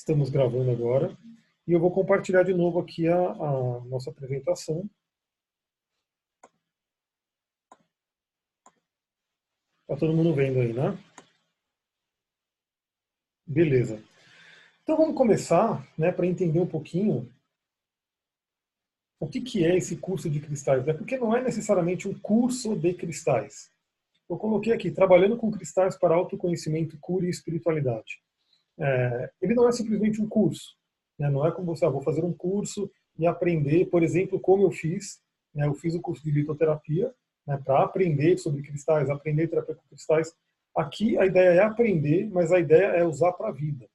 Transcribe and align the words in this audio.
Estamos 0.00 0.30
gravando 0.30 0.70
agora. 0.70 1.14
E 1.68 1.72
eu 1.72 1.78
vou 1.78 1.90
compartilhar 1.90 2.42
de 2.42 2.54
novo 2.54 2.80
aqui 2.80 3.06
a, 3.06 3.18
a 3.18 3.80
nossa 3.84 4.08
apresentação. 4.08 4.88
Está 9.82 9.98
todo 9.98 10.16
mundo 10.16 10.34
vendo 10.34 10.58
aí, 10.58 10.72
né? 10.72 10.98
Beleza. 13.46 14.02
Então 14.82 14.96
vamos 14.96 15.14
começar, 15.14 15.86
né, 15.98 16.10
para 16.10 16.26
entender 16.26 16.60
um 16.60 16.66
pouquinho 16.66 17.30
o 19.20 19.28
que, 19.28 19.42
que 19.42 19.66
é 19.66 19.76
esse 19.76 19.98
curso 19.98 20.30
de 20.30 20.40
cristais. 20.40 20.86
Né? 20.86 20.94
Porque 20.94 21.18
não 21.18 21.36
é 21.36 21.42
necessariamente 21.42 22.08
um 22.08 22.18
curso 22.18 22.74
de 22.74 22.94
cristais. 22.94 23.70
Eu 24.30 24.38
coloquei 24.38 24.72
aqui, 24.72 24.90
trabalhando 24.90 25.36
com 25.36 25.50
cristais 25.50 25.94
para 25.94 26.14
autoconhecimento, 26.14 26.96
cura 26.98 27.26
e 27.26 27.30
espiritualidade 27.30 28.22
é, 28.80 29.30
ele 29.42 29.54
não 29.54 29.68
é 29.68 29.72
simplesmente 29.72 30.20
um 30.20 30.28
curso. 30.28 30.76
Né? 31.18 31.28
Não 31.28 31.46
é 31.46 31.52
como 31.52 31.74
você, 31.74 31.84
ah, 31.84 31.90
vou 31.90 32.02
fazer 32.02 32.24
um 32.24 32.32
curso 32.32 32.90
e 33.18 33.26
aprender, 33.26 33.86
por 33.86 34.02
exemplo, 34.02 34.40
como 34.40 34.62
eu 34.62 34.70
fiz. 34.70 35.20
Né? 35.54 35.66
Eu 35.66 35.74
fiz 35.74 35.94
o 35.94 36.00
curso 36.00 36.24
de 36.24 36.30
litoterapia 36.30 37.12
né, 37.46 37.60
para 37.62 37.82
aprender 37.82 38.38
sobre 38.38 38.62
cristais, 38.62 39.10
aprender 39.10 39.48
terapia 39.48 39.74
com 39.74 39.88
cristais. 39.88 40.34
Aqui 40.74 41.18
a 41.18 41.26
ideia 41.26 41.50
é 41.50 41.62
aprender, 41.62 42.28
mas 42.30 42.52
a 42.52 42.58
ideia 42.58 42.86
é 42.96 43.04
usar 43.04 43.32
para 43.32 43.48
a 43.48 43.52
vida. 43.52 43.86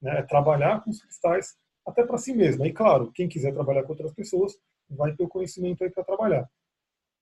Né? 0.00 0.18
É 0.18 0.22
trabalhar 0.22 0.82
com 0.82 0.90
os 0.90 1.00
cristais 1.00 1.56
até 1.86 2.04
para 2.04 2.18
si 2.18 2.34
mesmo. 2.34 2.66
E 2.66 2.72
claro, 2.72 3.12
quem 3.12 3.28
quiser 3.28 3.52
trabalhar 3.52 3.84
com 3.84 3.92
outras 3.92 4.12
pessoas 4.12 4.56
vai 4.90 5.14
ter 5.14 5.22
o 5.22 5.28
conhecimento 5.28 5.84
aí 5.84 5.90
para 5.90 6.04
trabalhar. 6.04 6.50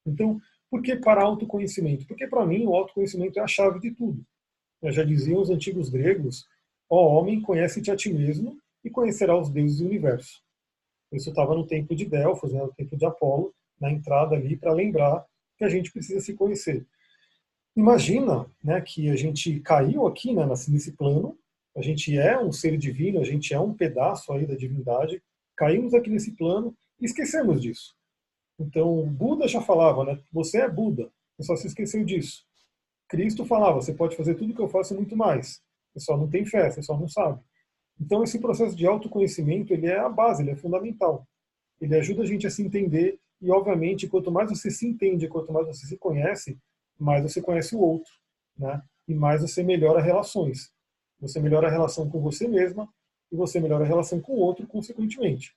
Então, 0.06 0.40
por 0.70 0.82
que 0.82 0.96
para 0.96 1.22
autoconhecimento? 1.22 2.06
Porque 2.06 2.26
para 2.26 2.46
mim 2.46 2.66
o 2.66 2.74
autoconhecimento 2.74 3.38
é 3.38 3.42
a 3.42 3.46
chave 3.46 3.80
de 3.80 3.90
tudo. 3.90 4.24
Já 4.84 5.04
diziam 5.04 5.40
os 5.40 5.50
antigos 5.50 5.90
gregos 5.90 6.46
Ó 6.90 7.06
homem, 7.06 7.40
conhece-te 7.40 7.88
a 7.92 7.96
ti 7.96 8.12
mesmo 8.12 8.58
e 8.84 8.90
conhecerá 8.90 9.38
os 9.38 9.48
deuses 9.48 9.78
do 9.78 9.86
universo. 9.86 10.42
Isso 11.12 11.30
estava 11.30 11.54
no 11.54 11.64
tempo 11.64 11.94
de 11.94 12.04
Delfos, 12.04 12.52
né, 12.52 12.60
no 12.60 12.72
tempo 12.72 12.96
de 12.96 13.06
Apolo, 13.06 13.54
na 13.80 13.92
entrada 13.92 14.34
ali, 14.34 14.56
para 14.56 14.72
lembrar 14.72 15.24
que 15.56 15.64
a 15.64 15.68
gente 15.68 15.92
precisa 15.92 16.20
se 16.20 16.34
conhecer. 16.34 16.84
Imagina 17.76 18.50
né, 18.62 18.80
que 18.80 19.08
a 19.08 19.14
gente 19.14 19.60
caiu 19.60 20.06
aqui 20.06 20.34
né, 20.34 20.44
nesse 20.46 20.92
plano, 20.92 21.38
a 21.76 21.82
gente 21.82 22.18
é 22.18 22.38
um 22.38 22.50
ser 22.50 22.76
divino, 22.76 23.20
a 23.20 23.24
gente 23.24 23.54
é 23.54 23.60
um 23.60 23.72
pedaço 23.72 24.32
aí 24.32 24.44
da 24.44 24.56
divindade, 24.56 25.22
caímos 25.56 25.94
aqui 25.94 26.10
nesse 26.10 26.32
plano 26.32 26.76
e 27.00 27.04
esquecemos 27.04 27.62
disso. 27.62 27.94
Então, 28.58 29.06
Buda 29.06 29.46
já 29.46 29.60
falava, 29.60 30.04
né, 30.04 30.20
você 30.32 30.58
é 30.58 30.68
Buda, 30.68 31.10
você 31.36 31.46
só 31.46 31.56
se 31.56 31.68
esqueceu 31.68 32.04
disso. 32.04 32.44
Cristo 33.08 33.44
falava, 33.44 33.80
você 33.80 33.94
pode 33.94 34.16
fazer 34.16 34.34
tudo 34.34 34.54
que 34.54 34.60
eu 34.60 34.68
faço 34.68 34.92
e 34.92 34.96
muito 34.96 35.16
mais. 35.16 35.62
O 36.00 36.02
pessoal 36.02 36.18
não 36.18 36.28
tem 36.28 36.46
fé, 36.46 36.68
o 36.68 36.74
pessoal 36.74 36.98
não 36.98 37.08
sabe. 37.08 37.40
Então 38.00 38.24
esse 38.24 38.38
processo 38.38 38.74
de 38.74 38.86
autoconhecimento, 38.86 39.74
ele 39.74 39.86
é 39.86 39.98
a 39.98 40.08
base, 40.08 40.42
ele 40.42 40.52
é 40.52 40.56
fundamental. 40.56 41.26
Ele 41.78 41.94
ajuda 41.94 42.22
a 42.22 42.26
gente 42.26 42.46
a 42.46 42.50
se 42.50 42.62
entender 42.62 43.18
e, 43.40 43.50
obviamente, 43.50 44.08
quanto 44.08 44.30
mais 44.30 44.50
você 44.50 44.70
se 44.70 44.86
entende, 44.86 45.28
quanto 45.28 45.52
mais 45.52 45.66
você 45.66 45.86
se 45.86 45.98
conhece, 45.98 46.58
mais 46.98 47.22
você 47.22 47.40
conhece 47.40 47.76
o 47.76 47.80
outro, 47.80 48.10
né? 48.56 48.82
E 49.06 49.14
mais 49.14 49.42
você 49.42 49.62
melhora 49.62 50.00
relações. 50.00 50.72
Você 51.20 51.38
melhora 51.40 51.68
a 51.68 51.70
relação 51.70 52.08
com 52.08 52.20
você 52.20 52.48
mesma 52.48 52.88
e 53.30 53.36
você 53.36 53.60
melhora 53.60 53.84
a 53.84 53.86
relação 53.86 54.20
com 54.20 54.32
o 54.32 54.38
outro, 54.38 54.66
consequentemente. 54.66 55.54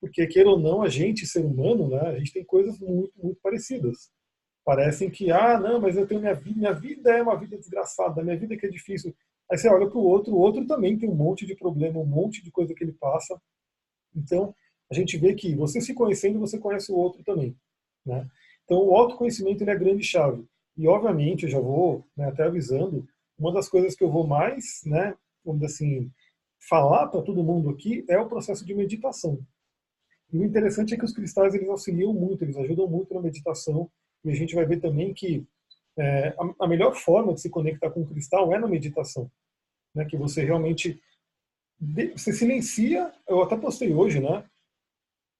Porque, 0.00 0.26
queira 0.26 0.50
ou 0.50 0.58
não, 0.58 0.82
a 0.82 0.88
gente, 0.88 1.26
ser 1.26 1.44
humano, 1.44 1.88
né, 1.88 2.00
a 2.00 2.18
gente 2.18 2.32
tem 2.32 2.44
coisas 2.44 2.78
muito, 2.78 3.12
muito 3.16 3.40
parecidas. 3.40 4.10
Parecem 4.64 5.10
que, 5.10 5.30
ah, 5.30 5.58
não, 5.58 5.80
mas 5.80 5.96
eu 5.96 6.06
tenho 6.06 6.20
minha 6.20 6.34
vida, 6.34 6.58
minha 6.58 6.72
vida 6.72 7.10
é 7.10 7.22
uma 7.22 7.36
vida 7.36 7.56
desgraçada, 7.56 8.22
minha 8.22 8.36
vida 8.36 8.56
que 8.56 8.66
é 8.66 8.70
difícil. 8.70 9.14
Aí 9.50 9.58
você 9.58 9.68
olha 9.68 9.88
para 9.88 9.98
o 9.98 10.02
outro, 10.02 10.34
o 10.34 10.38
outro 10.38 10.66
também 10.66 10.98
tem 10.98 11.08
um 11.08 11.14
monte 11.14 11.46
de 11.46 11.54
problema, 11.54 12.00
um 12.00 12.06
monte 12.06 12.42
de 12.42 12.50
coisa 12.50 12.74
que 12.74 12.82
ele 12.82 12.92
passa. 12.92 13.40
Então, 14.14 14.54
a 14.90 14.94
gente 14.94 15.16
vê 15.16 15.34
que 15.34 15.54
você 15.54 15.80
se 15.80 15.94
conhecendo, 15.94 16.40
você 16.40 16.58
conhece 16.58 16.90
o 16.90 16.96
outro 16.96 17.22
também. 17.22 17.56
Né? 18.04 18.26
Então, 18.64 18.78
o 18.78 18.94
autoconhecimento 18.94 19.62
ele 19.62 19.70
é 19.70 19.74
a 19.74 19.78
grande 19.78 20.02
chave. 20.02 20.44
E, 20.76 20.88
obviamente, 20.88 21.44
eu 21.44 21.50
já 21.50 21.60
vou 21.60 22.06
né, 22.16 22.26
até 22.26 22.44
avisando, 22.44 23.06
uma 23.38 23.52
das 23.52 23.68
coisas 23.68 23.94
que 23.94 24.02
eu 24.02 24.10
vou 24.10 24.26
mais, 24.26 24.82
né, 24.86 25.14
vamos 25.44 25.60
dizer 25.60 25.74
assim, 25.74 26.10
falar 26.68 27.08
para 27.08 27.22
todo 27.22 27.44
mundo 27.44 27.70
aqui 27.70 28.04
é 28.08 28.18
o 28.18 28.28
processo 28.28 28.64
de 28.64 28.74
meditação. 28.74 29.38
E 30.32 30.38
o 30.38 30.44
interessante 30.44 30.94
é 30.94 30.96
que 30.96 31.04
os 31.04 31.12
cristais 31.12 31.54
eles 31.54 31.68
auxiliam 31.68 32.12
muito, 32.12 32.42
eles 32.42 32.56
ajudam 32.56 32.88
muito 32.88 33.12
na 33.14 33.20
meditação. 33.20 33.90
E 34.24 34.30
a 34.30 34.34
gente 34.34 34.54
vai 34.54 34.64
ver 34.64 34.80
também 34.80 35.12
que 35.12 35.46
é, 35.98 36.28
a, 36.38 36.64
a, 36.64 36.68
melhor 36.68 36.94
forma 36.94 37.34
de 37.34 37.40
se 37.40 37.50
conectar 37.50 37.90
com 37.90 38.02
o 38.02 38.06
cristal 38.06 38.52
é 38.52 38.58
na 38.58 38.66
meditação, 38.66 39.30
né? 39.94 40.04
Que 40.04 40.16
você 40.16 40.44
realmente 40.44 41.00
de, 41.78 42.08
você 42.08 42.32
silencia. 42.32 43.12
Eu 43.28 43.42
até 43.42 43.56
postei 43.56 43.94
hoje, 43.94 44.20
né? 44.20 44.44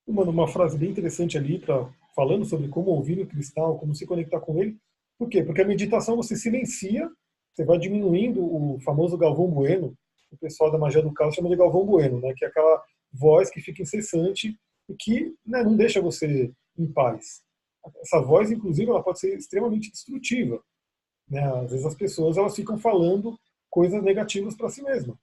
Uma, 0.06 0.22
uma 0.24 0.48
frase 0.48 0.78
bem 0.78 0.90
interessante 0.90 1.36
ali 1.36 1.58
para 1.58 1.90
falando 2.14 2.44
sobre 2.44 2.68
como 2.68 2.90
ouvir 2.90 3.20
o 3.20 3.26
cristal, 3.26 3.78
como 3.78 3.94
se 3.94 4.06
conectar 4.06 4.40
com 4.40 4.60
ele. 4.60 4.76
Por 5.18 5.28
quê? 5.28 5.42
Porque 5.42 5.62
a 5.62 5.66
meditação 5.66 6.16
você 6.16 6.36
silencia, 6.36 7.10
você 7.52 7.64
vai 7.64 7.78
diminuindo 7.78 8.40
o 8.40 8.78
famoso 8.80 9.18
Galvão 9.18 9.48
Bueno. 9.48 9.96
O 10.30 10.36
pessoal 10.36 10.70
da 10.70 10.78
magia 10.78 11.02
do 11.02 11.12
caos 11.12 11.34
chama 11.34 11.48
de 11.48 11.56
Galvão 11.56 11.84
Bueno, 11.84 12.20
né? 12.20 12.32
Que 12.36 12.44
é 12.44 12.48
aquela 12.48 12.82
voz 13.12 13.50
que 13.50 13.60
fica 13.60 13.82
incessante 13.82 14.56
e 14.88 14.94
que 14.94 15.34
né, 15.46 15.62
não 15.62 15.76
deixa 15.76 16.00
você 16.00 16.52
em 16.76 16.86
paz 16.86 17.44
essa 18.00 18.20
voz, 18.20 18.50
inclusive, 18.50 18.90
ela 18.90 19.02
pode 19.02 19.20
ser 19.20 19.36
extremamente 19.36 19.90
destrutiva. 19.90 20.62
Né? 21.28 21.42
Às 21.62 21.70
vezes 21.70 21.86
as 21.86 21.94
pessoas 21.94 22.36
elas 22.36 22.54
ficam 22.54 22.78
falando 22.78 23.38
coisas 23.70 24.02
negativas 24.02 24.54
para 24.54 24.68
si 24.68 24.82
mesma. 24.82 25.18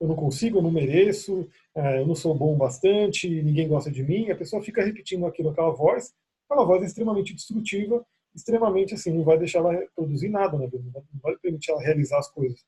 Eu 0.00 0.08
não 0.08 0.16
consigo, 0.16 0.58
eu 0.58 0.62
não 0.62 0.70
mereço, 0.70 1.48
é, 1.74 2.00
eu 2.00 2.06
não 2.06 2.14
sou 2.14 2.34
bom 2.34 2.56
bastante, 2.56 3.28
ninguém 3.28 3.68
gosta 3.68 3.90
de 3.90 4.02
mim. 4.02 4.30
A 4.30 4.36
pessoa 4.36 4.62
fica 4.62 4.84
repetindo 4.84 5.26
aquilo, 5.26 5.50
aquela 5.50 5.70
voz. 5.70 6.12
Aquela 6.48 6.66
voz 6.66 6.82
é 6.82 6.86
extremamente 6.86 7.34
destrutiva, 7.34 8.04
extremamente 8.34 8.94
assim, 8.94 9.12
não 9.12 9.24
vai 9.24 9.38
deixar 9.38 9.60
ela 9.60 9.86
produzir 9.94 10.28
nada 10.28 10.58
na 10.58 10.66
vida, 10.66 10.82
não 11.12 11.20
vai 11.22 11.36
permitir 11.36 11.70
ela 11.70 11.80
realizar 11.80 12.18
as 12.18 12.28
coisas. 12.28 12.64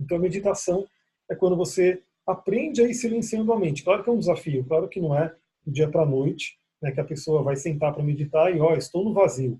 Então 0.00 0.16
a 0.16 0.20
meditação 0.20 0.86
é 1.28 1.34
quando 1.34 1.56
você 1.56 2.02
aprende 2.26 2.82
a 2.82 2.88
ir 2.88 2.94
silenciando 2.94 3.52
a 3.52 3.58
mente. 3.58 3.82
Claro 3.82 4.02
que 4.02 4.10
é 4.10 4.12
um 4.12 4.18
desafio, 4.18 4.64
claro 4.64 4.88
que 4.88 5.00
não 5.00 5.16
é 5.16 5.34
do 5.64 5.72
dia 5.72 5.90
para 5.90 6.02
a 6.02 6.06
noite, 6.06 6.58
né, 6.84 6.92
que 6.92 7.00
a 7.00 7.04
pessoa 7.04 7.42
vai 7.42 7.56
sentar 7.56 7.94
para 7.94 8.02
meditar 8.02 8.54
e, 8.54 8.60
ó, 8.60 8.74
estou 8.74 9.02
no 9.02 9.14
vazio, 9.14 9.58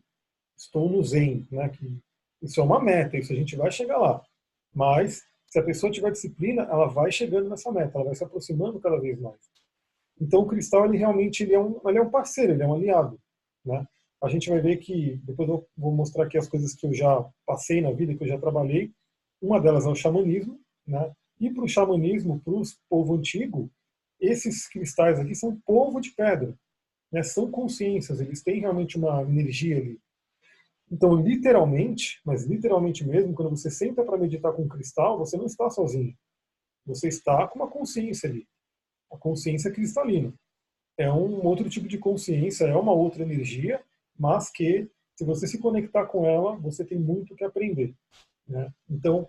estou 0.54 0.90
no 0.90 1.02
zen, 1.02 1.48
né, 1.50 1.70
que 1.70 1.98
isso 2.42 2.60
é 2.60 2.62
uma 2.62 2.78
meta, 2.78 3.16
isso 3.16 3.32
a 3.32 3.36
gente 3.36 3.56
vai 3.56 3.72
chegar 3.72 3.96
lá. 3.96 4.22
Mas, 4.74 5.22
se 5.48 5.58
a 5.58 5.62
pessoa 5.62 5.90
tiver 5.90 6.12
disciplina, 6.12 6.64
ela 6.64 6.86
vai 6.86 7.10
chegando 7.10 7.48
nessa 7.48 7.72
meta, 7.72 7.92
ela 7.96 8.04
vai 8.04 8.14
se 8.14 8.22
aproximando 8.22 8.78
cada 8.78 8.98
vez 8.98 9.18
mais. 9.18 9.40
Então, 10.20 10.42
o 10.42 10.46
cristal, 10.46 10.84
ele 10.84 10.98
realmente 10.98 11.44
ele 11.44 11.54
é, 11.54 11.58
um, 11.58 11.80
ele 11.86 11.98
é 11.98 12.02
um 12.02 12.10
parceiro, 12.10 12.52
ele 12.52 12.62
é 12.62 12.66
um 12.66 12.74
aliado. 12.74 13.18
Né? 13.64 13.86
A 14.22 14.28
gente 14.28 14.50
vai 14.50 14.60
ver 14.60 14.76
que, 14.76 15.18
depois 15.24 15.48
eu 15.48 15.66
vou 15.74 15.92
mostrar 15.92 16.24
aqui 16.24 16.36
as 16.36 16.46
coisas 16.46 16.74
que 16.74 16.86
eu 16.86 16.92
já 16.92 17.26
passei 17.46 17.80
na 17.80 17.90
vida, 17.90 18.14
que 18.14 18.22
eu 18.22 18.28
já 18.28 18.38
trabalhei. 18.38 18.92
Uma 19.40 19.58
delas 19.58 19.86
é 19.86 19.88
o 19.88 19.94
xamanismo, 19.94 20.60
né? 20.86 21.10
E 21.40 21.50
para 21.50 21.64
o 21.64 21.68
xamanismo, 21.68 22.40
para 22.40 22.52
o 22.52 22.62
povo 22.88 23.14
antigo, 23.14 23.70
esses 24.20 24.68
cristais 24.68 25.18
aqui 25.18 25.34
são 25.34 25.58
povo 25.66 26.00
de 26.00 26.10
pedra 26.10 26.54
né, 27.14 27.22
são 27.22 27.48
consciências, 27.48 28.20
eles 28.20 28.42
têm 28.42 28.58
realmente 28.58 28.98
uma 28.98 29.22
energia 29.22 29.76
ali. 29.76 30.00
Então, 30.90 31.14
literalmente, 31.14 32.20
mas 32.24 32.44
literalmente 32.44 33.06
mesmo, 33.06 33.32
quando 33.32 33.50
você 33.50 33.70
senta 33.70 34.02
para 34.02 34.18
meditar 34.18 34.52
com 34.52 34.62
um 34.62 34.68
cristal, 34.68 35.16
você 35.16 35.36
não 35.36 35.46
está 35.46 35.70
sozinho. 35.70 36.12
Você 36.84 37.06
está 37.06 37.46
com 37.46 37.60
uma 37.60 37.70
consciência 37.70 38.28
ali. 38.28 38.48
A 39.12 39.16
consciência 39.16 39.70
cristalina. 39.70 40.34
É 40.98 41.10
um 41.10 41.46
outro 41.46 41.70
tipo 41.70 41.86
de 41.86 41.98
consciência, 41.98 42.64
é 42.64 42.74
uma 42.74 42.92
outra 42.92 43.22
energia, 43.22 43.80
mas 44.18 44.50
que, 44.50 44.90
se 45.14 45.24
você 45.24 45.46
se 45.46 45.58
conectar 45.58 46.06
com 46.06 46.26
ela, 46.26 46.56
você 46.56 46.84
tem 46.84 46.98
muito 46.98 47.36
que 47.36 47.44
aprender. 47.44 47.94
Né? 48.48 48.72
Então, 48.90 49.28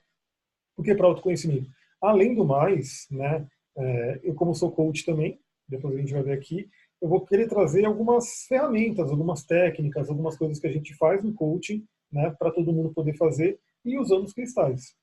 por 0.76 0.84
que 0.84 0.96
para 0.96 1.06
autoconhecimento? 1.06 1.70
Além 2.02 2.34
do 2.34 2.44
mais, 2.46 3.06
né, 3.12 3.48
é, 3.78 4.22
eu 4.24 4.34
como 4.34 4.56
sou 4.56 4.72
coach 4.72 5.06
também, 5.06 5.40
depois 5.68 5.96
a 5.96 6.00
gente 6.00 6.14
vai 6.14 6.24
ver 6.24 6.34
aqui, 6.34 6.68
eu 7.02 7.10
vou 7.10 7.26
querer 7.26 7.48
trazer 7.48 7.86
algumas 7.86 8.46
ferramentas, 8.48 9.10
algumas 9.10 9.44
técnicas, 9.44 10.10
algumas 10.10 10.38
coisas 10.38 10.60
que 10.60 10.68
a 10.68 10.72
gente 10.72 10.94
faz 10.96 11.24
no 11.24 11.34
coaching, 11.34 11.86
né, 12.12 12.34
para 12.38 12.52
todo 12.52 12.74
mundo 12.74 12.94
poder 12.94 13.16
fazer 13.18 13.60
e 13.84 13.98
usando 13.98 14.26
os 14.26 14.34
cristais. 14.34 14.96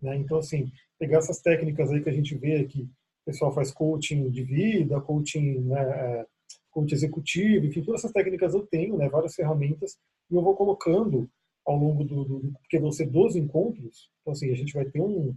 Né? 0.00 0.16
Então, 0.16 0.38
assim, 0.38 0.70
pegar 0.98 1.18
essas 1.18 1.40
técnicas 1.40 1.90
aí 1.90 2.02
que 2.02 2.10
a 2.10 2.12
gente 2.12 2.34
vê 2.36 2.64
que 2.64 2.82
o 2.82 2.88
pessoal 3.26 3.52
faz 3.52 3.72
coaching 3.72 4.30
de 4.30 4.42
vida, 4.42 5.00
coaching, 5.00 5.60
né, 5.60 5.80
é, 5.80 6.26
coaching 6.70 6.94
executivo, 6.94 7.66
enfim, 7.66 7.82
todas 7.82 8.00
essas 8.00 8.12
técnicas 8.12 8.54
eu 8.54 8.66
tenho, 8.66 8.96
né, 8.96 9.08
várias 9.08 9.34
ferramentas, 9.34 9.96
e 10.30 10.34
eu 10.34 10.42
vou 10.42 10.54
colocando 10.54 11.28
ao 11.66 11.76
longo 11.76 12.04
do, 12.04 12.24
do 12.24 12.52
porque 12.60 12.78
vão 12.78 12.92
ser 12.92 13.06
12 13.06 13.38
encontros, 13.38 14.10
então 14.20 14.32
assim, 14.32 14.50
a 14.50 14.56
gente 14.56 14.72
vai 14.72 14.84
ter 14.84 15.00
um, 15.00 15.34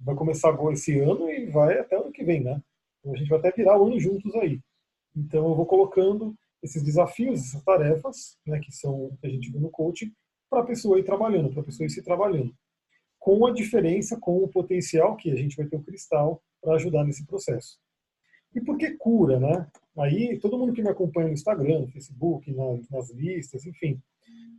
vai 0.00 0.14
começar 0.14 0.48
agora 0.48 0.74
esse 0.74 0.98
ano 0.98 1.28
e 1.28 1.46
vai 1.46 1.78
até 1.78 1.96
ano 1.96 2.12
que 2.12 2.24
vem, 2.24 2.42
né? 2.42 2.62
Então 3.00 3.14
a 3.14 3.16
gente 3.16 3.28
vai 3.28 3.38
até 3.38 3.50
virar 3.50 3.78
o 3.78 3.86
ano 3.86 3.98
juntos 3.98 4.34
aí. 4.36 4.60
Então, 5.16 5.48
eu 5.48 5.54
vou 5.54 5.66
colocando 5.66 6.34
esses 6.62 6.82
desafios, 6.82 7.40
essas 7.40 7.62
tarefas, 7.62 8.38
né, 8.46 8.58
que 8.58 8.72
são 8.72 9.16
que 9.20 9.26
a 9.26 9.30
gente 9.30 9.50
vê 9.50 9.58
no 9.58 9.70
coaching, 9.70 10.12
para 10.48 10.62
a 10.62 10.66
pessoa 10.66 10.98
ir 10.98 11.04
trabalhando, 11.04 11.50
para 11.50 11.60
a 11.60 11.64
pessoa 11.64 11.86
ir 11.86 11.90
se 11.90 12.02
trabalhando. 12.02 12.54
Com 13.18 13.46
a 13.46 13.52
diferença, 13.52 14.18
com 14.18 14.42
o 14.42 14.48
potencial 14.48 15.16
que 15.16 15.30
a 15.30 15.36
gente 15.36 15.56
vai 15.56 15.66
ter 15.66 15.76
o 15.76 15.82
cristal 15.82 16.42
para 16.60 16.74
ajudar 16.74 17.04
nesse 17.04 17.26
processo. 17.26 17.78
E 18.54 18.60
por 18.60 18.78
que 18.78 18.92
cura, 18.92 19.38
né? 19.40 19.66
Aí 19.98 20.38
todo 20.38 20.58
mundo 20.58 20.72
que 20.72 20.82
me 20.82 20.88
acompanha 20.88 21.28
no 21.28 21.34
Instagram, 21.34 21.80
no 21.80 21.88
Facebook, 21.88 22.52
nas, 22.52 22.88
nas 22.88 23.10
listas, 23.10 23.66
enfim, 23.66 24.00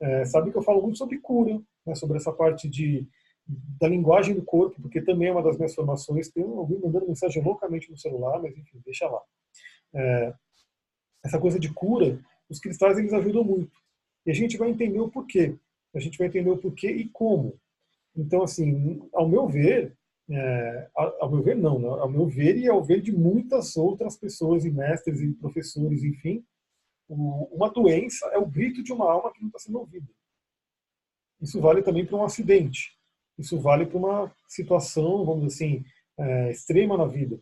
é, 0.01 0.25
sabe 0.25 0.51
que 0.51 0.57
eu 0.57 0.63
falo 0.63 0.81
muito 0.81 0.97
sobre 0.97 1.17
cura, 1.19 1.61
né, 1.85 1.95
sobre 1.95 2.17
essa 2.17 2.31
parte 2.31 2.69
de, 2.69 3.07
da 3.47 3.87
linguagem 3.87 4.35
do 4.35 4.43
corpo, 4.43 4.81
porque 4.81 5.01
também 5.01 5.29
é 5.29 5.31
uma 5.31 5.43
das 5.43 5.57
minhas 5.57 5.73
formações. 5.73 6.29
Tem 6.29 6.43
alguém 6.43 6.79
mandando 6.79 7.07
mensagem 7.07 7.41
loucamente 7.41 7.89
no 7.89 7.97
celular, 7.97 8.41
mas 8.41 8.57
enfim, 8.57 8.81
deixa 8.85 9.07
lá. 9.07 9.21
É, 9.93 10.33
essa 11.25 11.39
coisa 11.39 11.59
de 11.59 11.73
cura, 11.73 12.19
os 12.47 12.59
cristais 12.59 12.99
eles 12.99 13.11
ajudam 13.11 13.43
muito. 13.43 13.75
E 14.25 14.31
a 14.31 14.33
gente 14.33 14.57
vai 14.57 14.69
entender 14.69 14.99
o 14.99 15.09
porquê. 15.09 15.57
A 15.93 15.99
gente 15.99 16.17
vai 16.17 16.27
entender 16.27 16.51
o 16.51 16.57
porquê 16.57 16.91
e 16.91 17.09
como. 17.09 17.59
Então, 18.15 18.43
assim, 18.43 19.01
ao 19.11 19.27
meu 19.27 19.47
ver, 19.47 19.97
é, 20.29 20.89
ao 20.95 21.29
meu 21.29 21.41
ver 21.41 21.55
não, 21.55 21.79
né? 21.79 21.87
ao 21.87 22.09
meu 22.09 22.27
ver 22.27 22.57
e 22.57 22.69
ao 22.69 22.83
ver 22.83 23.01
de 23.01 23.11
muitas 23.11 23.75
outras 23.75 24.15
pessoas 24.15 24.65
e 24.65 24.71
mestres 24.71 25.19
e 25.19 25.33
professores, 25.33 26.03
enfim, 26.03 26.45
o, 27.07 27.49
uma 27.55 27.69
doença 27.69 28.27
é 28.27 28.37
o 28.37 28.45
grito 28.45 28.83
de 28.83 28.93
uma 28.93 29.11
alma 29.11 29.33
que 29.33 29.41
não 29.41 29.47
está 29.47 29.59
sendo 29.59 29.79
ouvida. 29.79 30.07
Isso 31.41 31.59
vale 31.59 31.81
também 31.81 32.05
para 32.05 32.17
um 32.17 32.23
acidente. 32.23 32.95
Isso 33.37 33.59
vale 33.59 33.85
para 33.85 33.97
uma 33.97 34.35
situação, 34.47 35.25
vamos 35.25 35.47
dizer 35.47 35.65
assim, 35.65 35.85
é, 36.17 36.51
extrema 36.51 36.97
na 36.97 37.05
vida. 37.05 37.39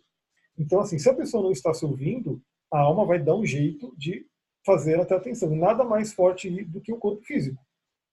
Então, 0.58 0.80
assim, 0.80 0.98
se 0.98 1.10
a 1.10 1.14
pessoa 1.14 1.44
não 1.44 1.52
está 1.52 1.74
se 1.74 1.86
ouvindo, 1.86 2.42
a 2.74 2.80
alma 2.80 3.06
vai 3.06 3.20
dar 3.20 3.36
um 3.36 3.46
jeito 3.46 3.94
de 3.96 4.26
fazer 4.66 4.94
ela 4.94 5.06
ter 5.06 5.14
atenção. 5.14 5.56
Nada 5.56 5.84
mais 5.84 6.12
forte 6.12 6.50
do 6.66 6.82
que 6.82 6.92
o 6.92 6.98
corpo 6.98 7.22
físico. 7.22 7.62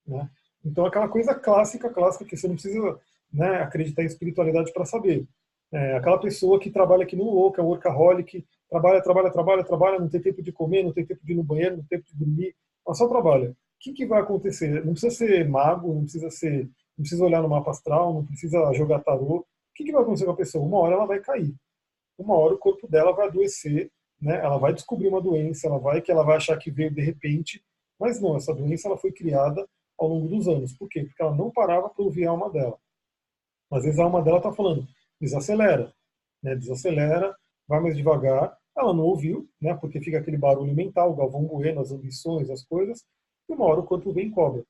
Né? 0.07 0.29
Então, 0.63 0.85
aquela 0.85 1.09
coisa 1.09 1.35
clássica, 1.35 1.89
clássica, 1.89 2.27
que 2.27 2.37
você 2.37 2.47
não 2.47 2.57
precisa 2.57 3.01
né, 3.33 3.63
acreditar 3.63 4.03
em 4.03 4.07
espiritualidade 4.07 4.71
para 4.71 4.85
saber. 4.85 5.27
É, 5.73 5.97
aquela 5.97 6.19
pessoa 6.19 6.61
que 6.61 6.71
trabalha 6.71 7.05
aqui 7.05 7.17
no 7.17 7.25
louco, 7.25 7.59
é 7.59 7.65
workaholic, 7.65 8.45
trabalha, 8.69 9.01
trabalha, 9.01 9.31
trabalha, 9.31 9.65
trabalha, 9.65 9.99
não 9.99 10.09
tem 10.11 10.21
tempo 10.21 10.43
de 10.43 10.53
comer, 10.53 10.83
não 10.83 10.93
tem 10.93 11.07
tempo 11.07 11.25
de 11.25 11.33
ir 11.33 11.37
no 11.37 11.45
banheiro, 11.45 11.77
não 11.79 11.85
tem 11.85 11.99
tempo 11.99 12.11
de 12.13 12.19
dormir, 12.19 12.55
ela 12.87 12.95
só 12.95 13.09
trabalha. 13.09 13.51
O 13.51 13.55
que, 13.79 13.95
que 13.95 14.05
vai 14.05 14.21
acontecer? 14.21 14.85
Não 14.85 14.93
precisa 14.93 15.15
ser 15.15 15.49
mago, 15.49 15.95
não 15.95 16.03
precisa 16.03 16.29
ser, 16.29 16.65
não 16.99 17.03
precisa 17.03 17.25
olhar 17.25 17.41
no 17.41 17.49
mapa 17.49 17.71
astral, 17.71 18.13
não 18.13 18.27
precisa 18.27 18.73
jogar 18.75 19.01
tarô. 19.01 19.39
O 19.39 19.47
que, 19.75 19.85
que 19.85 19.93
vai 19.93 20.03
acontecer 20.03 20.27
com 20.27 20.33
a 20.33 20.37
pessoa? 20.37 20.67
Uma 20.67 20.81
hora 20.81 20.97
ela 20.97 21.07
vai 21.07 21.21
cair. 21.21 21.55
Uma 22.19 22.35
hora 22.35 22.55
o 22.55 22.59
corpo 22.59 22.87
dela 22.87 23.13
vai 23.13 23.29
adoecer, 23.29 23.91
né? 24.21 24.37
Ela 24.37 24.59
vai 24.59 24.73
descobrir 24.73 25.09
uma 25.09 25.21
doença, 25.21 25.67
ela 25.67 25.79
vai 25.79 26.01
que 26.01 26.11
ela 26.11 26.23
vai 26.23 26.37
achar 26.37 26.57
que 26.59 26.71
veio 26.71 26.93
de 26.93 27.01
repente, 27.01 27.65
mas 27.99 28.21
não, 28.21 28.37
essa 28.37 28.55
doença 28.55 28.89
ela 28.89 28.99
foi 28.99 29.13
criada 29.13 29.67
ao 29.99 30.09
longo 30.09 30.29
dos 30.29 30.49
anos. 30.49 30.73
Por 30.73 30.89
quê? 30.89 31.05
Porque 31.05 31.23
ela 31.23 31.35
não 31.35 31.51
parava 31.51 31.89
para 31.89 32.05
ouvir 32.05 32.27
a 32.27 32.31
alma 32.31 32.51
dela. 32.51 32.79
Às 33.71 33.85
vezes 33.85 33.99
a 34.01 34.05
alma 34.05 34.23
dela 34.23 34.39
está 34.39 34.53
falando, 34.53 34.87
desacelera, 35.21 35.93
né? 36.43 36.57
desacelera, 36.57 37.35
vai 37.69 37.81
mais 37.81 37.97
devagar. 37.97 38.57
Ela 38.77 38.95
não 38.95 39.05
ouviu, 39.05 39.49
né? 39.61 39.75
porque 39.75 40.01
fica 40.01 40.19
aquele 40.19 40.39
barulho 40.39 40.75
mental, 40.75 41.15
Galvão 41.15 41.45
Bueno, 41.45 41.81
as 41.81 41.93
ambições, 41.93 42.51
as 42.51 42.65
coisas, 42.65 43.05
e 43.49 43.53
uma 43.53 43.65
hora 43.67 43.81
o 43.81 43.87
corpo 43.87 44.13
vem 44.13 44.31
cobra. 44.31 44.65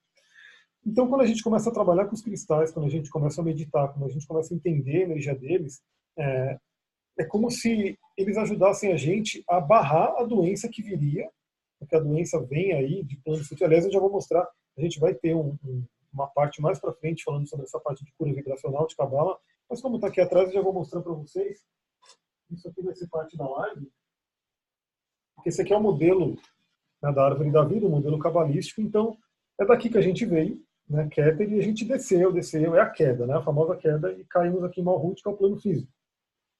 Então, 0.84 1.08
quando 1.08 1.20
a 1.20 1.26
gente 1.26 1.42
começa 1.42 1.68
a 1.68 1.72
trabalhar 1.72 2.06
com 2.06 2.14
os 2.14 2.22
cristais, 2.22 2.72
quando 2.72 2.86
a 2.86 2.90
gente 2.90 3.10
começa 3.10 3.40
a 3.40 3.44
meditar, 3.44 3.92
quando 3.92 4.06
a 4.06 4.08
gente 4.08 4.26
começa 4.26 4.52
a 4.52 4.56
entender 4.56 5.02
a 5.02 5.04
energia 5.04 5.34
deles, 5.34 5.82
é, 6.18 6.58
é 7.20 7.24
como 7.24 7.50
se 7.50 7.98
eles 8.16 8.38
ajudassem 8.38 8.92
a 8.92 8.96
gente 8.96 9.44
a 9.46 9.60
barrar 9.60 10.14
a 10.16 10.24
doença 10.24 10.70
que 10.70 10.82
viria, 10.82 11.30
porque 11.78 11.94
a 11.94 12.00
doença 12.00 12.40
vem 12.40 12.72
aí 12.72 13.04
de 13.04 13.16
plano 13.18 13.44
sutil. 13.44 13.66
Aliás, 13.66 13.84
eu 13.84 13.92
já 13.92 14.00
vou 14.00 14.10
mostrar, 14.10 14.48
a 14.76 14.80
gente 14.80 14.98
vai 14.98 15.14
ter 15.14 15.34
um, 15.34 15.54
um, 15.62 15.84
uma 16.12 16.26
parte 16.28 16.62
mais 16.62 16.78
para 16.78 16.94
frente 16.94 17.22
falando 17.22 17.46
sobre 17.46 17.66
essa 17.66 17.78
parte 17.78 18.02
de 18.04 18.12
cura 18.12 18.32
vibracional 18.32 18.86
de 18.86 18.96
Cabala, 18.96 19.38
mas 19.68 19.82
como 19.82 19.96
está 19.96 20.08
aqui 20.08 20.20
atrás, 20.20 20.48
eu 20.48 20.54
já 20.54 20.62
vou 20.62 20.72
mostrar 20.72 21.02
para 21.02 21.12
vocês. 21.12 21.60
Isso 22.50 22.66
aqui 22.66 22.82
vai 22.82 22.94
ser 22.94 23.06
parte 23.08 23.36
da 23.36 23.48
live, 23.48 23.86
porque 25.34 25.50
esse 25.50 25.60
aqui 25.60 25.74
é 25.74 25.76
o 25.76 25.82
modelo 25.82 26.36
né, 27.02 27.12
da 27.12 27.24
árvore 27.24 27.50
da 27.50 27.64
vida, 27.64 27.86
o 27.86 27.90
modelo 27.90 28.18
cabalístico, 28.18 28.80
então 28.80 29.16
é 29.60 29.66
daqui 29.66 29.90
que 29.90 29.98
a 29.98 30.02
gente 30.02 30.24
veio, 30.24 30.58
né, 30.88 31.06
Keter, 31.08 31.52
e 31.52 31.58
a 31.58 31.62
gente 31.62 31.84
desceu, 31.84 32.32
desceu, 32.32 32.74
é 32.74 32.80
a 32.80 32.88
queda, 32.88 33.26
né, 33.26 33.34
a 33.34 33.42
famosa 33.42 33.76
queda, 33.76 34.10
e 34.12 34.24
caímos 34.24 34.64
aqui 34.64 34.80
em 34.80 34.84
Malhut, 34.84 35.22
que 35.22 35.28
é 35.28 35.32
o 35.32 35.36
plano 35.36 35.58
físico. 35.60 35.92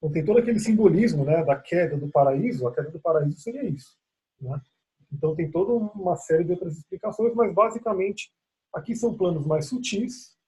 Então 0.00 0.10
tem 0.10 0.24
todo 0.24 0.38
aquele 0.38 0.58
simbolismo 0.58 1.24
né, 1.26 1.44
da 1.44 1.54
queda 1.54 1.96
do 1.96 2.08
paraíso, 2.08 2.66
a 2.66 2.74
queda 2.74 2.90
do 2.90 2.98
paraíso 2.98 3.38
seria 3.38 3.64
isso. 3.64 3.98
Né? 4.40 4.58
Então 5.12 5.36
tem 5.36 5.50
toda 5.50 5.72
uma 5.72 6.16
série 6.16 6.42
de 6.42 6.52
outras 6.52 6.78
explicações, 6.78 7.34
mas 7.34 7.52
basicamente 7.52 8.32
aqui 8.72 8.96
são 8.96 9.14
planos 9.14 9.46
mais 9.46 9.66
sutis, 9.66 10.38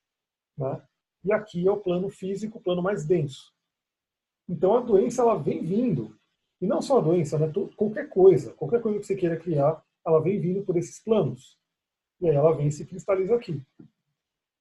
né? 0.56 0.82
e 1.22 1.32
aqui 1.32 1.68
é 1.68 1.70
o 1.70 1.76
plano 1.76 2.08
físico, 2.08 2.58
o 2.58 2.62
plano 2.62 2.82
mais 2.82 3.04
denso. 3.04 3.52
Então 4.48 4.74
a 4.74 4.80
doença 4.80 5.20
ela 5.20 5.36
vem 5.36 5.62
vindo, 5.62 6.16
e 6.58 6.66
não 6.66 6.80
só 6.80 6.98
a 6.98 7.02
doença, 7.02 7.38
né? 7.38 7.52
qualquer 7.76 8.08
coisa, 8.08 8.54
qualquer 8.54 8.80
coisa 8.80 9.00
que 9.00 9.06
você 9.06 9.14
queira 9.14 9.36
criar, 9.36 9.84
ela 10.06 10.20
vem 10.20 10.40
vindo 10.40 10.62
por 10.64 10.78
esses 10.78 10.98
planos. 10.98 11.58
E 12.20 12.28
aí 12.28 12.34
ela 12.34 12.56
vem 12.56 12.68
e 12.68 12.72
se 12.72 12.86
cristaliza 12.86 13.34
aqui. 13.34 13.60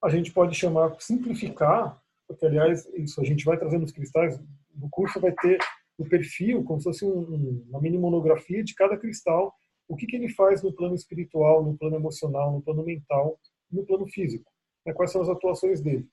A 0.04 0.10
gente 0.10 0.34
pode 0.34 0.54
chamar, 0.56 1.00
simplificar, 1.00 2.02
porque 2.28 2.46
aliás, 2.46 2.86
isso 2.96 3.22
a 3.22 3.24
gente 3.24 3.46
vai 3.46 3.58
trazendo 3.58 3.86
os 3.86 3.92
cristais 3.92 4.40
no 4.76 4.90
curso 4.90 5.20
vai 5.20 5.34
ter 5.34 5.58
o 5.98 6.06
perfil, 6.06 6.64
como 6.64 6.80
se 6.80 6.86
fosse 6.86 7.06
um, 7.06 7.64
uma 7.70 7.80
mini 7.80 7.98
monografia 7.98 8.64
de 8.64 8.74
cada 8.74 8.98
cristal, 8.98 9.54
o 9.88 9.96
que, 9.96 10.06
que 10.06 10.16
ele 10.16 10.30
faz 10.30 10.64
no 10.64 10.74
plano 10.74 10.96
espiritual, 10.96 11.64
no 11.64 11.78
plano 11.78 11.96
emocional, 11.96 12.52
no 12.52 12.62
plano 12.62 12.84
mental, 12.84 13.40
no 13.70 13.86
plano 13.86 14.08
físico, 14.08 14.50
né, 14.86 14.94
quais 14.94 15.12
são 15.12 15.22
as 15.22 15.30
atuações 15.30 15.82
dele. 15.82 16.08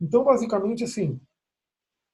Então, 0.00 0.24
basicamente, 0.24 0.84
assim, 0.84 1.20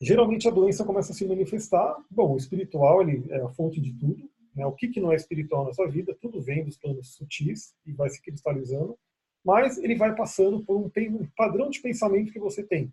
geralmente 0.01 0.49
a 0.49 0.51
doença 0.51 0.85
começa 0.85 1.13
a 1.13 1.15
se 1.15 1.27
manifestar. 1.27 1.97
Bom, 2.11 2.35
o 2.35 2.37
espiritual 2.37 3.03
ele 3.03 3.25
é 3.31 3.41
a 3.41 3.49
fonte 3.51 3.81
de 3.81 3.93
tudo. 3.95 4.29
Né, 4.55 4.67
o 4.67 4.73
que, 4.73 4.89
que 4.89 5.01
não 5.01 5.13
é 5.13 5.17
espiritual 5.17 5.65
na 5.65 5.73
sua 5.73 5.89
vida, 5.89 6.17
tudo 6.21 6.41
vem 6.41 6.65
dos 6.65 6.77
planos 6.77 7.15
sutis 7.15 7.75
e 7.87 7.93
vai 7.93 8.11
se 8.11 8.21
cristalizando, 8.21 8.99
mas 9.45 9.79
ele 9.79 9.95
vai 9.95 10.15
passando 10.15 10.65
por 10.65 10.77
um 10.77 10.91
padrão 11.37 11.71
de 11.71 11.81
pensamento 11.81 12.33
que 12.33 12.41
você 12.41 12.65
tem. 12.65 12.93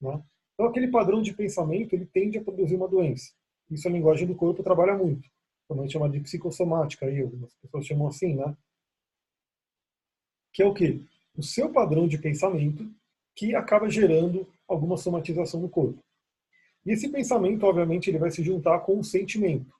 Né? 0.00 0.22
Então, 0.58 0.68
aquele 0.68 0.88
padrão 0.88 1.22
de 1.22 1.32
pensamento 1.32 1.92
ele 1.92 2.04
tende 2.04 2.36
a 2.36 2.42
produzir 2.42 2.74
uma 2.74 2.88
doença. 2.88 3.32
Isso 3.70 3.86
a 3.86 3.90
linguagem 3.92 4.26
do 4.26 4.34
corpo 4.34 4.60
trabalha 4.60 4.98
muito. 4.98 5.30
Também 5.68 5.88
chama 5.88 6.10
de 6.10 6.18
psicossomática, 6.18 7.06
aí 7.06 7.20
algumas 7.20 7.54
pessoas 7.54 7.86
chamam 7.86 8.08
assim, 8.08 8.34
né? 8.34 8.56
Que 10.52 10.64
é 10.64 10.66
o 10.66 10.74
quê? 10.74 11.00
O 11.36 11.44
seu 11.44 11.70
padrão 11.70 12.08
de 12.08 12.18
pensamento 12.18 12.90
que 13.36 13.54
acaba 13.54 13.88
gerando 13.88 14.48
alguma 14.66 14.96
somatização 14.96 15.60
no 15.60 15.68
corpo. 15.68 16.02
E 16.84 16.90
esse 16.90 17.08
pensamento, 17.08 17.64
obviamente, 17.64 18.10
ele 18.10 18.18
vai 18.18 18.32
se 18.32 18.42
juntar 18.42 18.80
com 18.80 18.98
o 18.98 19.04
sentimento. 19.04 19.72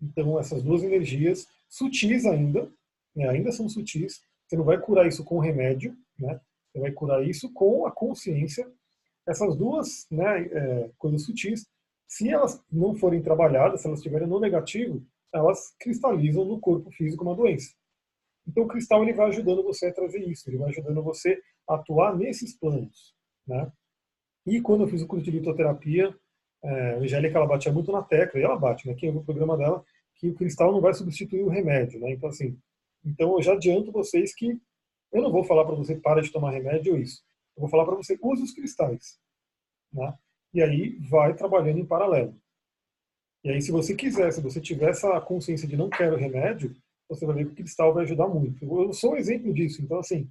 Então, 0.00 0.40
essas 0.40 0.62
duas 0.62 0.82
energias, 0.82 1.46
sutis 1.68 2.24
ainda, 2.24 2.72
né, 3.14 3.28
ainda 3.28 3.52
são 3.52 3.68
sutis, 3.68 4.22
você 4.46 4.56
não 4.56 4.64
vai 4.64 4.80
curar 4.80 5.06
isso 5.06 5.22
com 5.24 5.38
remédio, 5.38 5.94
né? 6.18 6.40
Você 6.72 6.80
vai 6.80 6.92
curar 6.92 7.22
isso 7.22 7.52
com 7.52 7.84
a 7.84 7.92
consciência 7.92 8.66
essas 9.26 9.56
duas 9.56 10.06
né, 10.10 10.42
é, 10.44 10.90
coisas 10.98 11.24
sutis, 11.24 11.66
se 12.08 12.28
elas 12.28 12.62
não 12.70 12.94
forem 12.94 13.22
trabalhadas, 13.22 13.80
se 13.80 13.86
elas 13.86 13.98
estiverem 13.98 14.28
no 14.28 14.38
negativo, 14.38 15.04
elas 15.34 15.74
cristalizam 15.78 16.44
no 16.44 16.60
corpo 16.60 16.90
físico 16.90 17.24
uma 17.24 17.34
doença. 17.34 17.74
Então 18.46 18.64
o 18.64 18.68
cristal 18.68 19.02
ele 19.02 19.12
vai 19.12 19.28
ajudando 19.28 19.62
você 19.62 19.86
a 19.86 19.92
trazer 19.92 20.20
isso, 20.20 20.48
ele 20.48 20.58
vai 20.58 20.68
ajudando 20.68 21.02
você 21.02 21.40
a 21.68 21.74
atuar 21.74 22.16
nesses 22.16 22.56
planos. 22.56 23.14
Né? 23.46 23.70
E 24.46 24.60
quando 24.60 24.82
eu 24.82 24.88
fiz 24.88 25.02
o 25.02 25.06
curso 25.06 25.24
de 25.24 25.32
litoterapia, 25.32 26.14
é, 26.62 26.92
a 26.92 26.96
Angélica 26.98 27.38
ela 27.38 27.46
batia 27.46 27.72
muito 27.72 27.90
na 27.90 28.02
tecla, 28.02 28.40
e 28.40 28.44
ela 28.44 28.56
bate, 28.56 28.86
né? 28.86 28.94
Quem 28.94 29.10
o 29.10 29.22
programa 29.22 29.56
dela, 29.56 29.84
que 30.14 30.28
o 30.28 30.34
cristal 30.34 30.72
não 30.72 30.80
vai 30.80 30.94
substituir 30.94 31.42
o 31.42 31.48
remédio, 31.48 32.00
né? 32.00 32.12
Então 32.12 32.28
assim, 32.28 32.58
então 33.04 33.34
eu 33.34 33.42
já 33.42 33.52
adianto 33.52 33.92
vocês 33.92 34.34
que 34.34 34.58
eu 35.12 35.22
não 35.22 35.30
vou 35.30 35.44
falar 35.44 35.64
para 35.64 35.74
você 35.74 35.96
para 35.96 36.22
de 36.22 36.30
tomar 36.30 36.50
remédio 36.50 36.94
ou 36.94 36.98
isso. 36.98 37.22
Eu 37.56 37.62
vou 37.62 37.68
falar 37.68 37.84
para 37.84 37.94
você, 37.94 38.18
use 38.20 38.42
os 38.42 38.52
cristais. 38.52 39.18
Né? 39.92 40.14
E 40.52 40.62
aí 40.62 40.98
vai 41.08 41.34
trabalhando 41.34 41.78
em 41.78 41.86
paralelo. 41.86 42.34
E 43.44 43.50
aí, 43.50 43.62
se 43.62 43.70
você 43.70 43.94
quiser, 43.94 44.32
se 44.32 44.40
você 44.40 44.60
tiver 44.60 44.90
essa 44.90 45.20
consciência 45.20 45.68
de 45.68 45.76
não 45.76 45.88
quero 45.88 46.16
remédio, 46.16 46.74
você 47.08 47.24
vai 47.24 47.36
ver 47.36 47.46
que 47.46 47.52
o 47.52 47.56
cristal 47.56 47.94
vai 47.94 48.04
ajudar 48.04 48.26
muito. 48.26 48.64
Eu 48.64 48.92
sou 48.92 49.12
um 49.12 49.16
exemplo 49.16 49.54
disso. 49.54 49.80
Então, 49.80 49.98
assim, 49.98 50.28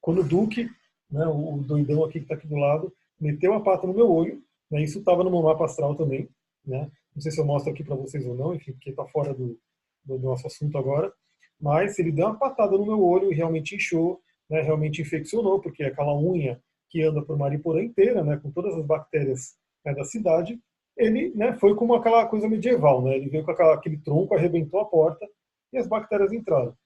quando 0.00 0.20
o 0.20 0.24
Duque, 0.24 0.68
né, 1.10 1.26
o 1.26 1.58
doidão 1.58 2.04
aqui 2.04 2.14
que 2.14 2.24
está 2.24 2.34
aqui 2.34 2.46
do 2.46 2.56
lado, 2.56 2.92
meteu 3.20 3.54
a 3.54 3.60
pata 3.60 3.86
no 3.86 3.94
meu 3.94 4.10
olho, 4.10 4.42
né, 4.70 4.82
isso 4.82 4.98
estava 4.98 5.22
no 5.22 5.30
meu 5.30 5.42
mapa 5.42 5.64
astral 5.64 5.94
também. 5.94 6.28
Né? 6.64 6.90
Não 7.14 7.22
sei 7.22 7.30
se 7.30 7.40
eu 7.40 7.44
mostro 7.44 7.72
aqui 7.72 7.84
para 7.84 7.94
vocês 7.94 8.26
ou 8.26 8.34
não, 8.34 8.54
enfim, 8.54 8.72
porque 8.72 8.90
está 8.90 9.06
fora 9.06 9.32
do, 9.32 9.58
do, 10.04 10.18
nosso 10.18 10.46
assunto 10.46 10.76
agora. 10.76 11.12
Mas 11.60 11.98
ele 11.98 12.12
deu 12.12 12.26
uma 12.26 12.38
patada 12.38 12.76
no 12.76 12.84
meu 12.84 13.02
olho 13.02 13.32
e 13.32 13.34
realmente 13.34 13.74
inchou, 13.76 14.20
né, 14.48 14.62
realmente 14.62 15.02
infeccionou, 15.02 15.60
porque 15.60 15.82
aquela 15.82 16.16
unha 16.16 16.60
que 16.88 17.02
anda 17.02 17.22
por 17.22 17.36
Mariporã 17.36 17.82
inteira, 17.82 18.22
né, 18.22 18.36
com 18.36 18.50
todas 18.50 18.74
as 18.74 18.84
bactérias 18.84 19.56
né, 19.84 19.94
da 19.94 20.04
cidade, 20.04 20.58
ele 20.96 21.30
né, 21.34 21.54
foi 21.58 21.74
como 21.74 21.94
aquela 21.94 22.26
coisa 22.26 22.48
medieval, 22.48 23.02
né, 23.02 23.16
ele 23.16 23.28
veio 23.28 23.44
com 23.44 23.50
aquela, 23.50 23.74
aquele 23.74 23.98
tronco, 23.98 24.34
arrebentou 24.34 24.80
a 24.80 24.84
porta 24.84 25.26
e 25.72 25.78
as 25.78 25.86
bactérias 25.86 26.32
entraram. 26.32 26.76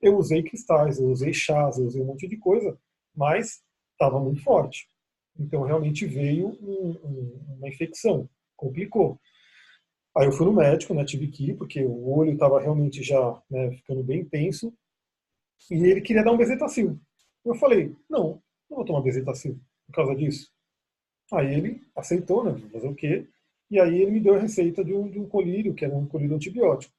Eu 0.00 0.16
usei 0.16 0.42
cristais, 0.42 0.98
eu 1.00 1.08
usei 1.08 1.32
chás, 1.32 1.78
eu 1.78 1.86
usei 1.86 2.02
um 2.02 2.06
monte 2.06 2.28
de 2.28 2.36
coisa, 2.36 2.78
mas 3.14 3.62
estava 3.92 4.20
muito 4.20 4.42
forte. 4.42 4.88
Então 5.38 5.62
realmente 5.62 6.06
veio 6.06 6.48
um, 6.62 6.90
um, 7.02 7.56
uma 7.58 7.68
infecção. 7.68 8.28
complicou. 8.56 9.18
Aí 10.16 10.26
eu 10.26 10.32
fui 10.32 10.46
no 10.46 10.52
médico, 10.52 10.94
né, 10.94 11.04
tive 11.04 11.28
que 11.28 11.50
ir, 11.50 11.56
porque 11.56 11.82
o 11.84 12.08
olho 12.10 12.32
estava 12.32 12.60
realmente 12.60 13.02
já 13.02 13.42
né, 13.50 13.70
ficando 13.72 14.02
bem 14.02 14.24
tenso, 14.24 14.72
e 15.70 15.74
ele 15.74 16.00
queria 16.00 16.22
dar 16.22 16.32
um 16.32 16.36
bezetacil. 16.36 16.98
Eu 17.46 17.54
falei, 17.54 17.94
não, 18.10 18.42
não 18.68 18.78
vou 18.78 18.84
tomar 18.84 19.00
bezetacil 19.00 19.56
por 19.86 19.94
causa 19.94 20.16
disso. 20.16 20.50
Aí 21.32 21.54
ele 21.54 21.82
aceitou, 21.94 22.44
né, 22.44 22.60
fazer 22.72 22.88
o 22.88 22.94
quê? 22.94 23.26
E 23.70 23.80
aí 23.80 24.02
ele 24.02 24.10
me 24.10 24.20
deu 24.20 24.34
a 24.34 24.38
receita 24.38 24.84
de 24.84 24.92
um, 24.92 25.08
de 25.08 25.20
um 25.20 25.28
colírio, 25.28 25.72
que 25.72 25.84
era 25.84 25.94
um 25.94 26.06
colírio 26.06 26.34
antibiótico. 26.34 26.92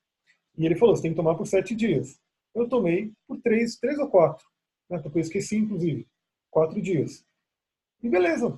E 0.57 0.65
ele 0.65 0.75
falou, 0.75 0.95
você 0.95 1.01
tem 1.01 1.11
que 1.11 1.17
tomar 1.17 1.35
por 1.35 1.45
sete 1.45 1.75
dias. 1.75 2.17
Eu 2.55 2.67
tomei 2.67 3.11
por 3.27 3.39
três, 3.41 3.75
três 3.75 3.99
ou 3.99 4.09
quatro. 4.09 4.45
Né, 4.89 4.97
porque 4.99 5.17
eu 5.17 5.21
esqueci, 5.21 5.57
inclusive. 5.57 6.07
Quatro 6.49 6.81
dias. 6.81 7.25
E 8.01 8.09
beleza. 8.09 8.57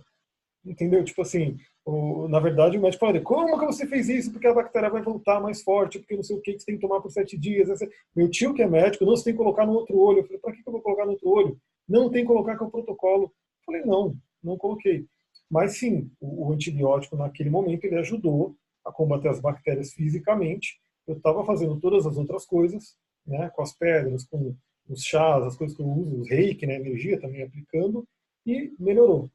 Entendeu? 0.63 1.03
Tipo 1.03 1.23
assim, 1.23 1.57
o, 1.85 2.27
na 2.27 2.39
verdade 2.39 2.77
o 2.77 2.81
médico 2.81 3.03
falou, 3.03 3.21
como 3.23 3.59
que 3.59 3.65
você 3.65 3.87
fez 3.87 4.09
isso? 4.09 4.31
Porque 4.31 4.45
a 4.45 4.53
bactéria 4.53 4.89
vai 4.89 5.01
voltar 5.01 5.39
mais 5.39 5.63
forte, 5.63 5.97
porque 5.97 6.15
não 6.15 6.23
sei 6.23 6.37
o 6.37 6.41
que, 6.41 6.59
você 6.59 6.65
tem 6.65 6.75
que 6.75 6.81
tomar 6.81 7.01
por 7.01 7.09
sete 7.09 7.35
dias. 7.37 7.67
Meu 8.15 8.29
tio 8.29 8.53
que 8.53 8.61
é 8.61 8.67
médico, 8.67 9.05
não, 9.05 9.15
você 9.15 9.23
tem 9.23 9.33
que 9.33 9.37
colocar 9.37 9.65
no 9.65 9.73
outro 9.73 9.97
olho. 9.97 10.19
Eu 10.19 10.39
falei, 10.39 10.57
que, 10.57 10.63
que 10.63 10.69
eu 10.69 10.73
vou 10.73 10.81
colocar 10.81 11.05
no 11.05 11.11
outro 11.11 11.29
olho? 11.29 11.59
Não, 11.89 12.11
tem 12.11 12.21
que 12.21 12.27
colocar 12.27 12.55
com 12.55 12.65
o 12.65 12.71
protocolo. 12.71 13.33
Falei, 13.65 13.83
não, 13.83 14.15
não 14.43 14.55
coloquei. 14.57 15.07
Mas 15.49 15.77
sim, 15.77 16.11
o, 16.21 16.53
antibiótico 16.53 17.17
naquele 17.17 17.49
momento 17.49 17.83
ele 17.83 17.97
ajudou 17.97 18.55
a 18.85 18.91
combater 18.91 19.29
as 19.29 19.39
bactérias 19.39 19.91
fisicamente. 19.93 20.79
Eu 21.07 21.17
estava 21.17 21.43
fazendo 21.43 21.79
todas 21.79 22.05
as 22.05 22.15
outras 22.15 22.45
coisas, 22.45 22.95
né, 23.25 23.49
com 23.49 23.63
as 23.63 23.73
pedras, 23.73 24.23
com 24.25 24.55
os 24.87 25.03
chás, 25.03 25.43
as 25.43 25.57
coisas 25.57 25.75
que 25.75 25.81
eu 25.81 25.87
uso, 25.87 26.21
os 26.21 26.29
reiki, 26.29 26.67
né, 26.67 26.75
energia 26.75 27.19
também 27.19 27.41
aplicando, 27.41 28.07
e 28.45 28.71
melhorou. 28.79 29.29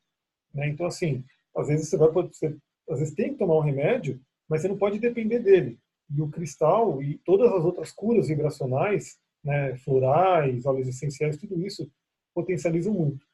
Né? 0.54 0.68
Então, 0.68 0.86
assim, 0.86 1.24
às 1.56 1.66
vezes 1.66 1.88
você 1.88 1.96
vai 1.96 2.10
você, 2.10 2.56
às 2.88 3.00
vezes 3.00 3.14
tem 3.14 3.32
que 3.32 3.38
tomar 3.38 3.56
um 3.56 3.60
remédio, 3.60 4.20
mas 4.48 4.62
você 4.62 4.68
não 4.68 4.78
pode 4.78 5.00
depender 5.00 5.40
dele. 5.40 5.78
E 6.14 6.22
o 6.22 6.28
cristal 6.28 7.02
e 7.02 7.18
todas 7.18 7.52
as 7.52 7.64
outras 7.64 7.90
curas 7.90 8.28
vibracionais, 8.28 9.18
né, 9.42 9.76
florais, 9.78 10.64
óleos 10.64 10.86
essenciais, 10.86 11.36
tudo 11.36 11.60
isso 11.60 11.90
potencializam 12.34 12.92
muito. 12.92 13.24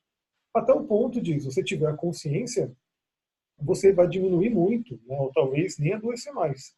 Até 0.54 0.72
o 0.72 0.84
ponto 0.84 1.20
de, 1.20 1.40
se 1.40 1.46
você 1.46 1.62
tiver 1.62 1.94
consciência, 1.96 2.72
você 3.58 3.92
vai 3.92 4.08
diminuir 4.08 4.50
muito, 4.50 5.00
né? 5.06 5.18
ou 5.18 5.32
talvez 5.32 5.78
nem 5.78 5.92
adoecer 5.92 6.32
mais. 6.32 6.74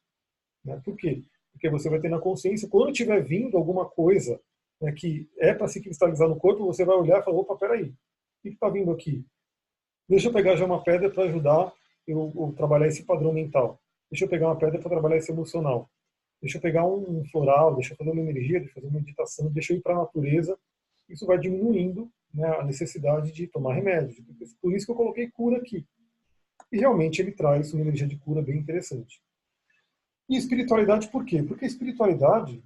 Né? 0.65 0.81
Por 0.85 0.97
quê? 0.97 1.23
Porque 1.53 1.69
você 1.71 1.89
vai 1.89 2.01
ter 2.01 2.09
na 2.09 2.21
consciência, 2.21 2.69
quando 2.69 2.93
tiver 2.93 3.23
vindo 3.23 3.57
alguma 3.57 3.89
coisa 3.89 4.41
né, 4.81 4.93
que 4.93 5.29
é 5.39 5.55
para 5.55 5.69
se 5.69 5.81
cristalizar 5.81 6.29
no 6.29 6.39
corpo, 6.39 6.67
você 6.67 6.85
vai 6.85 6.97
olhar 6.97 7.21
e 7.21 7.25
falar, 7.25 7.39
opa, 7.39 7.57
peraí, 7.57 7.85
o 7.85 7.95
que 8.43 8.49
está 8.49 8.69
vindo 8.69 8.91
aqui? 8.91 9.25
Deixa 10.09 10.29
eu 10.29 10.33
pegar 10.33 10.57
já 10.57 10.65
uma 10.65 10.83
pedra 10.83 11.11
para 11.11 11.25
ajudar 11.25 11.73
eu, 12.07 12.33
eu 12.35 12.53
trabalhar 12.57 12.89
esse 12.89 13.05
padrão 13.05 13.33
mental. 13.33 13.81
Deixa 14.11 14.25
eu 14.25 14.29
pegar 14.29 14.49
uma 14.49 14.59
pedra 14.59 14.81
para 14.81 14.91
trabalhar 14.91 15.17
esse 15.17 15.31
emocional. 15.31 15.89
Deixa 16.41 16.59
eu 16.59 16.63
pegar 16.63 16.85
um 16.85 17.25
floral, 17.27 17.75
deixa 17.77 17.93
eu 17.93 17.97
fazer 17.97 18.11
uma 18.11 18.21
energia, 18.21 18.59
deixa 18.59 18.71
eu 18.71 18.75
fazer 18.75 18.87
uma 18.89 18.99
meditação, 18.99 19.53
deixa 19.53 19.73
eu 19.73 19.77
ir 19.79 19.81
para 19.81 19.95
a 19.95 19.99
natureza. 19.99 20.59
Isso 21.13 21.27
vai 21.27 21.39
diminuindo 21.39 22.11
né, 22.33 22.47
a 22.59 22.65
necessidade 22.65 23.31
de 23.33 23.47
tomar 23.47 23.75
remédio. 23.75 24.25
Por 24.61 24.75
isso 24.75 24.87
que 24.87 24.93
eu 24.93 24.97
coloquei 24.97 25.31
cura 25.31 25.59
aqui. 25.59 25.87
E 26.73 26.79
realmente 26.79 27.21
ele 27.21 27.33
traz 27.33 27.73
uma 27.75 27.83
energia 27.83 28.07
de 28.07 28.17
cura 28.17 28.41
bem 28.41 28.57
interessante. 28.57 29.23
E 30.29 30.37
espiritualidade 30.37 31.09
por 31.09 31.25
quê? 31.25 31.43
Porque 31.43 31.67
espiritualidade 31.67 32.65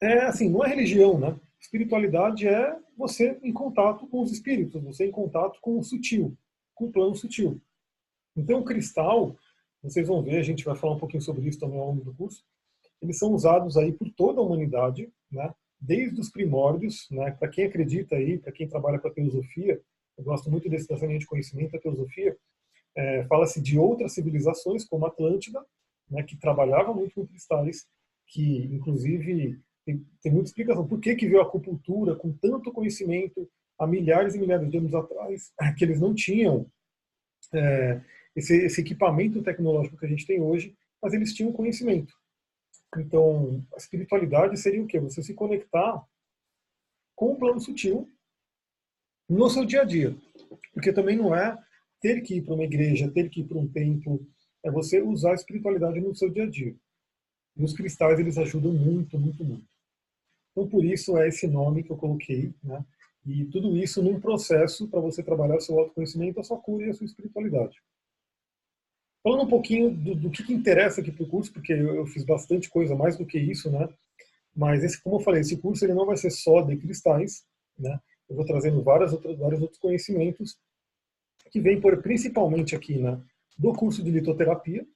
é 0.00 0.24
assim, 0.24 0.48
não 0.48 0.64
é 0.64 0.68
religião, 0.68 1.18
né? 1.18 1.38
Espiritualidade 1.60 2.48
é 2.48 2.78
você 2.96 3.38
em 3.42 3.52
contato 3.52 4.06
com 4.06 4.22
os 4.22 4.32
espíritos, 4.32 4.82
você 4.82 5.06
em 5.06 5.10
contato 5.10 5.60
com 5.60 5.78
o 5.78 5.84
sutil, 5.84 6.36
com 6.74 6.86
o 6.86 6.92
plano 6.92 7.14
sutil. 7.14 7.60
Então, 8.34 8.60
o 8.60 8.64
cristal, 8.64 9.36
vocês 9.82 10.08
vão 10.08 10.22
ver, 10.22 10.38
a 10.38 10.42
gente 10.42 10.64
vai 10.64 10.76
falar 10.76 10.94
um 10.94 10.98
pouquinho 10.98 11.22
sobre 11.22 11.46
isso 11.46 11.58
também 11.58 11.78
ao 11.78 11.88
longo 11.88 12.04
do 12.04 12.14
curso, 12.14 12.44
eles 13.00 13.18
são 13.18 13.32
usados 13.32 13.76
aí 13.76 13.92
por 13.92 14.10
toda 14.10 14.40
a 14.40 14.44
humanidade, 14.44 15.10
né? 15.30 15.52
Desde 15.80 16.20
os 16.20 16.30
primórdios, 16.30 17.06
né, 17.10 17.30
para 17.32 17.48
quem 17.48 17.64
acredita 17.64 18.16
aí, 18.16 18.38
para 18.38 18.52
quem 18.52 18.68
trabalha 18.68 18.98
com 18.98 19.08
a 19.08 19.12
teosofia, 19.12 19.80
eu 20.16 20.24
gosto 20.24 20.50
muito 20.50 20.68
desse 20.68 20.92
linha 20.94 21.18
de 21.18 21.26
conhecimento, 21.26 21.76
a 21.76 21.80
teosofia, 21.80 22.36
é, 22.96 23.24
fala-se 23.26 23.60
de 23.60 23.78
outras 23.78 24.14
civilizações, 24.14 24.84
como 24.84 25.06
Atlântida, 25.06 25.64
né, 26.10 26.22
que 26.22 26.36
trabalhava 26.36 26.94
muito 26.94 27.14
com 27.14 27.26
cristais, 27.26 27.86
que 28.26 28.64
inclusive 28.72 29.60
tem, 29.84 30.04
tem 30.22 30.32
muita 30.32 30.48
explicação. 30.48 30.86
Por 30.86 30.98
que, 30.98 31.14
que 31.14 31.26
veio 31.26 31.40
a 31.40 31.44
acupuntura 31.44 32.16
com 32.16 32.32
tanto 32.32 32.72
conhecimento 32.72 33.48
há 33.78 33.86
milhares 33.86 34.34
e 34.34 34.38
milhares 34.38 34.70
de 34.70 34.78
anos 34.78 34.94
atrás, 34.94 35.52
que 35.76 35.84
eles 35.84 36.00
não 36.00 36.14
tinham 36.14 36.66
é, 37.54 38.00
esse, 38.34 38.56
esse 38.64 38.80
equipamento 38.80 39.42
tecnológico 39.42 39.96
que 39.96 40.06
a 40.06 40.08
gente 40.08 40.26
tem 40.26 40.40
hoje, 40.40 40.74
mas 41.02 41.12
eles 41.12 41.34
tinham 41.34 41.52
conhecimento. 41.52 42.12
Então, 42.98 43.64
a 43.74 43.76
espiritualidade 43.76 44.56
seria 44.58 44.82
o 44.82 44.86
quê? 44.86 44.98
Você 45.00 45.22
se 45.22 45.34
conectar 45.34 46.04
com 47.14 47.32
o 47.32 47.38
plano 47.38 47.60
sutil 47.60 48.10
no 49.28 49.50
seu 49.50 49.64
dia 49.64 49.82
a 49.82 49.84
dia. 49.84 50.16
Porque 50.72 50.92
também 50.92 51.16
não 51.16 51.34
é 51.34 51.56
ter 52.00 52.20
que 52.20 52.36
ir 52.36 52.42
para 52.42 52.54
uma 52.54 52.64
igreja, 52.64 53.10
ter 53.10 53.28
que 53.28 53.40
ir 53.40 53.44
para 53.44 53.58
um 53.58 53.66
templo, 53.66 54.26
é 54.62 54.70
você 54.70 55.00
usar 55.00 55.32
a 55.32 55.34
espiritualidade 55.34 56.00
no 56.00 56.14
seu 56.14 56.30
dia 56.30 56.44
a 56.44 56.50
dia. 56.50 56.76
E 57.56 57.64
os 57.64 57.72
cristais, 57.72 58.18
eles 58.18 58.36
ajudam 58.36 58.72
muito, 58.72 59.18
muito, 59.18 59.44
muito. 59.44 59.66
Então, 60.52 60.68
por 60.68 60.84
isso 60.84 61.16
é 61.16 61.28
esse 61.28 61.46
nome 61.46 61.82
que 61.82 61.90
eu 61.90 61.96
coloquei, 61.96 62.54
né? 62.62 62.84
E 63.26 63.44
tudo 63.46 63.76
isso 63.76 64.02
num 64.02 64.20
processo 64.20 64.88
para 64.88 65.00
você 65.00 65.22
trabalhar 65.22 65.56
o 65.56 65.60
seu 65.60 65.78
autoconhecimento, 65.78 66.38
a 66.38 66.44
sua 66.44 66.58
cura 66.58 66.86
e 66.86 66.90
a 66.90 66.94
sua 66.94 67.06
espiritualidade. 67.06 67.76
Falando 69.26 69.42
um 69.42 69.48
pouquinho 69.48 69.90
do, 69.90 70.14
do 70.14 70.30
que, 70.30 70.44
que, 70.44 70.52
interessa 70.52 71.00
aqui 71.00 71.10
para 71.10 71.24
o 71.24 71.28
curso, 71.28 71.52
porque 71.52 71.72
eu, 71.72 71.96
eu, 71.96 72.06
fiz 72.06 72.22
bastante 72.22 72.70
coisa 72.70 72.94
mais 72.94 73.18
do 73.18 73.26
que 73.26 73.36
isso, 73.36 73.68
né? 73.68 73.88
Mas 74.54 74.84
esse, 74.84 75.02
como 75.02 75.16
eu 75.16 75.20
falei, 75.20 75.40
esse 75.40 75.56
curso 75.56 75.84
ele 75.84 75.94
não 75.94 76.06
vai 76.06 76.16
ser 76.16 76.30
só 76.30 76.62
de 76.62 76.76
cristais, 76.76 77.44
né? 77.76 77.98
Eu 78.28 78.36
vou 78.36 78.44
trazendo 78.44 78.80
várias 78.84 79.12
outras, 79.12 79.36
vários 79.36 79.60
outros 79.60 79.80
conhecimentos 79.80 80.56
que 81.50 81.60
vêm 81.60 81.80
por 81.80 82.00
principalmente 82.00 82.76
aqui, 82.76 82.98
né? 82.98 83.20
Do 83.58 83.72
curso 83.72 84.00
de 84.00 84.12
litoterapia. 84.12 84.86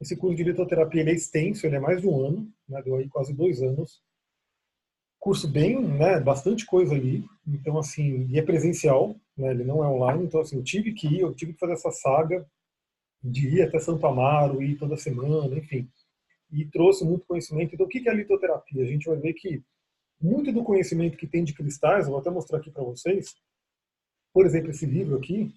Esse 0.00 0.16
curso 0.16 0.34
de 0.34 0.44
litoterapia 0.44 1.02
ele 1.02 1.10
é 1.10 1.14
extenso, 1.14 1.66
ele 1.66 1.76
é 1.76 1.80
mais 1.80 2.00
de 2.00 2.08
um 2.08 2.24
ano, 2.24 2.50
né? 2.66 2.80
Deu 2.80 2.96
aí 2.96 3.06
quase 3.06 3.34
dois 3.34 3.60
anos. 3.60 4.00
Curso 5.18 5.46
bem, 5.46 5.78
né? 5.78 6.18
Bastante 6.20 6.64
coisa 6.64 6.94
ali. 6.94 7.22
Então 7.46 7.76
assim, 7.76 8.26
e 8.30 8.38
é 8.38 8.42
presencial, 8.42 9.14
né? 9.36 9.50
Ele 9.50 9.64
não 9.64 9.84
é 9.84 9.86
online. 9.86 10.24
Então 10.24 10.40
assim, 10.40 10.56
eu 10.56 10.64
tive 10.64 10.94
que 10.94 11.06
ir, 11.06 11.20
eu 11.20 11.34
tive 11.34 11.52
que 11.52 11.60
fazer 11.60 11.74
essa 11.74 11.90
saga 11.90 12.48
de 13.22 13.48
ir 13.48 13.62
até 13.62 13.78
Santo 13.78 14.06
Amaro, 14.06 14.62
ir 14.62 14.76
toda 14.76 14.96
semana, 14.96 15.56
enfim. 15.56 15.88
E 16.50 16.64
trouxe 16.64 17.04
muito 17.04 17.26
conhecimento. 17.26 17.74
Então, 17.74 17.86
o 17.86 17.88
que 17.88 18.08
é 18.08 18.10
a 18.10 18.14
litoterapia? 18.14 18.82
A 18.82 18.86
gente 18.86 19.06
vai 19.06 19.16
ver 19.18 19.34
que 19.34 19.62
muito 20.20 20.52
do 20.52 20.64
conhecimento 20.64 21.16
que 21.16 21.26
tem 21.26 21.44
de 21.44 21.54
cristais, 21.54 22.04
eu 22.04 22.12
vou 22.12 22.20
até 22.20 22.30
mostrar 22.30 22.58
aqui 22.58 22.70
para 22.70 22.82
vocês, 22.82 23.36
por 24.32 24.46
exemplo, 24.46 24.70
esse 24.70 24.86
livro 24.86 25.16
aqui, 25.16 25.54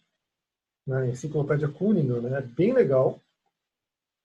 né, 0.85 1.09
Enciclopédia 1.09 1.67
Cunningham, 1.67 2.21
né, 2.21 2.39
é 2.39 2.41
bem 2.41 2.73
legal. 2.73 3.19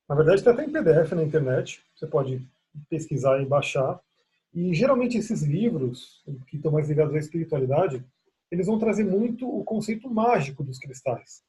Na 0.09 0.15
verdade, 0.15 0.41
está 0.41 0.53
até 0.53 0.65
em 0.65 0.73
PDF 0.73 1.13
na 1.13 1.25
internet, 1.25 1.83
você 1.95 2.07
pode 2.07 2.47
pesquisar 2.89 3.41
e 3.41 3.47
baixar. 3.47 4.01
E 4.55 4.75
geralmente 4.75 5.19
esses 5.19 5.43
livros, 5.43 6.23
que 6.49 6.57
estão 6.57 6.73
mais 6.73 6.89
ligados 6.89 7.15
à 7.15 7.19
espiritualidade, 7.19 8.05
eles 8.51 8.67
vão 8.67 8.79
trazer 8.79 9.05
muito 9.05 9.49
o 9.49 9.65
conceito 9.65 10.09
mágico 10.09 10.63
dos 10.63 10.79
cristais 10.79 11.43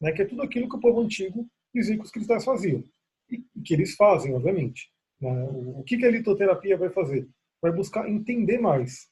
né, 0.00 0.12
que 0.12 0.22
é 0.22 0.24
tudo 0.24 0.42
aquilo 0.42 0.68
que 0.68 0.76
o 0.76 0.80
povo 0.80 1.00
antigo 1.00 1.48
que 1.72 1.80
os 1.80 2.10
cristais 2.10 2.44
faziam, 2.44 2.82
e 3.30 3.44
que 3.62 3.74
eles 3.74 3.94
fazem, 3.94 4.34
obviamente. 4.34 4.90
Né? 5.20 5.30
O 5.76 5.84
que 5.84 6.04
a 6.04 6.10
litoterapia 6.10 6.76
vai 6.76 6.90
fazer? 6.90 7.28
Vai 7.62 7.70
buscar 7.72 8.08
entender 8.08 8.58
mais. 8.58 9.08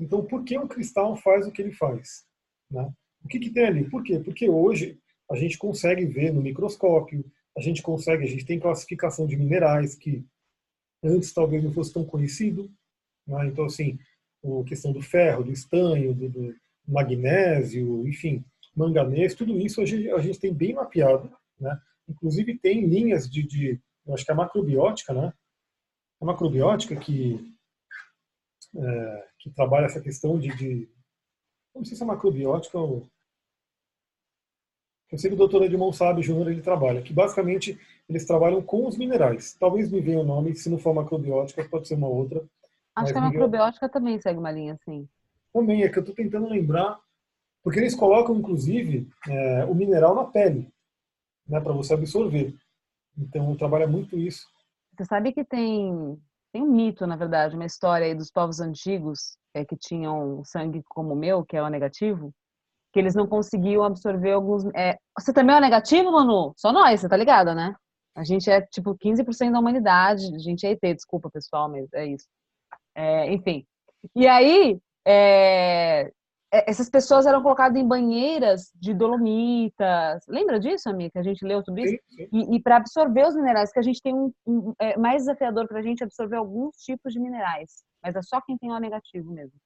Então, 0.00 0.24
por 0.24 0.44
que 0.44 0.58
um 0.58 0.66
cristal 0.66 1.16
faz 1.16 1.46
o 1.46 1.52
que 1.52 1.62
ele 1.62 1.72
faz? 1.72 2.24
Né? 2.70 2.90
O 3.24 3.28
que, 3.28 3.38
que 3.38 3.50
tem 3.50 3.66
ali? 3.66 3.88
Por 3.88 4.02
quê? 4.02 4.18
Porque 4.18 4.48
hoje 4.48 4.98
a 5.30 5.36
gente 5.36 5.58
consegue 5.58 6.04
ver 6.04 6.32
no 6.32 6.42
microscópio, 6.42 7.24
a 7.56 7.60
gente 7.60 7.82
consegue, 7.82 8.24
a 8.24 8.28
gente 8.28 8.44
tem 8.44 8.58
classificação 8.58 9.26
de 9.26 9.36
minerais 9.36 9.94
que 9.94 10.24
antes 11.02 11.32
talvez 11.32 11.62
não 11.62 11.72
fosse 11.72 11.92
tão 11.92 12.04
conhecido. 12.04 12.70
Né? 13.26 13.46
Então, 13.46 13.64
assim, 13.64 13.98
a 14.44 14.64
questão 14.64 14.92
do 14.92 15.02
ferro, 15.02 15.44
do 15.44 15.52
estanho, 15.52 16.14
do, 16.14 16.28
do 16.28 16.56
magnésio, 16.86 18.06
enfim, 18.06 18.44
manganês, 18.76 19.34
tudo 19.34 19.58
isso 19.58 19.80
a 19.80 19.86
gente, 19.86 20.10
a 20.10 20.18
gente 20.18 20.38
tem 20.38 20.52
bem 20.52 20.74
mapeado, 20.74 21.34
né? 21.58 21.80
Inclusive 22.08 22.58
tem 22.58 22.86
linhas 22.86 23.28
de, 23.28 23.42
de 23.42 23.80
acho 24.12 24.24
que 24.24 24.30
é 24.30 24.34
a 24.34 24.36
macrobiótica, 24.36 25.12
né? 25.14 25.32
A 26.20 26.24
macrobiótica 26.24 26.94
que 26.94 27.56
é, 28.76 29.28
que 29.38 29.50
trabalha 29.50 29.86
essa 29.86 30.00
questão 30.00 30.38
de, 30.38 30.54
de 30.56 30.88
não 31.74 31.84
sei 31.84 31.96
se 31.96 32.02
é 32.02 32.06
macrobiótica 32.06 32.78
ou 32.78 33.08
eu 35.10 35.18
sei 35.18 35.30
que 35.30 35.34
o 35.34 35.38
doutor 35.38 35.62
Edmond 35.62 35.96
Sabe 35.96 36.20
Júnior 36.20 36.50
ele 36.50 36.60
trabalha, 36.60 37.00
que 37.00 37.12
basicamente 37.12 37.78
eles 38.08 38.24
trabalham 38.24 38.60
com 38.60 38.86
os 38.86 38.98
minerais. 38.98 39.54
Talvez 39.54 39.90
me 39.90 40.00
venha 40.00 40.18
o 40.18 40.24
nome, 40.24 40.54
se 40.56 40.68
não 40.68 40.78
for 40.78 40.92
macrobiótica, 40.92 41.64
pode 41.68 41.86
ser 41.86 41.94
uma 41.94 42.08
outra. 42.08 42.44
Acho 42.94 43.12
que 43.12 43.18
a 43.18 43.22
macrobiótica 43.22 43.88
também 43.88 44.20
segue 44.20 44.38
uma 44.38 44.50
linha 44.50 44.74
assim. 44.74 45.08
Também, 45.52 45.84
é 45.84 45.88
que 45.88 45.98
eu 45.98 46.00
estou 46.00 46.14
tentando 46.14 46.48
lembrar 46.48 46.98
porque 47.66 47.80
eles 47.80 47.96
colocam, 47.96 48.36
inclusive, 48.36 49.08
é, 49.28 49.64
o 49.64 49.74
mineral 49.74 50.14
na 50.14 50.22
pele. 50.22 50.72
né, 51.48 51.60
para 51.60 51.72
você 51.72 51.94
absorver. 51.94 52.54
Então, 53.18 53.56
trabalha 53.56 53.88
muito 53.88 54.16
isso. 54.16 54.46
Você 54.96 55.04
sabe 55.04 55.32
que 55.32 55.44
tem, 55.44 56.16
tem 56.52 56.62
um 56.62 56.70
mito, 56.70 57.04
na 57.08 57.16
verdade, 57.16 57.56
uma 57.56 57.66
história 57.66 58.06
aí 58.06 58.14
dos 58.14 58.30
povos 58.30 58.60
antigos 58.60 59.36
é, 59.52 59.64
que 59.64 59.76
tinham 59.76 60.44
sangue 60.44 60.80
como 60.88 61.12
o 61.12 61.16
meu, 61.16 61.44
que 61.44 61.56
é 61.56 61.62
o 61.62 61.68
negativo, 61.68 62.32
que 62.92 63.00
eles 63.00 63.16
não 63.16 63.26
conseguiam 63.26 63.82
absorver 63.82 64.30
alguns. 64.30 64.64
É... 64.66 64.96
Você 65.18 65.32
também 65.32 65.56
é 65.56 65.58
o 65.58 65.60
negativo, 65.60 66.12
Manu? 66.12 66.54
Só 66.56 66.72
nós, 66.72 67.00
você 67.00 67.08
tá 67.08 67.16
ligado, 67.16 67.52
né? 67.52 67.74
A 68.14 68.22
gente 68.22 68.48
é 68.48 68.60
tipo 68.62 68.96
15% 68.96 69.50
da 69.50 69.58
humanidade. 69.58 70.32
A 70.32 70.38
gente 70.38 70.64
é 70.64 70.70
ET, 70.70 70.94
desculpa, 70.94 71.28
pessoal, 71.28 71.68
mas 71.68 71.92
é 71.94 72.06
isso. 72.06 72.28
É, 72.94 73.32
enfim. 73.32 73.66
E 74.14 74.28
aí, 74.28 74.78
é, 75.04 76.12
essas 76.66 76.88
pessoas 76.88 77.26
eram 77.26 77.42
colocadas 77.42 77.76
em 77.80 77.86
banheiras 77.86 78.70
de 78.74 78.94
dolomitas. 78.94 80.24
Lembra 80.28 80.60
disso, 80.60 80.88
amiga? 80.88 81.10
Que 81.10 81.18
a 81.18 81.22
gente 81.22 81.44
leu 81.44 81.62
sobre 81.62 81.82
isso? 81.82 81.96
Sim, 82.08 82.16
sim. 82.16 82.28
E, 82.32 82.56
e 82.56 82.62
para 82.62 82.76
absorver 82.76 83.26
os 83.26 83.34
minerais, 83.34 83.72
que 83.72 83.78
a 83.78 83.82
gente 83.82 84.00
tem 84.00 84.14
um, 84.14 84.32
um 84.46 84.72
é 84.78 84.96
mais 84.96 85.22
desafiador 85.22 85.66
para 85.66 85.80
a 85.80 85.82
gente 85.82 86.02
absorver 86.04 86.36
alguns 86.36 86.76
tipos 86.76 87.12
de 87.12 87.20
minerais, 87.20 87.84
mas 88.02 88.14
é 88.14 88.22
só 88.22 88.40
quem 88.40 88.56
tem 88.56 88.70
O 88.70 88.78
negativo 88.78 89.32
mesmo. 89.32 89.58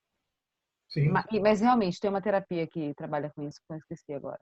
Sim. 0.88 1.08
Mas, 1.08 1.26
mas 1.40 1.60
realmente 1.60 2.00
tem 2.00 2.10
uma 2.10 2.22
terapia 2.22 2.66
que 2.66 2.94
trabalha 2.94 3.30
com 3.34 3.42
isso, 3.42 3.60
que 3.66 3.72
eu 3.72 3.76
esqueci 3.76 4.12
agora. 4.12 4.40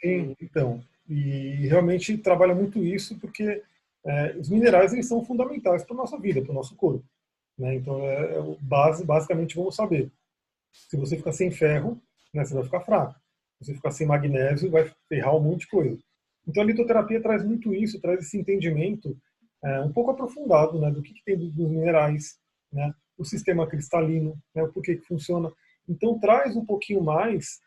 Sim, 0.00 0.34
então. 0.40 0.82
E 1.08 1.66
realmente 1.66 2.18
trabalha 2.18 2.54
muito 2.54 2.78
isso 2.78 3.18
porque 3.18 3.62
é, 4.04 4.36
os 4.36 4.48
minerais 4.48 4.92
eles 4.92 5.08
são 5.08 5.24
fundamentais 5.24 5.84
para 5.84 5.94
a 5.94 5.96
nossa 5.96 6.18
vida, 6.18 6.42
para 6.42 6.50
o 6.50 6.54
nosso 6.54 6.74
corpo. 6.76 7.04
Né? 7.58 7.76
Então, 7.76 8.00
é, 8.00 8.36
é 8.36 8.56
base, 8.60 9.04
basicamente, 9.04 9.56
vamos 9.56 9.74
saber 9.74 10.10
se 10.88 10.96
você 10.96 11.16
ficar 11.16 11.32
sem 11.32 11.50
ferro, 11.50 12.00
né, 12.32 12.44
você 12.44 12.54
vai 12.54 12.64
ficar 12.64 12.80
fraco. 12.80 13.14
Se 13.58 13.66
você 13.66 13.74
ficar 13.74 13.90
sem 13.90 14.06
magnésio, 14.06 14.70
vai 14.70 14.90
ferrar 15.08 15.34
um 15.34 15.40
monte 15.40 15.60
de 15.60 15.68
coisa. 15.68 15.98
Então 16.46 16.62
a 16.62 16.66
litoterapia 16.66 17.20
traz 17.20 17.44
muito 17.44 17.74
isso, 17.74 18.00
traz 18.00 18.20
esse 18.20 18.38
entendimento 18.38 19.16
é, 19.64 19.80
um 19.80 19.92
pouco 19.92 20.12
aprofundado 20.12 20.78
né, 20.78 20.90
do 20.90 21.02
que, 21.02 21.12
que 21.12 21.24
tem 21.24 21.36
dos, 21.36 21.52
minerais, 21.54 22.38
né, 22.72 22.94
o 23.16 23.24
sistema 23.24 23.66
cristalino, 23.66 24.38
né, 24.54 24.62
o 24.62 24.72
porquê 24.72 24.96
que 24.96 25.06
funciona. 25.06 25.52
Então 25.88 26.18
traz 26.18 26.56
um 26.56 26.64
pouquinho 26.64 27.02
mais 27.02 27.60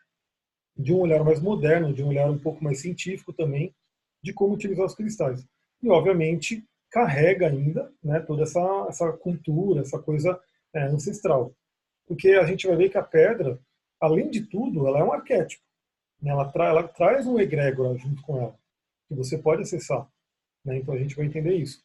de 0.77 0.93
um 0.93 0.99
olhar 0.99 1.23
mais 1.23 1.41
moderno, 1.41 1.93
de 1.93 2.01
um 2.01 2.07
olhar 2.07 2.29
um 2.31 2.39
pouco 2.39 2.63
mais 2.63 2.79
científico 2.79 3.33
também, 3.33 3.75
de 4.23 4.33
como 4.33 4.53
utilizar 4.53 4.85
os 4.85 4.95
cristais. 4.95 5.45
E 5.83 5.89
obviamente 5.89 6.63
carrega 6.89 7.47
ainda 7.47 7.91
né, 8.03 8.19
toda 8.21 8.43
essa, 8.43 8.85
essa 8.87 9.11
cultura, 9.11 9.81
essa 9.81 9.99
coisa 9.99 10.39
é, 10.73 10.83
ancestral 10.83 11.53
porque 12.11 12.31
a 12.31 12.43
gente 12.43 12.67
vai 12.67 12.75
ver 12.75 12.89
que 12.89 12.97
a 12.97 13.03
pedra, 13.03 13.57
além 13.97 14.29
de 14.29 14.41
tudo, 14.41 14.85
ela 14.85 14.99
é 14.99 15.03
um 15.03 15.13
arquétipo. 15.13 15.63
Né? 16.21 16.29
Ela, 16.29 16.51
tra 16.51 16.65
ela 16.65 16.85
traz 16.85 17.25
um 17.25 17.39
egrégora 17.39 17.97
junto 17.97 18.21
com 18.23 18.37
ela, 18.37 18.59
que 19.07 19.15
você 19.15 19.37
pode 19.37 19.61
acessar. 19.61 20.05
Né? 20.65 20.79
Então 20.79 20.93
a 20.93 20.97
gente 20.97 21.15
vai 21.15 21.25
entender 21.25 21.55
isso. 21.55 21.81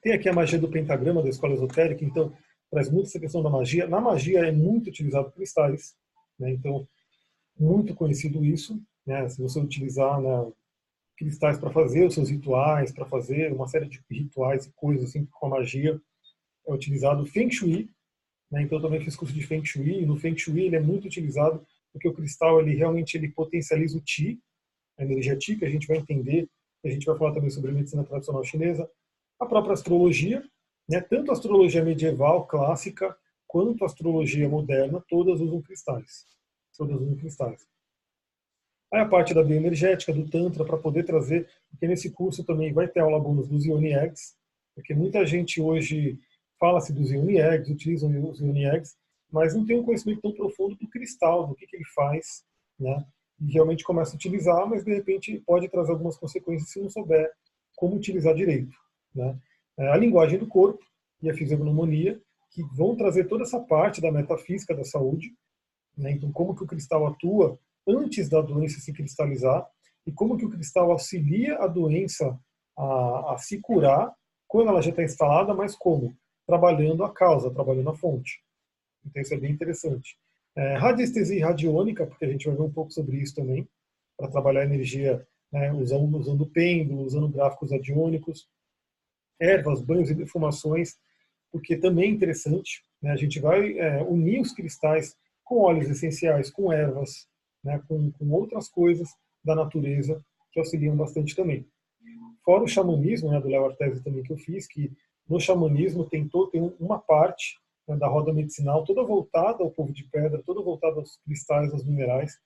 Tem 0.00 0.12
aqui 0.12 0.28
a 0.28 0.32
magia 0.32 0.56
do 0.56 0.70
pentagrama 0.70 1.20
da 1.20 1.28
escola 1.28 1.54
esotérica, 1.54 2.04
então 2.04 2.32
traz 2.70 2.88
muito 2.88 3.08
essa 3.08 3.18
questão 3.18 3.42
da 3.42 3.50
magia. 3.50 3.88
Na 3.88 4.00
magia 4.00 4.46
é 4.46 4.52
muito 4.52 4.86
utilizado 4.86 5.32
cristais, 5.32 5.96
né? 6.38 6.52
então 6.52 6.86
muito 7.58 7.92
conhecido 7.92 8.44
isso. 8.44 8.80
Né? 9.04 9.28
Se 9.28 9.42
você 9.42 9.58
utilizar 9.58 10.20
né, 10.20 10.52
cristais 11.16 11.58
para 11.58 11.72
fazer 11.72 12.06
os 12.06 12.14
seus 12.14 12.30
rituais, 12.30 12.92
para 12.92 13.04
fazer 13.04 13.52
uma 13.52 13.66
série 13.66 13.88
de 13.88 14.00
rituais 14.08 14.66
e 14.66 14.72
coisas 14.74 15.08
assim 15.08 15.26
com 15.26 15.46
a 15.46 15.48
magia, 15.58 16.00
é 16.68 16.72
utilizado 16.72 17.26
Feng 17.26 17.50
Shui, 17.50 17.90
né? 18.54 18.62
Então, 18.62 18.80
também 18.80 19.00
fiz 19.00 19.16
curso 19.16 19.34
de 19.34 19.44
Feng 19.44 19.64
Shui. 19.64 20.06
No 20.06 20.16
Feng 20.16 20.38
Shui, 20.38 20.66
ele 20.66 20.76
é 20.76 20.80
muito 20.80 21.06
utilizado 21.06 21.66
porque 21.92 22.08
o 22.08 22.14
cristal, 22.14 22.60
ele 22.60 22.74
realmente 22.74 23.16
ele 23.16 23.28
potencializa 23.28 23.98
o 23.98 24.00
Qi, 24.00 24.40
a 24.96 25.04
energia 25.04 25.36
Qi, 25.36 25.56
que 25.56 25.64
a 25.64 25.70
gente 25.70 25.88
vai 25.88 25.96
entender. 25.96 26.48
A 26.84 26.88
gente 26.88 27.04
vai 27.04 27.18
falar 27.18 27.32
também 27.32 27.50
sobre 27.50 27.72
medicina 27.72 28.04
tradicional 28.04 28.44
chinesa. 28.44 28.88
A 29.40 29.46
própria 29.46 29.72
astrologia, 29.72 30.44
né? 30.88 31.00
tanto 31.00 31.30
a 31.30 31.34
astrologia 31.34 31.84
medieval, 31.84 32.46
clássica, 32.46 33.16
quanto 33.46 33.82
a 33.82 33.86
astrologia 33.86 34.48
moderna, 34.48 35.02
todas 35.08 35.40
usam 35.40 35.60
cristais. 35.60 36.24
Todas 36.76 37.00
usam 37.00 37.16
cristais. 37.16 37.66
Aí 38.92 39.00
a 39.00 39.08
parte 39.08 39.34
da 39.34 39.42
bioenergética, 39.42 40.12
do 40.12 40.28
Tantra, 40.28 40.64
para 40.64 40.76
poder 40.76 41.04
trazer, 41.04 41.48
porque 41.70 41.88
nesse 41.88 42.10
curso 42.10 42.44
também 42.44 42.72
vai 42.72 42.86
ter 42.86 43.00
aula 43.00 43.18
bônus 43.18 43.48
dos 43.48 43.64
Ioni 43.64 43.92
Eggs, 43.92 44.34
porque 44.74 44.94
muita 44.94 45.26
gente 45.26 45.60
hoje 45.60 46.20
fala-se 46.64 46.94
dos 46.94 47.10
Ioni 47.10 47.36
Eggs, 47.36 47.70
utilizam 47.70 48.10
os 48.30 48.40
Ioni 48.40 48.64
Eggs, 48.64 48.96
mas 49.30 49.54
não 49.54 49.66
tem 49.66 49.78
um 49.78 49.84
conhecimento 49.84 50.22
tão 50.22 50.32
profundo 50.32 50.74
do 50.76 50.88
cristal, 50.88 51.46
do 51.46 51.54
que, 51.54 51.66
que 51.66 51.76
ele 51.76 51.84
faz, 51.94 52.42
né? 52.80 53.04
E 53.38 53.52
realmente 53.52 53.84
começa 53.84 54.12
a 54.12 54.14
utilizar, 54.14 54.66
mas 54.66 54.82
de 54.82 54.94
repente 54.94 55.42
pode 55.44 55.68
trazer 55.68 55.92
algumas 55.92 56.16
consequências 56.16 56.70
se 56.70 56.80
não 56.80 56.88
souber 56.88 57.30
como 57.76 57.96
utilizar 57.96 58.34
direito, 58.34 58.74
né? 59.14 59.38
É, 59.76 59.88
a 59.88 59.96
linguagem 59.98 60.38
do 60.38 60.46
corpo 60.46 60.82
e 61.20 61.28
a 61.28 61.34
fisiognomonia, 61.34 62.18
que 62.50 62.62
vão 62.74 62.96
trazer 62.96 63.24
toda 63.24 63.42
essa 63.42 63.60
parte 63.60 64.00
da 64.00 64.10
metafísica 64.10 64.74
da 64.74 64.84
saúde, 64.84 65.34
né? 65.98 66.12
Então, 66.12 66.32
como 66.32 66.56
que 66.56 66.64
o 66.64 66.66
cristal 66.66 67.06
atua 67.06 67.58
antes 67.86 68.26
da 68.30 68.40
doença 68.40 68.80
se 68.80 68.90
cristalizar 68.90 69.68
e 70.06 70.12
como 70.12 70.38
que 70.38 70.46
o 70.46 70.50
cristal 70.50 70.90
auxilia 70.90 71.58
a 71.58 71.66
doença 71.66 72.40
a, 72.74 73.34
a 73.34 73.38
se 73.38 73.60
curar 73.60 74.14
quando 74.48 74.70
ela 74.70 74.80
já 74.80 74.88
está 74.88 75.02
instalada, 75.02 75.52
mas 75.52 75.76
como? 75.76 76.16
Trabalhando 76.46 77.04
a 77.04 77.12
causa, 77.12 77.50
trabalhando 77.50 77.90
a 77.90 77.94
fonte. 77.94 78.42
Então 79.04 79.22
isso 79.22 79.34
é 79.34 79.36
bem 79.36 79.52
interessante. 79.52 80.16
É, 80.56 80.76
radiestesia 80.76 81.46
radiônica, 81.46 82.06
porque 82.06 82.24
a 82.24 82.28
gente 82.28 82.46
vai 82.46 82.56
ver 82.56 82.62
um 82.62 82.72
pouco 82.72 82.92
sobre 82.92 83.16
isso 83.16 83.34
também, 83.34 83.68
para 84.16 84.30
trabalhar 84.30 84.64
energia 84.64 85.26
né, 85.52 85.72
usando, 85.72 86.16
usando 86.16 86.46
pêndulo, 86.46 87.02
usando 87.02 87.28
gráficos 87.28 87.70
radiônicos, 87.70 88.48
ervas, 89.40 89.82
banhos 89.82 90.10
e 90.10 90.14
defumações, 90.14 90.96
porque 91.50 91.76
também 91.76 92.10
é 92.10 92.12
interessante, 92.12 92.84
né, 93.02 93.12
a 93.12 93.16
gente 93.16 93.40
vai 93.40 93.78
é, 93.78 94.02
unir 94.02 94.40
os 94.40 94.52
cristais 94.52 95.16
com 95.44 95.58
óleos 95.58 95.88
essenciais, 95.88 96.50
com 96.50 96.72
ervas, 96.72 97.28
né, 97.62 97.82
com, 97.88 98.10
com 98.12 98.30
outras 98.30 98.68
coisas 98.68 99.08
da 99.44 99.54
natureza 99.54 100.24
que 100.52 100.58
auxiliam 100.58 100.96
bastante 100.96 101.34
também. 101.34 101.66
Fora 102.44 102.62
o 102.62 102.68
xamanismo, 102.68 103.30
né, 103.30 103.40
do 103.40 103.48
Léo 103.48 103.66
Artesi 103.66 104.02
também 104.02 104.22
que 104.22 104.32
eu 104.32 104.38
fiz, 104.38 104.66
que 104.66 104.92
no 105.28 105.40
xamanismo 105.40 106.08
tem, 106.08 106.28
todo, 106.28 106.50
tem 106.50 106.74
uma 106.78 106.98
parte 106.98 107.58
né, 107.88 107.96
da 107.96 108.06
roda 108.06 108.32
medicinal 108.32 108.84
toda 108.84 109.02
voltada 109.02 109.62
ao 109.62 109.70
povo 109.70 109.92
de 109.92 110.04
pedra, 110.04 110.42
toda 110.42 110.62
voltada 110.62 110.96
aos 110.96 111.16
cristais, 111.24 111.72
aos 111.72 111.84
minerais. 111.84 112.38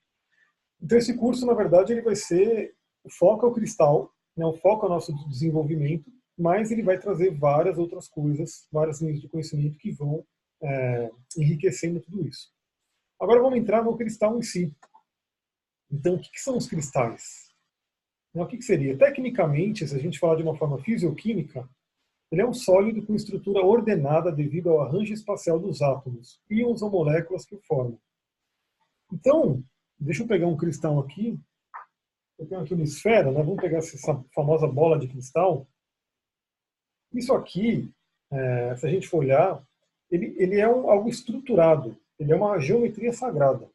Então 0.81 0.97
esse 0.97 1.17
curso, 1.17 1.45
na 1.45 1.55
verdade, 1.55 1.93
ele 1.93 2.03
vai 2.03 2.15
ser 2.15 2.75
o 3.05 3.11
foco 3.11 3.47
é 3.47 3.49
o 3.49 3.53
cristal, 3.53 4.13
né, 4.37 4.45
o 4.45 4.55
foco 4.55 4.87
é 4.87 4.89
o 4.89 4.93
nosso 4.93 5.13
desenvolvimento, 5.29 6.11
mas 6.37 6.71
ele 6.71 6.83
vai 6.83 6.99
trazer 6.99 7.37
várias 7.37 7.79
outras 7.79 8.09
coisas, 8.09 8.69
várias 8.71 9.01
linhas 9.01 9.21
de 9.21 9.29
conhecimento 9.29 9.79
que 9.79 9.91
vão 9.91 10.25
é, 10.63 11.11
enriquecendo 11.37 12.01
tudo 12.01 12.27
isso. 12.27 12.53
Agora 13.21 13.41
vamos 13.41 13.59
entrar 13.59 13.83
no 13.83 13.97
cristal 13.97 14.39
em 14.39 14.43
si. 14.43 14.73
Então, 15.91 16.15
o 16.15 16.21
que, 16.21 16.31
que 16.31 16.41
são 16.41 16.57
os 16.57 16.69
cristais? 16.69 17.49
O 18.35 18.47
que, 18.47 18.59
que 18.59 18.65
seria? 18.65 18.97
Tecnicamente, 18.97 19.87
se 19.89 19.97
a 19.97 19.99
gente 19.99 20.19
falar 20.19 20.37
de 20.37 20.43
uma 20.43 20.55
forma 20.55 20.79
fisioquímica, 20.79 21.69
ele 22.31 22.43
é 22.43 22.47
um 22.47 22.53
sólido 22.53 23.05
com 23.05 23.15
estrutura 23.15 23.65
ordenada 23.65 24.31
devido 24.31 24.71
ao 24.71 24.83
arranjo 24.83 25.15
espacial 25.15 25.59
dos 25.59 25.81
átomos, 25.81 26.41
íons 26.51 26.83
ou 26.83 26.91
moléculas 26.91 27.45
que 27.45 27.55
o 27.55 27.61
formam. 27.63 27.99
Então, 29.13 29.63
deixa 29.99 30.23
eu 30.23 30.27
pegar 30.27 30.47
um 30.47 30.57
cristal 30.57 30.99
aqui. 31.01 31.39
Eu 32.39 32.47
tenho 32.47 32.61
aqui 32.61 32.75
uma 32.75 32.85
esfera, 32.85 33.33
né? 33.33 33.43
vamos 33.43 33.61
pegar 33.61 33.79
essa 33.79 34.25
famosa 34.35 34.67
bola 34.67 34.99
de 34.99 35.09
cristal. 35.09 35.67
Isso 37.13 37.33
aqui, 37.33 37.91
é, 38.31 38.77
se 38.77 38.87
a 38.87 38.91
gente 38.91 39.09
for 39.09 39.19
olhar, 39.19 39.63
ele, 40.11 40.35
ele 40.39 40.61
é 40.61 40.69
um, 40.69 40.91
algo 40.91 41.09
estruturado, 41.09 41.97
ele 42.19 42.33
é 42.33 42.37
uma 42.37 42.59
geometria 42.61 43.13
sagrada. 43.13 43.69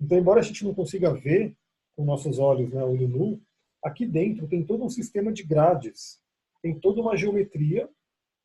Então, 0.00 0.16
embora 0.16 0.38
a 0.40 0.42
gente 0.42 0.64
não 0.64 0.72
consiga 0.72 1.12
ver 1.12 1.56
com 1.96 2.04
nossos 2.04 2.38
olhos, 2.38 2.70
né, 2.70 2.82
olho 2.84 3.08
nu, 3.08 3.40
aqui 3.82 4.06
dentro 4.06 4.46
tem 4.46 4.64
todo 4.64 4.84
um 4.84 4.90
sistema 4.90 5.32
de 5.32 5.42
grades 5.42 6.20
tem 6.62 6.78
toda 6.78 7.00
uma 7.00 7.16
geometria 7.16 7.88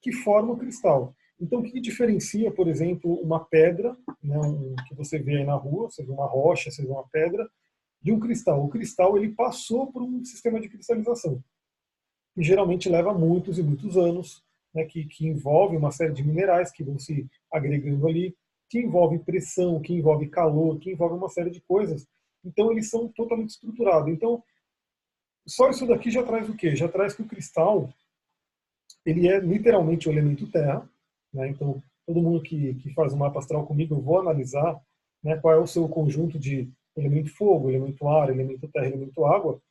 que 0.01 0.11
forma 0.11 0.53
o 0.53 0.57
cristal. 0.57 1.15
Então, 1.39 1.59
o 1.59 1.63
que 1.63 1.81
diferencia, 1.81 2.51
por 2.51 2.67
exemplo, 2.67 3.15
uma 3.15 3.43
pedra, 3.43 3.97
né, 4.23 4.37
um, 4.39 4.75
que 4.87 4.93
você 4.93 5.17
vê 5.17 5.37
aí 5.37 5.43
na 5.43 5.55
rua, 5.55 5.89
seja 5.89 6.11
uma 6.11 6.27
rocha, 6.27 6.69
seja 6.69 6.87
uma 6.87 7.07
pedra, 7.07 7.49
de 7.99 8.11
um 8.11 8.19
cristal? 8.19 8.63
O 8.63 8.69
cristal 8.69 9.17
ele 9.17 9.29
passou 9.29 9.91
por 9.91 10.03
um 10.03 10.23
sistema 10.23 10.59
de 10.59 10.69
cristalização, 10.69 11.43
que 12.35 12.43
geralmente 12.43 12.89
leva 12.89 13.11
muitos 13.13 13.57
e 13.57 13.63
muitos 13.63 13.97
anos, 13.97 14.43
né, 14.73 14.85
que, 14.85 15.05
que 15.05 15.25
envolve 15.27 15.75
uma 15.75 15.91
série 15.91 16.13
de 16.13 16.23
minerais 16.23 16.71
que 16.71 16.83
vão 16.83 16.99
se 16.99 17.27
agregando 17.51 18.07
ali, 18.07 18.35
que 18.69 18.79
envolve 18.79 19.19
pressão, 19.19 19.81
que 19.81 19.93
envolve 19.93 20.29
calor, 20.29 20.79
que 20.79 20.91
envolve 20.91 21.15
uma 21.15 21.27
série 21.27 21.49
de 21.49 21.59
coisas. 21.61 22.07
Então, 22.45 22.71
eles 22.71 22.89
são 22.89 23.07
totalmente 23.07 23.49
estruturados. 23.49 24.09
Então, 24.13 24.43
só 25.47 25.69
isso 25.69 25.87
daqui 25.87 26.11
já 26.11 26.23
traz 26.23 26.47
o 26.47 26.55
quê? 26.55 26.75
Já 26.75 26.87
traz 26.87 27.13
que 27.15 27.21
o 27.21 27.27
cristal 27.27 27.91
ele 29.05 29.27
é 29.27 29.39
literalmente 29.39 30.07
o 30.07 30.11
elemento 30.11 30.49
terra. 30.51 30.87
Né? 31.33 31.49
Então, 31.49 31.81
todo 32.05 32.21
mundo 32.21 32.41
que, 32.41 32.75
que 32.75 32.93
faz 32.93 33.13
o 33.13 33.17
mapa 33.17 33.39
astral 33.39 33.65
comigo, 33.65 33.95
eu 33.95 34.01
vou 34.01 34.19
analisar 34.19 34.79
né, 35.23 35.37
qual 35.37 35.53
é 35.53 35.57
o 35.57 35.67
seu 35.67 35.87
conjunto 35.87 36.37
de 36.39 36.69
elemento 36.95 37.33
fogo, 37.35 37.69
elemento 37.69 38.07
ar, 38.07 38.29
elemento 38.29 38.67
terra, 38.67 38.87
elemento 38.87 39.25
água. 39.25 39.61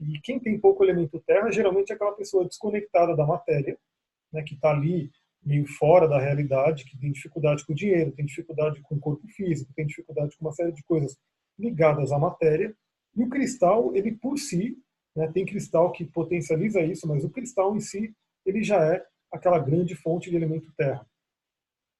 E 0.00 0.20
quem 0.20 0.38
tem 0.38 0.58
pouco 0.58 0.84
elemento 0.84 1.20
terra, 1.26 1.50
geralmente 1.50 1.90
é 1.90 1.94
aquela 1.94 2.12
pessoa 2.12 2.44
desconectada 2.44 3.16
da 3.16 3.26
matéria, 3.26 3.76
né, 4.32 4.42
que 4.42 4.54
está 4.54 4.70
ali 4.70 5.10
meio 5.42 5.66
fora 5.66 6.06
da 6.06 6.18
realidade, 6.18 6.84
que 6.84 6.98
tem 6.98 7.10
dificuldade 7.10 7.64
com 7.64 7.72
o 7.72 7.76
dinheiro, 7.76 8.12
tem 8.12 8.26
dificuldade 8.26 8.80
com 8.82 8.94
o 8.94 9.00
corpo 9.00 9.26
físico, 9.28 9.72
tem 9.74 9.86
dificuldade 9.86 10.36
com 10.36 10.44
uma 10.44 10.52
série 10.52 10.72
de 10.72 10.82
coisas 10.84 11.16
ligadas 11.58 12.12
à 12.12 12.18
matéria. 12.18 12.74
E 13.16 13.22
o 13.22 13.28
cristal, 13.28 13.94
ele 13.94 14.12
por 14.12 14.38
si, 14.38 14.76
né, 15.16 15.28
tem 15.32 15.44
cristal 15.44 15.90
que 15.90 16.04
potencializa 16.04 16.80
isso, 16.82 17.08
mas 17.08 17.24
o 17.24 17.30
cristal 17.30 17.74
em 17.74 17.80
si, 17.80 18.14
ele 18.48 18.62
já 18.62 18.82
é 18.82 19.04
aquela 19.32 19.58
grande 19.58 19.94
fonte 19.94 20.30
de 20.30 20.36
elemento 20.36 20.72
terra. 20.76 21.06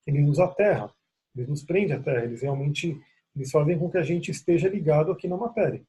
Ele 0.06 0.22
usa 0.22 0.44
a 0.44 0.48
terra, 0.48 0.92
ele 1.36 1.46
nos 1.46 1.62
prende 1.62 1.92
à 1.92 2.00
terra, 2.00 2.24
eles 2.24 2.42
realmente 2.42 2.98
eles 3.36 3.50
fazem 3.50 3.78
com 3.78 3.90
que 3.90 3.98
a 3.98 4.02
gente 4.02 4.30
esteja 4.30 4.68
ligado 4.68 5.12
aqui 5.12 5.28
na 5.28 5.36
matéria. 5.36 5.82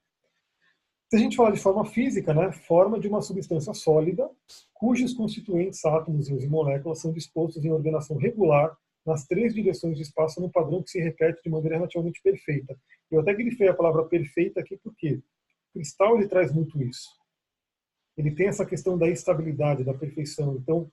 Se 1.10 1.16
a 1.16 1.20
gente 1.20 1.36
falar 1.36 1.52
de 1.52 1.60
forma 1.60 1.84
física, 1.86 2.34
né, 2.34 2.52
forma 2.52 3.00
de 3.00 3.08
uma 3.08 3.22
substância 3.22 3.74
sólida, 3.74 4.30
cujos 4.74 5.14
constituintes, 5.14 5.84
átomos, 5.84 6.30
e 6.30 6.48
moléculas 6.48 7.02
são 7.02 7.12
dispostos 7.12 7.66
em 7.66 7.72
ordenação 7.72 8.18
regular 8.18 8.78
nas 9.04 9.26
três 9.26 9.56
direções 9.56 9.96
do 9.96 10.04
espaço 10.04 10.40
num 10.40 10.52
padrão 10.52 10.84
que 10.84 10.92
se 10.92 11.00
repete 11.00 11.42
de 11.44 11.50
maneira 11.50 11.78
relativamente 11.78 12.22
perfeita. 12.22 12.78
Eu 13.10 13.22
até 13.22 13.34
grifei 13.34 13.68
a 13.68 13.74
palavra 13.74 14.04
perfeita 14.06 14.60
aqui 14.60 14.78
porque 14.84 15.16
o 15.16 15.24
cristal 15.74 16.18
ele 16.18 16.28
traz 16.28 16.54
muito 16.54 16.80
isso. 16.84 17.10
Ele 18.18 18.32
tem 18.32 18.48
essa 18.48 18.66
questão 18.66 18.98
da 18.98 19.08
estabilidade, 19.08 19.84
da 19.84 19.94
perfeição. 19.94 20.56
Então, 20.56 20.92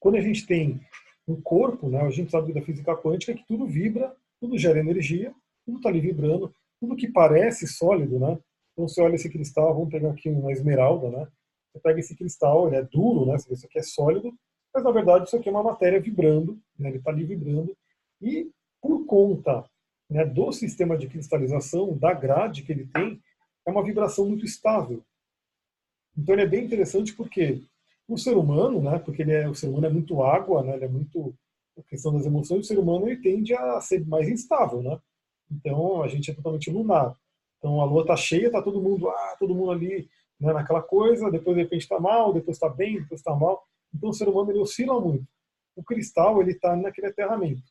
quando 0.00 0.16
a 0.16 0.20
gente 0.20 0.46
tem 0.46 0.80
um 1.26 1.40
corpo, 1.40 1.88
né, 1.88 2.00
a 2.00 2.10
gente 2.10 2.30
sabe 2.30 2.52
da 2.52 2.62
física 2.62 2.96
quântica 2.96 3.34
que 3.34 3.46
tudo 3.46 3.66
vibra, 3.66 4.14
tudo 4.40 4.58
gera 4.58 4.80
energia, 4.80 5.34
tudo 5.64 5.76
está 5.76 5.88
ali 5.88 6.00
vibrando, 6.00 6.52
tudo 6.80 6.96
que 6.96 7.08
parece 7.08 7.66
sólido, 7.66 8.18
né? 8.18 8.38
Então 8.72 8.88
você 8.88 9.00
olha 9.00 9.14
esse 9.14 9.30
cristal, 9.30 9.72
vamos 9.72 9.90
pegar 9.90 10.10
aqui 10.10 10.28
uma 10.28 10.50
esmeralda, 10.50 11.10
né? 11.10 11.28
Você 11.70 11.80
pega 11.80 12.00
esse 12.00 12.16
cristal, 12.16 12.66
ele 12.66 12.76
é 12.76 12.82
duro, 12.82 13.26
né? 13.26 13.38
Você 13.38 13.48
vê 13.48 13.54
isso 13.54 13.66
aqui 13.66 13.78
é 13.78 13.82
sólido, 13.82 14.34
mas 14.74 14.82
na 14.82 14.90
verdade 14.90 15.26
isso 15.26 15.36
aqui 15.36 15.48
é 15.48 15.52
uma 15.52 15.62
matéria 15.62 16.00
vibrando, 16.00 16.58
né? 16.78 16.88
ele 16.88 16.98
está 16.98 17.10
ali 17.10 17.24
vibrando, 17.24 17.76
e 18.20 18.50
por 18.80 19.04
conta 19.06 19.64
né, 20.10 20.24
do 20.24 20.50
sistema 20.52 20.96
de 20.96 21.06
cristalização, 21.06 21.96
da 21.96 22.12
grade 22.12 22.62
que 22.62 22.72
ele 22.72 22.86
tem, 22.86 23.22
é 23.66 23.70
uma 23.70 23.84
vibração 23.84 24.26
muito 24.26 24.44
estável. 24.44 25.04
Então 26.16 26.34
ele 26.34 26.42
é 26.42 26.46
bem 26.46 26.64
interessante 26.64 27.14
porque 27.14 27.62
o 28.06 28.18
ser 28.18 28.36
humano, 28.36 28.82
né, 28.82 28.98
porque 28.98 29.22
ele 29.22 29.32
é, 29.32 29.48
o 29.48 29.54
ser 29.54 29.68
humano 29.68 29.86
é 29.86 29.90
muito 29.90 30.22
água, 30.22 30.62
né, 30.62 30.74
ele 30.74 30.84
é 30.84 30.88
muito 30.88 31.34
a 31.78 31.82
questão 31.82 32.12
das 32.12 32.26
emoções, 32.26 32.60
o 32.60 32.68
ser 32.68 32.78
humano 32.78 33.08
ele 33.08 33.20
tende 33.20 33.54
a 33.54 33.80
ser 33.80 34.06
mais 34.06 34.28
instável, 34.28 34.82
né? 34.82 35.00
Então 35.50 36.02
a 36.02 36.08
gente 36.08 36.30
é 36.30 36.34
totalmente 36.34 36.70
lunar. 36.70 37.16
Então 37.58 37.80
a 37.80 37.84
lua 37.84 38.02
está 38.02 38.16
cheia, 38.16 38.46
está 38.46 38.60
todo 38.60 38.82
mundo, 38.82 39.08
ah, 39.08 39.36
todo 39.38 39.54
mundo 39.54 39.70
ali 39.70 40.08
né, 40.38 40.52
naquela 40.52 40.82
coisa, 40.82 41.30
depois 41.30 41.56
de 41.56 41.62
repente 41.62 41.82
está 41.82 41.98
mal, 42.00 42.32
depois 42.32 42.56
está 42.56 42.68
bem, 42.68 43.00
depois 43.00 43.20
está 43.20 43.34
mal. 43.34 43.66
Então 43.94 44.10
o 44.10 44.12
ser 44.12 44.28
humano 44.28 44.50
ele 44.50 44.58
oscila 44.58 45.00
muito. 45.00 45.26
O 45.76 45.82
cristal 45.82 46.42
ele 46.42 46.52
está 46.52 46.76
naquele 46.76 47.06
aterramento. 47.06 47.62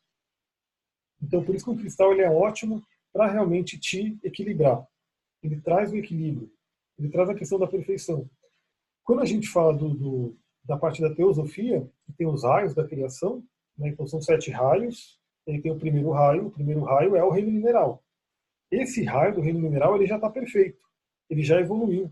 Então 1.22 1.44
por 1.44 1.54
isso 1.54 1.66
que 1.66 1.72
o 1.72 1.78
cristal 1.78 2.12
ele 2.14 2.22
é 2.22 2.30
ótimo 2.30 2.82
para 3.14 3.28
realmente 3.28 3.78
te 3.78 4.18
equilibrar. 4.24 4.88
Ele 5.44 5.60
traz 5.60 5.92
o 5.92 5.98
equilíbrio. 5.98 6.52
Ele 7.02 7.10
traz 7.10 7.28
a 7.30 7.34
questão 7.36 7.58
da 7.58 7.66
perfeição. 7.66 8.30
Quando 9.04 9.22
a 9.22 9.26
gente 9.26 9.48
fala 9.50 9.74
do, 9.74 9.90
do 9.90 10.38
da 10.64 10.78
parte 10.78 11.02
da 11.02 11.14
teosofia, 11.14 11.90
que 12.06 12.14
tem 12.14 12.28
os 12.28 12.44
raios 12.44 12.76
da 12.76 12.88
criação, 12.88 13.44
né, 13.76 13.90
então 13.90 14.06
são 14.06 14.22
sete 14.22 14.52
raios, 14.52 15.20
ele 15.48 15.60
tem 15.60 15.72
o 15.72 15.80
primeiro 15.80 16.12
raio, 16.12 16.46
o 16.46 16.52
primeiro 16.52 16.84
raio 16.84 17.16
é 17.16 17.24
o 17.24 17.32
reino 17.32 17.52
mineral. 17.52 18.04
Esse 18.70 19.04
raio 19.04 19.34
do 19.34 19.42
reino 19.42 19.60
mineral 19.60 19.96
ele 19.96 20.06
já 20.06 20.18
está 20.18 20.30
perfeito, 20.30 20.78
ele 21.28 21.42
já 21.42 21.60
evoluiu. 21.60 22.12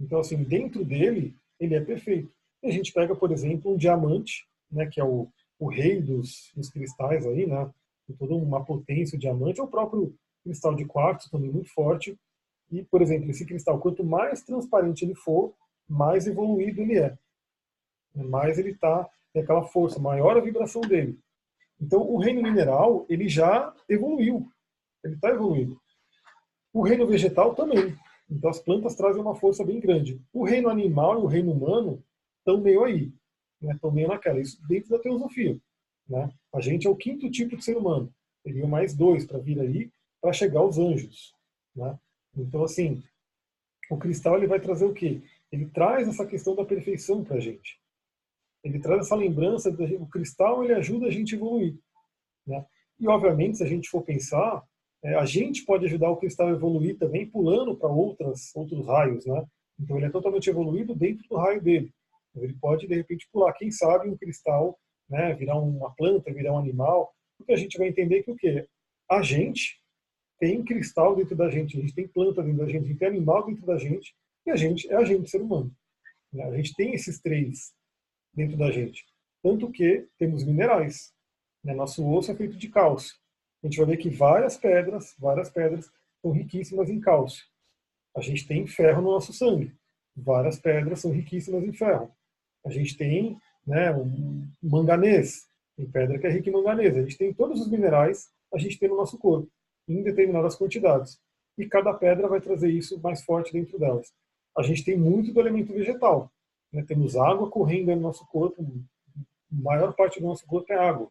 Então, 0.00 0.20
assim, 0.20 0.42
dentro 0.42 0.82
dele, 0.82 1.36
ele 1.60 1.74
é 1.74 1.80
perfeito. 1.80 2.32
E 2.62 2.68
a 2.68 2.70
gente 2.70 2.90
pega, 2.90 3.14
por 3.14 3.30
exemplo, 3.30 3.74
um 3.74 3.76
diamante, 3.76 4.48
né, 4.70 4.86
que 4.86 4.98
é 4.98 5.04
o, 5.04 5.28
o 5.58 5.68
rei 5.68 6.00
dos, 6.00 6.50
dos 6.56 6.70
cristais 6.70 7.26
aí, 7.26 7.46
né, 7.46 7.70
toda 8.18 8.34
uma 8.34 8.64
potência, 8.64 9.16
o 9.16 9.20
diamante, 9.20 9.60
é 9.60 9.62
o 9.62 9.68
próprio 9.68 10.16
cristal 10.42 10.74
de 10.74 10.86
quartzo, 10.86 11.30
também 11.30 11.50
muito 11.50 11.68
forte. 11.68 12.18
E, 12.70 12.82
por 12.82 13.00
exemplo, 13.02 13.30
esse 13.30 13.46
cristal, 13.46 13.78
quanto 13.78 14.04
mais 14.04 14.42
transparente 14.42 15.04
ele 15.04 15.14
for, 15.14 15.54
mais 15.88 16.26
evoluído 16.26 16.82
ele 16.82 16.98
é. 16.98 17.16
Mais 18.14 18.58
ele 18.58 18.70
está, 18.70 19.08
tem 19.32 19.42
aquela 19.42 19.64
força, 19.64 19.98
maior 19.98 20.36
a 20.36 20.40
vibração 20.40 20.82
dele. 20.82 21.18
Então, 21.80 22.02
o 22.02 22.18
reino 22.18 22.42
mineral, 22.42 23.06
ele 23.08 23.28
já 23.28 23.74
evoluiu. 23.88 24.50
Ele 25.02 25.14
está 25.14 25.30
evoluindo. 25.30 25.80
O 26.72 26.82
reino 26.82 27.06
vegetal 27.06 27.54
também. 27.54 27.96
Então, 28.30 28.50
as 28.50 28.58
plantas 28.58 28.94
trazem 28.94 29.22
uma 29.22 29.34
força 29.34 29.64
bem 29.64 29.80
grande. 29.80 30.20
O 30.32 30.44
reino 30.44 30.68
animal 30.68 31.20
e 31.20 31.22
o 31.22 31.26
reino 31.26 31.52
humano 31.52 32.02
estão 32.38 32.60
meio 32.60 32.84
aí. 32.84 33.12
Né? 33.60 33.74
Estão 33.74 33.90
meio 33.90 34.08
naquela. 34.08 34.40
Isso 34.40 34.60
dentro 34.68 34.90
da 34.90 34.98
teosofia. 34.98 35.58
Né? 36.08 36.30
A 36.52 36.60
gente 36.60 36.86
é 36.86 36.90
o 36.90 36.96
quinto 36.96 37.30
tipo 37.30 37.56
de 37.56 37.64
ser 37.64 37.76
humano. 37.76 38.12
Teria 38.42 38.66
mais 38.66 38.94
dois 38.94 39.24
para 39.24 39.38
vir 39.38 39.60
aí, 39.60 39.90
para 40.20 40.32
chegar 40.32 40.60
aos 40.60 40.78
anjos. 40.78 41.34
Né? 41.74 41.98
Então, 42.38 42.62
assim, 42.64 43.02
o 43.90 43.96
cristal 43.96 44.36
ele 44.36 44.46
vai 44.46 44.60
trazer 44.60 44.84
o 44.84 44.94
quê? 44.94 45.22
Ele 45.50 45.66
traz 45.66 46.06
essa 46.06 46.26
questão 46.26 46.54
da 46.54 46.64
perfeição 46.64 47.24
para 47.24 47.36
a 47.36 47.40
gente. 47.40 47.80
Ele 48.62 48.78
traz 48.78 49.06
essa 49.06 49.14
lembrança, 49.14 49.70
o 49.98 50.06
cristal 50.06 50.64
ele 50.64 50.74
ajuda 50.74 51.06
a 51.06 51.10
gente 51.10 51.34
a 51.34 51.38
evoluir. 51.38 51.76
Né? 52.46 52.64
E, 53.00 53.08
obviamente, 53.08 53.58
se 53.58 53.64
a 53.64 53.66
gente 53.66 53.88
for 53.88 54.02
pensar, 54.02 54.62
é, 55.02 55.14
a 55.14 55.24
gente 55.24 55.64
pode 55.64 55.86
ajudar 55.86 56.10
o 56.10 56.16
cristal 56.16 56.48
a 56.48 56.52
evoluir 56.52 56.98
também 56.98 57.28
pulando 57.28 57.76
para 57.76 57.88
outras 57.88 58.54
outros 58.54 58.84
raios, 58.84 59.24
né? 59.26 59.44
Então 59.78 59.96
ele 59.96 60.06
é 60.06 60.10
totalmente 60.10 60.50
evoluído 60.50 60.94
dentro 60.94 61.26
do 61.28 61.36
raio 61.36 61.62
dele. 61.62 61.92
Então, 62.30 62.42
ele 62.42 62.54
pode 62.54 62.86
de 62.86 62.94
repente 62.94 63.28
pular, 63.32 63.52
quem 63.52 63.70
sabe 63.70 64.08
um 64.08 64.16
cristal, 64.16 64.76
né, 65.08 65.32
virar 65.34 65.56
uma 65.56 65.94
planta, 65.94 66.32
virar 66.32 66.52
um 66.52 66.58
animal, 66.58 67.12
porque 67.38 67.52
a 67.52 67.56
gente 67.56 67.78
vai 67.78 67.88
entender 67.88 68.24
que 68.24 68.30
o 68.30 68.36
quê? 68.36 68.66
A 69.08 69.22
gente 69.22 69.80
tem 70.38 70.64
cristal 70.64 71.16
dentro 71.16 71.36
da 71.36 71.50
gente, 71.50 71.76
a 71.76 71.80
gente 71.80 71.94
tem 71.94 72.06
planta 72.06 72.42
dentro 72.42 72.58
da 72.58 72.66
gente, 72.66 72.84
a 72.84 72.88
gente 72.88 72.98
tem 72.98 73.08
animal 73.08 73.46
dentro 73.46 73.66
da 73.66 73.76
gente 73.76 74.14
e 74.46 74.50
a 74.50 74.56
gente 74.56 74.90
é 74.90 74.96
a 74.96 75.04
gente, 75.04 75.28
ser 75.28 75.42
humano. 75.42 75.74
Né? 76.32 76.44
A 76.44 76.56
gente 76.56 76.74
tem 76.74 76.94
esses 76.94 77.20
três 77.20 77.72
dentro 78.32 78.56
da 78.56 78.70
gente. 78.70 79.04
Tanto 79.42 79.70
que 79.70 80.06
temos 80.18 80.44
minerais. 80.44 81.12
Né? 81.64 81.74
Nosso 81.74 82.08
osso 82.08 82.30
é 82.30 82.34
feito 82.34 82.56
de 82.56 82.68
cálcio. 82.68 83.16
A 83.62 83.66
gente 83.66 83.78
vai 83.78 83.86
ver 83.86 83.96
que 83.96 84.08
várias 84.08 84.56
pedras, 84.56 85.14
várias 85.18 85.50
pedras 85.50 85.90
são 86.22 86.30
riquíssimas 86.30 86.88
em 86.88 87.00
cálcio. 87.00 87.44
A 88.16 88.20
gente 88.20 88.46
tem 88.46 88.66
ferro 88.66 89.02
no 89.02 89.10
nosso 89.10 89.32
sangue. 89.32 89.74
Várias 90.16 90.58
pedras 90.58 91.00
são 91.00 91.10
riquíssimas 91.10 91.64
em 91.64 91.72
ferro. 91.72 92.10
A 92.64 92.70
gente 92.70 92.96
tem 92.96 93.36
né, 93.66 93.92
um 93.92 94.48
manganês. 94.62 95.46
Tem 95.76 95.88
pedra 95.88 96.18
que 96.18 96.26
é 96.26 96.30
rica 96.30 96.48
em 96.48 96.52
manganês. 96.52 96.96
A 96.96 97.02
gente 97.02 97.16
tem 97.16 97.32
todos 97.32 97.60
os 97.60 97.70
minerais, 97.70 98.28
a 98.52 98.58
gente 98.58 98.78
tem 98.78 98.88
no 98.88 98.96
nosso 98.96 99.18
corpo, 99.18 99.48
em 99.88 100.02
determinadas 100.02 100.54
quantidades. 100.54 101.20
E 101.56 101.66
cada 101.66 101.92
pedra 101.94 102.28
vai 102.28 102.40
trazer 102.40 102.70
isso 102.70 103.00
mais 103.00 103.22
forte 103.22 103.52
dentro 103.52 103.78
delas. 103.78 104.12
A 104.56 104.62
gente 104.62 104.84
tem 104.84 104.96
muito 104.96 105.32
do 105.32 105.40
elemento 105.40 105.72
vegetal. 105.72 106.30
Né? 106.72 106.84
Temos 106.86 107.16
água 107.16 107.50
correndo 107.50 107.94
no 107.94 108.02
nosso 108.02 108.26
corpo. 108.26 108.62
A 108.62 109.54
maior 109.54 109.94
parte 109.94 110.20
do 110.20 110.26
nosso 110.26 110.46
corpo 110.46 110.72
é 110.72 110.76
água. 110.76 111.10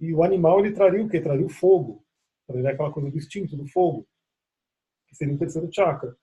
E 0.00 0.12
o 0.12 0.22
animal 0.22 0.60
ele 0.60 0.74
traria 0.74 1.02
o 1.02 1.08
quê? 1.08 1.20
Traria 1.20 1.46
o 1.46 1.50
fogo. 1.50 2.04
Traria 2.46 2.70
aquela 2.70 2.90
coisa 2.90 3.10
do 3.10 3.16
instinto, 3.16 3.56
do 3.56 3.66
fogo. 3.66 4.06
Que 5.08 5.16
seria 5.16 5.34
o 5.34 5.38
terceiro 5.38 5.68
chakra. 5.72 6.16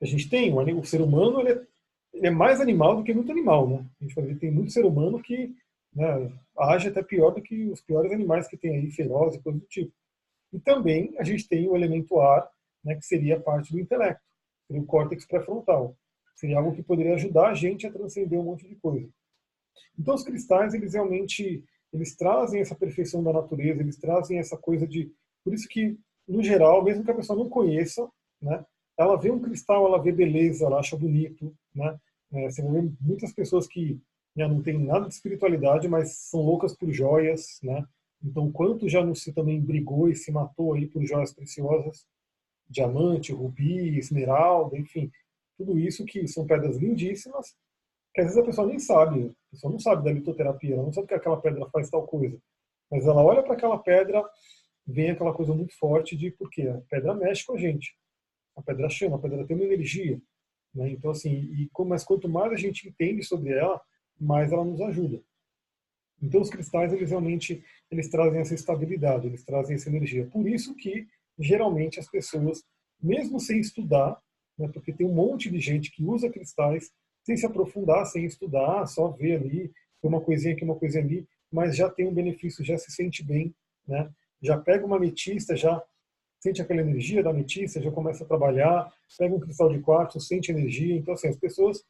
A 0.00 0.04
gente 0.04 0.28
tem, 0.28 0.52
o, 0.52 0.84
ser 0.84 1.00
humano 1.00 1.40
ele 1.40 1.52
é, 1.52 1.66
ele 2.12 2.26
é, 2.26 2.30
mais 2.30 2.60
animal 2.60 2.96
do 2.96 3.02
que 3.02 3.12
muito 3.12 3.32
animal. 3.32 3.68
Né? 3.68 3.86
A 4.00 4.04
gente 4.04 4.14
ver 4.14 4.38
tem 4.38 4.50
muito 4.50 4.72
ser 4.72 4.84
humano 4.84 5.20
que 5.20 5.54
né, 5.94 6.32
age 6.58 6.88
até 6.88 7.02
pior 7.02 7.30
do 7.30 7.42
que 7.42 7.68
os 7.70 7.80
piores 7.80 8.12
animais 8.12 8.46
que 8.46 8.56
tem 8.56 8.76
aí, 8.76 8.90
ferozes 8.90 9.38
e 9.38 9.42
coisas 9.42 9.60
do 9.60 9.66
tipo. 9.66 9.92
E 10.52 10.60
também 10.60 11.14
a 11.18 11.24
gente 11.24 11.48
tem 11.48 11.68
o 11.68 11.76
elemento 11.76 12.20
ar, 12.20 12.48
né, 12.84 12.94
que 12.94 13.04
seria 13.04 13.36
a 13.36 13.40
parte 13.40 13.72
do 13.72 13.80
intelecto, 13.80 14.22
o 14.70 14.84
córtex 14.84 15.26
pré-frontal. 15.26 15.96
Seria 16.34 16.58
algo 16.58 16.74
que 16.74 16.82
poderia 16.82 17.14
ajudar 17.14 17.48
a 17.48 17.54
gente 17.54 17.86
a 17.86 17.92
transcender 17.92 18.38
um 18.38 18.44
monte 18.44 18.68
de 18.68 18.76
coisa. 18.76 19.08
Então 19.98 20.14
os 20.14 20.22
cristais, 20.22 20.74
eles 20.74 20.94
realmente 20.94 21.64
eles 21.92 22.14
trazem 22.14 22.60
essa 22.60 22.74
perfeição 22.74 23.22
da 23.22 23.32
natureza, 23.32 23.80
eles 23.80 23.96
trazem 23.96 24.38
essa 24.38 24.56
coisa 24.56 24.86
de. 24.86 25.10
Por 25.42 25.54
isso 25.54 25.68
que, 25.68 25.98
no 26.28 26.42
geral, 26.42 26.82
mesmo 26.84 27.04
que 27.04 27.10
a 27.10 27.14
pessoa 27.14 27.38
não 27.38 27.48
conheça, 27.48 28.06
né, 28.40 28.64
ela 28.98 29.16
vê 29.16 29.30
um 29.30 29.40
cristal, 29.40 29.86
ela 29.86 30.02
vê 30.02 30.10
beleza, 30.10 30.64
ela 30.64 30.78
acha 30.78 30.96
bonito. 30.96 31.54
Né? 31.74 31.98
É, 32.32 32.50
você 32.50 32.62
vê 32.62 32.68
muitas 33.00 33.32
pessoas 33.32 33.66
que 33.66 34.00
né, 34.34 34.48
não 34.48 34.62
têm 34.62 34.78
nada 34.78 35.06
de 35.06 35.14
espiritualidade, 35.14 35.88
mas 35.88 36.16
são 36.16 36.40
loucas 36.40 36.74
por 36.74 36.90
joias. 36.90 37.58
Né? 37.62 37.84
Então, 38.26 38.50
quanto 38.50 38.88
já 38.88 39.04
não 39.04 39.14
se 39.14 39.32
também 39.32 39.60
brigou 39.60 40.08
e 40.08 40.16
se 40.16 40.32
matou 40.32 40.74
aí 40.74 40.88
por 40.88 41.04
joias 41.06 41.32
preciosas? 41.32 42.04
Diamante, 42.68 43.32
rubi, 43.32 43.96
esmeralda, 43.96 44.76
enfim. 44.76 45.12
Tudo 45.56 45.78
isso 45.78 46.04
que 46.04 46.26
são 46.26 46.44
pedras 46.44 46.76
lindíssimas, 46.76 47.54
que 48.12 48.20
às 48.20 48.26
vezes 48.26 48.42
a 48.42 48.44
pessoa 48.44 48.66
nem 48.66 48.80
sabe, 48.80 49.26
a 49.26 49.50
pessoa 49.52 49.72
não 49.72 49.78
sabe 49.78 50.04
da 50.04 50.12
litoterapia, 50.12 50.74
ela 50.74 50.82
não 50.82 50.92
sabe 50.92 51.06
que 51.06 51.14
aquela 51.14 51.40
pedra 51.40 51.70
faz 51.70 51.88
tal 51.88 52.04
coisa. 52.04 52.36
Mas 52.90 53.06
ela 53.06 53.22
olha 53.22 53.44
para 53.44 53.54
aquela 53.54 53.78
pedra, 53.78 54.28
vem 54.84 55.10
aquela 55.10 55.32
coisa 55.32 55.54
muito 55.54 55.78
forte 55.78 56.16
de 56.16 56.32
porque 56.32 56.62
a 56.62 56.80
pedra 56.90 57.14
mexe 57.14 57.46
com 57.46 57.54
a 57.54 57.58
gente. 57.58 57.96
A 58.56 58.62
pedra 58.62 58.88
chama, 58.88 59.16
a 59.16 59.18
pedra 59.20 59.46
tem 59.46 59.54
uma 59.54 59.64
energia. 59.66 60.20
Né? 60.74 60.90
Então, 60.90 61.12
assim, 61.12 61.30
e, 61.30 61.70
mas 61.84 62.02
quanto 62.02 62.28
mais 62.28 62.52
a 62.52 62.56
gente 62.56 62.88
entende 62.88 63.22
sobre 63.22 63.52
ela, 63.52 63.80
mais 64.18 64.50
ela 64.50 64.64
nos 64.64 64.80
ajuda. 64.80 65.22
Então, 66.22 66.40
os 66.40 66.50
cristais, 66.50 66.92
eles 66.92 67.10
realmente 67.10 67.62
eles 67.90 68.08
trazem 68.08 68.40
essa 68.40 68.54
estabilidade, 68.54 69.26
eles 69.26 69.44
trazem 69.44 69.76
essa 69.76 69.88
energia. 69.88 70.26
Por 70.26 70.48
isso 70.48 70.74
que, 70.74 71.06
geralmente, 71.38 72.00
as 72.00 72.08
pessoas, 72.08 72.62
mesmo 73.02 73.38
sem 73.38 73.60
estudar, 73.60 74.18
né, 74.58 74.68
porque 74.72 74.92
tem 74.92 75.06
um 75.06 75.14
monte 75.14 75.50
de 75.50 75.60
gente 75.60 75.90
que 75.90 76.02
usa 76.02 76.30
cristais 76.30 76.90
sem 77.22 77.36
se 77.36 77.44
aprofundar, 77.44 78.06
sem 78.06 78.24
estudar, 78.24 78.86
só 78.86 79.08
ver 79.08 79.40
ali, 79.40 79.72
uma 80.02 80.20
coisinha 80.20 80.54
aqui, 80.54 80.64
uma 80.64 80.76
coisinha 80.76 81.02
ali, 81.02 81.26
mas 81.50 81.76
já 81.76 81.90
tem 81.90 82.06
um 82.06 82.14
benefício, 82.14 82.64
já 82.64 82.78
se 82.78 82.90
sente 82.92 83.24
bem, 83.24 83.54
né? 83.86 84.08
já 84.40 84.56
pega 84.56 84.86
uma 84.86 84.96
ametista, 84.96 85.56
já 85.56 85.82
sente 86.40 86.62
aquela 86.62 86.80
energia 86.80 87.22
da 87.22 87.30
ametista, 87.30 87.82
já 87.82 87.90
começa 87.90 88.24
a 88.24 88.26
trabalhar, 88.26 88.92
pega 89.18 89.34
um 89.34 89.40
cristal 89.40 89.72
de 89.72 89.80
quartzo, 89.80 90.20
sente 90.20 90.52
energia. 90.52 90.94
Então, 90.94 91.14
assim, 91.14 91.28
as 91.28 91.36
pessoas 91.36 91.82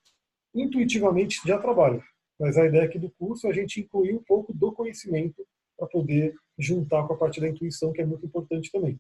intuitivamente 0.55 1.41
já 1.47 1.59
trabalham. 1.59 2.03
Mas 2.39 2.57
a 2.57 2.67
ideia 2.67 2.85
aqui 2.85 2.99
do 2.99 3.11
curso 3.11 3.47
é 3.47 3.51
a 3.51 3.53
gente 3.53 3.81
incluir 3.81 4.15
um 4.15 4.23
pouco 4.23 4.53
do 4.53 4.73
conhecimento 4.73 5.47
para 5.77 5.87
poder 5.87 6.35
juntar 6.59 7.07
com 7.07 7.15
a 7.15 7.17
parte 7.17 7.41
da 7.41 7.49
intuição, 7.49 7.93
que 7.93 8.01
é 8.01 8.07
muito 8.07 8.27
importante 8.27 8.71
também. 8.71 8.99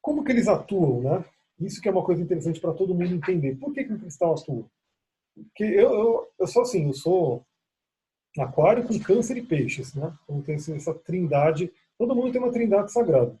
Como 0.00 0.24
que 0.24 0.32
eles 0.32 0.48
atuam, 0.48 1.02
né? 1.02 1.24
Isso 1.58 1.80
que 1.80 1.88
é 1.88 1.92
uma 1.92 2.04
coisa 2.04 2.22
interessante 2.22 2.60
para 2.60 2.72
todo 2.72 2.94
mundo 2.94 3.14
entender. 3.14 3.56
Por 3.56 3.72
que, 3.72 3.84
que 3.84 3.92
o 3.92 3.98
cristal 3.98 4.34
atua? 4.34 4.64
Porque 5.34 5.64
eu, 5.64 5.92
eu, 5.92 6.28
eu 6.38 6.46
sou 6.46 6.62
assim, 6.62 6.86
eu 6.86 6.94
sou 6.94 7.44
aquário 8.38 8.86
com 8.86 8.98
câncer 8.98 9.36
e 9.36 9.42
peixes, 9.42 9.94
né? 9.94 10.16
Então 10.24 10.40
tem 10.42 10.54
essa 10.54 10.94
trindade, 10.94 11.72
todo 11.98 12.14
mundo 12.14 12.32
tem 12.32 12.40
uma 12.40 12.52
trindade 12.52 12.92
sagrada. 12.92 13.38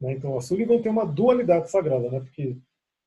Né? 0.00 0.12
Então 0.12 0.36
a 0.36 0.40
Sullivan 0.40 0.80
tem 0.82 0.90
uma 0.90 1.06
dualidade 1.06 1.70
sagrada, 1.70 2.10
né? 2.10 2.20
Porque 2.20 2.56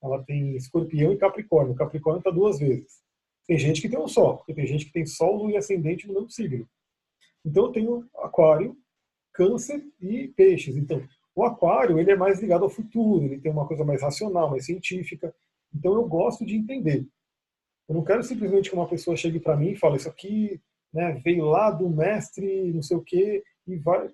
ela 0.01 0.23
tem 0.23 0.55
escorpião 0.55 1.11
e 1.11 1.17
capricórnio. 1.17 1.73
O 1.73 1.77
capricórnio 1.77 2.19
está 2.19 2.31
duas 2.31 2.59
vezes. 2.59 3.01
Tem 3.47 3.57
gente 3.57 3.81
que 3.81 3.89
tem 3.89 3.99
um 3.99 4.07
só, 4.07 4.33
porque 4.33 4.53
tem 4.53 4.67
gente 4.67 4.85
que 4.85 4.91
tem 4.91 5.05
sol, 5.05 5.37
lua 5.37 5.51
e 5.51 5.57
ascendente 5.57 6.07
no 6.07 6.13
mesmo 6.13 6.29
signo. 6.29 6.67
Então 7.45 7.65
eu 7.65 7.71
tenho 7.71 8.09
aquário, 8.17 8.77
câncer 9.33 9.83
e 10.01 10.27
peixes. 10.29 10.75
Então 10.75 11.01
o 11.33 11.43
aquário 11.43 11.99
ele 11.99 12.11
é 12.11 12.15
mais 12.15 12.41
ligado 12.41 12.63
ao 12.63 12.69
futuro, 12.69 13.25
ele 13.25 13.39
tem 13.39 13.51
uma 13.51 13.67
coisa 13.67 13.85
mais 13.85 14.01
racional, 14.01 14.49
mais 14.49 14.65
científica. 14.65 15.33
Então 15.73 15.93
eu 15.93 16.05
gosto 16.07 16.45
de 16.45 16.55
entender. 16.55 17.07
Eu 17.87 17.95
não 17.95 18.03
quero 18.03 18.21
simplesmente 18.21 18.69
que 18.69 18.75
uma 18.75 18.87
pessoa 18.87 19.15
chegue 19.15 19.39
para 19.39 19.55
mim 19.55 19.71
e 19.71 19.77
fale 19.77 19.95
isso 19.95 20.09
aqui 20.09 20.61
né, 20.93 21.13
veio 21.23 21.45
lá 21.45 21.71
do 21.71 21.89
mestre, 21.89 22.71
não 22.73 22.81
sei 22.81 22.97
o 22.97 23.03
quê, 23.03 23.43
e 23.67 23.75
vai. 23.77 24.09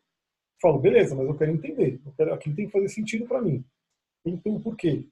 Falo, 0.62 0.80
beleza, 0.80 1.16
mas 1.16 1.28
eu 1.28 1.38
quero 1.38 1.52
entender. 1.52 2.02
Eu 2.06 2.14
quero, 2.14 2.34
aquilo 2.34 2.56
tem 2.56 2.66
que 2.66 2.72
fazer 2.72 2.90
sentido 2.90 3.26
para 3.26 3.42
mim. 3.42 3.64
Então, 4.26 4.60
por 4.62 4.76
quê? 4.76 5.06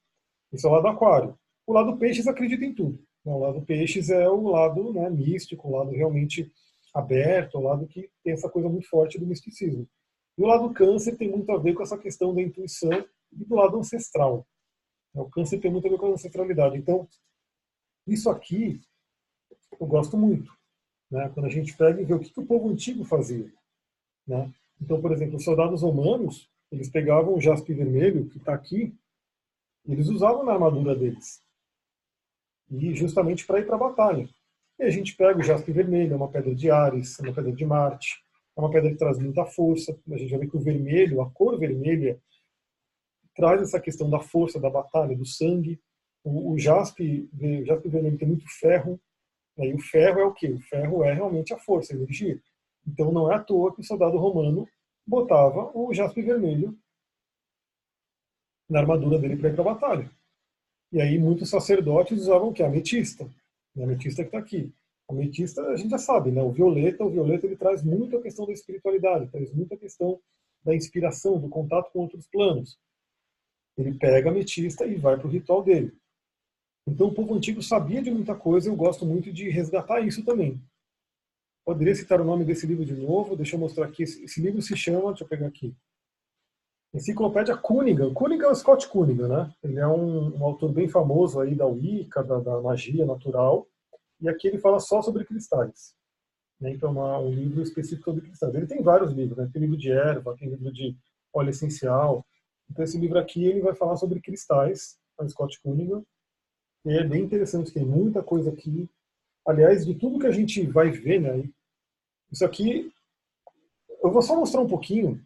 Isso 0.52 0.66
é 0.66 0.70
o 0.70 0.74
lado 0.74 0.88
aquário. 0.88 1.38
O 1.68 1.74
lado 1.74 1.98
peixes 1.98 2.28
acredita 2.28 2.64
em 2.64 2.74
tudo. 2.74 3.04
O 3.24 3.38
lado 3.38 3.62
peixes 3.62 4.10
é 4.10 4.28
o 4.28 4.50
lado 4.50 4.94
né, 4.94 5.10
místico, 5.10 5.68
o 5.68 5.78
lado 5.78 5.92
realmente 5.92 6.52
aberto, 6.94 7.56
o 7.58 7.62
lado 7.62 7.88
que 7.88 8.10
tem 8.24 8.34
essa 8.34 8.50
coisa 8.50 8.68
muito 8.68 8.90
forte 8.90 9.20
do 9.20 9.28
misticismo. 9.28 9.88
E 10.38 10.44
o 10.44 10.48
lado 10.48 10.74
câncer 10.74 11.16
tem 11.18 11.30
muito 11.30 11.52
a 11.52 11.58
ver 11.58 11.74
com 11.74 11.84
essa 11.84 11.98
questão 11.98 12.34
da 12.34 12.42
intuição 12.42 12.92
e 13.32 13.46
do 13.46 13.56
lado 13.56 13.78
ancestral. 13.78 14.46
O 15.14 15.30
câncer 15.30 15.60
tem 15.60 15.72
muito 15.72 15.88
a 15.88 15.92
ver 15.92 15.98
com 15.98 16.08
a 16.08 16.10
ancestralidade. 16.12 16.78
Então, 16.78 17.08
isso 18.08 18.30
aqui 18.30 18.82
eu 19.80 19.86
gosto 19.86 20.18
muito. 20.18 20.52
Né? 21.10 21.30
Quando 21.34 21.46
a 21.46 21.50
gente 21.50 21.76
pega 21.76 22.02
e 22.02 22.06
vê 22.06 22.14
o 22.14 22.20
que, 22.20 22.32
que 22.32 22.40
o 22.40 22.46
povo 22.46 22.70
antigo 22.70 23.04
fazia. 23.04 23.52
Né? 24.26 24.52
Então, 24.82 25.02
por 25.02 25.12
exemplo, 25.12 25.36
os 25.36 25.44
soldados 25.44 25.82
romanos, 25.82 26.50
eles 26.72 26.90
pegavam 26.90 27.36
o 27.36 27.42
jaspe 27.42 27.74
vermelho, 27.74 28.30
que 28.30 28.38
está 28.38 28.54
aqui, 28.54 28.96
eles 29.86 30.08
usavam 30.08 30.44
na 30.44 30.54
armadura 30.54 30.96
deles. 30.96 31.42
E 32.72 32.96
justamente 32.96 33.46
para 33.46 33.60
ir 33.60 33.66
para 33.66 33.76
a 33.76 33.80
batalha. 33.80 34.28
E 34.80 34.84
a 34.84 34.90
gente 34.90 35.16
pega 35.16 35.38
o 35.38 35.44
jaspe 35.44 35.72
vermelho, 35.72 36.14
é 36.14 36.16
uma 36.16 36.30
pedra 36.30 36.56
de 36.56 36.72
Ares, 36.72 37.20
é 37.20 37.24
uma 37.24 37.34
pedra 37.34 37.52
de 37.52 37.66
Marte, 37.66 38.24
é 38.58 38.60
uma 38.60 38.72
pedra 38.72 38.90
que 38.90 38.98
traz 38.98 39.20
muita 39.20 39.46
força. 39.46 39.96
A 40.12 40.18
gente 40.18 40.30
já 40.30 40.38
vê 40.38 40.48
que 40.48 40.58
o 40.58 40.62
vermelho, 40.62 41.22
a 41.22 41.30
cor 41.30 41.60
vermelha, 41.60 42.20
traz 43.36 43.62
essa 43.62 43.80
questão 43.80 44.10
da 44.10 44.20
força 44.20 44.60
da 44.60 44.70
batalha, 44.70 45.16
do 45.16 45.26
sangue. 45.26 45.80
O, 46.24 46.54
o 46.54 46.58
jaspe, 46.58 47.30
o 47.34 47.66
jaspe 47.66 47.90
vermelho 47.90 48.18
tem 48.18 48.28
muito 48.28 48.46
ferro, 48.60 49.00
e 49.58 49.74
o 49.74 49.80
ferro 49.80 50.20
é 50.20 50.26
o 50.26 50.34
que? 50.34 50.48
O 50.48 50.60
ferro 50.62 51.04
é 51.04 51.14
realmente 51.14 51.54
a 51.54 51.60
força, 51.60 51.94
a 51.94 51.96
energia. 51.96 52.42
Então 52.88 53.12
não 53.12 53.32
é 53.32 53.36
à 53.36 53.40
toa 53.40 53.74
que 53.74 53.82
o 53.82 53.84
soldado 53.84 54.18
romano 54.18 54.68
botava 55.06 55.72
o 55.76 55.94
jaspe 55.94 56.22
vermelho 56.22 56.78
na 58.70 58.80
armadura 58.80 59.20
dele 59.20 59.36
para 59.36 59.50
ir 59.50 59.54
para 59.54 59.62
a 59.62 59.74
batalha. 59.74 60.12
E 60.92 61.00
aí 61.00 61.18
muitos 61.18 61.50
sacerdotes 61.50 62.20
usavam 62.20 62.50
o 62.50 62.54
que? 62.54 62.62
A 62.62 62.68
ametista. 62.68 63.30
A 63.80 63.84
ametista 63.84 64.24
que 64.24 64.28
está 64.28 64.40
aqui. 64.40 64.72
A 65.10 65.14
ametista 65.14 65.62
a 65.64 65.76
gente 65.76 65.90
já 65.90 65.98
sabe, 65.98 66.32
né? 66.32 66.42
O 66.42 66.52
violeta, 66.52 67.04
o 67.04 67.10
violeta 67.10 67.46
ele 67.46 67.56
traz 67.56 67.84
muito 67.84 68.18
a 68.18 68.22
questão 68.22 68.46
da 68.46 68.54
espiritualidade, 68.54 69.30
traz 69.32 69.54
muito 69.54 69.74
a 69.74 69.78
questão 69.78 70.20
da 70.64 70.76
inspiração, 70.76 71.40
do 71.40 71.50
contato 71.50 71.92
com 71.92 72.00
outros 72.00 72.28
planos. 72.28 72.78
Ele 73.78 73.98
pega 73.98 74.30
a 74.30 74.32
ametista 74.32 74.86
e 74.86 74.96
vai 74.96 75.18
para 75.18 75.28
o 75.28 75.32
ritual 75.32 75.64
dele. 75.64 75.94
Então 76.88 77.08
o 77.08 77.14
povo 77.14 77.34
antigo 77.34 77.62
sabia 77.62 78.02
de 78.02 78.12
muita 78.12 78.36
coisa 78.36 78.70
eu 78.70 78.76
gosto 78.76 79.06
muito 79.06 79.32
de 79.32 79.50
resgatar 79.50 80.02
isso 80.02 80.24
também. 80.26 80.62
Poderia 81.64 81.96
citar 81.96 82.20
o 82.20 82.26
nome 82.26 82.44
desse 82.44 82.66
livro 82.66 82.84
de 82.84 82.94
novo, 82.94 83.36
deixa 83.36 83.56
eu 83.56 83.60
mostrar 83.60 83.86
aqui. 83.86 84.04
Esse 84.04 84.42
livro 84.42 84.62
se 84.62 84.76
chama, 84.76 85.10
deixa 85.10 85.24
eu 85.24 85.28
pegar 85.28 85.48
aqui, 85.48 85.74
Enciclopédia 86.94 87.56
Cunningham. 87.56 88.14
Cunningham 88.14 88.50
é 88.50 88.52
o 88.52 88.56
Scott 88.56 88.88
Cunningham, 88.90 89.28
né? 89.28 89.54
Ele 89.64 89.80
é 89.80 89.88
um, 89.88 90.38
um 90.38 90.44
autor 90.44 90.74
bem 90.74 90.90
famoso 90.90 91.40
aí 91.40 91.56
da 91.56 91.66
Wicca, 91.66 92.22
da, 92.22 92.40
da, 92.40 92.62
magia 92.62 93.06
natural, 93.06 93.66
e 94.20 94.28
aqui 94.28 94.48
ele 94.48 94.60
fala 94.60 94.80
só 94.80 95.02
sobre 95.02 95.24
cristais. 95.24 95.96
Né? 96.60 96.72
Então 96.72 96.92
é 97.04 97.18
um 97.18 97.32
livro 97.32 97.62
específico 97.62 98.04
sobre 98.04 98.22
cristais. 98.22 98.54
Ele 98.54 98.68
tem 98.68 98.82
vários 98.82 99.14
livros, 99.14 99.38
né? 99.38 99.50
Tem 99.52 99.62
livro 99.62 99.78
de 99.78 99.90
erva, 99.90 100.36
tem 100.38 100.50
livro 100.50 100.72
de 100.72 100.96
óleo 101.34 101.50
essencial. 101.50 102.26
Então 102.70 102.84
esse 102.84 102.98
livro 102.98 103.18
aqui 103.18 103.46
ele 103.46 103.62
vai 103.62 103.74
falar 103.74 103.96
sobre 103.96 104.20
cristais, 104.20 104.98
é 105.18 105.24
o 105.24 105.30
Scott 105.30 105.62
Cunningham, 105.62 106.04
e 106.86 106.98
é 106.98 107.04
bem 107.04 107.24
interessante, 107.24 107.72
tem 107.72 107.86
muita 107.86 108.22
coisa 108.22 108.50
aqui. 108.50 108.90
Aliás, 109.48 109.86
de 109.86 109.96
tudo 109.96 110.20
que 110.20 110.28
a 110.28 110.32
gente 110.32 110.66
vai 110.66 110.92
ver, 110.92 111.22
né? 111.22 111.50
Isso 112.32 112.46
aqui, 112.46 112.92
eu 114.04 114.12
vou 114.12 114.22
só 114.22 114.36
mostrar 114.36 114.62
um 114.62 114.68
pouquinho. 114.68 115.24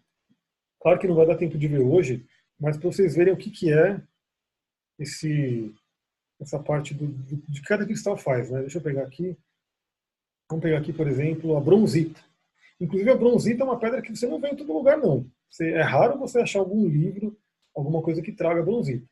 Claro 0.86 1.00
que 1.00 1.08
não 1.08 1.16
vai 1.16 1.26
dar 1.26 1.36
tempo 1.36 1.58
de 1.58 1.68
ver 1.68 1.80
hoje, 1.80 2.24
mas 2.60 2.78
para 2.78 2.92
vocês 2.92 3.16
verem 3.16 3.34
o 3.34 3.38
que, 3.38 3.50
que 3.50 3.74
é 3.74 4.00
esse, 5.00 5.74
essa 6.40 6.60
parte 6.60 6.94
do, 6.94 7.08
do, 7.08 7.38
de 7.50 7.60
cada 7.64 7.84
cristal 7.88 8.16
faz, 8.16 8.52
né? 8.52 8.62
Deixa 8.62 8.78
eu 8.78 8.84
pegar 8.84 9.02
aqui. 9.02 9.36
Vamos 10.48 10.62
pegar 10.62 10.78
aqui, 10.78 10.94
por 10.94 11.08
exemplo, 11.08 11.58
a 11.58 11.60
bronzita. 11.60 12.22
Inclusive, 12.80 13.10
a 13.10 13.18
bronzita 13.18 13.64
é 13.64 13.66
uma 13.66 13.80
pedra 13.80 14.00
que 14.00 14.16
você 14.16 14.28
não 14.28 14.40
vê 14.40 14.50
em 14.50 14.56
todo 14.56 14.72
lugar, 14.72 14.96
não. 14.96 15.28
Você, 15.50 15.72
é 15.72 15.82
raro 15.82 16.20
você 16.20 16.38
achar 16.38 16.60
algum 16.60 16.88
livro, 16.88 17.36
alguma 17.76 18.04
coisa 18.04 18.22
que 18.22 18.32
traga 18.32 18.62
bronzita. 18.62 19.10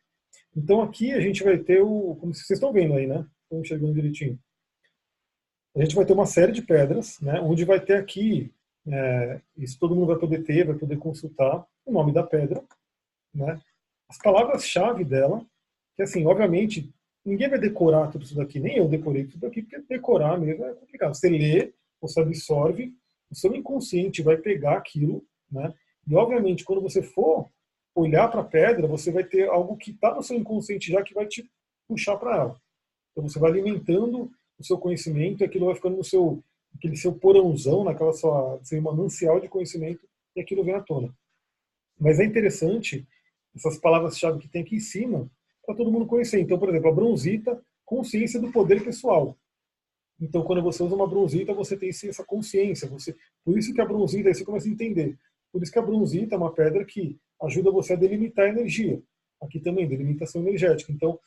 Então 0.56 0.80
aqui 0.80 1.12
a 1.12 1.20
gente 1.20 1.44
vai 1.44 1.58
ter 1.58 1.82
o, 1.82 2.16
como 2.18 2.36
vocês 2.36 2.52
estão 2.52 2.72
vendo 2.72 2.94
aí, 2.94 3.08
né? 3.08 3.26
Estão 3.46 3.62
enxergando 3.62 3.96
direitinho. 3.96 4.40
A 5.76 5.82
gente 5.82 5.96
vai 5.96 6.06
ter 6.06 6.14
uma 6.14 6.28
série 6.28 6.52
de 6.52 6.62
pedras, 6.62 7.20
né? 7.20 7.42
Onde 7.42 7.66
vai 7.66 7.84
ter 7.84 7.96
aqui, 7.96 8.54
é, 8.88 9.42
isso 9.58 9.80
todo 9.80 9.96
mundo 9.96 10.08
vai 10.08 10.18
poder 10.18 10.44
ter, 10.44 10.66
vai 10.66 10.76
poder 10.76 10.98
consultar 10.98 11.66
o 11.86 11.92
nome 11.92 12.12
da 12.12 12.24
pedra, 12.24 12.64
né? 13.34 13.60
As 14.10 14.18
palavras-chave 14.18 15.04
dela, 15.04 15.46
que 15.96 16.04
assim, 16.04 16.26
obviamente, 16.26 16.94
ninguém 17.26 17.50
vai 17.50 17.60
decorar 17.60 18.12
tudo 18.12 18.24
isso 18.24 18.36
daqui, 18.36 18.60
nem 18.60 18.78
eu 18.78 18.88
decorei 18.88 19.26
tudo 19.26 19.48
aqui, 19.48 19.62
porque 19.62 19.80
decorar 19.88 20.38
mesmo 20.38 20.66
é 20.66 20.74
complicado. 20.74 21.16
Você 21.16 21.30
lê, 21.30 21.74
você 22.02 22.20
absorve, 22.20 22.94
o 23.32 23.36
seu 23.36 23.56
inconsciente 23.56 24.22
vai 24.22 24.38
pegar 24.38 24.78
aquilo, 24.78 25.26
né? 25.52 25.74
E 26.06 26.16
obviamente, 26.16 26.66
quando 26.66 26.82
você 26.82 27.02
for 27.02 27.50
olhar 27.96 28.28
para 28.28 28.42
a 28.42 28.46
pedra, 28.46 28.88
você 28.88 29.12
vai 29.12 29.24
ter 29.24 29.48
algo 29.48 29.78
que 29.78 29.92
está 29.92 30.14
no 30.14 30.24
seu 30.24 30.38
inconsciente 30.38 30.92
já 30.92 31.02
que 31.02 31.14
vai 31.14 31.26
te 31.26 31.50
puxar 31.88 32.18
para 32.18 32.36
ela. 32.36 32.62
Então 33.12 33.28
você 33.28 33.40
vai 33.40 33.52
alimentando 33.52 34.32
o 34.58 34.64
seu 34.64 34.78
conhecimento 34.78 35.42
e 35.42 35.46
aquilo 35.46 35.68
vai 35.68 35.76
ficando 35.76 35.98
no 35.98 36.04
seu 36.04 36.44
aquele 36.76 36.96
seu 36.96 37.14
porãozão, 37.14 37.84
naquela 37.84 38.14
sua 38.14 38.60
seu 38.64 38.82
manancial 38.82 39.40
de 39.40 39.48
conhecimento 39.48 40.08
e 40.36 40.42
aquilo 40.42 40.64
vem 40.64 40.74
à 40.74 40.82
tona. 40.82 41.14
Mas 42.00 42.20
é 42.20 42.26
interessante 42.26 43.08
essas 43.56 43.78
palavras-chave 43.78 44.40
que 44.40 44.48
tem 44.48 44.64
aqui 44.64 44.78
em 44.78 44.80
cima 44.80 45.30
para 45.66 45.76
todo 45.76 45.92
mundo 45.92 46.06
conhecer. 46.06 46.40
Então, 46.40 46.58
por 46.60 46.70
exemplo, 46.70 46.90
a 46.90 46.94
bronzita, 46.94 47.64
consciência 47.86 48.40
do 48.40 48.52
poder 48.52 48.84
pessoal. 48.84 49.38
Então, 50.20 50.44
quando 50.44 50.62
você 50.62 50.82
usa 50.84 50.96
uma 50.96 51.08
bronzita, 51.08 51.54
você 51.54 51.78
tem 51.78 51.90
essa 51.90 52.24
consciência. 52.24 52.88
Você, 52.90 53.16
por 53.44 53.58
isso 53.58 53.74
que 53.74 53.82
a 53.82 53.86
bronzita, 53.86 54.30
aí 54.30 54.36
você 54.36 54.46
começa 54.46 54.68
a 54.68 54.72
entender. 54.72 55.18
Por 55.52 55.62
isso 55.62 55.72
que 55.72 55.80
a 55.80 55.84
bronzita 55.84 56.36
é 56.36 56.38
uma 56.38 56.54
pedra 56.54 56.84
que 56.86 57.20
ajuda 57.42 57.72
você 57.72 57.94
a 57.94 57.98
delimitar 57.98 58.46
a 58.46 58.50
energia. 58.50 59.02
Aqui 59.42 59.60
também, 59.60 59.88
delimitação 59.88 60.42
energética. 60.42 60.92
Então, 60.92 61.20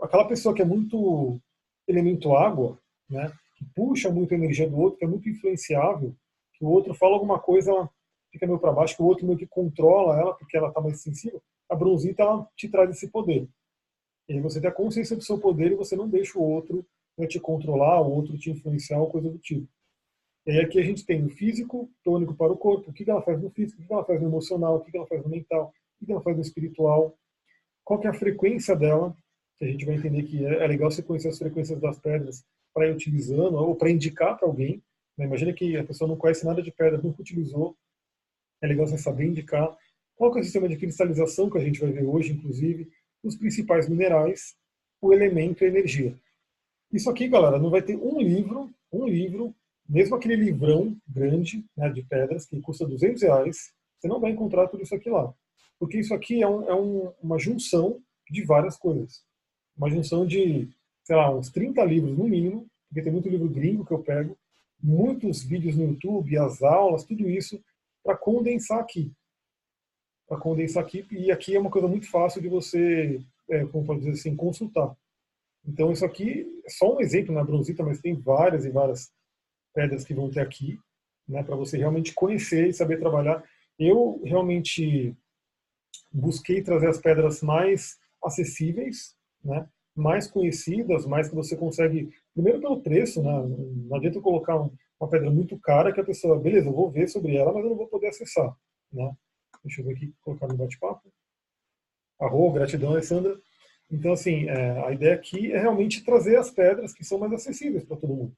aquela 0.00 0.26
pessoa 0.26 0.54
que 0.54 0.62
é 0.62 0.64
muito 0.64 1.40
elemento 1.86 2.34
água, 2.34 2.78
né, 3.08 3.32
que 3.62 3.74
puxa 3.74 4.10
muito 4.10 4.32
a 4.32 4.36
energia 4.36 4.68
do 4.68 4.78
outro, 4.78 4.98
que 4.98 5.04
é 5.04 5.08
muito 5.08 5.28
influenciável, 5.28 6.14
que 6.54 6.64
o 6.64 6.68
outro 6.68 6.94
fala 6.94 7.14
alguma 7.14 7.38
coisa, 7.38 7.70
ela 7.70 7.90
fica 8.30 8.46
meio 8.46 8.58
para 8.58 8.72
baixo, 8.72 8.96
que 8.96 9.02
o 9.02 9.06
outro 9.06 9.26
meio 9.26 9.38
que 9.38 9.46
controla 9.46 10.18
ela 10.18 10.34
porque 10.34 10.56
ela 10.56 10.68
está 10.68 10.80
mais 10.80 11.00
sensível, 11.00 11.40
a 11.68 11.74
bronzita 11.74 12.22
ela 12.22 12.48
te 12.56 12.68
traz 12.68 12.90
esse 12.90 13.08
poder. 13.08 13.48
E 14.28 14.34
aí 14.34 14.40
você 14.40 14.60
tem 14.60 14.70
a 14.70 14.74
consciência 14.74 15.16
do 15.16 15.22
seu 15.22 15.38
poder 15.38 15.72
e 15.72 15.76
você 15.76 15.96
não 15.96 16.08
deixa 16.08 16.38
o 16.38 16.42
outro 16.42 16.84
né, 17.16 17.26
te 17.26 17.38
controlar, 17.38 18.00
o 18.00 18.10
outro 18.10 18.36
te 18.38 18.50
influenciar 18.50 19.00
ou 19.00 19.10
coisa 19.10 19.30
do 19.30 19.38
tipo. 19.38 19.68
E 20.46 20.50
aí 20.50 20.60
aqui 20.60 20.78
a 20.80 20.82
gente 20.82 21.04
tem 21.04 21.24
o 21.24 21.28
físico, 21.28 21.90
tônico 22.02 22.34
para 22.34 22.52
o 22.52 22.56
corpo, 22.56 22.90
o 22.90 22.92
que 22.92 23.08
ela 23.08 23.22
faz 23.22 23.40
no 23.40 23.50
físico, 23.50 23.80
o 23.80 23.86
que 23.86 23.92
ela 23.92 24.04
faz 24.04 24.20
no 24.20 24.28
emocional, 24.28 24.76
o 24.76 24.80
que 24.80 24.96
ela 24.96 25.06
faz 25.06 25.22
no 25.22 25.28
mental, 25.28 25.72
o 26.00 26.06
que 26.06 26.10
ela 26.10 26.20
faz 26.20 26.36
no 26.36 26.42
espiritual, 26.42 27.16
qual 27.84 28.00
que 28.00 28.06
é 28.06 28.10
a 28.10 28.14
frequência 28.14 28.74
dela, 28.74 29.14
que 29.56 29.64
a 29.64 29.68
gente 29.68 29.84
vai 29.84 29.96
entender 29.96 30.24
que 30.24 30.44
é, 30.44 30.64
é 30.64 30.66
legal 30.66 30.90
você 30.90 31.02
conhecer 31.02 31.28
as 31.28 31.38
frequências 31.38 31.80
das 31.80 31.98
pedras 31.98 32.44
para 32.72 32.88
ir 32.88 32.92
utilizando 32.92 33.54
ou 33.56 33.74
para 33.74 33.90
indicar 33.90 34.36
para 34.36 34.46
alguém. 34.46 34.82
Né? 35.16 35.26
Imagina 35.26 35.52
que 35.52 35.76
a 35.76 35.84
pessoa 35.84 36.08
não 36.08 36.16
conhece 36.16 36.44
nada 36.44 36.62
de 36.62 36.70
pedra, 36.70 37.00
nunca 37.02 37.20
utilizou, 37.20 37.76
é 38.62 38.66
legal 38.66 38.86
você 38.86 38.96
saber 38.96 39.26
indicar 39.26 39.76
qual 40.14 40.36
é 40.36 40.40
o 40.40 40.44
sistema 40.44 40.68
de 40.68 40.76
cristalização 40.76 41.50
que 41.50 41.58
a 41.58 41.60
gente 41.60 41.80
vai 41.80 41.90
ver 41.90 42.04
hoje, 42.04 42.32
inclusive, 42.32 42.88
os 43.22 43.36
principais 43.36 43.88
minerais, 43.88 44.54
o 45.00 45.12
elemento 45.12 45.62
e 45.62 45.66
a 45.66 45.68
energia. 45.68 46.16
Isso 46.92 47.10
aqui, 47.10 47.26
galera, 47.26 47.58
não 47.58 47.70
vai 47.70 47.82
ter 47.82 47.96
um 47.96 48.20
livro, 48.20 48.70
um 48.92 49.06
livro, 49.06 49.54
mesmo 49.88 50.14
aquele 50.14 50.36
livrão 50.36 50.96
grande 51.08 51.64
né, 51.76 51.90
de 51.90 52.02
pedras 52.02 52.46
que 52.46 52.60
custa 52.60 52.86
200 52.86 53.22
reais, 53.22 53.72
você 53.98 54.08
não 54.08 54.20
vai 54.20 54.30
encontrar 54.30 54.68
tudo 54.68 54.82
isso 54.82 54.94
aqui 54.94 55.10
lá. 55.10 55.32
Porque 55.78 55.98
isso 55.98 56.14
aqui 56.14 56.42
é, 56.42 56.46
um, 56.46 56.68
é 56.68 56.74
um, 56.74 57.12
uma 57.20 57.38
junção 57.38 58.00
de 58.30 58.44
várias 58.44 58.76
coisas. 58.76 59.24
Uma 59.76 59.90
junção 59.90 60.26
de, 60.26 60.68
sei 61.04 61.16
lá, 61.16 61.34
uns 61.34 61.50
30 61.50 61.84
livros 61.84 62.16
no 62.16 62.24
mínimo, 62.24 62.66
porque 62.88 63.02
tem 63.02 63.12
muito 63.12 63.28
livro 63.28 63.48
gringo 63.48 63.84
que 63.84 63.92
eu 63.92 64.02
pego, 64.02 64.36
muitos 64.82 65.42
vídeos 65.42 65.76
no 65.76 65.84
YouTube, 65.84 66.36
as 66.38 66.62
aulas, 66.62 67.04
tudo 67.04 67.28
isso 67.28 67.62
para 68.02 68.16
condensar 68.16 68.80
aqui. 68.80 69.12
Para 70.28 70.38
condensar 70.38 70.82
aqui, 70.82 71.06
e 71.10 71.30
aqui 71.30 71.54
é 71.54 71.60
uma 71.60 71.70
coisa 71.70 71.86
muito 71.86 72.10
fácil 72.10 72.42
de 72.42 72.48
você, 72.48 73.20
é, 73.48 73.64
como 73.66 73.86
pode 73.86 74.00
dizer 74.00 74.12
assim, 74.12 74.36
consultar. 74.36 74.96
Então, 75.64 75.92
isso 75.92 76.04
aqui 76.04 76.46
é 76.64 76.70
só 76.70 76.96
um 76.96 77.00
exemplo 77.00 77.34
na 77.34 77.44
bronzita, 77.44 77.84
mas 77.84 78.00
tem 78.00 78.14
várias 78.14 78.64
e 78.64 78.70
várias 78.70 79.12
pedras 79.72 80.04
que 80.04 80.14
vão 80.14 80.30
ter 80.30 80.40
aqui, 80.40 80.78
né, 81.28 81.42
para 81.42 81.54
você 81.54 81.78
realmente 81.78 82.12
conhecer 82.12 82.68
e 82.68 82.74
saber 82.74 82.98
trabalhar. 82.98 83.42
Eu 83.78 84.20
realmente 84.24 85.16
busquei 86.10 86.62
trazer 86.62 86.88
as 86.88 86.98
pedras 86.98 87.42
mais 87.42 87.98
acessíveis, 88.22 89.16
né, 89.44 89.68
mais 89.94 90.30
conhecidas, 90.30 91.06
mais 91.06 91.28
que 91.28 91.34
você 91.34 91.56
consegue, 91.56 92.10
primeiro 92.32 92.60
pelo 92.60 92.80
preço, 92.80 93.22
né, 93.22 93.30
não 93.86 93.96
adianta 93.96 94.20
colocar 94.20 94.56
uma 94.56 95.08
pedra 95.08 95.30
muito 95.30 95.58
cara 95.58 95.92
que 95.92 96.00
a 96.00 96.04
pessoa, 96.04 96.38
beleza, 96.38 96.68
eu 96.68 96.72
vou 96.72 96.90
ver 96.90 97.08
sobre 97.08 97.36
ela, 97.36 97.52
mas 97.52 97.64
eu 97.64 97.70
não 97.70 97.76
vou 97.76 97.88
poder 97.88 98.08
acessar. 98.08 98.54
Né? 98.92 99.12
Deixa 99.64 99.80
eu 99.80 99.86
ver 99.86 99.94
aqui, 99.94 100.14
colocar 100.22 100.46
no 100.46 100.56
bate-papo. 100.56 101.12
Arro, 102.20 102.52
gratidão, 102.52 102.90
Alessandra. 102.90 103.36
Então, 103.90 104.12
assim, 104.12 104.48
é, 104.48 104.86
a 104.86 104.92
ideia 104.92 105.14
aqui 105.14 105.52
é 105.52 105.58
realmente 105.60 106.04
trazer 106.04 106.36
as 106.36 106.50
pedras 106.50 106.94
que 106.94 107.04
são 107.04 107.18
mais 107.18 107.32
acessíveis 107.32 107.84
para 107.84 107.96
todo 107.96 108.14
mundo. 108.14 108.32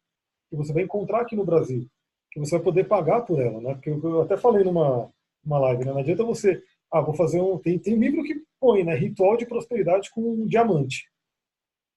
Que 0.51 0.57
você 0.57 0.73
vai 0.73 0.83
encontrar 0.83 1.21
aqui 1.21 1.37
no 1.37 1.45
Brasil. 1.45 1.87
Que 2.33 2.41
você 2.41 2.57
vai 2.57 2.65
poder 2.65 2.85
pagar 2.85 3.21
por 3.23 3.41
ela, 3.41 3.61
né? 3.61 3.75
Porque 3.75 3.91
eu, 3.91 4.23
até 4.23 4.37
falei 4.37 4.65
numa 4.65 5.11
uma 5.45 5.59
live, 5.59 5.85
né? 5.85 5.93
Não 5.93 6.01
adianta 6.01 6.25
você... 6.25 6.63
Ah, 6.91 7.01
vou 7.01 7.15
fazer 7.15 7.41
um... 7.41 7.59
Tem, 7.59 7.79
tem 7.79 7.97
livro 7.97 8.23
que 8.25 8.43
põe, 8.59 8.83
né? 8.83 8.95
Ritual 8.95 9.37
de 9.37 9.47
prosperidade 9.47 10.11
com 10.11 10.23
um 10.23 10.47
diamante. 10.47 11.05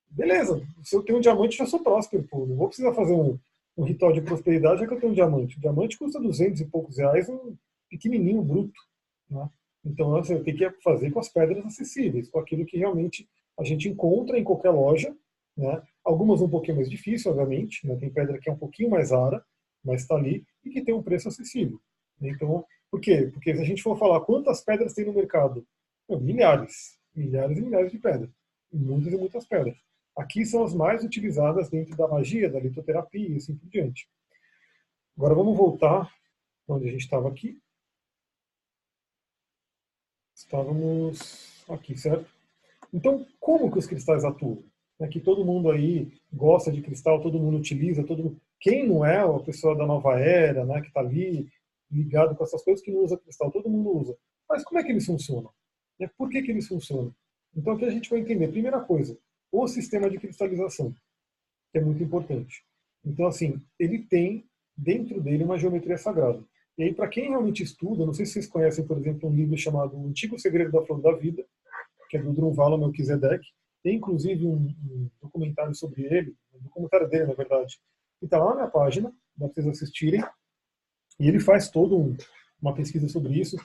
Beleza, 0.10 0.62
se 0.84 0.96
eu 0.96 1.04
tenho 1.04 1.20
um 1.20 1.22
diamante, 1.22 1.58
já 1.58 1.66
sou 1.66 1.80
próspero, 1.80 2.24
pô. 2.24 2.46
Não 2.46 2.56
vou 2.56 2.68
precisar 2.68 2.94
fazer 2.94 3.14
um, 3.14 3.38
um 3.78 3.84
ritual 3.84 4.12
de 4.12 4.22
prosperidade, 4.22 4.82
já 4.82 4.88
que 4.88 4.94
eu 4.94 5.00
tenho 5.00 5.12
um 5.12 5.16
diamante. 5.16 5.58
O 5.58 5.62
diamante 5.62 5.98
custa 5.98 6.20
200 6.20 6.62
e 6.62 6.66
poucos 6.66 6.98
reais, 6.98 7.30
um 7.30 7.56
pequenininho, 7.90 8.42
bruto. 8.42 8.80
Né? 9.30 9.50
Então, 9.86 10.12
você 10.12 10.40
tem 10.40 10.56
que 10.56 10.70
fazer 10.82 11.12
com 11.12 11.20
as 11.20 11.30
pedras 11.30 11.66
acessíveis, 11.66 12.30
com 12.30 12.40
aquilo 12.40 12.66
que 12.66 12.78
realmente 12.78 13.28
a 13.58 13.64
gente 13.64 13.88
encontra 13.88 14.38
em 14.38 14.44
qualquer 14.44 14.72
loja, 14.72 15.16
né? 15.56 15.82
Algumas 16.04 16.42
um 16.42 16.50
pouquinho 16.50 16.78
mais 16.78 16.90
difícil, 16.90 17.32
obviamente, 17.32 17.86
né? 17.88 17.96
Tem 17.96 18.10
pedra 18.10 18.38
que 18.38 18.50
é 18.50 18.54
um 18.54 18.58
pouquinho 18.58 18.90
mais 18.90 19.12
rara, 19.12 19.44
mas 19.84 20.02
está 20.02 20.16
ali 20.16 20.46
e 20.64 20.70
que 20.70 20.84
tem 20.84 20.94
um 20.94 21.02
preço 21.02 21.28
acessível. 21.28 21.80
Então, 22.22 22.66
por 22.92 23.02
quê? 23.02 23.30
Porque 23.34 23.56
se 23.56 23.62
a 23.62 23.66
gente 23.66 23.82
for 23.82 23.98
falar 23.98 24.22
quantas 24.22 24.62
pedras 24.62 24.94
tem 24.94 25.06
no 25.06 25.14
mercado, 25.14 25.66
milhares, 26.10 26.98
milhares 27.16 27.58
e 27.58 27.62
milhares 27.62 27.92
de 27.92 27.98
pedras, 27.98 28.30
muitas 28.72 29.12
e 29.12 29.18
muitas 29.18 29.46
pedras. 29.46 29.78
Aqui 30.18 30.44
são 30.46 30.64
as 30.64 30.74
mais 30.74 31.04
utilizadas 31.04 31.70
dentro 31.70 31.96
da 31.96 32.08
magia, 32.08 32.50
da 32.50 32.60
litoterapia 32.60 33.30
e 33.30 33.36
assim 33.36 33.56
por 33.56 33.70
diante. 33.70 34.10
Agora 35.16 35.36
vamos 35.36 35.56
voltar 35.56 36.12
onde 36.68 36.88
a 36.88 36.92
gente 36.92 37.02
estava 37.02 37.30
aqui. 37.30 37.62
Estávamos 40.36 41.64
aqui, 41.70 41.96
certo? 41.98 42.30
Então, 42.92 43.26
como 43.40 43.72
que 43.72 43.78
os 43.78 43.86
cristais 43.86 44.24
atuam? 44.24 44.64
É 45.00 45.08
que 45.08 45.20
todo 45.20 45.46
mundo 45.46 45.70
aí 45.70 46.12
gosta 46.34 46.72
de 46.72 46.82
cristal, 46.82 47.22
todo 47.22 47.40
mundo 47.40 47.58
utiliza, 47.58 48.04
todo 48.04 48.40
quem 48.60 48.88
não 48.88 49.06
é 49.06 49.20
a 49.20 49.40
pessoa 49.40 49.76
da 49.76 49.86
nova 49.86 50.20
era, 50.20 50.66
né, 50.66 50.82
que 50.82 50.88
está 50.88 51.00
ali 51.00 51.48
ligado 51.92 52.36
com 52.36 52.44
essas 52.44 52.64
coisas 52.64 52.84
que 52.84 52.92
não 52.92 53.04
usa 53.04 53.18
cristal, 53.18 53.52
todo 53.52 53.70
mundo 53.70 53.96
usa. 53.96 54.18
Mas 54.50 54.64
como 54.64 54.80
é 54.80 54.84
que 54.84 54.92
eles 54.92 55.06
funcionam? 55.06 55.52
Por 56.18 56.30
que, 56.30 56.42
que 56.42 56.52
eles 56.52 56.68
funcionam? 56.68 57.14
Então 57.56 57.74
aqui 57.74 57.86
a 57.86 57.90
gente 57.92 58.10
vai 58.10 58.20
entender, 58.20 58.48
primeira 58.48 58.80
coisa, 58.80 59.18
o 59.52 59.68
sistema 59.68 60.10
de 60.10 60.18
cristalização, 60.18 60.94
que 61.72 61.78
é 61.78 61.82
muito 61.82 62.04
importante. 62.04 62.64
Então 63.06 63.28
assim, 63.28 63.62
ele 63.80 64.00
tem 64.00 64.46
dentro 64.76 65.22
dele 65.22 65.44
uma 65.44 65.58
geometria 65.58 65.98
sagrada. 65.98 66.44
E 66.78 66.84
aí 66.84 66.94
para 66.94 67.08
quem 67.08 67.30
realmente 67.30 67.64
estuda, 67.64 68.06
não 68.06 68.14
sei 68.14 68.26
se 68.26 68.34
vocês 68.34 68.48
conhecem, 68.48 68.86
por 68.86 68.98
exemplo, 68.98 69.30
um 69.30 69.36
livro 69.36 69.58
chamado 69.58 69.98
O 69.98 70.08
Antigo 70.08 70.38
Segredo 70.40 70.72
da 70.72 70.86
Flor 70.86 71.02
da 71.02 71.12
Vida, 71.14 71.46
que 72.10 72.18
é 72.18 72.22
do 72.22 72.34
Drunvala 72.34 72.78
Melquisedeck. 72.78 73.46
Tem 73.84 73.96
inclusive 73.96 74.46
um, 74.46 74.68
um, 74.68 75.10
documentário 75.22 75.74
sobre 75.76 76.04
ele, 76.04 76.36
um 76.54 76.60
documentário 76.64 77.08
dele, 77.10 77.26
na 77.26 77.34
verdade, 77.34 77.80
que 78.20 78.26
está 78.26 78.44
lá 78.44 78.56
na 78.56 78.68
página, 78.68 79.14
para 79.38 79.48
vocês 79.48 79.68
assistirem. 79.68 80.24
E 81.20 81.28
ele 81.28 81.40
faz 81.40 81.70
toda 81.70 81.96
um, 81.96 82.16
uma 82.62 82.74
pesquisa 82.74 83.08
sobre 83.08 83.40
isso. 83.40 83.58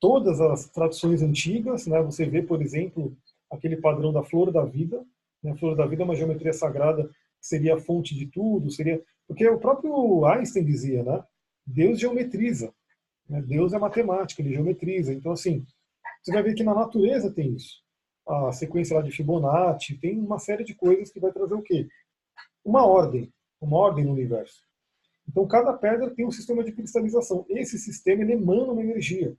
Todas 0.00 0.40
as 0.40 0.68
traduções 0.68 1.22
antigas, 1.22 1.86
né, 1.86 2.02
você 2.02 2.26
vê, 2.26 2.42
por 2.42 2.60
exemplo, 2.60 3.16
aquele 3.50 3.76
padrão 3.76 4.12
da 4.12 4.22
flor 4.22 4.52
da 4.52 4.64
vida. 4.64 5.04
Né, 5.42 5.52
a 5.52 5.56
flor 5.56 5.76
da 5.76 5.86
vida 5.86 6.02
é 6.02 6.04
uma 6.04 6.16
geometria 6.16 6.52
sagrada 6.52 7.04
que 7.08 7.46
seria 7.46 7.74
a 7.74 7.80
fonte 7.80 8.14
de 8.14 8.26
tudo, 8.26 8.70
seria 8.70 9.02
porque 9.26 9.48
o 9.48 9.58
próprio 9.58 10.24
Einstein 10.24 10.64
dizia, 10.64 11.02
né? 11.02 11.22
Deus 11.66 11.98
geometriza, 11.98 12.72
né, 13.28 13.42
Deus 13.42 13.72
é 13.72 13.78
matemática, 13.78 14.40
ele 14.40 14.54
geometriza. 14.54 15.12
Então, 15.12 15.32
assim, 15.32 15.64
você 16.22 16.32
vai 16.32 16.42
ver 16.42 16.54
que 16.54 16.62
na 16.62 16.74
natureza 16.74 17.32
tem 17.32 17.54
isso. 17.54 17.82
A 18.26 18.52
sequência 18.52 18.96
lá 18.96 19.02
de 19.02 19.10
Fibonacci, 19.10 19.98
tem 19.98 20.18
uma 20.18 20.38
série 20.38 20.64
de 20.64 20.74
coisas 20.74 21.10
que 21.10 21.20
vai 21.20 21.32
trazer 21.32 21.54
o 21.54 21.62
quê? 21.62 21.88
Uma 22.64 22.86
ordem, 22.86 23.32
uma 23.60 23.76
ordem 23.76 24.04
no 24.04 24.12
universo. 24.12 24.64
Então, 25.28 25.46
cada 25.46 25.72
pedra 25.72 26.10
tem 26.14 26.24
um 26.24 26.30
sistema 26.30 26.62
de 26.62 26.72
cristalização. 26.72 27.44
Esse 27.48 27.78
sistema 27.78 28.22
ele 28.22 28.32
emana 28.32 28.72
uma 28.72 28.82
energia. 28.82 29.36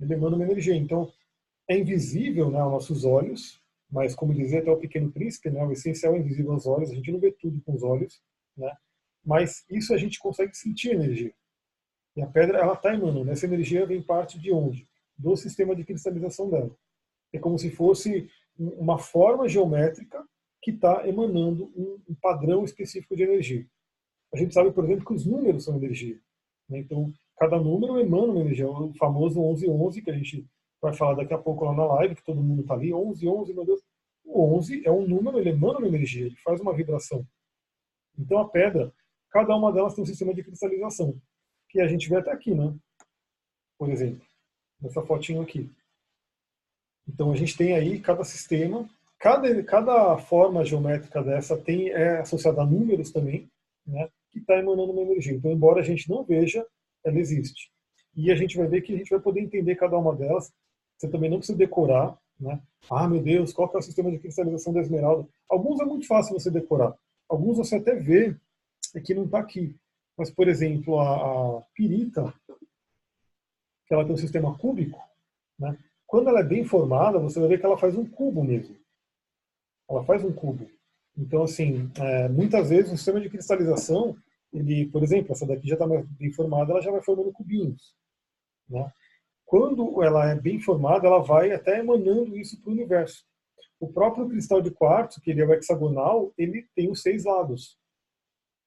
Ele 0.00 0.14
emana 0.14 0.36
uma 0.36 0.44
energia. 0.44 0.74
Então, 0.74 1.10
é 1.68 1.78
invisível 1.78 2.50
né, 2.50 2.60
aos 2.60 2.72
nossos 2.72 3.04
olhos, 3.04 3.60
mas, 3.90 4.14
como 4.14 4.34
dizia 4.34 4.60
até 4.60 4.70
o 4.70 4.78
Pequeno 4.78 5.12
Príncipe, 5.12 5.50
né, 5.50 5.64
o 5.64 5.72
essencial 5.72 6.14
é 6.14 6.18
invisível 6.18 6.52
aos 6.52 6.66
olhos, 6.66 6.90
a 6.90 6.94
gente 6.94 7.12
não 7.12 7.20
vê 7.20 7.32
tudo 7.32 7.60
com 7.62 7.74
os 7.74 7.82
olhos, 7.82 8.20
né, 8.56 8.72
mas 9.24 9.64
isso 9.70 9.94
a 9.94 9.96
gente 9.96 10.18
consegue 10.18 10.54
sentir 10.56 10.90
energia. 10.90 11.32
E 12.16 12.22
a 12.22 12.26
pedra, 12.26 12.58
ela 12.58 12.74
está 12.74 12.94
emanando. 12.94 13.30
Essa 13.30 13.46
energia 13.46 13.86
vem 13.86 14.02
parte 14.02 14.38
de 14.38 14.52
onde? 14.52 14.88
do 15.16 15.36
sistema 15.36 15.74
de 15.74 15.84
cristalização 15.84 16.50
dela. 16.50 16.74
É 17.32 17.38
como 17.38 17.58
se 17.58 17.70
fosse 17.70 18.28
uma 18.58 18.98
forma 18.98 19.48
geométrica 19.48 20.24
que 20.62 20.70
está 20.70 21.06
emanando 21.06 21.72
um, 21.76 22.14
padrão 22.20 22.64
específico 22.64 23.16
de 23.16 23.22
energia. 23.22 23.66
A 24.32 24.36
gente 24.36 24.54
sabe, 24.54 24.72
por 24.72 24.84
exemplo, 24.84 25.04
que 25.04 25.12
os 25.12 25.26
números 25.26 25.64
são 25.64 25.76
energia. 25.76 26.18
Né? 26.68 26.78
Então, 26.78 27.12
cada 27.36 27.58
número 27.58 27.98
emana 27.98 28.32
uma 28.32 28.40
energia. 28.40 28.68
O 28.68 28.94
famoso 28.94 29.40
1111, 29.40 30.02
que 30.02 30.10
a 30.10 30.14
gente 30.14 30.46
vai 30.84 30.94
falar 30.94 31.14
daqui 31.14 31.34
a 31.34 31.38
pouco 31.38 31.64
lá 31.64 31.74
na 31.74 31.86
live, 31.86 32.14
que 32.14 32.24
todo 32.24 32.42
mundo 32.42 32.62
está 32.62 32.74
ali, 32.74 32.92
1111, 32.92 33.54
meu 33.54 33.64
Deus. 33.64 33.80
O 34.24 34.56
11 34.56 34.86
é 34.86 34.90
um 34.90 35.06
número, 35.06 35.38
ele 35.38 35.50
emana 35.50 35.78
uma 35.78 35.88
energia, 35.88 36.26
ele 36.26 36.36
faz 36.36 36.60
uma 36.60 36.72
vibração. 36.72 37.26
Então, 38.18 38.38
a 38.38 38.48
pedra, 38.48 38.92
cada 39.30 39.54
uma 39.56 39.72
delas 39.72 39.94
tem 39.94 40.02
um 40.02 40.06
sistema 40.06 40.32
de 40.32 40.42
cristalização, 40.42 41.20
que 41.68 41.80
a 41.80 41.88
gente 41.88 42.08
vê 42.08 42.16
até 42.16 42.30
aqui, 42.30 42.54
né? 42.54 42.74
Por 43.76 43.90
exemplo 43.90 44.24
nessa 44.84 45.02
fotinho 45.02 45.42
aqui. 45.42 45.70
Então 47.08 47.32
a 47.32 47.36
gente 47.36 47.56
tem 47.56 47.74
aí 47.74 47.98
cada 47.98 48.22
sistema, 48.24 48.88
cada, 49.18 49.62
cada 49.62 50.18
forma 50.18 50.64
geométrica 50.64 51.22
dessa 51.22 51.56
tem 51.56 51.90
é 51.90 52.18
associada 52.18 52.62
a 52.62 52.66
números 52.66 53.10
também, 53.10 53.48
né, 53.86 54.08
que 54.30 54.38
está 54.38 54.58
emanando 54.58 54.92
uma 54.92 55.02
energia. 55.02 55.34
Então, 55.34 55.50
embora 55.50 55.80
a 55.80 55.84
gente 55.84 56.08
não 56.08 56.24
veja, 56.24 56.66
ela 57.04 57.18
existe. 57.18 57.70
E 58.16 58.30
a 58.30 58.36
gente 58.36 58.56
vai 58.56 58.66
ver 58.66 58.82
que 58.82 58.94
a 58.94 58.96
gente 58.96 59.10
vai 59.10 59.20
poder 59.20 59.40
entender 59.40 59.74
cada 59.76 59.98
uma 59.98 60.14
delas. 60.14 60.52
Você 60.96 61.08
também 61.08 61.30
não 61.30 61.38
precisa 61.38 61.58
decorar, 61.58 62.16
né? 62.38 62.60
Ah, 62.90 63.08
meu 63.08 63.22
Deus, 63.22 63.52
qual 63.52 63.68
que 63.68 63.76
é 63.76 63.78
o 63.78 63.82
sistema 63.82 64.10
de 64.10 64.18
cristalização 64.18 64.72
da 64.72 64.80
esmeralda? 64.80 65.28
Alguns 65.48 65.80
é 65.80 65.84
muito 65.84 66.06
fácil 66.06 66.38
você 66.38 66.50
decorar. 66.50 66.94
Alguns 67.28 67.56
você 67.56 67.76
até 67.76 67.94
vê 67.94 68.36
que 69.04 69.14
não 69.14 69.24
está 69.24 69.38
aqui. 69.38 69.74
Mas, 70.16 70.30
por 70.30 70.48
exemplo, 70.48 71.00
a, 71.00 71.58
a 71.58 71.60
pirita, 71.74 72.32
que 73.86 73.94
ela 73.94 74.04
tem 74.04 74.14
um 74.14 74.18
sistema 74.18 74.56
cúbico, 74.56 75.00
né? 75.58 75.76
quando 76.06 76.28
ela 76.28 76.40
é 76.40 76.44
bem 76.44 76.64
formada, 76.64 77.18
você 77.18 77.40
vai 77.40 77.48
ver 77.48 77.58
que 77.58 77.66
ela 77.66 77.78
faz 77.78 77.96
um 77.96 78.06
cubo 78.06 78.44
mesmo. 78.44 78.76
ela 79.88 80.04
faz 80.04 80.24
um 80.24 80.32
cubo. 80.32 80.70
Então, 81.16 81.42
assim, 81.42 81.90
é, 81.96 82.28
muitas 82.28 82.70
vezes 82.70 82.92
o 82.92 82.96
sistema 82.96 83.20
de 83.20 83.30
cristalização, 83.30 84.16
ele, 84.52 84.86
por 84.86 85.02
exemplo, 85.02 85.32
essa 85.32 85.46
daqui 85.46 85.68
já 85.68 85.74
está 85.74 85.86
bem 85.86 86.32
formada, 86.32 86.72
ela 86.72 86.82
já 86.82 86.90
vai 86.90 87.02
formando 87.02 87.32
cubinhos. 87.32 87.94
Né? 88.68 88.92
Quando 89.54 90.02
ela 90.02 90.28
é 90.28 90.34
bem 90.34 90.58
formada, 90.58 91.06
ela 91.06 91.22
vai 91.22 91.52
até 91.52 91.78
emanando 91.78 92.36
isso 92.36 92.60
para 92.60 92.70
o 92.70 92.72
universo. 92.72 93.24
O 93.78 93.86
próprio 93.86 94.28
cristal 94.28 94.60
de 94.60 94.72
quartzo, 94.72 95.20
que 95.20 95.30
ele 95.30 95.42
é 95.42 95.54
hexagonal, 95.54 96.32
ele 96.36 96.66
tem 96.74 96.90
os 96.90 97.00
seis 97.02 97.22
lados. 97.22 97.78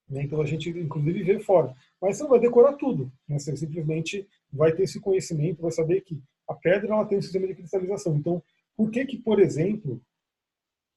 Né? 0.09 0.23
Então 0.23 0.39
a 0.39 0.45
gente, 0.45 0.69
inclusive, 0.69 1.23
vê 1.23 1.39
fora. 1.41 1.75
Mas 2.01 2.15
você 2.15 2.23
não 2.23 2.29
vai 2.29 2.39
decorar 2.39 2.71
tudo. 2.77 3.11
Né? 3.27 3.37
Você 3.37 3.53
simplesmente 3.57 4.25
vai 4.49 4.71
ter 4.71 4.83
esse 4.83 4.97
conhecimento, 5.01 5.61
vai 5.61 5.73
saber 5.73 6.05
que 6.05 6.23
a 6.47 6.53
pedra 6.53 6.93
ela 6.93 7.05
tem 7.05 7.17
um 7.17 7.21
sistema 7.21 7.47
de 7.47 7.55
cristalização. 7.55 8.15
Então, 8.15 8.41
por 8.73 8.89
que 8.89 9.05
que, 9.05 9.17
por 9.17 9.41
exemplo, 9.41 9.99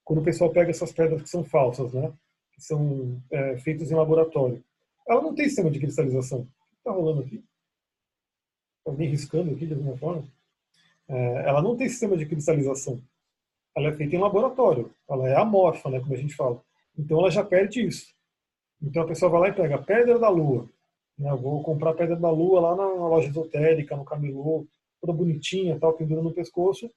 quando 0.05 0.21
o 0.21 0.25
pessoal 0.25 0.53
pega 0.53 0.71
essas 0.71 0.93
pedras 0.93 1.21
que 1.21 1.29
são 1.29 1.43
falsas, 1.43 1.93
né? 1.93 2.13
que 2.53 2.63
são 2.63 3.21
é, 3.29 3.59
feitas 3.59 3.91
em 3.91 3.97
laboratório, 3.97 4.63
ela 5.09 5.21
não 5.21 5.35
tem 5.35 5.47
sistema 5.47 5.69
de 5.69 5.81
cristalização. 5.81 6.43
O 6.43 6.45
que 6.45 6.77
está 6.77 6.93
rolando 6.93 7.23
aqui? 7.23 7.43
Alguém 8.85 9.09
riscando 9.09 9.53
aqui 9.53 9.67
de 9.67 9.75
alguma 9.75 9.97
forma? 9.97 10.25
É, 11.09 11.49
ela 11.49 11.63
não 11.63 11.77
tem 11.77 11.89
sistema 11.89 12.17
de 12.17 12.27
cristalização. 12.27 13.03
Ela 13.77 13.89
é 13.89 13.93
feita 13.93 14.17
em 14.17 14.19
laboratório. 14.21 14.95
Ela 15.09 15.29
é 15.29 15.37
amorfa, 15.37 15.91
né, 15.91 16.01
como 16.01 16.15
a 16.15 16.17
gente 16.17 16.35
fala. 16.35 16.63
Então 16.97 17.19
ela 17.19 17.31
já 17.31 17.45
perde 17.45 17.87
isso. 17.87 18.15
Então 18.83 19.03
a 19.03 19.07
pessoa 19.07 19.31
vai 19.31 19.41
lá 19.41 19.49
e 19.49 19.53
pega 19.53 19.77
a 19.77 19.83
pedra 19.83 20.19
da 20.19 20.29
lua. 20.29 20.69
Né, 21.19 21.31
eu 21.31 21.37
vou 21.37 21.63
comprar 21.63 21.91
a 21.91 21.95
pedra 21.95 22.17
da 22.17 22.31
lua 22.31 22.61
lá 22.61 22.77
na 22.77 22.87
loja 22.87 23.29
esotérica, 23.29 23.97
no 23.97 24.05
camelô, 24.05 24.67
toda 25.01 25.13
bonitinha, 25.13 25.79
tal, 25.79 25.95
pendurando 25.95 26.29
no 26.29 26.35
pescoço. 26.35 26.91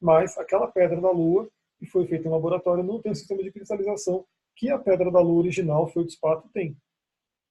Mas 0.00 0.36
aquela 0.38 0.66
pedra 0.66 1.00
da 1.00 1.10
lua, 1.10 1.48
que 1.78 1.86
foi 1.86 2.06
feita 2.06 2.26
em 2.26 2.30
laboratório, 2.30 2.82
não 2.82 3.00
tem 3.00 3.12
um 3.12 3.14
sistema 3.14 3.42
de 3.42 3.52
cristalização 3.52 4.24
que 4.56 4.70
a 4.70 4.78
pedra 4.78 5.10
da 5.10 5.20
lua 5.20 5.38
original, 5.38 5.86
foi 5.88 6.04
de 6.04 6.16
tem. 6.52 6.76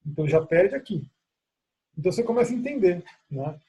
Então 0.05 0.28
já 0.28 0.45
perde 0.45 0.76
aqui. 0.76 1.07
Então 1.99 2.13
você 2.13 2.23
começa 2.23 2.53
a 2.53 2.55
entender 2.55 3.03
né, 3.29 3.59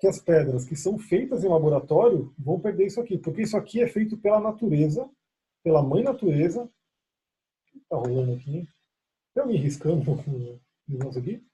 que 0.00 0.08
as 0.08 0.18
pedras 0.18 0.64
que 0.64 0.74
são 0.74 0.98
feitas 0.98 1.44
em 1.44 1.48
laboratório 1.48 2.34
vão 2.36 2.58
perder 2.58 2.86
isso 2.86 3.00
aqui, 3.00 3.16
porque 3.16 3.42
isso 3.42 3.56
aqui 3.56 3.80
é 3.80 3.86
feito 3.86 4.16
pela 4.16 4.40
natureza, 4.40 5.08
pela 5.62 5.80
mãe 5.80 6.02
natureza. 6.02 6.68
Está 7.76 7.96
rolando 7.96 8.34
aqui. 8.34 8.68
Tem 9.32 9.42
alguém 9.42 9.56
riscando 9.56 10.10
o 10.10 10.60
negócio 10.88 11.20
aqui? 11.20 11.44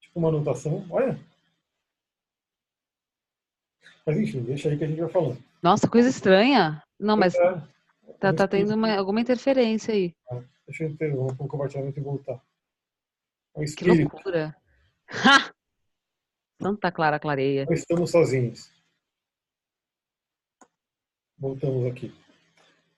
Tipo 0.00 0.18
uma 0.18 0.28
anotação. 0.28 0.86
Olha. 0.90 1.18
Mas 4.06 4.16
enfim, 4.16 4.42
deixa 4.42 4.70
aí 4.70 4.78
que 4.78 4.84
a 4.84 4.86
gente 4.86 5.00
vai 5.00 5.10
falando. 5.10 5.38
Nossa, 5.62 5.88
coisa 5.88 6.08
estranha. 6.08 6.82
Não, 6.98 7.18
mas 7.18 7.34
é, 7.34 7.62
tá, 8.18 8.32
tá 8.32 8.48
tendo 8.48 8.74
uma, 8.74 8.94
alguma 8.96 9.20
interferência 9.20 9.92
aí. 9.92 10.14
É, 10.30 10.42
deixa 10.66 10.84
eu 10.84 11.16
vamos 11.16 11.34
o 11.38 11.46
compartilhamento 11.46 12.00
e 12.00 12.02
voltar. 12.02 12.42
É. 13.56 13.64
Que 13.64 13.84
loucura. 13.84 14.56
Ha! 15.08 15.52
Santa 16.62 16.92
Clara 16.92 17.18
clareia. 17.18 17.66
Não 17.66 17.74
estamos 17.74 18.10
sozinhos. 18.10 18.70
Voltamos 21.36 21.90
aqui. 21.90 22.14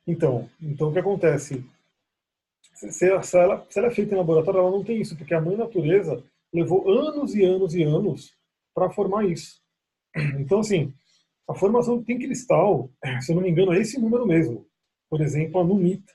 Então, 0.06 0.50
então 0.60 0.90
o 0.90 0.92
que 0.92 0.98
acontece? 0.98 1.64
Se, 2.74 2.92
se, 2.92 3.08
ela, 3.08 3.22
se 3.22 3.78
ela 3.78 3.88
é 3.88 3.90
feita 3.90 4.14
em 4.14 4.18
laboratório, 4.18 4.60
ela 4.60 4.70
não 4.70 4.84
tem 4.84 5.00
isso, 5.00 5.16
porque 5.16 5.32
a 5.32 5.40
mãe 5.40 5.56
natureza 5.56 6.22
levou 6.52 6.90
anos 6.90 7.34
e 7.34 7.42
anos 7.42 7.74
e 7.74 7.82
anos 7.82 8.36
para 8.74 8.90
formar 8.90 9.24
isso. 9.24 9.62
Então, 10.38 10.60
assim, 10.60 10.92
a 11.48 11.54
formação 11.54 12.02
tem 12.02 12.18
cristal, 12.18 12.90
se 13.20 13.32
eu 13.32 13.36
não 13.36 13.42
me 13.42 13.50
engano, 13.50 13.72
é 13.72 13.80
esse 13.80 13.98
número 13.98 14.26
mesmo. 14.26 14.66
Por 15.08 15.20
exemplo, 15.20 15.60
a 15.60 15.64
numita, 15.64 16.12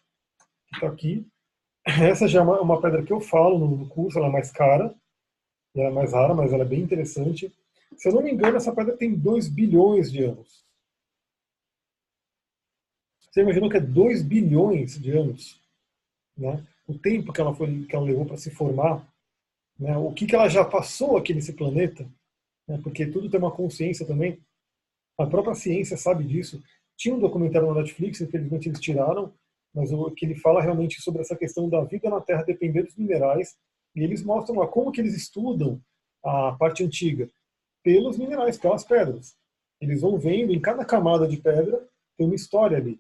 que 0.68 0.76
está 0.76 0.88
aqui. 0.88 1.28
Essa 1.86 2.28
já 2.28 2.40
é 2.40 2.44
uma, 2.44 2.62
uma, 2.62 2.82
pedra 2.82 3.04
que 3.04 3.12
eu 3.12 3.22
falo 3.22 3.58
no 3.60 3.88
curso, 3.90 4.18
ela 4.18 4.28
é 4.28 4.32
mais 4.32 4.52
cara, 4.52 4.94
ela 5.76 5.90
é 5.90 5.92
mais 5.92 6.14
rara, 6.14 6.34
mas 6.34 6.52
ela 6.52 6.64
é 6.64 6.68
bem 6.68 6.82
interessante. 6.82 7.54
Se 7.98 8.10
eu 8.10 8.14
não 8.14 8.22
me 8.22 8.32
engano, 8.32 8.58
essa 8.58 8.74
pedra 8.74 8.96
tem 8.96 9.16
2 9.16 9.48
bilhões 9.48 10.12
de 10.12 10.24
anos. 10.24 10.66
Você 13.20 13.42
imaginou 13.42 13.70
que 13.70 13.78
é 13.78 13.82
2 13.82 14.24
bilhões 14.24 15.00
de 15.00 15.12
anos? 15.12 15.62
Né? 16.38 16.66
O 16.88 16.98
tempo 16.98 17.32
que 17.32 17.42
ela, 17.42 17.54
foi, 17.54 17.86
que 17.86 17.96
ela 17.96 18.06
levou 18.06 18.26
para 18.26 18.38
se 18.38 18.50
formar, 18.50 19.08
né? 19.78 19.96
o 19.98 20.12
que, 20.14 20.26
que 20.26 20.36
ela 20.36 20.50
já 20.50 20.66
passou 20.66 21.18
aqui 21.18 21.34
nesse 21.34 21.54
planeta, 21.54 22.08
né? 22.68 22.80
porque 22.84 23.06
tudo 23.06 23.30
tem 23.30 23.40
uma 23.40 23.52
consciência 23.52 24.06
também. 24.06 24.40
A 25.18 25.28
própria 25.28 25.54
ciência 25.54 25.98
sabe 25.98 26.24
disso. 26.24 26.64
Tinha 26.98 27.14
um 27.14 27.20
documentário 27.20 27.68
na 27.68 27.82
Netflix, 27.82 28.22
infelizmente 28.22 28.68
eles 28.68 28.80
tiraram, 28.80 29.34
mas 29.80 29.94
o 29.94 30.12
que 30.12 30.26
ele 30.26 30.36
fala 30.36 30.62
realmente 30.62 31.02
sobre 31.02 31.22
essa 31.22 31.38
questão 31.38 31.70
da 31.70 31.82
vida 31.86 32.10
na 32.10 32.20
Terra 32.20 32.44
depender 32.44 32.84
dos 32.84 32.98
minerais 32.98 33.56
e 33.96 34.04
eles 34.04 34.22
mostram 34.22 34.60
lá 34.60 34.68
como 34.68 34.92
que 34.92 35.00
eles 35.00 35.16
estudam 35.16 35.82
a 36.22 36.52
parte 36.60 36.84
antiga 36.84 37.30
pelos 37.82 38.18
minerais, 38.18 38.58
pelas 38.58 38.84
pedras. 38.84 39.38
Eles 39.80 40.02
vão 40.02 40.20
vendo 40.20 40.52
em 40.52 40.60
cada 40.60 40.84
camada 40.84 41.26
de 41.26 41.38
pedra 41.38 41.88
tem 42.18 42.28
uma 42.28 42.36
história 42.36 42.78
ali. 42.78 43.00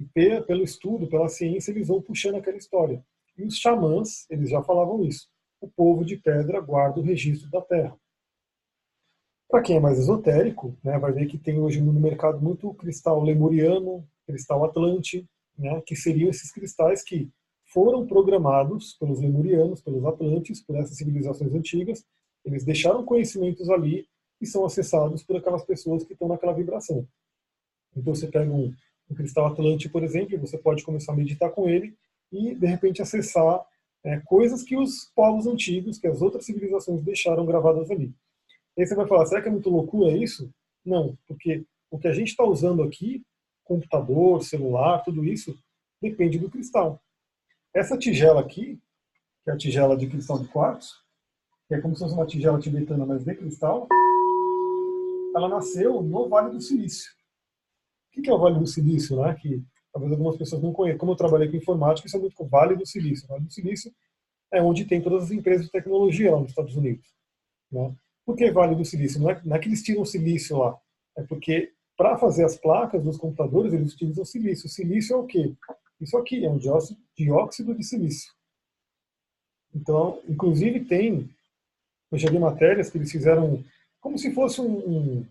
E 0.00 0.04
pelo 0.42 0.64
estudo, 0.64 1.08
pela 1.08 1.28
ciência, 1.28 1.70
eles 1.70 1.86
vão 1.86 2.02
puxando 2.02 2.34
aquela 2.34 2.56
história. 2.56 3.04
E 3.36 3.44
os 3.44 3.56
xamãs, 3.56 4.28
eles 4.28 4.50
já 4.50 4.60
falavam 4.60 5.04
isso. 5.04 5.28
O 5.60 5.68
povo 5.68 6.04
de 6.04 6.16
pedra 6.16 6.60
guarda 6.60 6.98
o 6.98 7.02
registro 7.02 7.48
da 7.48 7.60
terra. 7.60 7.96
Para 9.48 9.62
quem 9.62 9.76
é 9.76 9.80
mais 9.80 10.00
esotérico, 10.00 10.76
né, 10.82 10.98
vai 10.98 11.12
ver 11.12 11.26
que 11.26 11.38
tem 11.38 11.60
hoje 11.60 11.80
no 11.80 11.92
mercado 11.92 12.40
muito 12.40 12.74
cristal 12.74 13.22
lemuriano, 13.22 14.04
cristal 14.26 14.64
atlante, 14.64 15.24
né, 15.58 15.82
que 15.84 15.96
seriam 15.96 16.30
esses 16.30 16.50
cristais 16.52 17.02
que 17.02 17.28
foram 17.72 18.06
programados 18.06 18.94
pelos 18.94 19.20
lemurianos, 19.20 19.82
pelos 19.82 20.04
atlantes, 20.04 20.62
por 20.62 20.76
essas 20.76 20.96
civilizações 20.96 21.52
antigas. 21.52 22.04
Eles 22.44 22.64
deixaram 22.64 23.04
conhecimentos 23.04 23.68
ali 23.68 24.06
e 24.40 24.46
são 24.46 24.64
acessados 24.64 25.22
por 25.22 25.36
aquelas 25.36 25.64
pessoas 25.64 26.04
que 26.04 26.12
estão 26.12 26.28
naquela 26.28 26.52
vibração. 26.52 27.06
Então 27.96 28.14
você 28.14 28.28
pega 28.28 28.50
um, 28.50 28.72
um 29.10 29.14
cristal 29.14 29.46
atlante, 29.46 29.88
por 29.88 30.02
exemplo, 30.02 30.38
você 30.38 30.56
pode 30.56 30.84
começar 30.84 31.12
a 31.12 31.16
meditar 31.16 31.50
com 31.50 31.68
ele 31.68 31.94
e 32.32 32.54
de 32.54 32.66
repente 32.66 33.02
acessar 33.02 33.64
é, 34.04 34.20
coisas 34.20 34.62
que 34.62 34.76
os 34.76 35.10
povos 35.14 35.46
antigos, 35.46 35.98
que 35.98 36.06
as 36.06 36.22
outras 36.22 36.46
civilizações 36.46 37.02
deixaram 37.02 37.44
gravadas 37.44 37.90
ali. 37.90 38.14
E 38.76 38.82
aí 38.82 38.86
você 38.86 38.94
vai 38.94 39.08
falar, 39.08 39.26
será 39.26 39.42
que 39.42 39.48
é 39.48 39.52
muito 39.52 39.68
loucura 39.68 40.16
isso? 40.16 40.50
Não, 40.84 41.18
porque 41.26 41.64
o 41.90 41.98
que 41.98 42.08
a 42.08 42.12
gente 42.12 42.28
está 42.28 42.44
usando 42.44 42.82
aqui, 42.82 43.22
computador, 43.68 44.42
celular, 44.42 45.02
tudo 45.04 45.24
isso, 45.24 45.56
depende 46.00 46.38
do 46.38 46.50
cristal. 46.50 47.00
Essa 47.74 47.98
tigela 47.98 48.40
aqui, 48.40 48.80
que 49.44 49.50
é 49.50 49.52
a 49.52 49.56
tigela 49.56 49.96
de 49.96 50.08
cristal 50.08 50.38
de 50.38 50.48
quartzo, 50.48 50.94
que 51.68 51.74
é 51.74 51.80
como 51.80 51.94
se 51.94 52.02
fosse 52.02 52.14
uma 52.14 52.26
tigela 52.26 52.58
tibetana, 52.58 53.04
mas 53.04 53.22
de 53.22 53.34
cristal, 53.34 53.86
ela 55.36 55.48
nasceu 55.48 56.02
no 56.02 56.28
Vale 56.28 56.50
do 56.50 56.60
Silício. 56.60 57.12
O 58.16 58.22
que 58.22 58.28
é 58.28 58.32
o 58.32 58.38
Vale 58.38 58.58
do 58.58 58.66
Silício? 58.66 59.20
Né? 59.20 59.34
Que 59.34 59.62
talvez 59.92 60.10
algumas 60.10 60.36
pessoas 60.36 60.62
não 60.62 60.72
conheçam. 60.72 60.98
Como 60.98 61.12
eu 61.12 61.16
trabalhei 61.16 61.48
com 61.48 61.56
informática, 61.56 62.08
isso 62.08 62.16
é 62.16 62.20
muito 62.20 62.34
com 62.34 62.44
o 62.44 62.48
Vale 62.48 62.74
do 62.74 62.86
Silício. 62.86 63.26
O 63.26 63.28
Vale 63.28 63.44
do 63.44 63.52
Silício 63.52 63.92
é 64.50 64.62
onde 64.62 64.86
tem 64.86 65.00
todas 65.00 65.24
as 65.24 65.30
empresas 65.30 65.66
de 65.66 65.70
tecnologia 65.72 66.32
lá 66.32 66.40
nos 66.40 66.50
Estados 66.50 66.74
Unidos. 66.74 67.06
Né? 67.70 67.94
Por 68.24 68.34
que 68.34 68.50
Vale 68.50 68.74
do 68.74 68.84
Silício? 68.84 69.20
Não 69.20 69.30
é, 69.30 69.40
não 69.44 69.56
é 69.56 69.58
que 69.58 69.68
eles 69.68 69.82
tiram 69.82 70.04
silício 70.04 70.58
lá, 70.58 70.76
é 71.16 71.22
porque 71.22 71.72
para 71.98 72.16
fazer 72.16 72.44
as 72.44 72.56
placas 72.56 73.02
dos 73.02 73.16
computadores 73.16 73.74
eles 73.74 73.92
utilizam 73.92 74.24
silício. 74.24 74.68
Silício 74.68 75.14
é 75.14 75.18
o 75.18 75.26
quê? 75.26 75.52
Isso 76.00 76.16
aqui 76.16 76.44
é 76.44 76.48
um 76.48 76.56
dióxido 76.56 77.74
de 77.74 77.82
silício. 77.82 78.32
Então, 79.74 80.22
inclusive 80.28 80.84
tem, 80.84 81.28
eu 82.12 82.16
já 82.16 82.30
vi 82.30 82.38
matérias 82.38 82.88
que 82.88 82.96
eles 82.96 83.10
fizeram 83.10 83.64
como 84.00 84.16
se 84.16 84.32
fosse 84.32 84.60
um, 84.60 84.78
um, 84.78 85.26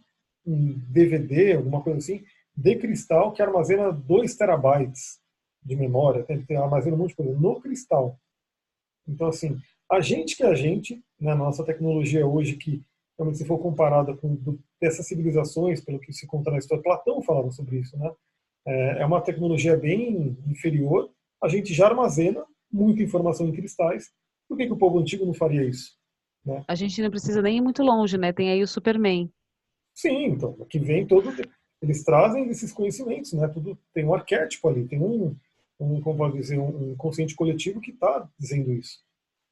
um 0.45 0.73
DVD, 0.89 1.53
alguma 1.53 1.81
coisa 1.81 1.99
assim, 1.99 2.25
de 2.55 2.75
cristal 2.75 3.31
que 3.31 3.41
armazena 3.41 3.89
2 3.89 4.35
terabytes 4.35 5.21
de 5.63 5.73
memória, 5.73 6.23
tem, 6.23 6.45
tem, 6.45 6.57
armazena 6.57 6.97
um 6.97 6.99
monte 6.99 7.11
de 7.11 7.15
coisa 7.15 7.33
no 7.33 7.61
cristal. 7.61 8.19
Então, 9.07 9.27
assim, 9.27 9.57
a 9.89 10.01
gente 10.01 10.35
que 10.35 10.43
é 10.43 10.47
a 10.47 10.55
gente, 10.55 11.01
na 11.17 11.31
né, 11.31 11.37
nossa 11.37 11.63
tecnologia 11.63 12.27
hoje, 12.27 12.57
que 12.57 12.83
se 13.33 13.45
for 13.45 13.57
comparada 13.57 14.15
com 14.15 14.35
do, 14.35 14.59
dessas 14.81 15.07
civilizações, 15.07 15.81
pelo 15.81 15.99
que 15.99 16.13
se 16.13 16.27
conta 16.27 16.51
na 16.51 16.57
história, 16.57 16.83
Platão 16.83 17.21
falava 17.21 17.51
sobre 17.51 17.79
isso, 17.79 17.97
né? 17.97 18.11
É, 18.65 19.01
é 19.01 19.05
uma 19.05 19.21
tecnologia 19.21 19.77
bem 19.77 20.37
inferior, 20.45 21.09
a 21.41 21.47
gente 21.47 21.73
já 21.73 21.87
armazena 21.87 22.45
muita 22.71 23.01
informação 23.03 23.47
em 23.47 23.53
cristais. 23.53 24.11
Por 24.47 24.57
que, 24.57 24.65
que 24.65 24.73
o 24.73 24.77
povo 24.77 24.99
antigo 24.99 25.25
não 25.25 25.33
faria 25.33 25.63
isso? 25.63 25.97
Né? 26.45 26.63
A 26.67 26.75
gente 26.75 27.01
não 27.01 27.09
precisa 27.09 27.41
nem 27.41 27.57
ir 27.57 27.61
muito 27.61 27.83
longe, 27.83 28.17
né? 28.17 28.31
Tem 28.33 28.49
aí 28.49 28.61
o 28.61 28.67
Superman. 28.67 29.31
Sim, 29.93 30.25
então, 30.25 30.53
que 30.69 30.79
vem 30.79 31.05
todo. 31.05 31.29
Eles 31.81 32.03
trazem 32.03 32.49
esses 32.49 32.71
conhecimentos, 32.71 33.33
né? 33.33 33.47
Tudo 33.47 33.77
tem 33.93 34.05
um 34.05 34.13
arquétipo 34.13 34.67
ali, 34.67 34.87
tem 34.87 34.99
um, 34.99 35.35
um 35.79 36.01
como 36.01 36.17
pode 36.17 36.37
dizer, 36.37 36.59
um 36.59 36.95
consciente 36.95 37.35
coletivo 37.35 37.81
que 37.81 37.91
está 37.91 38.27
dizendo 38.37 38.73
isso. 38.73 38.99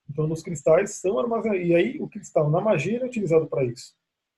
Então, 0.09 0.27
nos 0.27 0.43
cristais 0.43 0.95
são 0.95 1.19
armazenados. 1.19 1.65
E 1.65 1.75
aí, 1.75 2.01
o 2.01 2.07
cristal 2.07 2.49
na 2.49 2.61
magia 2.61 2.99
é 2.99 3.05
utilizado 3.05 3.47
para 3.47 3.63
isso. 3.63 3.93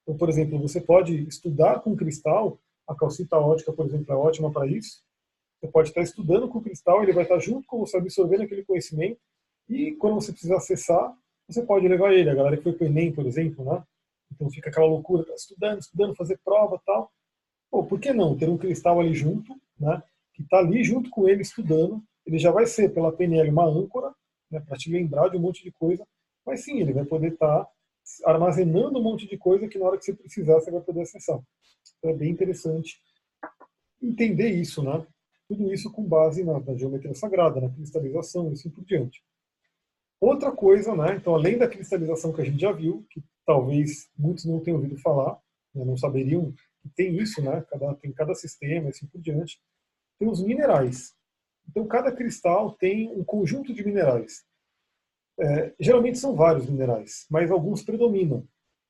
Então, 0.07 0.17
por 0.17 0.29
exemplo, 0.29 0.57
você 0.57 0.79
pode 0.79 1.27
estudar 1.27 1.81
com 1.81 1.93
cristal 1.95 2.57
A 2.87 2.95
calcita 2.95 3.37
ótica, 3.37 3.73
por 3.73 3.85
exemplo, 3.85 4.13
é 4.13 4.15
ótima 4.15 4.49
para 4.49 4.65
isso. 4.65 5.03
Você 5.59 5.67
pode 5.67 5.89
estar 5.89 6.01
estudando 6.01 6.47
com 6.47 6.59
o 6.59 6.61
cristal, 6.61 7.03
ele 7.03 7.11
vai 7.11 7.23
estar 7.23 7.37
junto 7.39 7.67
com 7.67 7.79
você 7.79 7.97
absorvendo 7.97 8.43
aquele 8.43 8.63
conhecimento 8.63 9.19
e 9.67 9.91
quando 9.95 10.15
você 10.15 10.31
precisar 10.31 10.57
acessar, 10.57 11.13
você 11.45 11.61
pode 11.61 11.85
levar 11.87 12.13
ele. 12.13 12.29
A 12.29 12.35
galera 12.35 12.55
que 12.55 12.63
foi 12.63 12.71
para 12.71 12.85
o 12.85 12.87
Enem, 12.87 13.11
por 13.11 13.25
exemplo, 13.25 13.65
né? 13.65 13.83
Então 14.31 14.49
fica 14.49 14.69
aquela 14.69 14.85
loucura, 14.85 15.25
tá 15.25 15.33
estudando, 15.33 15.81
estudando, 15.81 16.15
fazer 16.15 16.39
prova 16.45 16.81
tal. 16.85 17.11
Pô, 17.69 17.83
por 17.83 17.99
que 17.99 18.13
não 18.13 18.37
ter 18.37 18.47
um 18.47 18.57
cristal 18.57 19.01
ali 19.01 19.13
junto, 19.13 19.53
né? 19.77 20.01
Que 20.33 20.43
está 20.43 20.59
ali 20.59 20.83
junto 20.85 21.09
com 21.09 21.27
ele 21.27 21.41
estudando. 21.41 22.01
Ele 22.25 22.37
já 22.37 22.51
vai 22.51 22.65
ser 22.65 22.93
pela 22.93 23.11
PNL 23.11 23.49
uma 23.49 23.65
âncora, 23.65 24.13
né? 24.49 24.61
Para 24.61 24.77
te 24.77 24.89
lembrar 24.89 25.27
de 25.27 25.35
um 25.35 25.41
monte 25.41 25.63
de 25.63 25.71
coisa. 25.71 26.07
Mas 26.45 26.63
sim, 26.63 26.79
ele 26.79 26.93
vai 26.93 27.03
poder 27.03 27.33
estar 27.33 27.65
tá 27.65 27.71
armazenando 28.25 28.99
um 28.99 29.03
monte 29.03 29.27
de 29.27 29.37
coisa 29.37 29.67
que 29.67 29.77
na 29.77 29.85
hora 29.85 29.97
que 29.97 30.05
você 30.05 30.13
precisar 30.13 30.55
você 30.55 30.71
vai 30.71 30.81
poder 30.81 31.01
acessar. 31.01 31.39
Então 31.97 32.11
é 32.11 32.13
bem 32.13 32.31
interessante 32.31 32.97
entender 34.01 34.49
isso, 34.49 34.83
né? 34.83 35.05
Tudo 35.47 35.73
isso 35.73 35.91
com 35.91 36.03
base 36.03 36.43
na, 36.43 36.59
na 36.59 36.75
geometria 36.75 37.13
sagrada, 37.15 37.61
na 37.61 37.69
cristalização 37.69 38.49
e 38.49 38.53
assim 38.53 38.69
por 38.69 38.83
diante. 38.83 39.23
Outra 40.19 40.51
coisa, 40.51 40.95
né? 40.95 41.15
Então, 41.15 41.35
além 41.35 41.57
da 41.57 41.67
cristalização 41.67 42.33
que 42.33 42.41
a 42.41 42.45
gente 42.45 42.59
já 42.59 42.71
viu, 42.71 43.05
que 43.09 43.23
talvez 43.45 44.09
muitos 44.17 44.45
não 44.45 44.59
tenham 44.59 44.77
ouvido 44.77 44.97
falar, 44.97 45.39
né, 45.73 45.85
não 45.85 45.95
saberiam 45.95 46.53
que 46.81 46.89
tem 46.89 47.15
isso, 47.17 47.41
né? 47.41 47.63
Cada, 47.69 47.93
tem 47.95 48.11
cada 48.11 48.33
sistema 48.33 48.87
e 48.87 48.89
assim 48.89 49.05
por 49.07 49.21
diante. 49.21 49.59
Tem 50.19 50.27
os 50.27 50.43
minerais. 50.43 51.15
Então, 51.69 51.85
cada 51.85 52.11
cristal 52.11 52.73
tem 52.73 53.11
um 53.11 53.23
conjunto 53.23 53.73
de 53.73 53.85
minerais. 53.85 54.43
É, 55.39 55.73
geralmente 55.79 56.17
são 56.17 56.35
vários 56.35 56.67
minerais, 56.67 57.27
mas 57.29 57.51
alguns 57.51 57.83
predominam. 57.83 58.47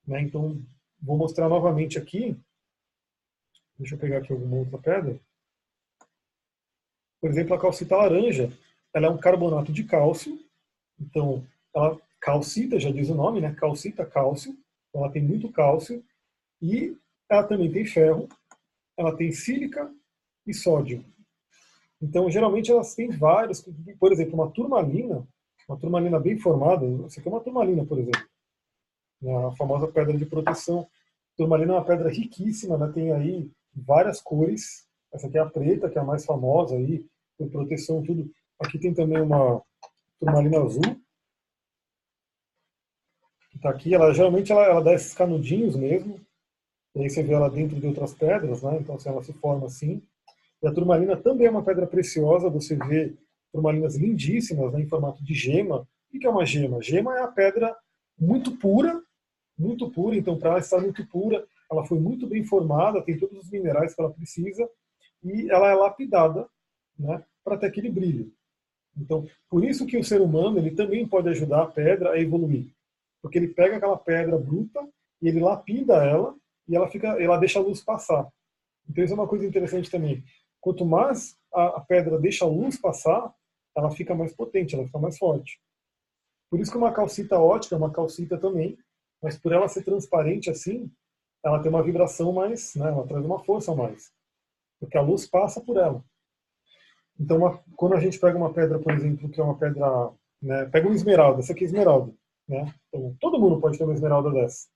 Né? 0.07 0.21
Então, 0.21 0.61
vou 1.01 1.17
mostrar 1.17 1.49
novamente 1.49 1.97
aqui. 1.97 2.37
Deixa 3.77 3.95
eu 3.95 3.99
pegar 3.99 4.19
aqui 4.19 4.31
alguma 4.31 4.57
outra 4.57 4.77
pedra. 4.77 5.19
Por 7.19 7.29
exemplo, 7.29 7.53
a 7.53 7.59
calcita 7.59 7.97
laranja, 7.97 8.51
ela 8.93 9.07
é 9.07 9.09
um 9.09 9.17
carbonato 9.17 9.71
de 9.71 9.83
cálcio, 9.83 10.39
então 10.99 11.45
ela 11.75 11.99
calcita, 12.19 12.79
já 12.79 12.91
diz 12.91 13.09
o 13.09 13.15
nome, 13.15 13.41
né? 13.41 13.53
Calcita 13.53 14.05
cálcio, 14.05 14.57
então 14.89 15.03
ela 15.03 15.11
tem 15.11 15.21
muito 15.21 15.51
cálcio 15.51 16.03
e 16.61 16.97
ela 17.29 17.43
também 17.43 17.71
tem 17.71 17.85
ferro, 17.85 18.27
ela 18.97 19.15
tem 19.15 19.31
sílica 19.31 19.91
e 20.45 20.53
sódio. 20.53 21.03
Então, 22.01 22.29
geralmente 22.29 22.71
elas 22.71 22.95
têm 22.95 23.09
vários, 23.09 23.65
por 23.99 24.11
exemplo, 24.11 24.35
uma 24.35 24.51
turmalina, 24.51 25.27
uma 25.67 25.77
turmalina 25.77 26.19
bem 26.19 26.37
formada, 26.37 26.85
essa 27.05 27.19
aqui 27.19 27.27
é 27.27 27.31
uma 27.31 27.41
turmalina, 27.41 27.85
por 27.85 27.99
exemplo, 27.99 28.25
né? 29.21 29.47
a 29.47 29.51
famosa 29.51 29.87
pedra 29.87 30.17
de 30.17 30.25
proteção. 30.25 30.87
Turmalina 31.35 31.73
é 31.73 31.75
uma 31.75 31.85
pedra 31.85 32.09
riquíssima, 32.09 32.77
né? 32.77 32.91
tem 32.93 33.11
aí 33.11 33.51
várias 33.75 34.21
cores, 34.21 34.87
essa 35.13 35.27
aqui 35.27 35.37
é 35.37 35.41
a 35.41 35.45
preta, 35.45 35.89
que 35.89 35.97
é 35.97 36.01
a 36.01 36.05
mais 36.05 36.25
famosa 36.25 36.75
aí, 36.75 37.05
com 37.37 37.49
proteção 37.49 38.01
tudo. 38.03 38.31
Aqui 38.59 38.79
tem 38.79 38.93
também 38.93 39.21
uma 39.21 39.61
turmalina 40.19 40.59
azul. 40.59 40.81
Tá 43.61 43.69
aqui, 43.71 43.93
ela 43.93 44.13
geralmente 44.13 44.51
ela, 44.51 44.63
ela 44.65 44.83
dá 44.83 44.93
esses 44.93 45.13
canudinhos 45.13 45.75
mesmo. 45.75 46.19
E 46.95 47.01
aí 47.01 47.09
você 47.09 47.23
vê 47.23 47.33
ela 47.33 47.49
dentro 47.49 47.79
de 47.79 47.87
outras 47.87 48.13
pedras, 48.13 48.61
né? 48.61 48.77
Então 48.79 48.95
assim, 48.95 49.09
ela 49.09 49.23
se 49.23 49.33
forma 49.33 49.67
assim. 49.67 50.01
E 50.61 50.67
a 50.67 50.73
turmalina 50.73 51.15
também 51.15 51.47
é 51.47 51.51
uma 51.51 51.63
pedra 51.63 51.85
preciosa, 51.85 52.49
você 52.49 52.75
vê 52.75 53.15
turmalinas 53.51 53.95
lindíssimas, 53.95 54.73
né, 54.73 54.81
em 54.81 54.87
formato 54.87 55.23
de 55.23 55.33
gema. 55.33 55.87
O 56.13 56.19
que 56.19 56.25
é 56.25 56.29
uma 56.29 56.45
gema? 56.45 56.81
Gema 56.81 57.17
é 57.17 57.21
a 57.23 57.27
pedra 57.27 57.75
muito 58.17 58.57
pura, 58.57 59.01
muito 59.57 59.89
pura, 59.89 60.15
então 60.15 60.37
para 60.37 60.51
ela 60.51 60.59
estar 60.59 60.79
muito 60.79 61.05
pura, 61.07 61.45
ela 61.71 61.85
foi 61.85 61.99
muito 61.99 62.27
bem 62.27 62.43
formada, 62.43 63.01
tem 63.01 63.17
todos 63.17 63.37
os 63.37 63.49
minerais 63.49 63.93
que 63.93 64.01
ela 64.01 64.11
precisa, 64.11 64.67
e 65.23 65.49
ela 65.49 65.69
é 65.69 65.75
lapidada 65.75 66.47
né, 66.97 67.23
para 67.43 67.57
ter 67.57 67.67
aquele 67.67 67.89
brilho. 67.89 68.31
Então, 68.95 69.27
por 69.49 69.63
isso 69.63 69.85
que 69.85 69.97
o 69.97 70.03
ser 70.03 70.21
humano 70.21 70.57
ele 70.57 70.71
também 70.71 71.07
pode 71.07 71.29
ajudar 71.29 71.63
a 71.63 71.67
pedra 71.67 72.11
a 72.11 72.19
evoluir, 72.19 72.67
porque 73.21 73.37
ele 73.37 73.49
pega 73.49 73.77
aquela 73.77 73.97
pedra 73.97 74.37
bruta 74.37 74.87
e 75.21 75.27
ele 75.27 75.39
lapida 75.39 76.03
ela 76.03 76.35
e 76.67 76.75
ela 76.75 76.89
fica, 76.89 77.09
ela 77.21 77.37
deixa 77.37 77.59
a 77.59 77.61
luz 77.61 77.81
passar. 77.81 78.27
Então 78.89 79.03
isso 79.03 79.13
é 79.13 79.15
uma 79.15 79.27
coisa 79.27 79.45
interessante 79.45 79.89
também. 79.91 80.23
Quanto 80.61 80.85
mais 80.85 81.37
a, 81.53 81.77
a 81.77 81.81
pedra 81.81 82.19
deixa 82.19 82.45
a 82.45 82.47
luz 82.47 82.79
passar, 82.79 83.33
ela 83.75 83.91
fica 83.91 84.15
mais 84.15 84.33
potente, 84.33 84.75
ela 84.75 84.85
fica 84.85 84.99
mais 84.99 85.17
forte. 85.17 85.59
Por 86.49 86.59
isso 86.59 86.71
que 86.71 86.77
uma 86.77 86.93
calcita 86.93 87.37
ótica 87.39 87.75
é 87.75 87.77
uma 87.77 87.91
calcita 87.91 88.37
também, 88.37 88.77
mas 89.21 89.37
por 89.37 89.51
ela 89.51 89.67
ser 89.67 89.83
transparente 89.83 90.49
assim, 90.49 90.91
ela 91.43 91.61
tem 91.61 91.69
uma 91.69 91.83
vibração 91.83 92.31
mais, 92.31 92.75
né, 92.75 92.87
ela 92.87 93.05
traz 93.05 93.25
uma 93.25 93.43
força 93.43 93.75
mais, 93.75 94.11
porque 94.79 94.97
a 94.97 95.01
luz 95.01 95.27
passa 95.27 95.61
por 95.61 95.77
ela. 95.77 96.03
Então, 97.19 97.37
uma, 97.37 97.63
quando 97.75 97.93
a 97.93 97.99
gente 97.99 98.19
pega 98.19 98.37
uma 98.37 98.53
pedra, 98.53 98.79
por 98.79 98.93
exemplo, 98.93 99.29
que 99.29 99.39
é 99.39 99.43
uma 99.43 99.57
pedra, 99.57 100.11
né, 100.41 100.65
pega 100.65 100.87
uma 100.87 100.95
esmeralda, 100.95 101.39
essa 101.39 101.53
aqui 101.53 101.63
é 101.63 101.67
esmeralda, 101.67 102.13
né? 102.47 102.73
Então, 102.87 103.15
todo 103.19 103.39
mundo 103.39 103.59
pode 103.59 103.77
ter 103.77 103.83
uma 103.83 103.93
esmeralda 103.93 104.31
dessa. 104.31 104.67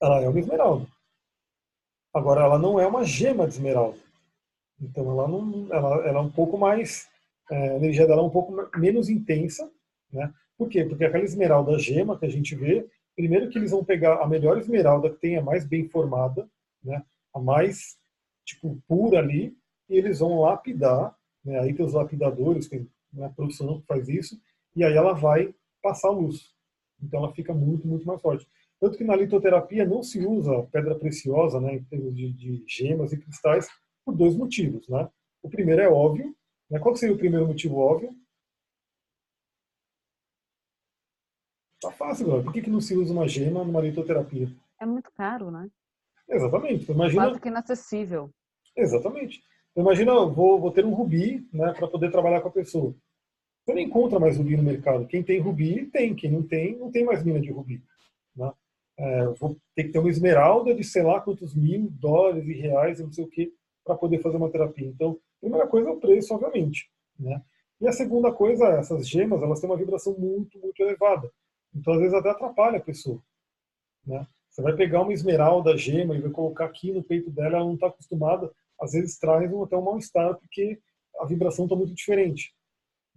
Ela 0.00 0.22
é 0.22 0.28
uma 0.28 0.38
esmeralda. 0.38 0.86
Agora, 2.12 2.42
ela 2.42 2.58
não 2.58 2.80
é 2.80 2.86
uma 2.86 3.04
gema 3.04 3.46
de 3.46 3.54
esmeralda. 3.54 3.98
Então, 4.80 5.10
ela 5.10 5.28
não, 5.28 5.72
ela, 5.72 6.06
ela 6.06 6.18
é 6.18 6.22
um 6.22 6.30
pouco 6.30 6.58
mais, 6.58 7.08
é, 7.50 7.70
a 7.70 7.76
energia 7.76 8.06
dela 8.06 8.22
é 8.22 8.24
um 8.24 8.30
pouco 8.30 8.54
menos 8.78 9.08
intensa, 9.08 9.70
né? 10.12 10.32
Por 10.56 10.68
quê? 10.68 10.84
Porque 10.84 11.04
aquela 11.04 11.24
esmeralda 11.24 11.78
gema 11.78 12.18
que 12.18 12.26
a 12.26 12.30
gente 12.30 12.54
vê, 12.54 12.86
primeiro 13.16 13.48
que 13.48 13.58
eles 13.58 13.70
vão 13.70 13.84
pegar 13.84 14.22
a 14.22 14.26
melhor 14.26 14.58
esmeralda 14.58 15.10
que 15.10 15.20
tem, 15.20 15.36
a 15.36 15.42
mais 15.42 15.64
bem 15.64 15.88
formada, 15.88 16.48
né? 16.82 17.02
A 17.32 17.40
mais 17.40 17.96
tipo 18.44 18.80
pura 18.86 19.18
ali, 19.18 19.56
e 19.88 19.96
eles 19.96 20.20
vão 20.20 20.40
lapidar, 20.40 21.14
né? 21.44 21.58
aí 21.60 21.74
tem 21.74 21.84
os 21.84 21.92
lapidadores, 21.92 22.68
tem 22.68 22.88
uma 23.12 23.30
profissional 23.30 23.80
que 23.80 23.86
faz 23.86 24.08
isso, 24.08 24.40
e 24.76 24.84
aí 24.84 24.94
ela 24.94 25.12
vai 25.12 25.54
passar 25.82 26.10
luz. 26.10 26.52
Então 27.02 27.20
ela 27.20 27.32
fica 27.32 27.52
muito, 27.52 27.86
muito 27.86 28.06
mais 28.06 28.20
forte. 28.20 28.46
Tanto 28.80 28.98
que 28.98 29.04
na 29.04 29.16
litoterapia 29.16 29.84
não 29.84 30.02
se 30.02 30.24
usa 30.24 30.66
pedra 30.72 30.94
preciosa, 30.94 31.60
né, 31.60 31.76
em 31.76 31.84
termos 31.84 32.14
de, 32.14 32.32
de 32.32 32.64
gemas 32.66 33.12
e 33.12 33.18
cristais, 33.18 33.68
por 34.04 34.14
dois 34.14 34.36
motivos. 34.36 34.88
Né? 34.88 35.08
O 35.42 35.48
primeiro 35.48 35.82
é 35.82 35.88
óbvio. 35.88 36.34
Né? 36.70 36.78
Qual 36.78 36.94
seria 36.96 37.14
o 37.14 37.18
primeiro 37.18 37.46
motivo 37.46 37.78
óbvio? 37.78 38.14
Tá 41.80 41.90
fácil, 41.90 42.26
galera. 42.26 42.44
Por 42.44 42.52
que, 42.52 42.62
que 42.62 42.70
não 42.70 42.80
se 42.80 42.96
usa 42.96 43.12
uma 43.12 43.28
gema 43.28 43.64
numa 43.64 43.80
litoterapia? 43.80 44.48
É 44.80 44.86
muito 44.86 45.10
caro, 45.12 45.50
né? 45.50 45.70
Exatamente. 46.28 46.90
Imagina... 46.90 47.22
Quase 47.26 47.40
que 47.40 47.48
inacessível. 47.48 48.30
Exatamente. 48.76 49.42
Imagina, 49.76 50.14
vou, 50.26 50.60
vou 50.60 50.70
ter 50.70 50.84
um 50.84 50.94
rubi 50.94 51.46
né, 51.52 51.72
para 51.72 51.88
poder 51.88 52.10
trabalhar 52.10 52.40
com 52.40 52.48
a 52.48 52.52
pessoa. 52.52 52.94
Você 53.64 53.74
não 53.74 53.80
encontra 53.80 54.18
mais 54.18 54.36
rubi 54.36 54.56
no 54.56 54.62
mercado. 54.62 55.06
Quem 55.06 55.22
tem 55.22 55.40
rubi, 55.40 55.86
tem. 55.86 56.14
Quem 56.14 56.30
não 56.30 56.42
tem, 56.42 56.76
não 56.76 56.90
tem 56.90 57.04
mais 57.04 57.22
mina 57.22 57.40
de 57.40 57.50
rubi. 57.50 57.82
Né? 58.36 58.52
É, 58.96 59.26
vou 59.26 59.56
ter 59.74 59.84
que 59.84 59.90
ter 59.90 59.98
uma 59.98 60.10
esmeralda 60.10 60.74
de 60.74 60.84
sei 60.84 61.02
lá 61.02 61.20
quantos 61.20 61.54
mil 61.54 61.90
dólares 61.90 62.46
e 62.46 62.52
reais, 62.52 63.00
não 63.00 63.12
sei 63.12 63.24
o 63.24 63.28
que, 63.28 63.52
para 63.84 63.94
poder 63.94 64.20
fazer 64.20 64.36
uma 64.36 64.50
terapia. 64.50 64.86
Então, 64.86 65.18
a 65.38 65.40
primeira 65.40 65.66
coisa 65.66 65.88
é 65.88 65.92
o 65.92 66.00
preço, 66.00 66.34
obviamente. 66.34 66.90
Né? 67.18 67.42
E 67.80 67.86
a 67.86 67.92
segunda 67.92 68.32
coisa 68.32 68.66
essas 68.68 69.08
gemas, 69.08 69.42
elas 69.42 69.60
têm 69.60 69.68
uma 69.68 69.76
vibração 69.76 70.16
muito, 70.18 70.58
muito 70.58 70.80
elevada. 70.80 71.30
Então, 71.74 71.92
às 71.94 72.00
vezes, 72.00 72.14
até 72.14 72.30
atrapalha 72.30 72.78
a 72.78 72.82
pessoa. 72.82 73.20
Né? 74.06 74.26
Você 74.48 74.62
vai 74.62 74.74
pegar 74.74 75.02
uma 75.02 75.12
esmeralda 75.12 75.76
gema 75.76 76.16
e 76.16 76.20
vai 76.20 76.30
colocar 76.30 76.64
aqui 76.64 76.92
no 76.92 77.02
peito 77.02 77.30
dela, 77.30 77.56
ela 77.56 77.64
não 77.64 77.74
está 77.74 77.88
acostumada 77.88 78.50
às 78.80 78.92
vezes 78.92 79.18
traz 79.18 79.52
até 79.52 79.76
um 79.76 79.82
mal-estar 79.82 80.36
porque 80.36 80.78
a 81.20 81.24
vibração 81.24 81.64
está 81.64 81.76
muito 81.76 81.94
diferente. 81.94 82.54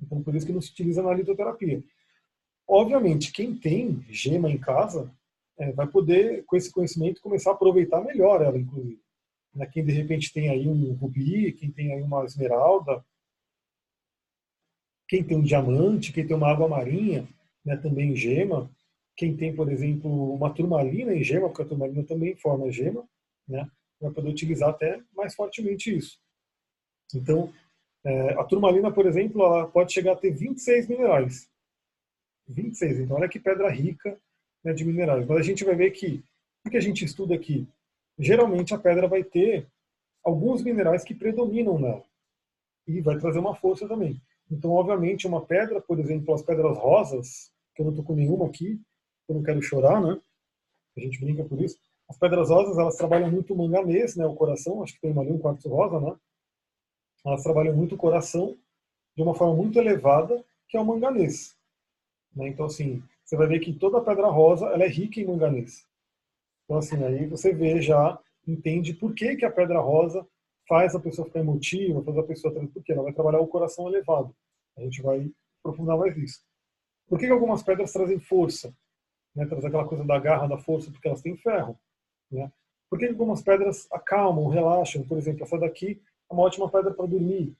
Então, 0.01 0.21
por 0.21 0.35
isso 0.35 0.45
que 0.45 0.53
não 0.53 0.61
se 0.61 0.71
utiliza 0.71 1.01
na 1.01 1.13
litoterapia. 1.13 1.83
Obviamente, 2.67 3.31
quem 3.31 3.55
tem 3.55 4.05
gema 4.09 4.49
em 4.49 4.57
casa 4.57 5.11
é, 5.57 5.71
vai 5.71 5.87
poder, 5.87 6.43
com 6.45 6.55
esse 6.55 6.71
conhecimento, 6.71 7.21
começar 7.21 7.51
a 7.51 7.53
aproveitar 7.53 8.01
melhor 8.01 8.41
ela, 8.41 8.57
inclusive. 8.57 9.01
Né? 9.53 9.65
Quem, 9.67 9.85
de 9.85 9.91
repente, 9.91 10.33
tem 10.33 10.49
aí 10.49 10.67
um 10.67 10.93
rubi, 10.93 11.51
quem 11.53 11.71
tem 11.71 11.93
aí 11.93 12.01
uma 12.01 12.25
esmeralda, 12.25 13.03
quem 15.07 15.23
tem 15.23 15.37
um 15.37 15.43
diamante, 15.43 16.11
quem 16.11 16.27
tem 16.27 16.35
uma 16.35 16.51
água 16.51 16.67
marinha, 16.67 17.27
né, 17.63 17.77
também 17.77 18.11
em 18.11 18.15
gema, 18.15 18.69
quem 19.15 19.35
tem, 19.35 19.55
por 19.55 19.71
exemplo, 19.71 20.33
uma 20.33 20.53
turmalina 20.53 21.13
em 21.13 21.23
gema, 21.23 21.47
porque 21.47 21.63
a 21.63 21.67
turmalina 21.67 22.03
também 22.03 22.35
forma 22.35 22.71
gema, 22.71 23.07
né? 23.47 23.69
vai 23.99 24.11
poder 24.11 24.29
utilizar 24.29 24.69
até 24.69 25.01
mais 25.15 25.33
fortemente 25.33 25.95
isso. 25.95 26.19
Então, 27.15 27.51
é, 28.03 28.33
a 28.33 28.43
turmalina, 28.43 28.91
por 28.91 29.05
exemplo, 29.05 29.41
ela 29.41 29.67
pode 29.67 29.91
chegar 29.91 30.13
a 30.13 30.15
ter 30.15 30.31
26 30.31 30.87
minerais. 30.87 31.49
26. 32.47 32.99
Então, 32.99 33.17
olha 33.17 33.27
que 33.27 33.39
pedra 33.39 33.69
rica 33.69 34.19
né, 34.63 34.71
de 34.71 34.85
minerais. 34.85 35.25
Mas 35.25 35.39
a 35.39 35.43
gente 35.43 35.63
vai 35.63 35.75
ver 35.75 35.91
que, 35.91 36.23
o 36.65 36.69
que 36.69 36.77
a 36.77 36.81
gente 36.81 37.03
estuda 37.03 37.33
aqui? 37.33 37.67
Geralmente 38.17 38.73
a 38.73 38.77
pedra 38.77 39.07
vai 39.07 39.23
ter 39.23 39.67
alguns 40.23 40.63
minerais 40.63 41.03
que 41.03 41.13
predominam 41.13 41.79
nela. 41.79 42.03
E 42.87 43.01
vai 43.01 43.17
trazer 43.17 43.39
uma 43.39 43.55
força 43.55 43.87
também. 43.87 44.21
Então, 44.49 44.71
obviamente, 44.71 45.27
uma 45.27 45.45
pedra, 45.45 45.81
por 45.81 45.99
exemplo, 45.99 46.33
as 46.33 46.41
pedras 46.41 46.77
rosas, 46.77 47.51
que 47.75 47.81
eu 47.81 47.85
não 47.85 47.91
estou 47.91 48.05
com 48.05 48.15
nenhuma 48.15 48.45
aqui, 48.45 48.79
eu 49.27 49.35
não 49.35 49.43
quero 49.43 49.61
chorar, 49.61 50.01
né? 50.01 50.19
A 50.95 50.99
gente 51.01 51.19
brinca 51.19 51.43
por 51.43 51.61
isso. 51.61 51.77
As 52.09 52.17
pedras 52.17 52.49
rosas, 52.49 52.77
elas 52.77 52.95
trabalham 52.95 53.29
muito 53.29 53.53
o 53.53 53.57
manganês, 53.57 54.15
né, 54.15 54.25
o 54.25 54.33
coração, 54.33 54.81
acho 54.81 54.93
que 54.93 55.01
tem 55.01 55.11
ali 55.17 55.31
um 55.31 55.37
quartzo 55.37 55.67
rosa, 55.67 55.99
né? 55.99 56.15
Elas 57.25 57.43
trabalham 57.43 57.75
muito 57.75 57.95
o 57.95 57.97
coração 57.97 58.57
de 59.15 59.21
uma 59.21 59.35
forma 59.35 59.55
muito 59.55 59.77
elevada, 59.77 60.43
que 60.69 60.77
é 60.77 60.79
o 60.79 60.85
manganês. 60.85 61.55
Né? 62.33 62.47
Então, 62.47 62.67
assim, 62.67 63.03
você 63.25 63.35
vai 63.35 63.47
ver 63.47 63.59
que 63.59 63.73
toda 63.73 64.01
pedra 64.01 64.27
rosa, 64.27 64.67
ela 64.67 64.83
é 64.83 64.87
rica 64.87 65.19
em 65.19 65.25
manganês. 65.25 65.85
Então, 66.67 66.79
assim, 66.79 67.01
aí 67.01 67.25
você 67.25 67.53
vê 67.53 67.81
já, 67.81 68.19
entende 68.45 68.93
por 68.93 69.15
que, 69.15 69.37
que 69.37 69.45
a 69.45 69.51
pedra 69.51 69.79
rosa 69.79 70.27
faz 70.67 70.93
a 70.93 70.99
pessoa 70.99 71.25
ficar 71.25 71.39
emotiva, 71.39 72.03
faz 72.03 72.17
a 72.17 72.23
pessoa... 72.23 72.53
Porque 72.73 72.91
ela 72.91 73.03
vai 73.03 73.13
trabalhar 73.13 73.39
o 73.39 73.47
coração 73.47 73.87
elevado. 73.87 74.35
A 74.77 74.81
gente 74.81 75.01
vai 75.01 75.31
aprofundar 75.59 75.97
mais 75.97 76.17
isso. 76.17 76.41
Por 77.07 77.17
que, 77.17 77.25
que 77.25 77.31
algumas 77.31 77.63
pedras 77.63 77.93
trazem 77.93 78.19
força? 78.19 78.75
Né? 79.33 79.45
Traz 79.45 79.63
aquela 79.63 79.87
coisa 79.87 80.03
da 80.03 80.19
garra, 80.19 80.45
da 80.45 80.57
força, 80.57 80.91
porque 80.91 81.07
elas 81.07 81.21
têm 81.21 81.37
ferro. 81.37 81.79
Né? 82.29 82.51
Por 82.89 82.99
que, 82.99 83.05
que 83.05 83.11
algumas 83.11 83.41
pedras 83.41 83.89
acalmam, 83.91 84.49
relaxam? 84.49 85.07
Por 85.07 85.17
exemplo, 85.17 85.43
essa 85.43 85.57
daqui 85.57 86.01
é 86.29 86.33
uma 86.33 86.43
ótima 86.43 86.69
pedra 86.69 86.93
para 86.93 87.05
dormir, 87.05 87.55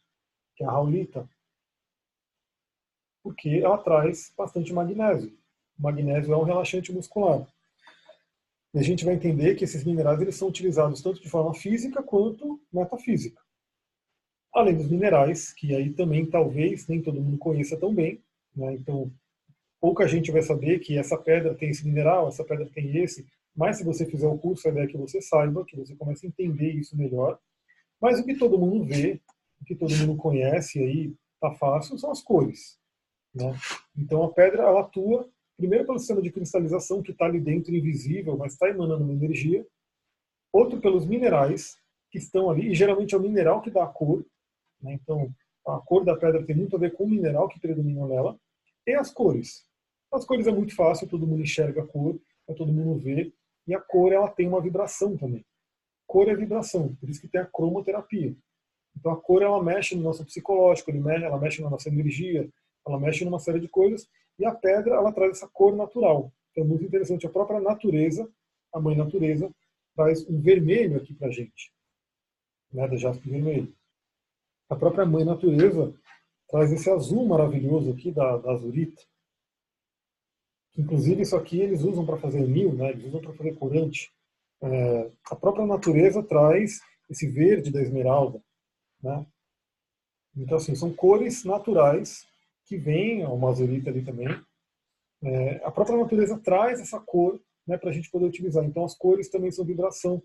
que 0.56 0.66
é 0.66 0.68
a 0.68 0.72
raulita. 0.72 1.30
Porque 3.24 3.62
ela 3.64 3.78
traz 3.78 4.34
bastante 4.38 4.74
magnésio. 4.74 5.38
O 5.80 5.84
magnésio 5.84 6.34
é 6.34 6.38
um 6.38 6.44
relaxante 6.44 6.92
muscular. 6.92 7.48
A 8.78 8.84
gente 8.84 9.04
vai 9.04 9.16
entender 9.16 9.56
que 9.56 9.64
esses 9.64 9.84
minerais 9.84 10.22
eles 10.22 10.36
são 10.36 10.48
utilizados 10.48 11.02
tanto 11.02 11.20
de 11.20 11.30
forma 11.30 11.54
física 11.56 12.04
quanto 12.04 12.62
metafísica. 12.72 13.42
Além 14.54 14.76
dos 14.76 14.90
minerais, 14.90 15.52
que 15.52 15.74
aí 15.74 15.92
também 15.94 16.26
talvez 16.28 16.88
nem 16.88 17.02
todo 17.02 17.20
mundo 17.20 17.40
conheça 17.40 17.76
tão 17.76 17.94
bem. 17.94 18.22
Né? 18.56 18.74
Então, 18.74 19.12
pouca 19.82 20.08
gente 20.08 20.32
vai 20.32 20.44
saber 20.44 20.80
que 20.80 20.96
essa 20.96 21.18
pedra 21.18 21.56
tem 21.56 21.70
esse 21.70 21.86
mineral, 21.86 22.28
essa 22.28 22.44
pedra 22.44 22.70
tem 22.70 22.98
esse, 22.98 23.26
mas 23.56 23.78
se 23.78 23.84
você 23.84 24.06
fizer 24.06 24.28
o 24.28 24.38
curso, 24.38 24.68
a 24.68 24.72
ideia 24.72 24.86
é 24.86 24.88
que 24.88 24.98
você 24.98 25.20
saiba, 25.22 25.66
que 25.66 25.76
você 25.76 25.96
comece 25.96 26.28
a 26.28 26.30
entender 26.30 26.74
isso 26.74 26.96
melhor. 26.96 27.40
Mas 28.00 28.20
o 28.20 28.26
que 28.26 28.36
todo 28.36 28.60
mundo 28.60 28.86
vê, 28.86 29.20
o 29.60 29.66
que 29.66 29.76
todo 29.76 29.96
mundo 29.96 30.16
conhece 30.16 30.78
aí, 30.78 31.16
tá 31.42 31.52
fácil, 31.56 31.98
são 31.98 32.12
as 32.12 32.22
cores. 32.22 32.78
Né? 33.34 33.58
Então 33.98 34.24
a 34.24 34.32
pedra 34.32 34.64
ela 34.64 34.82
atua 34.82 35.28
primeiro 35.58 35.86
pelo 35.86 36.00
sistema 36.00 36.22
de 36.22 36.32
cristalização 36.32 37.02
que 37.02 37.12
está 37.12 37.26
ali 37.26 37.40
dentro 37.40 37.76
invisível, 37.76 38.38
mas 38.38 38.54
está 38.54 38.70
emanando 38.70 39.04
uma 39.04 39.14
energia. 39.14 39.66
Outro 40.54 40.80
pelos 40.80 41.06
minerais 41.06 41.78
que 42.10 42.18
estão 42.18 42.50
ali, 42.50 42.72
e 42.72 42.76
geralmente 42.76 43.14
é 43.14 43.18
o 43.18 43.22
mineral 43.22 43.62
que 43.62 43.72
dá 43.72 43.84
a 43.84 43.88
cor. 43.88 44.26
Né? 44.82 44.94
Então 44.94 45.30
a 45.68 45.80
cor 45.80 46.06
da 46.06 46.16
pedra 46.16 46.46
tem 46.46 46.56
muito 46.56 46.76
a 46.76 46.80
ver 46.80 46.94
com 46.94 47.04
o 47.04 47.10
mineral 47.10 47.50
que 47.50 47.60
predomina 47.60 48.08
nela. 48.08 48.40
E 48.86 48.94
as 48.94 49.12
cores. 49.12 49.66
As 50.14 50.24
cores 50.24 50.48
é 50.48 50.52
muito 50.52 50.74
fácil, 50.74 51.10
todo 51.10 51.28
mundo 51.28 51.42
enxerga 51.42 51.82
a 51.82 51.88
cor, 51.88 52.18
todo 52.56 52.72
mundo 52.72 52.98
vê. 52.98 53.34
E 53.68 53.76
a 53.76 53.82
cor 53.82 54.14
ela 54.14 54.30
tem 54.30 54.48
uma 54.48 54.62
vibração 54.62 55.18
também. 55.18 55.46
Cor 56.06 56.30
é 56.30 56.36
vibração, 56.36 56.96
por 56.96 57.10
isso 57.10 57.20
que 57.20 57.28
tem 57.28 57.42
a 57.42 57.46
cromoterapia. 57.46 58.34
Então 58.96 59.12
a 59.12 59.18
cor 59.18 59.42
ela 59.42 59.62
mexe 59.62 59.96
no 59.96 60.04
nosso 60.04 60.24
psicológico, 60.24 60.90
ela 60.90 61.38
mexe 61.38 61.62
na 61.62 61.70
nossa 61.70 61.90
energia, 61.90 62.50
ela 62.88 63.00
mexe 63.00 63.26
numa 63.26 63.40
série 63.40 63.60
de 63.60 63.68
coisas. 63.68 64.08
E 64.40 64.46
a 64.46 64.54
pedra 64.54 64.96
ela 64.96 65.12
traz 65.12 65.38
essa 65.38 65.48
cor 65.48 65.76
natural. 65.76 66.32
Então 66.52 66.64
é 66.64 66.68
muito 66.68 66.84
interessante. 66.84 67.26
A 67.26 67.30
própria 67.30 67.60
natureza, 67.60 68.30
a 68.74 68.80
mãe 68.80 68.96
natureza, 68.96 69.50
traz 69.96 70.28
um 70.28 70.40
vermelho 70.40 70.98
aqui 70.98 71.14
para 71.14 71.32
gente, 71.32 71.74
né, 72.72 72.88
da 72.88 72.96
jaspe 72.96 73.30
vermelho. 73.30 73.76
A 74.70 74.76
própria 74.76 75.06
mãe 75.06 75.24
natureza 75.24 75.94
traz 76.48 76.72
esse 76.72 76.90
azul 76.90 77.26
maravilhoso 77.26 77.92
aqui 77.92 78.12
da, 78.12 78.38
da 78.38 78.52
azurita. 78.52 79.02
Inclusive, 80.78 81.24
isso 81.24 81.36
aqui 81.36 81.60
eles 81.60 81.82
usam 81.82 82.06
para 82.06 82.18
fazer 82.18 82.42
mil, 82.42 82.74
né? 82.74 82.92
eles 82.92 83.06
usam 83.06 83.20
para 83.20 83.34
fazer 83.34 83.56
corante. 83.56 84.14
É, 84.62 85.12
a 85.32 85.36
própria 85.36 85.66
natureza 85.66 86.22
traz 86.22 86.80
esse 87.10 87.28
verde 87.28 87.72
da 87.72 87.82
esmeralda. 87.82 88.40
Né? 89.02 89.26
Então, 90.36 90.58
assim, 90.58 90.76
são 90.76 90.94
cores 90.94 91.44
naturais 91.44 92.27
que 92.68 92.78
vêm, 92.78 93.26
o 93.26 93.38
mazurita 93.38 93.90
ali 93.90 94.04
também. 94.04 94.28
É, 95.24 95.66
a 95.66 95.72
própria 95.72 95.98
natureza 95.98 96.38
traz 96.40 96.80
essa 96.80 97.00
cor 97.00 97.42
né, 97.66 97.78
para 97.78 97.90
a 97.90 97.94
gente 97.94 98.12
poder 98.12 98.26
utilizar. 98.26 98.64
Então, 98.64 98.84
as 98.84 98.96
cores 98.96 99.30
também 99.30 99.52
são 99.52 99.66
vibração. 99.66 100.22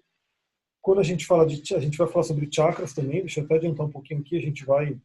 Quando 0.81 1.01
a 1.01 1.05
gente 1.05 1.25
fala 1.25 1.47
de, 1.47 1.75
a 1.75 1.79
gente 1.79 1.97
vai 1.97 2.09
falar 2.09 2.25
sobre 2.25 2.49
chakras 2.53 2.93
também, 2.93 3.21
deixa 3.21 3.41
eu 3.41 3.45
até 3.45 3.55
adiantar 3.55 3.87
um 3.87 3.91
pouquinho 3.91 4.21
aqui, 4.21 4.37
a 4.37 4.41
gente 4.41 4.65
vai 4.65 5.01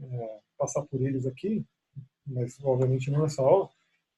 é, 0.00 0.38
passar 0.58 0.82
por 0.82 1.00
eles 1.00 1.26
aqui, 1.26 1.64
mas 2.26 2.56
obviamente 2.62 3.10
não 3.10 3.22
nessa 3.22 3.42
aula 3.42 3.68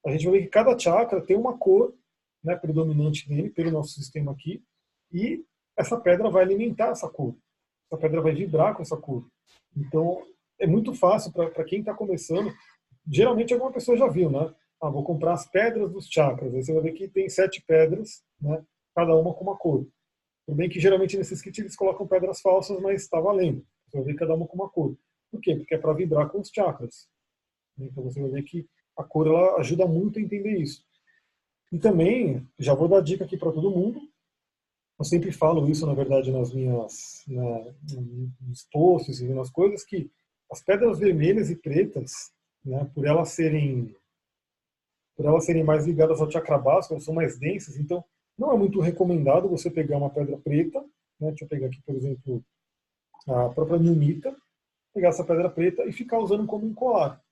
a 0.05 0.11
gente 0.11 0.25
vai 0.25 0.39
ver 0.39 0.45
que 0.45 0.51
cada 0.51 0.79
chakra 0.79 1.21
tem 1.21 1.37
uma 1.37 1.57
cor 1.57 1.95
né, 2.43 2.55
predominante 2.55 3.29
nele, 3.29 3.49
pelo 3.49 3.71
nosso 3.71 3.95
sistema 3.95 4.33
aqui, 4.33 4.63
e 5.11 5.45
essa 5.77 5.99
pedra 5.99 6.31
vai 6.31 6.43
alimentar 6.43 6.89
essa 6.89 7.09
cor. 7.09 7.35
Essa 7.91 8.01
pedra 8.01 8.21
vai 8.21 8.35
vibrar 8.35 8.75
com 8.75 8.83
essa 8.83 8.97
cor. 8.97 9.27
Então, 9.75 10.23
é 10.59 10.67
muito 10.67 10.95
fácil 10.95 11.33
para 11.33 11.65
quem 11.65 11.81
está 11.81 11.95
começando. 11.95 12.53
Geralmente, 13.11 13.53
alguma 13.53 13.73
pessoa 13.73 13.97
já 13.97 14.09
viu, 14.09 14.31
né? 14.31 14.55
Ah, 14.81 14.91
vou 14.91 15.05
comprar 15.05 15.33
as 15.33 15.47
pedras 15.47 15.91
dos 15.91 16.07
chakras. 16.07 16.55
Aí 16.55 16.63
você 16.63 16.73
vai 16.73 16.83
ver 16.83 16.93
que 16.93 17.09
tem 17.09 17.29
sete 17.29 17.63
pedras, 17.63 18.23
né? 18.41 18.63
Cada 18.95 19.15
uma 19.15 19.35
com 19.35 19.45
uma 19.45 19.57
cor. 19.57 19.87
Tudo 20.47 20.57
bem 20.57 20.69
que 20.69 20.79
geralmente 20.79 21.17
nesses 21.17 21.41
kits 21.41 21.59
eles 21.59 21.77
colocam 21.77 22.07
pedras 22.07 22.41
falsas, 22.41 22.81
mas 22.81 23.03
está 23.03 23.21
valendo. 23.21 23.67
Você 23.87 23.97
vai 23.97 24.07
ver 24.07 24.15
cada 24.15 24.35
uma 24.35 24.47
com 24.47 24.57
uma 24.57 24.69
cor. 24.69 24.97
Por 25.31 25.41
quê? 25.41 25.57
Porque 25.57 25.75
é 25.75 25.79
para 25.79 25.93
vibrar 25.95 26.29
com 26.29 26.41
os 26.41 26.49
chakras. 26.49 27.09
Então 27.79 28.05
você 28.05 28.21
vai 28.21 28.31
ver 28.31 28.43
que 28.43 28.69
a 28.97 29.03
cor 29.03 29.27
ela 29.27 29.57
ajuda 29.59 29.87
muito 29.87 30.19
a 30.19 30.23
entender 30.23 30.59
isso. 30.59 30.85
E 31.73 31.79
também, 31.79 32.47
já 32.59 32.75
vou 32.75 32.89
dar 32.89 33.01
dica 33.01 33.25
aqui 33.25 33.37
para 33.37 33.51
todo 33.51 33.71
mundo, 33.71 34.01
eu 34.99 35.05
sempre 35.05 35.33
falo 35.33 35.69
isso, 35.69 35.87
na 35.87 35.95
verdade, 35.95 36.31
nas 36.31 36.53
minhas 36.53 37.25
né, 37.27 37.75
nos 38.41 38.65
posts 38.71 39.21
e 39.21 39.29
nas 39.29 39.51
coisas, 39.51 39.85
que 39.85 40.11
as 40.55 40.63
pedras 40.63 40.99
vermelhas 40.99 41.51
e 41.51 41.57
pretas, 41.57 42.33
né, 42.65 42.91
por 42.95 43.07
elas 43.07 43.31
serem 43.31 43.95
por 45.17 45.27
elas 45.27 45.45
serem 45.45 45.63
mais 45.63 45.87
ligadas 45.87 46.21
ao 46.21 46.31
chakra 46.31 46.59
básico, 46.59 46.95
elas 46.95 47.05
são 47.05 47.15
mais 47.15 47.39
densas, 47.39 47.77
então 47.77 48.05
não 48.37 48.53
é 48.53 48.57
muito 48.57 48.81
recomendado 48.81 49.49
você 49.49 49.71
pegar 49.71 49.99
uma 49.99 50.11
pedra 50.11 50.37
preta, 50.39 50.81
né, 51.21 51.29
deixa 51.29 51.45
eu 51.45 51.49
pegar 51.49 51.67
aqui, 51.67 51.81
por 51.83 51.95
exemplo, 51.95 52.45
a 53.29 53.49
própria 53.51 53.79
nunita, 53.79 54.35
pegar 54.93 55.11
essa 55.11 55.25
pedra 55.25 55.49
preta 55.49 55.85
e 55.85 55.93
ficar 55.93 56.19
usando 56.19 56.47
como 56.47 56.67
um 56.67 56.75
colar 56.75 57.23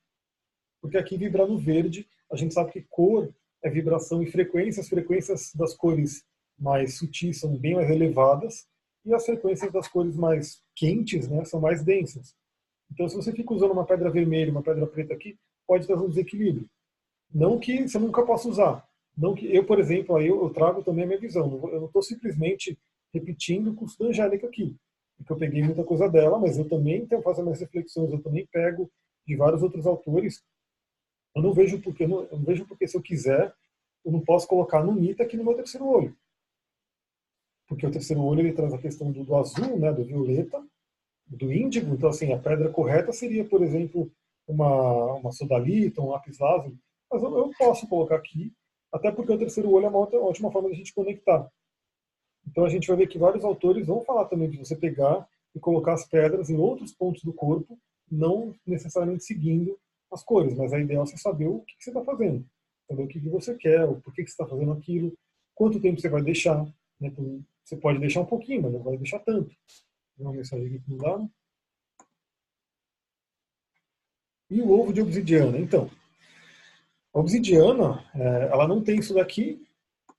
porque 0.83 0.97
aqui 0.97 1.15
vibra 1.15 1.47
no 1.47 1.57
verde, 1.57 2.05
a 2.29 2.35
gente 2.35 2.53
sabe 2.53 2.73
que 2.73 2.81
cor 2.81 3.33
é 3.63 3.69
vibração 3.69 4.21
e 4.21 4.29
frequência, 4.29 4.81
as 4.81 4.89
frequências 4.89 5.53
das 5.55 5.73
cores 5.73 6.25
mais 6.59 6.97
sutis 6.97 7.39
são 7.39 7.57
bem 7.57 7.75
mais 7.75 7.89
elevadas 7.89 8.67
e 9.05 9.13
as 9.13 9.25
frequências 9.25 9.71
das 9.71 9.87
cores 9.87 10.17
mais 10.17 10.61
quentes 10.75 11.29
né, 11.29 11.45
são 11.45 11.61
mais 11.61 11.81
densas. 11.81 12.35
Então, 12.93 13.09
se 13.09 13.15
você 13.15 13.31
fica 13.31 13.53
usando 13.53 13.71
uma 13.71 13.85
pedra 13.85 14.09
vermelha 14.09 14.51
uma 14.51 14.61
pedra 14.61 14.85
preta 14.85 15.13
aqui, 15.13 15.37
pode 15.67 15.87
trazer 15.87 16.03
um 16.03 16.09
desequilíbrio. 16.09 16.69
Não 17.33 17.59
que 17.59 17.87
você 17.87 17.97
nunca 17.97 18.23
possa 18.23 18.47
usar. 18.47 18.87
Não 19.17 19.33
que 19.33 19.53
eu, 19.53 19.65
por 19.65 19.79
exemplo, 19.79 20.15
aí 20.15 20.27
eu, 20.27 20.43
eu 20.43 20.49
trago 20.49 20.83
também 20.83 21.03
a 21.03 21.07
minha 21.07 21.19
visão. 21.19 21.59
Eu 21.71 21.79
não 21.79 21.87
estou 21.87 22.01
simplesmente 22.01 22.77
repetindo 23.13 23.71
o 23.71 23.75
curso 23.75 23.97
da 23.99 24.05
Angélica 24.05 24.47
aqui, 24.47 24.75
porque 25.17 25.31
eu 25.31 25.37
peguei 25.37 25.63
muita 25.63 25.83
coisa 25.83 26.09
dela, 26.09 26.39
mas 26.39 26.57
eu 26.57 26.67
também 26.67 27.05
tenho 27.05 27.21
faço 27.21 27.43
minhas 27.43 27.59
reflexões, 27.59 28.11
eu 28.11 28.21
também 28.21 28.47
pego 28.51 28.89
de 29.25 29.35
vários 29.35 29.61
outros 29.61 29.85
autores 29.85 30.43
eu 31.35 31.41
não 31.41 31.53
vejo 31.53 31.81
porque, 31.81 32.05
não, 32.05 32.23
eu 32.23 32.37
não 32.37 32.45
vejo 32.45 32.65
porque 32.65 32.87
se 32.87 32.95
eu 32.95 33.01
quiser, 33.01 33.53
eu 34.05 34.11
não 34.11 34.21
posso 34.21 34.47
colocar 34.47 34.83
no 34.83 34.93
Nita 34.93 35.23
aqui 35.23 35.35
no 35.35 35.43
meu 35.43 35.55
terceiro 35.55 35.87
olho. 35.87 36.15
Porque 37.67 37.87
o 37.87 37.91
terceiro 37.91 38.21
olho 38.21 38.41
ele 38.41 38.53
traz 38.53 38.73
a 38.73 38.77
questão 38.77 39.11
do, 39.11 39.23
do 39.23 39.35
azul, 39.35 39.79
né, 39.79 39.91
do 39.91 40.03
violeta, 40.03 40.63
do 41.27 41.51
índigo. 41.51 41.93
Então, 41.93 42.09
assim, 42.09 42.31
a 42.33 42.37
pedra 42.37 42.69
correta 42.69 43.11
seria, 43.11 43.45
por 43.45 43.61
exemplo, 43.61 44.11
uma, 44.47 45.13
uma 45.15 45.31
sodalita, 45.31 46.01
um 46.01 46.09
lápis 46.09 46.39
lazuli. 46.39 46.77
Mas 47.11 47.21
eu, 47.21 47.37
eu, 47.37 47.51
posso 47.57 47.87
colocar 47.87 48.15
aqui, 48.15 48.51
até 48.91 49.11
porque 49.11 49.31
o 49.31 49.37
terceiro 49.37 49.71
olho 49.71 49.85
é 49.85 49.89
uma 49.89 49.99
outra, 49.99 50.19
ótima 50.19 50.51
forma 50.51 50.69
de 50.69 50.75
a 50.75 50.77
gente 50.77 50.93
conectar. 50.93 51.49
Então, 52.47 52.65
a 52.65 52.69
gente 52.69 52.87
vai 52.87 52.97
ver 52.97 53.07
que 53.07 53.17
vários 53.17 53.43
autores 53.43 53.87
vão 53.87 54.01
falar 54.01 54.25
também 54.25 54.49
de 54.49 54.57
você 54.57 54.75
pegar 54.75 55.27
e 55.55 55.59
colocar 55.59 55.93
as 55.93 56.05
pedras 56.05 56.49
em 56.49 56.57
outros 56.57 56.91
pontos 56.91 57.23
do 57.23 57.33
corpo, 57.33 57.77
não 58.11 58.53
necessariamente 58.65 59.23
seguindo 59.23 59.77
as 60.11 60.23
cores, 60.23 60.55
mas 60.55 60.71
a 60.73 60.79
ideia 60.79 60.97
é 60.97 60.99
você 60.99 61.17
saber 61.17 61.47
o 61.47 61.61
que, 61.61 61.73
você 61.79 61.89
está 61.89 62.03
fazendo, 62.03 62.45
saber 62.87 63.03
o 63.03 63.07
que, 63.07 63.19
você 63.19 63.55
quer, 63.55 63.85
o 63.85 63.99
porquê 64.01 64.23
que 64.23 64.29
você 64.29 64.33
está 64.33 64.45
fazendo 64.45 64.71
aquilo, 64.71 65.13
quanto 65.55 65.79
tempo 65.79 65.99
você 65.99 66.09
vai 66.09 66.21
deixar. 66.21 66.63
Né? 66.99 67.11
Você 67.63 67.75
pode 67.77 67.99
deixar 67.99 68.21
um 68.21 68.25
pouquinho, 68.25 68.63
mas 68.63 68.73
não 68.73 68.83
vai 68.83 68.97
deixar 68.97 69.19
tanto. 69.19 69.55
Uma 70.17 70.31
mensagem 70.33 70.79
que 70.79 70.89
mudaram. 70.89 71.29
E 74.49 74.61
o 74.61 74.71
ovo 74.71 74.93
de 74.93 75.01
obsidiana, 75.01 75.57
então. 75.57 75.89
A 77.13 77.19
obsidiana, 77.19 78.03
é, 78.15 78.49
ela 78.51 78.67
não 78.67 78.83
tem 78.83 78.99
isso 78.99 79.13
daqui, 79.13 79.65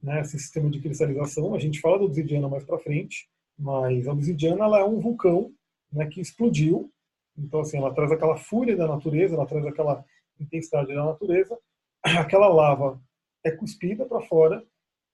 né, 0.03 0.21
esse 0.21 0.39
sistema 0.39 0.71
de 0.71 0.81
cristalização. 0.81 1.55
A 1.55 1.59
gente 1.59 1.81
fala 1.81 1.99
da 1.99 2.05
obsidiana 2.05 2.49
mais 2.49 2.65
para 2.65 2.79
frente, 2.79 3.29
mas 3.59 4.07
a 4.07 4.13
obsidiana 4.13 4.65
ela 4.65 4.81
é 4.81 4.85
um 4.85 5.01
vulcão 5.01 5.55
né, 5.93 6.07
que 6.07 6.21
explodiu 6.21 6.93
então, 7.37 7.61
assim, 7.61 7.77
ela 7.79 7.93
traz 7.93 8.13
aquela 8.13 8.37
fúria 8.37 8.77
da 8.77 8.87
natureza, 8.87 9.35
ela 9.35 9.47
traz 9.47 9.67
aquela 9.67 10.05
intensidade 10.39 10.95
da 10.95 11.05
natureza. 11.05 11.59
Aquela 12.03 12.49
lava 12.49 13.01
é 13.43 13.51
cuspida 13.51 14.05
para 14.05 14.21
fora, 14.21 14.65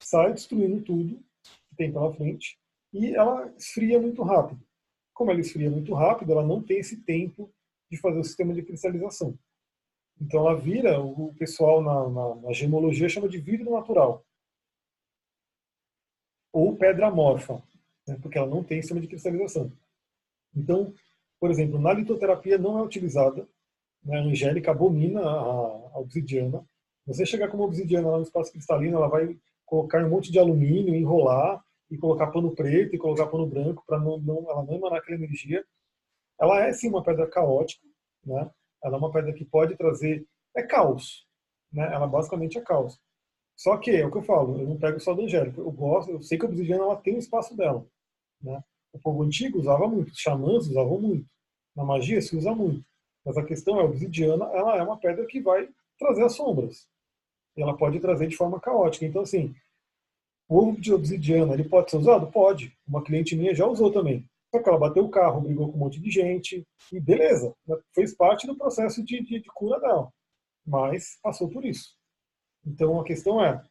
sai 0.00 0.32
destruindo 0.32 0.82
tudo. 0.82 1.22
que 1.68 1.76
tem 1.76 1.92
pela 1.92 2.12
frente 2.12 2.58
e 2.92 3.14
ela 3.14 3.52
esfria 3.56 4.00
muito 4.00 4.22
rápido. 4.22 4.60
Como 5.20 5.32
ela 5.32 5.40
esfria 5.40 5.70
muito 5.70 5.92
rápido, 5.92 6.32
ela 6.32 6.42
não 6.42 6.62
tem 6.62 6.78
esse 6.78 6.96
tempo 7.02 7.52
de 7.90 7.98
fazer 7.98 8.18
o 8.18 8.24
sistema 8.24 8.54
de 8.54 8.62
cristalização. 8.62 9.38
Então 10.18 10.40
ela 10.40 10.58
vira, 10.58 10.98
o 10.98 11.34
pessoal 11.34 11.82
na, 11.82 12.08
na, 12.08 12.34
na 12.36 12.52
gemologia 12.54 13.06
chama 13.06 13.28
de 13.28 13.36
vidro 13.36 13.70
natural. 13.70 14.24
Ou 16.50 16.74
pedra 16.74 17.08
amorfa, 17.08 17.62
né, 18.08 18.18
porque 18.22 18.38
ela 18.38 18.46
não 18.46 18.64
tem 18.64 18.80
sistema 18.80 18.98
de 18.98 19.08
cristalização. 19.08 19.70
Então, 20.56 20.94
por 21.38 21.50
exemplo, 21.50 21.78
na 21.78 21.92
litoterapia 21.92 22.56
não 22.56 22.78
é 22.78 22.82
utilizada, 22.82 23.46
né, 24.02 24.20
a 24.20 24.22
Angélica 24.22 24.70
abomina 24.70 25.20
a, 25.20 25.34
a 25.92 25.98
obsidiana. 25.98 26.64
Você 27.04 27.26
chegar 27.26 27.48
com 27.48 27.58
uma 27.58 27.66
obsidiana 27.66 28.08
lá 28.08 28.16
no 28.16 28.22
espaço 28.22 28.52
cristalino, 28.52 28.96
ela 28.96 29.08
vai 29.08 29.38
colocar 29.66 30.02
um 30.02 30.08
monte 30.08 30.32
de 30.32 30.38
alumínio, 30.38 30.94
enrolar 30.94 31.62
e 31.90 31.98
colocar 31.98 32.28
pano 32.28 32.54
preto 32.54 32.94
e 32.94 32.98
colocar 32.98 33.26
pano 33.26 33.46
branco 33.46 33.82
para 33.86 33.98
não, 33.98 34.18
não, 34.18 34.50
ela 34.50 34.64
não 34.64 34.74
emanar 34.74 34.98
aquela 34.98 35.18
energia. 35.18 35.64
Ela 36.40 36.64
é 36.66 36.72
sim 36.72 36.88
uma 36.88 37.02
pedra 37.02 37.26
caótica, 37.28 37.86
né? 38.24 38.50
Ela 38.82 38.96
é 38.96 38.98
uma 38.98 39.10
pedra 39.12 39.32
que 39.32 39.44
pode 39.44 39.76
trazer 39.76 40.26
é 40.56 40.62
caos, 40.62 41.26
né? 41.72 41.92
Ela 41.92 42.06
basicamente 42.06 42.58
é 42.58 42.60
caos. 42.60 42.98
Só 43.56 43.76
que 43.76 43.90
é 43.90 44.06
o 44.06 44.10
que 44.10 44.18
eu 44.18 44.22
falo, 44.22 44.58
eu 44.58 44.66
não 44.66 44.78
pego 44.78 44.98
só 45.00 45.12
do 45.12 45.22
Angélico. 45.22 45.60
Eu 45.60 45.70
gosto, 45.70 46.12
eu 46.12 46.22
sei 46.22 46.38
que 46.38 46.46
a 46.46 46.48
obsidiana 46.48 46.84
ela 46.84 46.96
tem 46.96 47.16
o 47.16 47.18
espaço 47.18 47.56
dela, 47.56 47.86
né? 48.40 48.62
O 48.92 48.98
povo 48.98 49.22
antigo 49.22 49.58
usava 49.58 49.86
muito, 49.86 50.12
os 50.12 50.18
xamãs 50.18 50.66
usavam 50.66 51.00
muito, 51.00 51.28
na 51.76 51.84
magia 51.84 52.20
se 52.20 52.36
usa 52.36 52.54
muito. 52.54 52.84
Mas 53.24 53.36
a 53.36 53.44
questão 53.44 53.78
é 53.78 53.82
a 53.82 53.84
obsidiana, 53.84 54.44
ela 54.46 54.76
é 54.76 54.82
uma 54.82 54.98
pedra 54.98 55.26
que 55.26 55.40
vai 55.40 55.68
trazer 55.98 56.24
as 56.24 56.34
sombras. 56.34 56.88
E 57.56 57.62
ela 57.62 57.76
pode 57.76 58.00
trazer 58.00 58.28
de 58.28 58.36
forma 58.36 58.58
caótica. 58.58 59.04
Então 59.04 59.22
assim, 59.22 59.54
o 60.50 60.58
ovo 60.58 60.80
de 60.80 60.92
obsidiana, 60.92 61.54
ele 61.54 61.62
pode 61.62 61.92
ser 61.92 61.98
usado? 61.98 62.26
Pode. 62.26 62.76
Uma 62.86 63.04
cliente 63.04 63.36
minha 63.36 63.54
já 63.54 63.64
usou 63.64 63.92
também. 63.92 64.28
Só 64.50 64.60
que 64.60 64.68
ela 64.68 64.80
bateu 64.80 65.04
o 65.04 65.08
carro, 65.08 65.42
brigou 65.42 65.70
com 65.70 65.76
um 65.76 65.80
monte 65.80 66.00
de 66.00 66.10
gente, 66.10 66.66
e 66.92 66.98
beleza, 66.98 67.54
né? 67.64 67.76
fez 67.94 68.12
parte 68.16 68.48
do 68.48 68.56
processo 68.56 69.00
de, 69.04 69.22
de, 69.22 69.38
de 69.38 69.48
cura 69.54 69.78
dela. 69.78 70.12
Mas 70.66 71.20
passou 71.22 71.48
por 71.48 71.64
isso. 71.64 71.96
Então 72.66 73.00
a 73.00 73.04
questão 73.04 73.40
é, 73.40 73.64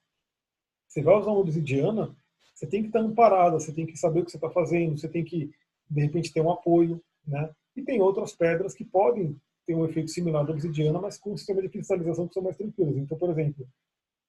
você 0.87 1.01
vai 1.01 1.15
usar 1.15 1.31
uma 1.31 1.41
obsidiana, 1.41 2.15
você 2.55 2.65
tem 2.65 2.81
que 2.81 2.87
estar 2.87 3.01
amparada, 3.01 3.59
você 3.59 3.73
tem 3.73 3.85
que 3.85 3.97
saber 3.97 4.21
o 4.21 4.25
que 4.25 4.31
você 4.31 4.37
está 4.37 4.49
fazendo, 4.49 4.97
você 4.97 5.09
tem 5.09 5.25
que, 5.25 5.51
de 5.89 6.01
repente, 6.01 6.31
ter 6.31 6.39
um 6.39 6.49
apoio. 6.49 7.03
Né? 7.27 7.53
E 7.75 7.83
tem 7.83 8.01
outras 8.01 8.31
pedras 8.31 8.73
que 8.73 8.85
podem 8.85 9.35
ter 9.67 9.75
um 9.75 9.83
efeito 9.83 10.11
similar 10.11 10.47
à 10.47 10.51
obsidiana, 10.51 11.01
mas 11.01 11.17
com 11.17 11.33
um 11.33 11.37
sistema 11.37 11.61
de 11.61 11.67
cristalização 11.67 12.25
que 12.25 12.33
são 12.33 12.43
mais 12.43 12.55
tranquilos. 12.55 12.95
Então, 12.95 13.17
por 13.17 13.29
exemplo, 13.31 13.67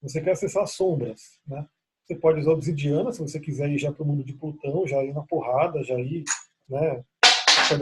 você 0.03 0.21
quer 0.21 0.33
acessar 0.33 0.67
sombras, 0.67 1.39
né? 1.47 1.65
Você 2.11 2.17
pode 2.17 2.41
usar 2.41 2.51
obsidiana, 2.51 3.13
se 3.13 3.21
você 3.21 3.39
quiser 3.39 3.71
ir 3.71 3.79
já 3.79 3.93
para 3.93 4.03
o 4.03 4.07
mundo 4.07 4.25
de 4.25 4.33
Plutão, 4.33 4.85
já 4.85 5.01
ir 5.05 5.15
na 5.15 5.23
porrada, 5.23 5.81
já 5.85 5.95
ir, 5.95 6.25
né? 6.69 7.05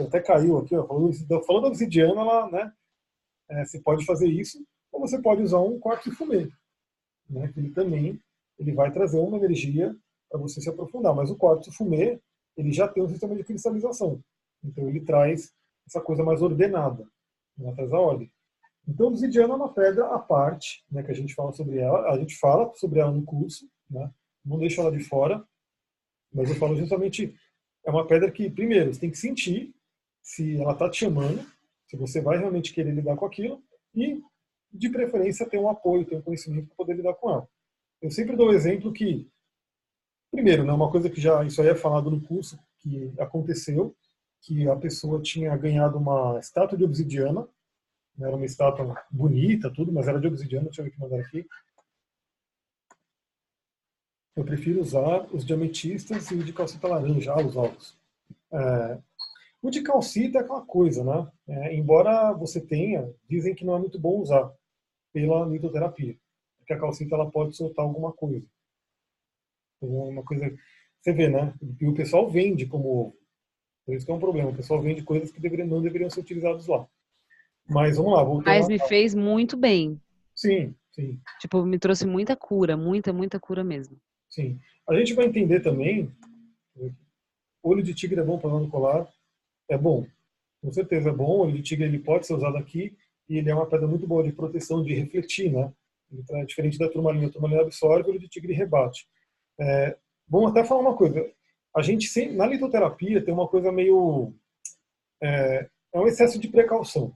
Até 0.05 0.21
caiu 0.21 0.59
aqui, 0.59 0.75
ó, 0.75 0.85
falando, 0.85 1.45
falando 1.47 1.65
obsidiana, 1.65 2.21
ela, 2.21 2.51
né? 2.51 2.73
É, 3.49 3.65
você 3.65 3.79
pode 3.79 4.05
fazer 4.05 4.27
isso, 4.27 4.63
ou 4.91 4.99
você 4.99 5.19
pode 5.19 5.41
usar 5.41 5.57
um 5.61 5.79
quartzo 5.79 6.11
fumê, 6.11 6.47
né? 7.27 7.51
Ele 7.57 7.71
também 7.71 8.21
ele 8.59 8.71
vai 8.71 8.91
trazer 8.91 9.17
uma 9.17 9.35
energia 9.37 9.95
para 10.29 10.39
você 10.39 10.61
se 10.61 10.69
aprofundar. 10.69 11.15
Mas 11.15 11.31
o 11.31 11.35
quartzo 11.35 11.71
fumê, 11.71 12.19
ele 12.55 12.71
já 12.71 12.87
tem 12.87 13.01
um 13.01 13.09
sistema 13.09 13.35
de 13.35 13.43
cristalização, 13.43 14.21
então 14.63 14.87
ele 14.87 14.99
traz 14.99 15.51
essa 15.87 15.99
coisa 15.99 16.23
mais 16.23 16.43
ordenada, 16.43 17.03
né? 17.57 17.73
traz 17.73 17.91
a 17.91 17.99
ordem. 17.99 18.31
Então, 18.87 19.07
obsidiana 19.07 19.53
é 19.53 19.57
uma 19.57 19.73
pedra 19.73 20.05
à 20.13 20.19
parte, 20.19 20.83
né, 20.91 21.01
que 21.01 21.11
a 21.11 21.15
gente 21.15 21.33
fala 21.33 21.51
sobre 21.51 21.79
ela. 21.79 22.11
A 22.11 22.17
gente 22.19 22.37
fala 22.37 22.71
sobre 22.75 22.99
ela 22.99 23.11
no 23.11 23.23
curso, 23.23 23.67
né? 23.89 24.11
não 24.45 24.57
deixo 24.57 24.81
ela 24.81 24.91
de 24.91 25.03
fora, 25.03 25.43
mas 26.33 26.49
eu 26.49 26.55
falo 26.55 26.75
justamente, 26.75 27.35
é 27.85 27.91
uma 27.91 28.05
pedra 28.05 28.31
que, 28.31 28.49
primeiro, 28.49 28.93
você 28.93 28.99
tem 28.99 29.11
que 29.11 29.17
sentir 29.17 29.73
se 30.21 30.59
ela 30.61 30.73
está 30.73 30.89
te 30.89 30.97
chamando, 30.97 31.45
se 31.87 31.97
você 31.97 32.21
vai 32.21 32.37
realmente 32.37 32.73
querer 32.73 32.93
lidar 32.93 33.15
com 33.15 33.25
aquilo, 33.25 33.63
e, 33.95 34.21
de 34.71 34.89
preferência, 34.89 35.49
ter 35.49 35.57
um 35.57 35.69
apoio, 35.69 36.05
ter 36.05 36.15
um 36.15 36.21
conhecimento 36.21 36.67
para 36.67 36.75
poder 36.75 36.95
lidar 36.95 37.15
com 37.15 37.29
ela. 37.31 37.47
Eu 38.01 38.11
sempre 38.11 38.35
dou 38.35 38.49
o 38.49 38.53
exemplo 38.53 38.93
que, 38.93 39.27
primeiro, 40.31 40.63
né, 40.63 40.71
uma 40.71 40.91
coisa 40.91 41.09
que 41.09 41.19
já 41.19 41.43
isso 41.43 41.61
aí 41.61 41.69
é 41.69 41.75
falado 41.75 42.11
no 42.11 42.21
curso, 42.21 42.59
que 42.79 43.11
aconteceu, 43.19 43.95
que 44.41 44.69
a 44.69 44.75
pessoa 44.75 45.21
tinha 45.21 45.55
ganhado 45.57 45.97
uma 45.97 46.39
estátua 46.39 46.77
de 46.77 46.83
obsidiana, 46.83 47.41
né, 48.17 48.27
era 48.27 48.35
uma 48.35 48.45
estátua 48.45 48.95
bonita, 49.09 49.73
tudo, 49.73 49.91
mas 49.91 50.07
era 50.07 50.19
de 50.19 50.27
obsidiana, 50.27 50.65
deixa 50.65 50.81
eu 50.81 50.85
ver 50.85 50.91
que 50.91 50.99
mandaram 50.99 51.23
aqui. 51.23 51.45
Eu 54.39 54.45
prefiro 54.45 54.79
usar 54.79 55.27
os 55.33 55.45
de 55.45 55.53
ametistas 55.53 56.31
e 56.31 56.35
o 56.35 56.41
de 56.41 56.53
calcita 56.53 56.87
laranja, 56.87 57.35
os 57.45 57.57
ovos. 57.57 57.99
É, 58.53 58.97
o 59.61 59.69
de 59.69 59.81
calcita 59.81 60.37
é 60.37 60.41
aquela 60.41 60.61
coisa, 60.61 61.03
né? 61.03 61.29
É, 61.45 61.75
embora 61.75 62.31
você 62.31 62.61
tenha, 62.61 63.13
dizem 63.27 63.53
que 63.53 63.65
não 63.65 63.75
é 63.75 63.79
muito 63.79 63.99
bom 63.99 64.21
usar 64.21 64.49
pela 65.11 65.45
litoterapia, 65.45 66.17
porque 66.57 66.71
a 66.71 66.79
calcita 66.79 67.15
ela 67.15 67.29
pode 67.29 67.53
soltar 67.53 67.83
alguma 67.83 68.13
coisa. 68.13 68.47
Então, 69.75 69.89
uma 69.89 70.23
coisa, 70.23 70.57
você 71.01 71.11
vê, 71.11 71.27
né? 71.27 71.53
E 71.77 71.85
o 71.85 71.93
pessoal 71.93 72.29
vende 72.29 72.65
como 72.65 72.87
ovo. 72.87 73.17
Por 73.85 73.93
isso 73.93 74.05
que 74.05 74.11
é 74.13 74.15
um 74.15 74.19
problema. 74.19 74.51
O 74.51 74.55
pessoal 74.55 74.81
vende 74.81 75.03
coisas 75.03 75.33
que 75.33 75.41
deveriam, 75.41 75.67
não 75.67 75.81
deveriam 75.81 76.09
ser 76.09 76.21
utilizadas 76.21 76.65
lá. 76.65 76.87
Mas 77.67 77.97
vamos 77.97 78.13
lá. 78.13 78.41
Mas 78.45 78.69
me 78.69 78.79
fez 78.79 79.13
muito 79.13 79.57
bem. 79.57 79.99
Sim, 80.33 80.73
sim. 80.93 81.19
Tipo, 81.41 81.65
me 81.65 81.77
trouxe 81.77 82.07
muita 82.07 82.37
cura, 82.37 82.77
muita, 82.77 83.11
muita 83.11 83.37
cura 83.37 83.65
mesmo. 83.65 83.99
Sim. 84.29 84.59
A 84.87 84.95
gente 84.95 85.13
vai 85.13 85.25
entender 85.25 85.59
também, 85.59 86.11
olho 87.63 87.83
de 87.83 87.93
tigre 87.93 88.19
é 88.19 88.23
bom 88.23 88.39
para 88.39 88.49
no 88.49 88.69
colar? 88.69 89.07
É 89.69 89.77
bom. 89.77 90.05
Com 90.61 90.71
certeza 90.71 91.09
é 91.09 91.13
bom. 91.13 91.39
Olho 91.39 91.53
de 91.53 91.63
tigre 91.63 91.85
ele 91.85 91.99
pode 91.99 92.25
ser 92.25 92.33
usado 92.33 92.57
aqui 92.57 92.95
e 93.27 93.37
ele 93.37 93.49
é 93.49 93.55
uma 93.55 93.67
pedra 93.67 93.87
muito 93.87 94.07
boa 94.07 94.23
de 94.23 94.31
proteção, 94.31 94.83
de 94.83 94.93
refletir, 94.93 95.51
né? 95.51 95.71
É 96.31 96.45
diferente 96.45 96.77
da 96.77 96.89
turmalina. 96.89 97.27
A 97.27 97.31
turmalina 97.31 97.61
absorve, 97.61 98.07
o 98.07 98.11
olho 98.11 98.19
de 98.19 98.27
tigre 98.27 98.53
rebate. 98.53 99.07
É, 99.59 99.97
bom 100.27 100.47
até 100.47 100.63
falar 100.63 100.81
uma 100.81 100.97
coisa. 100.97 101.23
A 101.75 101.81
gente, 101.81 102.09
na 102.31 102.47
litoterapia, 102.47 103.23
tem 103.23 103.33
uma 103.33 103.47
coisa 103.47 103.71
meio... 103.71 104.33
É, 105.21 105.69
é 105.93 105.99
um 105.99 106.07
excesso 106.07 106.39
de 106.39 106.47
precaução. 106.47 107.15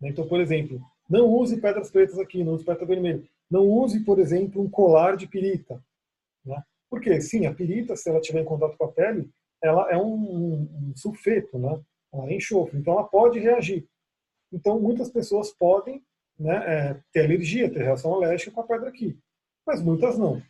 Né? 0.00 0.10
Então, 0.10 0.26
por 0.28 0.40
exemplo, 0.40 0.80
não 1.08 1.26
use 1.26 1.60
pedras 1.60 1.90
pretas 1.90 2.18
aqui, 2.18 2.44
não 2.44 2.52
use 2.52 2.64
pedra 2.64 2.84
vermelha. 2.84 3.22
Não 3.50 3.66
use, 3.66 4.00
por 4.00 4.18
exemplo, 4.18 4.62
um 4.62 4.68
colar 4.68 5.16
de 5.16 5.26
pirita. 5.26 5.82
Porque, 6.90 7.20
sim, 7.20 7.46
a 7.46 7.54
pirita, 7.54 7.94
se 7.94 8.10
ela 8.10 8.18
estiver 8.18 8.40
em 8.40 8.44
contato 8.44 8.76
com 8.76 8.84
a 8.84 8.92
pele, 8.92 9.30
ela 9.62 9.90
é 9.90 9.96
um, 9.96 10.12
um, 10.12 10.90
um 10.90 10.96
sulfeto, 10.96 11.58
né? 11.58 11.80
ela 12.12 12.28
é 12.28 12.34
enxofre, 12.34 12.78
então 12.78 12.94
ela 12.94 13.04
pode 13.04 13.38
reagir. 13.38 13.86
Então, 14.52 14.80
muitas 14.80 15.08
pessoas 15.10 15.52
podem 15.52 16.02
né, 16.38 16.56
é, 16.66 17.00
ter 17.12 17.24
alergia, 17.24 17.70
ter 17.70 17.82
reação 17.82 18.14
alérgica 18.14 18.50
com 18.50 18.60
a 18.60 18.66
pedra 18.66 18.88
aqui, 18.88 19.16
mas 19.66 19.80
muitas 19.80 20.18
não. 20.18 20.42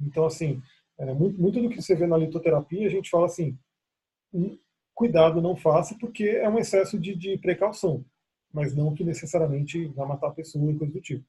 Então, 0.00 0.26
assim, 0.26 0.60
é, 0.98 1.12
muito, 1.14 1.40
muito, 1.40 1.62
do 1.62 1.70
que 1.70 1.80
você 1.80 1.94
vê 1.94 2.06
na 2.06 2.16
litoterapia, 2.16 2.86
a 2.86 2.90
gente 2.90 3.08
fala 3.08 3.26
assim, 3.26 3.56
hum, 4.32 4.58
cuidado, 4.94 5.40
não 5.40 5.56
faça, 5.56 5.96
porque 5.98 6.24
é 6.24 6.48
um 6.48 6.58
excesso 6.58 6.98
de, 6.98 7.14
de 7.14 7.38
precaução, 7.38 8.04
mas 8.52 8.74
não 8.76 8.94
que 8.94 9.04
necessariamente 9.04 9.86
vai 9.88 10.06
matar 10.06 10.28
a 10.28 10.34
pessoa 10.34 10.70
e 10.70 10.78
coisa 10.78 10.92
do 10.92 11.00
tipo. 11.00 11.24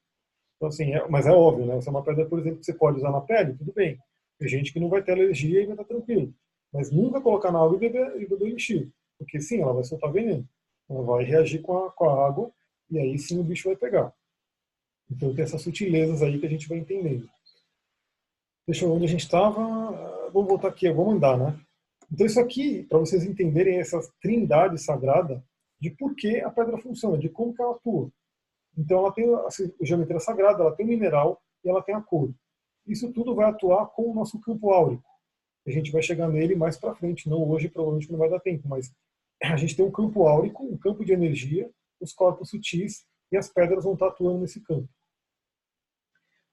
Então, 0.57 0.67
assim, 0.67 0.93
é, 0.93 1.07
mas 1.07 1.27
é 1.27 1.31
óbvio, 1.31 1.65
né? 1.65 1.77
Essa 1.77 1.89
é 1.89 1.91
uma 1.91 2.03
pedra, 2.03 2.25
por 2.25 2.39
exemplo, 2.39 2.59
que 2.59 2.65
você 2.65 2.73
pode 2.73 2.97
usar 2.97 3.11
na 3.11 3.21
pele, 3.21 3.55
tudo 3.55 3.73
bem. 3.73 3.99
Tem 4.37 4.47
gente 4.47 4.73
que 4.73 4.79
não 4.79 4.89
vai 4.89 5.01
ter 5.01 5.13
alergia 5.13 5.61
e 5.61 5.65
vai 5.65 5.73
estar 5.73 5.85
tranquilo. 5.85 6.33
Mas 6.73 6.91
nunca 6.91 7.21
colocar 7.21 7.51
na 7.51 7.63
água 7.63 7.77
e 7.77 7.79
beber, 7.79 8.21
e 8.21 8.27
beber 8.27 8.53
enchido. 8.53 8.91
Porque 9.17 9.39
sim, 9.39 9.61
ela 9.61 9.73
vai 9.73 9.83
soltar 9.83 10.11
veneno. 10.11 10.47
Ela 10.89 11.01
vai 11.03 11.23
reagir 11.23 11.61
com 11.61 11.85
a, 11.85 11.91
com 11.91 12.09
a 12.09 12.27
água 12.27 12.51
e 12.89 12.99
aí 12.99 13.17
sim 13.17 13.39
o 13.39 13.43
bicho 13.43 13.69
vai 13.69 13.75
pegar. 13.75 14.13
Então 15.09 15.33
tem 15.33 15.43
essas 15.43 15.61
sutilezas 15.61 16.21
aí 16.21 16.39
que 16.39 16.45
a 16.45 16.49
gente 16.49 16.67
vai 16.67 16.77
entendendo. 16.77 17.29
Deixa 18.67 18.83
eu 18.83 18.89
ver 18.89 18.95
onde 18.95 19.05
a 19.05 19.09
gente 19.09 19.23
estava. 19.23 20.29
Vamos 20.31 20.49
voltar 20.49 20.69
aqui, 20.69 20.91
vamos 20.91 21.15
andar, 21.15 21.37
né? 21.37 21.59
Então 22.11 22.25
isso 22.25 22.39
aqui, 22.39 22.83
para 22.83 22.99
vocês 22.99 23.23
entenderem 23.23 23.79
essa 23.79 23.99
trindade 24.21 24.77
sagrada 24.79 25.43
de 25.79 25.89
por 25.91 26.15
que 26.15 26.39
a 26.41 26.49
pedra 26.49 26.77
funciona, 26.77 27.17
de 27.17 27.29
como 27.29 27.53
que 27.53 27.61
ela 27.61 27.75
atua. 27.75 28.11
Então 28.77 28.99
ela 28.99 29.11
tem 29.11 29.33
a 29.33 29.47
geometria 29.81 30.19
sagrada, 30.19 30.61
ela 30.61 30.75
tem 30.75 30.85
o 30.85 30.89
mineral 30.89 31.41
e 31.63 31.69
ela 31.69 31.81
tem 31.81 31.95
a 31.95 32.01
cor. 32.01 32.29
Isso 32.85 33.11
tudo 33.11 33.33
vai 33.33 33.49
atuar 33.49 33.87
com 33.87 34.11
o 34.11 34.13
nosso 34.13 34.39
campo 34.39 34.71
áurico. 34.71 35.03
A 35.67 35.71
gente 35.71 35.91
vai 35.91 36.01
chegar 36.01 36.29
nele 36.29 36.55
mais 36.55 36.77
para 36.77 36.93
frente, 36.93 37.27
não 37.27 37.47
hoje, 37.49 37.67
provavelmente 37.67 38.11
não 38.11 38.19
vai 38.19 38.29
dar 38.29 38.39
tempo, 38.39 38.67
mas 38.67 38.93
a 39.43 39.57
gente 39.57 39.75
tem 39.75 39.85
um 39.85 39.91
campo 39.91 40.27
áurico, 40.27 40.63
um 40.63 40.77
campo 40.77 41.03
de 41.03 41.11
energia, 41.11 41.69
os 41.99 42.13
corpos 42.13 42.49
sutis 42.49 43.05
e 43.31 43.37
as 43.37 43.49
pedras 43.49 43.83
vão 43.83 43.93
estar 43.93 44.07
atuando 44.07 44.39
nesse 44.39 44.61
campo. 44.61 44.87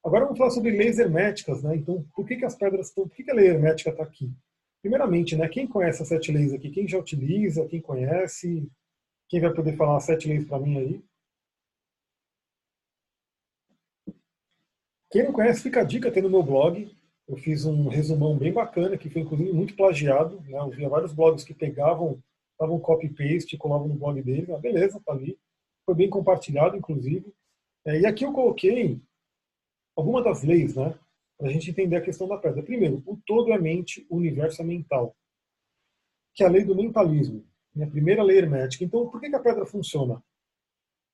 Agora 0.04 0.24
vamos 0.24 0.38
falar 0.38 0.50
sobre 0.50 0.72
leis 0.72 0.98
herméticas, 0.98 1.62
né? 1.62 1.76
Então, 1.76 2.04
por 2.14 2.26
que, 2.26 2.36
que 2.36 2.44
as 2.44 2.56
pedras 2.56 2.88
estão, 2.88 3.06
por 3.06 3.14
que, 3.14 3.22
que 3.22 3.30
a 3.30 3.34
lei 3.34 3.48
hermética 3.48 3.90
está 3.90 4.02
aqui? 4.02 4.32
Primeiramente, 4.80 5.36
né, 5.36 5.48
quem 5.48 5.66
conhece 5.66 6.02
as 6.02 6.08
sete 6.08 6.32
leis 6.32 6.52
aqui? 6.52 6.70
Quem 6.70 6.88
já 6.88 6.98
utiliza? 6.98 7.68
Quem 7.68 7.80
conhece? 7.80 8.68
Quem 9.28 9.40
vai 9.40 9.54
poder 9.54 9.76
falar 9.76 9.96
as 9.96 10.04
sete 10.04 10.26
leis 10.26 10.44
para 10.44 10.58
mim 10.58 10.78
aí? 10.78 11.04
Quem 15.12 15.24
não 15.24 15.32
conhece, 15.32 15.62
fica 15.62 15.82
a 15.82 15.84
dica, 15.84 16.10
tem 16.10 16.22
no 16.22 16.30
meu 16.30 16.42
blog. 16.42 16.90
eu 17.28 17.36
fiz 17.36 17.66
um 17.66 17.86
resumão 17.86 18.36
bem 18.36 18.50
bacana, 18.50 18.96
que 18.96 19.10
foi 19.10 19.20
inclusive 19.20 19.52
muito 19.52 19.76
plagiado. 19.76 20.40
Né? 20.40 20.58
Eu 20.58 20.70
via 20.70 20.88
vários 20.88 21.12
blogs 21.12 21.44
que 21.44 21.52
pegavam, 21.52 22.18
davam 22.58 22.80
copy-paste, 22.80 23.58
colavam 23.58 23.88
no 23.88 23.94
blog 23.94 24.22
dele. 24.22 24.50
Ah, 24.54 24.58
beleza, 24.58 24.98
tá 25.04 25.12
ali. 25.12 25.38
Foi 25.84 25.94
bem 25.94 26.08
compartilhado, 26.08 26.78
inclusive. 26.78 27.30
É, 27.84 28.00
e 28.00 28.06
aqui 28.06 28.24
eu 28.24 28.32
coloquei 28.32 29.02
algumas 29.94 30.24
das 30.24 30.42
leis, 30.42 30.76
né? 30.76 30.98
Para 31.36 31.48
a 31.48 31.52
gente 31.52 31.70
entender 31.70 31.96
a 31.96 32.00
questão 32.00 32.26
da 32.26 32.38
pedra. 32.38 32.62
Primeiro, 32.62 33.02
o 33.04 33.18
todo 33.26 33.52
é 33.52 33.58
mente, 33.58 34.06
o 34.08 34.16
universo 34.16 34.62
é 34.62 34.64
mental. 34.64 35.14
Que 36.34 36.42
é 36.42 36.46
a 36.46 36.50
lei 36.50 36.64
do 36.64 36.74
mentalismo. 36.74 37.44
Minha 37.74 37.90
primeira 37.90 38.22
lei 38.22 38.38
hermética. 38.38 38.82
Então, 38.82 39.06
por 39.10 39.20
que, 39.20 39.26
a 39.34 39.40
pedra 39.40 39.66
funciona? 39.66 40.22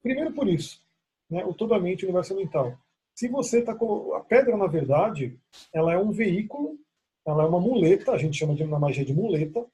Primeiro 0.01 0.33
por 0.33 0.47
isso. 0.47 0.81
Né? 1.29 1.45
O 1.45 1.53
todo 1.53 1.75
é 1.75 1.81
mente, 1.81 2.05
o 2.05 2.09
universo 2.09 2.33
é 2.33 2.37
mental. 2.37 2.79
Se 3.19 3.27
você 3.27 3.59
está 3.59 3.75
com 3.75 4.15
a 4.15 4.21
pedra, 4.21 4.57
na 4.57 4.69
verdade, 4.69 5.37
ela 5.75 5.93
é 5.93 5.99
um 5.99 6.13
veículo, 6.13 6.79
ela 7.27 7.43
é 7.43 7.47
uma 7.49 7.59
muleta, 7.59 8.13
a 8.13 8.17
gente 8.17 8.39
chama 8.39 8.55
de 8.55 8.63
na 8.63 8.79
magia 8.79 9.05
de 9.05 9.13
muleta. 9.13 9.67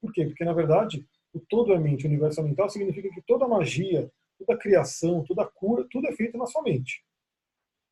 Por 0.00 0.12
quê? 0.12 0.24
Porque 0.24 0.44
na 0.44 0.52
verdade, 0.52 1.06
o 1.32 1.38
todo 1.38 1.72
é 1.72 1.78
mente, 1.78 2.04
o 2.04 2.08
universo 2.08 2.42
mental 2.42 2.68
significa 2.68 3.08
que 3.08 3.22
toda 3.22 3.46
magia, 3.46 4.10
toda 4.36 4.58
criação, 4.58 5.22
toda 5.22 5.46
cura, 5.46 5.86
tudo 5.88 6.08
é 6.08 6.12
feito 6.12 6.36
na 6.36 6.46
sua 6.46 6.60
mente. 6.60 7.04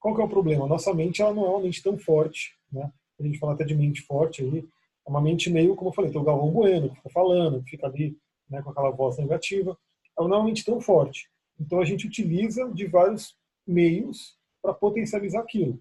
Qual 0.01 0.13
que 0.13 0.21
é 0.21 0.25
o 0.25 0.29
problema? 0.29 0.67
Nossa 0.67 0.93
mente 0.93 1.23
ela 1.23 1.33
não 1.33 1.47
é 1.47 1.51
uma 1.51 1.63
mente 1.63 1.85
tão 1.85 1.97
forte, 1.97 2.59
né? 2.73 2.91
A 3.21 3.23
gente 3.23 3.39
fala 3.39 3.53
até 3.53 3.63
de 3.63 3.77
mente 3.77 4.03
forte 4.03 4.43
aí, 4.43 4.59
é 5.07 5.09
uma 5.09 5.21
mente 5.21 5.49
meio, 5.49 5.77
como 5.77 5.91
eu 5.91 5.95
falei, 5.95 6.11
tem 6.11 6.21
o 6.21 6.25
Galvão 6.25 6.51
Bueno, 6.51 6.89
que 6.89 6.97
fica 6.97 7.11
falando, 7.11 7.63
que 7.63 7.71
fica 7.71 7.87
ali 7.87 8.19
né, 8.51 8.61
com 8.61 8.71
aquela 8.71 8.91
voz 8.91 9.19
negativa. 9.19 9.79
Ela 10.19 10.27
não 10.27 10.39
é 10.39 10.41
uma 10.41 10.47
mente 10.47 10.65
tão 10.65 10.81
forte. 10.81 11.31
Então 11.61 11.79
a 11.79 11.85
gente 11.85 12.09
utiliza 12.09 12.69
de 12.75 12.89
vários 12.89 13.37
meios 13.65 14.37
para 14.67 14.75
potencializar 14.75 15.41
aquilo. 15.41 15.79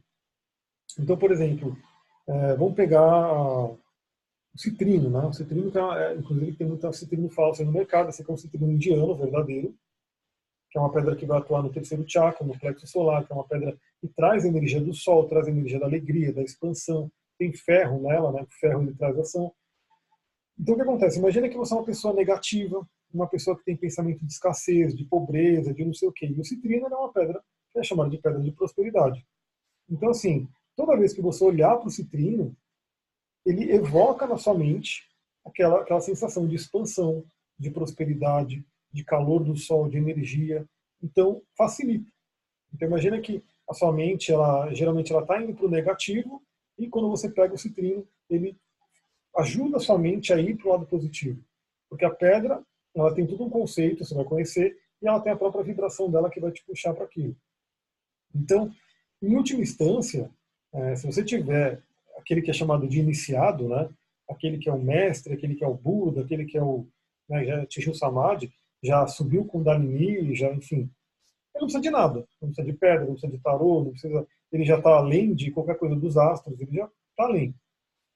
Então, 0.99 1.17
por 1.17 1.31
exemplo, 1.31 1.75
é, 2.27 2.55
vamos 2.55 2.75
pegar 2.75 3.01
o 3.01 3.79
citrino, 4.55 5.09
né? 5.09 5.25
O 5.25 5.33
citrino, 5.33 5.71
tá, 5.71 5.99
é, 5.99 6.15
inclusive, 6.15 6.55
tem 6.55 6.67
muito 6.67 6.93
citrino 6.93 7.27
falso 7.29 7.65
no 7.65 7.71
mercado. 7.71 8.09
Esse 8.09 8.21
aqui 8.21 8.29
é 8.29 8.33
um 8.33 8.38
citrino 8.38 8.71
indiano, 8.71 9.15
verdadeiro, 9.15 9.75
que 10.69 10.77
é 10.77 10.81
uma 10.81 10.93
pedra 10.93 11.15
que 11.15 11.25
vai 11.25 11.39
atuar 11.39 11.63
no 11.63 11.73
terceiro 11.73 12.05
chakra, 12.07 12.45
no 12.45 12.57
plexo 12.59 12.86
solar, 12.86 13.25
que 13.25 13.33
é 13.33 13.36
uma 13.36 13.47
pedra 13.47 13.75
que 13.99 14.07
traz 14.09 14.45
energia 14.45 14.79
do 14.79 14.93
sol, 14.93 15.27
traz 15.27 15.47
energia 15.47 15.79
da 15.79 15.88
alegria, 15.88 16.31
da 16.31 16.43
expansão. 16.43 17.11
Tem 17.39 17.51
ferro 17.51 18.03
nela, 18.03 18.31
né? 18.31 18.43
O 18.43 18.59
ferro 18.59 18.83
ele 18.83 18.93
traz 18.93 19.17
ação. 19.17 19.51
Então, 20.59 20.75
o 20.75 20.77
que 20.77 20.83
acontece? 20.83 21.17
Imagina 21.17 21.49
que 21.49 21.57
você 21.57 21.73
é 21.73 21.77
uma 21.77 21.86
pessoa 21.86 22.13
negativa, 22.13 22.88
uma 23.11 23.27
pessoa 23.27 23.57
que 23.57 23.65
tem 23.65 23.75
pensamento 23.75 24.23
de 24.23 24.31
escassez, 24.31 24.95
de 24.95 25.03
pobreza, 25.05 25.73
de 25.73 25.83
não 25.83 25.93
sei 25.93 26.07
o 26.07 26.13
quê. 26.13 26.27
E 26.27 26.39
o 26.39 26.45
citrino 26.45 26.86
é 26.86 26.95
uma 26.95 27.11
pedra 27.11 27.43
é 27.80 27.84
chamada 27.84 28.09
de 28.09 28.17
pedra 28.17 28.41
de 28.41 28.51
prosperidade. 28.51 29.26
Então, 29.89 30.09
assim, 30.09 30.47
toda 30.76 30.97
vez 30.97 31.13
que 31.13 31.21
você 31.21 31.43
olhar 31.43 31.78
para 31.78 31.88
o 31.88 31.91
citrino, 31.91 32.55
ele 33.45 33.71
evoca 33.71 34.26
na 34.26 34.38
sua 34.38 34.53
mente 34.53 35.03
aquela, 35.45 35.82
aquela 35.82 36.01
sensação 36.01 36.47
de 36.47 36.55
expansão, 36.55 37.23
de 37.57 37.69
prosperidade, 37.69 38.65
de 38.91 39.03
calor 39.03 39.43
do 39.43 39.55
sol, 39.55 39.88
de 39.88 39.97
energia. 39.97 40.67
Então, 41.01 41.41
facilita. 41.55 42.11
Então, 42.73 42.88
imagina 42.88 43.19
que 43.21 43.43
a 43.69 43.73
sua 43.73 43.91
mente, 43.91 44.32
ela 44.32 44.73
geralmente 44.73 45.11
ela 45.11 45.21
está 45.21 45.41
indo 45.41 45.53
para 45.53 45.65
o 45.65 45.69
negativo 45.69 46.41
e 46.78 46.88
quando 46.88 47.09
você 47.09 47.30
pega 47.30 47.53
o 47.53 47.57
citrino, 47.57 48.07
ele 48.30 48.57
ajuda 49.38 49.78
a 49.78 49.80
sua 49.80 49.97
mente 49.97 50.34
a 50.34 50.39
ir 50.39 50.55
para 50.55 50.67
o 50.67 50.71
lado 50.71 50.86
positivo. 50.86 51.43
Porque 51.89 52.05
a 52.05 52.09
pedra, 52.09 52.63
ela 52.95 53.13
tem 53.13 53.28
todo 53.28 53.43
um 53.43 53.49
conceito, 53.49 54.03
você 54.03 54.15
vai 54.15 54.26
conhecer, 54.26 54.78
e 55.01 55.07
ela 55.07 55.19
tem 55.19 55.32
a 55.32 55.38
própria 55.38 55.63
vibração 55.63 56.09
dela 56.09 56.30
que 56.30 56.39
vai 56.39 56.51
te 56.51 56.63
puxar 56.65 56.93
para 56.93 57.05
aquilo. 57.05 57.36
Então, 58.36 58.71
em 59.21 59.36
última 59.36 59.61
instância, 59.61 60.29
é, 60.73 60.95
se 60.95 61.05
você 61.05 61.23
tiver 61.23 61.81
aquele 62.17 62.41
que 62.41 62.51
é 62.51 62.53
chamado 62.53 62.88
de 62.88 62.99
iniciado, 62.99 63.69
né, 63.69 63.89
aquele 64.29 64.57
que 64.57 64.69
é 64.69 64.73
o 64.73 64.81
mestre, 64.81 65.33
aquele 65.33 65.55
que 65.55 65.63
é 65.63 65.67
o 65.67 65.73
Buda, 65.73 66.21
aquele 66.21 66.45
que 66.45 66.57
é 66.57 66.63
o 66.63 66.86
né, 67.29 67.45
já 67.45 67.61
atingiu 67.61 67.91
o 67.91 67.95
Samadhi, 67.95 68.51
já 68.83 69.07
subiu 69.07 69.45
com 69.45 69.63
Dalini, 69.63 70.36
já, 70.36 70.51
enfim, 70.53 70.89
ele 71.55 71.61
não 71.61 71.67
precisa 71.67 71.81
de 71.81 71.89
nada, 71.89 72.27
não 72.41 72.49
precisa 72.49 72.65
de 72.65 72.73
pedra, 72.73 73.05
não 73.05 73.13
precisa 73.13 73.31
de 73.31 73.39
tarô, 73.39 73.83
não 73.83 73.91
precisa, 73.91 74.27
ele 74.51 74.65
já 74.65 74.77
está 74.77 74.89
além 74.91 75.33
de 75.33 75.51
qualquer 75.51 75.77
coisa 75.77 75.95
dos 75.95 76.17
astros, 76.17 76.59
ele 76.59 76.75
já 76.75 76.86
está 76.86 77.23
além. 77.23 77.55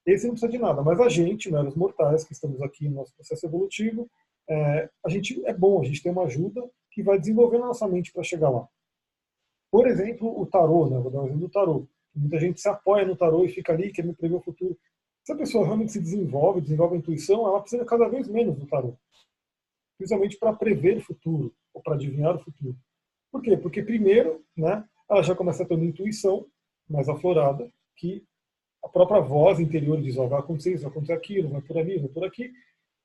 Esse 0.06 0.26
não 0.26 0.34
precisa 0.34 0.52
de 0.52 0.58
nada, 0.58 0.82
mas 0.82 1.00
a 1.00 1.08
gente, 1.08 1.52
meros 1.52 1.76
mortais 1.76 2.24
que 2.24 2.34
estamos 2.34 2.62
aqui 2.62 2.90
no 2.90 2.96
nosso 2.96 3.16
processo 3.16 3.46
evolutivo, 3.46 4.10
é, 4.50 4.90
a 5.06 5.10
gente 5.10 5.44
é 5.46 5.54
bom, 5.54 5.82
a 5.82 5.86
gente 5.86 6.02
tem 6.04 6.12
uma 6.12 6.24
ajuda 6.24 6.68
que 6.92 7.02
vai 7.02 7.20
desenvolvendo 7.20 7.64
a 7.64 7.68
nossa 7.68 7.88
mente 7.88 8.12
para 8.12 8.24
chegar 8.24 8.50
lá. 8.50 8.68
Por 9.72 9.88
exemplo, 9.88 10.40
o 10.40 10.46
tarô, 10.46 10.90
né? 10.90 11.00
vou 11.00 11.12
dar 11.12 11.22
um 11.22 11.26
exemplo 11.26 11.42
do 11.42 11.50
tarô. 11.50 11.88
Muita 12.16 12.40
gente 12.40 12.60
se 12.60 12.68
apoia 12.68 13.06
no 13.06 13.16
tarô 13.16 13.46
e 13.46 13.50
fica 13.50 13.74
ali 13.74 13.92
querendo 13.92 14.16
prever 14.16 14.36
o 14.36 14.42
futuro. 14.42 14.78
Se 15.24 15.32
a 15.32 15.36
pessoa 15.36 15.66
realmente 15.66 15.92
se 15.92 16.00
desenvolve, 16.00 16.62
desenvolve 16.62 16.96
a 16.96 16.98
intuição, 16.98 17.48
ela 17.48 17.62
precisa 17.62 17.86
cada 17.86 18.08
vez 18.08 18.28
menos 18.28 18.58
do 18.58 18.66
tarô. 18.66 18.98
Principalmente 19.98 20.38
para 20.38 20.54
prever 20.54 20.98
o 20.98 21.02
futuro, 21.02 21.54
ou 21.74 21.82
para 21.82 21.96
adivinhar 21.96 22.36
o 22.36 22.40
futuro. 22.40 22.76
Por 23.32 23.42
quê? 23.42 23.56
Porque 23.58 23.84
primeiro, 23.84 24.44
né, 24.58 24.84
ela 25.10 25.22
já 25.22 25.36
começa 25.36 25.64
a 25.64 25.66
ter 25.66 25.76
uma 25.76 25.86
intuição 25.86 26.48
mais 26.90 27.08
aflorada, 27.08 27.72
que 27.96 28.26
a 28.84 28.88
própria 28.88 29.20
voz 29.20 29.60
interior 29.60 30.02
diz, 30.02 30.18
ó, 30.18 30.26
vai 30.26 30.40
acontecer 30.40 30.74
isso, 30.74 30.84
vai 30.84 30.92
acontecer 30.92 31.14
aquilo, 31.14 31.50
vai 31.50 31.62
por 31.62 31.78
ali, 31.78 32.00
vai 32.00 32.10
por 32.10 32.24
aqui. 32.24 32.52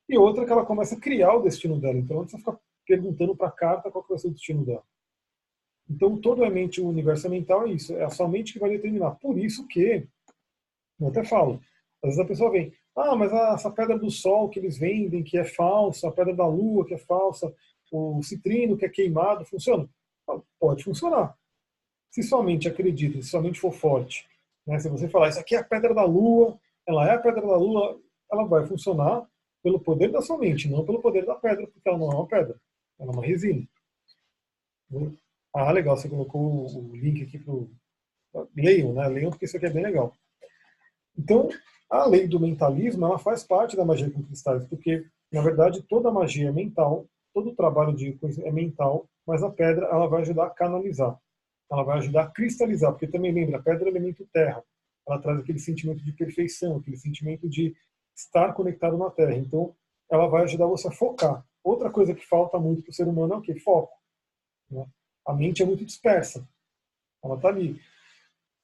E 0.07 0.17
outra 0.17 0.45
que 0.45 0.51
ela 0.51 0.65
começa 0.65 0.95
a 0.95 0.99
criar 0.99 1.35
o 1.35 1.41
destino 1.41 1.79
dela. 1.79 1.97
Então, 1.97 2.21
antes 2.21 2.33
de 2.33 2.39
ficar 2.39 2.57
perguntando 2.87 3.35
para 3.35 3.47
a 3.47 3.51
carta 3.51 3.91
qual 3.91 4.05
vai 4.07 4.17
ser 4.17 4.27
o 4.27 4.31
destino 4.31 4.65
dela. 4.65 4.83
Então, 5.89 6.17
toda 6.17 6.45
a 6.45 6.49
mente 6.49 6.81
universo 6.81 7.29
mental 7.29 7.67
é 7.67 7.71
isso, 7.71 7.93
é 7.93 8.03
a 8.03 8.09
sua 8.09 8.27
mente 8.27 8.53
que 8.53 8.59
vai 8.59 8.69
determinar. 8.69 9.11
Por 9.11 9.37
isso 9.37 9.67
que, 9.67 10.07
eu 10.99 11.07
até 11.07 11.23
falo, 11.23 11.61
às 12.03 12.09
vezes 12.09 12.19
a 12.19 12.25
pessoa 12.25 12.51
vem, 12.51 12.73
ah, 12.95 13.15
mas 13.15 13.31
essa 13.31 13.69
pedra 13.69 13.97
do 13.97 14.09
sol 14.09 14.49
que 14.49 14.59
eles 14.59 14.77
vendem, 14.77 15.23
que 15.23 15.37
é 15.37 15.43
falsa, 15.43 16.07
a 16.07 16.11
pedra 16.11 16.33
da 16.33 16.47
lua 16.47 16.85
que 16.85 16.93
é 16.93 16.97
falsa, 16.97 17.53
o 17.91 18.21
citrino 18.23 18.77
que 18.77 18.85
é 18.85 18.89
queimado, 18.89 19.45
funciona? 19.45 19.87
Pode 20.59 20.83
funcionar. 20.83 21.37
Se 22.09 22.23
sua 22.23 22.41
mente 22.41 22.67
acredita, 22.67 23.21
se 23.21 23.29
sua 23.29 23.41
mente 23.41 23.59
for 23.59 23.73
forte, 23.73 24.25
né, 24.65 24.79
se 24.79 24.89
você 24.89 25.07
falar, 25.07 25.29
isso 25.29 25.39
aqui 25.39 25.55
é 25.55 25.59
a 25.59 25.63
pedra 25.63 25.93
da 25.93 26.03
lua, 26.03 26.57
ela 26.87 27.07
é 27.07 27.15
a 27.15 27.19
pedra 27.19 27.41
da 27.41 27.57
lua, 27.57 27.99
ela 28.31 28.45
vai 28.45 28.65
funcionar 28.65 29.27
pelo 29.61 29.79
poder 29.79 30.11
da 30.11 30.21
sua 30.21 30.37
mente, 30.37 30.69
não 30.69 30.85
pelo 30.85 31.01
poder 31.01 31.25
da 31.25 31.35
pedra, 31.35 31.67
porque 31.67 31.87
ela 31.87 31.97
não 31.97 32.11
é 32.11 32.15
uma 32.15 32.27
pedra, 32.27 32.59
ela 32.99 33.11
é 33.11 33.13
uma 33.13 33.25
resina. 33.25 33.67
Ah, 35.55 35.71
legal, 35.71 35.95
você 35.95 36.09
colocou 36.09 36.67
o 36.67 36.95
link 36.95 37.23
aqui 37.23 37.39
para 37.39 37.53
o. 37.53 37.69
Leiam, 38.53 38.91
né? 38.91 39.07
Leiam, 39.07 39.29
porque 39.31 39.45
isso 39.45 39.55
aqui 39.55 39.65
é 39.65 39.69
bem 39.69 39.83
legal. 39.83 40.13
Então, 41.17 41.47
a 41.89 42.05
lei 42.05 42.27
do 42.27 42.41
mentalismo 42.41 43.05
ela 43.05 43.17
faz 43.17 43.41
parte 43.41 43.77
da 43.77 43.85
magia 43.85 44.11
com 44.11 44.21
cristais, 44.21 44.65
porque, 44.67 45.05
na 45.31 45.41
verdade, 45.41 45.81
toda 45.83 46.11
magia 46.11 46.49
é 46.49 46.51
mental, 46.51 47.07
todo 47.33 47.51
o 47.51 47.55
trabalho 47.55 47.95
de 47.95 48.19
é 48.43 48.51
mental, 48.51 49.07
mas 49.25 49.41
a 49.43 49.49
pedra 49.49 49.85
ela 49.85 50.07
vai 50.07 50.23
ajudar 50.23 50.47
a 50.47 50.49
canalizar, 50.49 51.17
ela 51.71 51.83
vai 51.83 51.99
ajudar 51.99 52.23
a 52.23 52.31
cristalizar, 52.31 52.91
porque 52.91 53.07
também 53.07 53.31
lembra, 53.31 53.57
a 53.57 53.63
pedra 53.63 53.85
é 53.85 53.91
elemento 53.91 54.27
terra, 54.33 54.61
ela 55.07 55.21
traz 55.21 55.39
aquele 55.39 55.59
sentimento 55.59 56.03
de 56.03 56.11
perfeição, 56.11 56.75
aquele 56.75 56.97
sentimento 56.97 57.47
de 57.47 57.73
estar 58.13 58.53
conectado 58.53 58.97
na 58.97 59.09
terra. 59.09 59.35
Então, 59.35 59.73
ela 60.11 60.27
vai 60.27 60.43
ajudar 60.43 60.65
você 60.65 60.89
a 60.89 60.91
focar. 60.91 61.45
Outra 61.63 61.89
coisa 61.89 62.13
que 62.13 62.25
falta 62.25 62.59
muito 62.59 62.81
para 62.83 62.91
o 62.91 62.93
ser 62.93 63.07
humano 63.07 63.35
é 63.35 63.37
o 63.37 63.41
que? 63.41 63.57
Foco. 63.59 63.93
Né? 64.69 64.85
A 65.25 65.33
mente 65.33 65.63
é 65.63 65.65
muito 65.65 65.85
dispersa. 65.85 66.47
Ela 67.23 67.35
está 67.35 67.49
ali. 67.49 67.79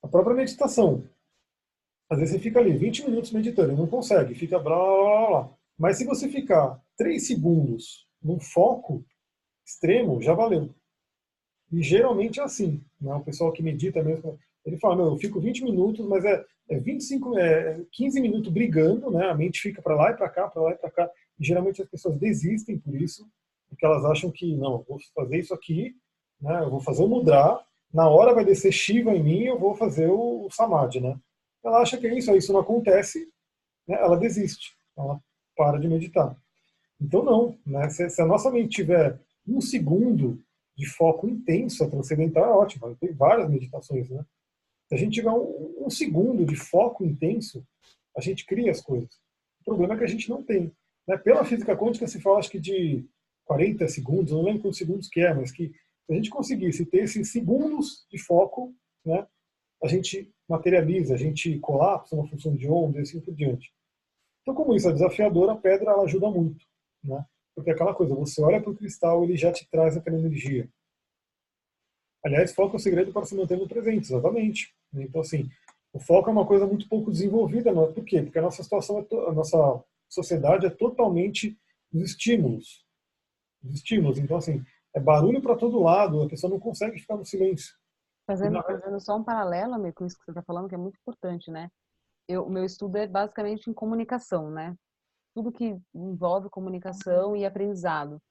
A 0.03 0.07
própria 0.07 0.35
meditação. 0.35 1.03
Às 2.09 2.19
vezes 2.19 2.35
você 2.35 2.39
fica 2.39 2.59
ali 2.59 2.77
20 2.77 3.05
minutos 3.05 3.31
meditando 3.31 3.71
e 3.71 3.75
não 3.75 3.87
consegue, 3.87 4.35
fica 4.35 4.59
blá 4.59 4.75
blá 4.75 5.27
blá. 5.27 5.57
Mas 5.77 5.97
se 5.97 6.05
você 6.05 6.27
ficar 6.27 6.79
3 6.97 7.25
segundos 7.25 8.07
num 8.21 8.39
foco 8.39 9.03
extremo, 9.65 10.21
já 10.21 10.33
valeu. 10.33 10.69
E 11.71 11.81
geralmente 11.81 12.39
é 12.39 12.43
assim. 12.43 12.83
Né? 12.99 13.13
O 13.13 13.23
pessoal 13.23 13.51
que 13.53 13.63
medita 13.63 14.03
mesmo, 14.03 14.37
ele 14.65 14.77
fala, 14.77 15.01
eu 15.03 15.17
fico 15.17 15.39
20 15.39 15.63
minutos, 15.63 16.05
mas 16.05 16.25
é, 16.25 16.43
é 16.69 16.77
25, 16.77 17.37
é 17.37 17.81
15 17.93 18.19
minutos 18.19 18.51
brigando, 18.51 19.09
né? 19.09 19.29
a 19.29 19.33
mente 19.35 19.61
fica 19.61 19.81
para 19.81 19.95
lá 19.95 20.11
e 20.11 20.15
para 20.15 20.29
cá, 20.29 20.47
para 20.49 20.61
lá 20.61 20.71
e 20.71 20.77
para 20.77 20.91
cá. 20.91 21.09
E 21.39 21.45
geralmente 21.45 21.81
as 21.81 21.89
pessoas 21.89 22.17
desistem 22.17 22.77
por 22.77 22.93
isso, 22.93 23.25
porque 23.69 23.85
elas 23.85 24.03
acham 24.03 24.29
que, 24.29 24.53
não, 24.55 24.83
vou 24.83 24.99
fazer 25.15 25.39
isso 25.39 25.53
aqui 25.53 25.95
né? 26.41 26.61
Eu 26.61 26.69
vou 26.69 26.79
fazer 26.79 27.03
o 27.03 27.07
mudra, 27.07 27.63
na 27.93 28.09
hora 28.09 28.33
vai 28.33 28.45
descer 28.45 28.71
Shiva 28.71 29.13
em 29.13 29.23
mim, 29.23 29.43
eu 29.43 29.59
vou 29.59 29.75
fazer 29.75 30.09
o, 30.09 30.49
Samadhi, 30.49 30.99
né? 30.99 31.17
Ela 31.63 31.79
acha 31.79 31.97
que 31.97 32.07
é 32.07 32.17
isso, 32.17 32.35
isso 32.35 32.53
não 32.53 32.61
acontece, 32.61 33.29
né? 33.87 33.97
ela 33.99 34.17
desiste, 34.17 34.75
ela 34.97 35.19
para 35.55 35.77
de 35.77 35.87
meditar. 35.87 36.35
Então 36.99 37.23
não, 37.23 37.57
né? 37.65 37.89
Se, 37.89 38.09
se 38.09 38.21
a 38.21 38.25
nossa 38.25 38.49
mente 38.49 38.77
tiver 38.77 39.19
um 39.47 39.61
segundo 39.61 40.41
de 40.75 40.87
foco 40.87 41.27
intenso, 41.27 41.83
a 41.83 41.89
transcendental 41.89 42.45
é 42.45 42.51
ótimo, 42.51 42.95
tem 42.95 43.13
várias 43.13 43.49
meditações, 43.49 44.09
né? 44.09 44.25
Se 44.87 44.95
a 44.95 44.97
gente 44.97 45.13
tiver 45.13 45.31
um, 45.31 45.85
um 45.85 45.89
segundo 45.89 46.45
de 46.45 46.55
foco 46.55 47.05
intenso, 47.05 47.65
a 48.15 48.21
gente 48.21 48.45
cria 48.45 48.71
as 48.71 48.81
coisas. 48.81 49.09
O 49.61 49.63
problema 49.63 49.93
é 49.93 49.97
que 49.97 50.03
a 50.03 50.07
gente 50.07 50.29
não 50.29 50.43
tem. 50.43 50.71
Né? 51.07 51.17
Pela 51.17 51.45
física 51.45 51.77
quântica 51.77 52.07
se 52.07 52.19
fala 52.19 52.39
acho 52.39 52.49
que 52.49 52.59
de 52.59 53.05
40 53.45 53.87
segundos, 53.87 54.33
não 54.33 54.43
lembro 54.43 54.63
quantos 54.63 54.79
segundos 54.79 55.07
que 55.07 55.21
é, 55.21 55.33
mas 55.33 55.51
que 55.51 55.71
se 56.05 56.13
a 56.13 56.15
gente 56.15 56.29
conseguisse 56.29 56.85
ter 56.85 57.03
esses 57.03 57.31
segundos 57.31 58.05
de 58.09 58.17
foco, 58.17 58.73
né, 59.05 59.27
a 59.83 59.87
gente 59.87 60.31
materializa, 60.47 61.13
a 61.13 61.17
gente 61.17 61.57
colapsa 61.59 62.15
uma 62.15 62.27
função 62.27 62.55
de 62.55 62.67
onda 62.67 62.99
e 62.99 63.01
assim 63.01 63.19
por 63.19 63.33
diante. 63.33 63.73
Então, 64.41 64.53
como 64.53 64.75
isso 64.75 64.89
é 64.89 64.93
desafiador, 64.93 65.49
a 65.49 65.55
pedra 65.55 65.91
ela 65.91 66.03
ajuda 66.03 66.29
muito, 66.29 66.65
né? 67.03 67.25
Porque 67.55 67.69
é 67.69 67.73
aquela 67.73 67.93
coisa, 67.93 68.15
você 68.15 68.41
olha 68.41 68.61
para 68.61 68.71
o 68.71 68.75
cristal, 68.75 69.23
ele 69.23 69.35
já 69.35 69.51
te 69.51 69.67
traz 69.69 69.95
aquela 69.95 70.17
energia. 70.17 70.69
Aliás, 72.23 72.53
foco 72.53 72.75
é 72.75 72.77
o 72.77 72.79
segredo 72.79 73.11
para 73.11 73.25
se 73.25 73.35
manter 73.35 73.57
no 73.57 73.67
presente, 73.67 74.05
exatamente. 74.05 74.73
Então, 74.93 75.21
assim, 75.21 75.49
o 75.93 75.99
foco 75.99 76.29
é 76.29 76.33
uma 76.33 76.45
coisa 76.45 76.67
muito 76.67 76.87
pouco 76.87 77.11
desenvolvida. 77.11 77.71
Não 77.71 77.85
é? 77.85 77.91
Por 77.91 78.05
quê? 78.05 78.21
Porque 78.21 78.39
a 78.39 78.43
nossa 78.43 78.63
situação, 78.63 78.99
é 78.99 79.29
a 79.29 79.33
nossa 79.33 79.83
sociedade 80.07 80.65
é 80.65 80.69
totalmente 80.69 81.57
dos 81.91 82.11
estímulos. 82.11 82.85
Dos 83.61 83.75
estímulos. 83.75 84.17
Então, 84.17 84.37
assim, 84.37 84.63
é 84.93 84.99
barulho 84.99 85.41
para 85.41 85.55
todo 85.55 85.81
lado, 85.81 86.21
a 86.21 86.27
pessoa 86.27 86.51
não 86.51 86.59
consegue 86.59 86.99
ficar 86.99 87.15
no 87.15 87.25
silêncio. 87.25 87.75
Fazendo, 88.27 88.61
fazendo 88.61 88.99
só 88.99 89.17
um 89.17 89.23
paralelo, 89.23 89.73
amigo, 89.73 89.95
com 89.95 90.05
isso 90.05 90.17
que 90.17 90.25
você 90.25 90.31
está 90.31 90.43
falando, 90.43 90.69
que 90.69 90.75
é 90.75 90.77
muito 90.77 90.97
importante, 90.99 91.49
né? 91.49 91.69
Eu, 92.27 92.45
o 92.45 92.49
meu 92.49 92.63
estudo 92.63 92.97
é 92.97 93.07
basicamente 93.07 93.69
em 93.69 93.73
comunicação, 93.73 94.49
né? 94.49 94.75
Tudo 95.33 95.51
que 95.51 95.77
envolve 95.93 96.49
comunicação 96.49 97.35
e 97.35 97.45
aprendizado. 97.45 98.21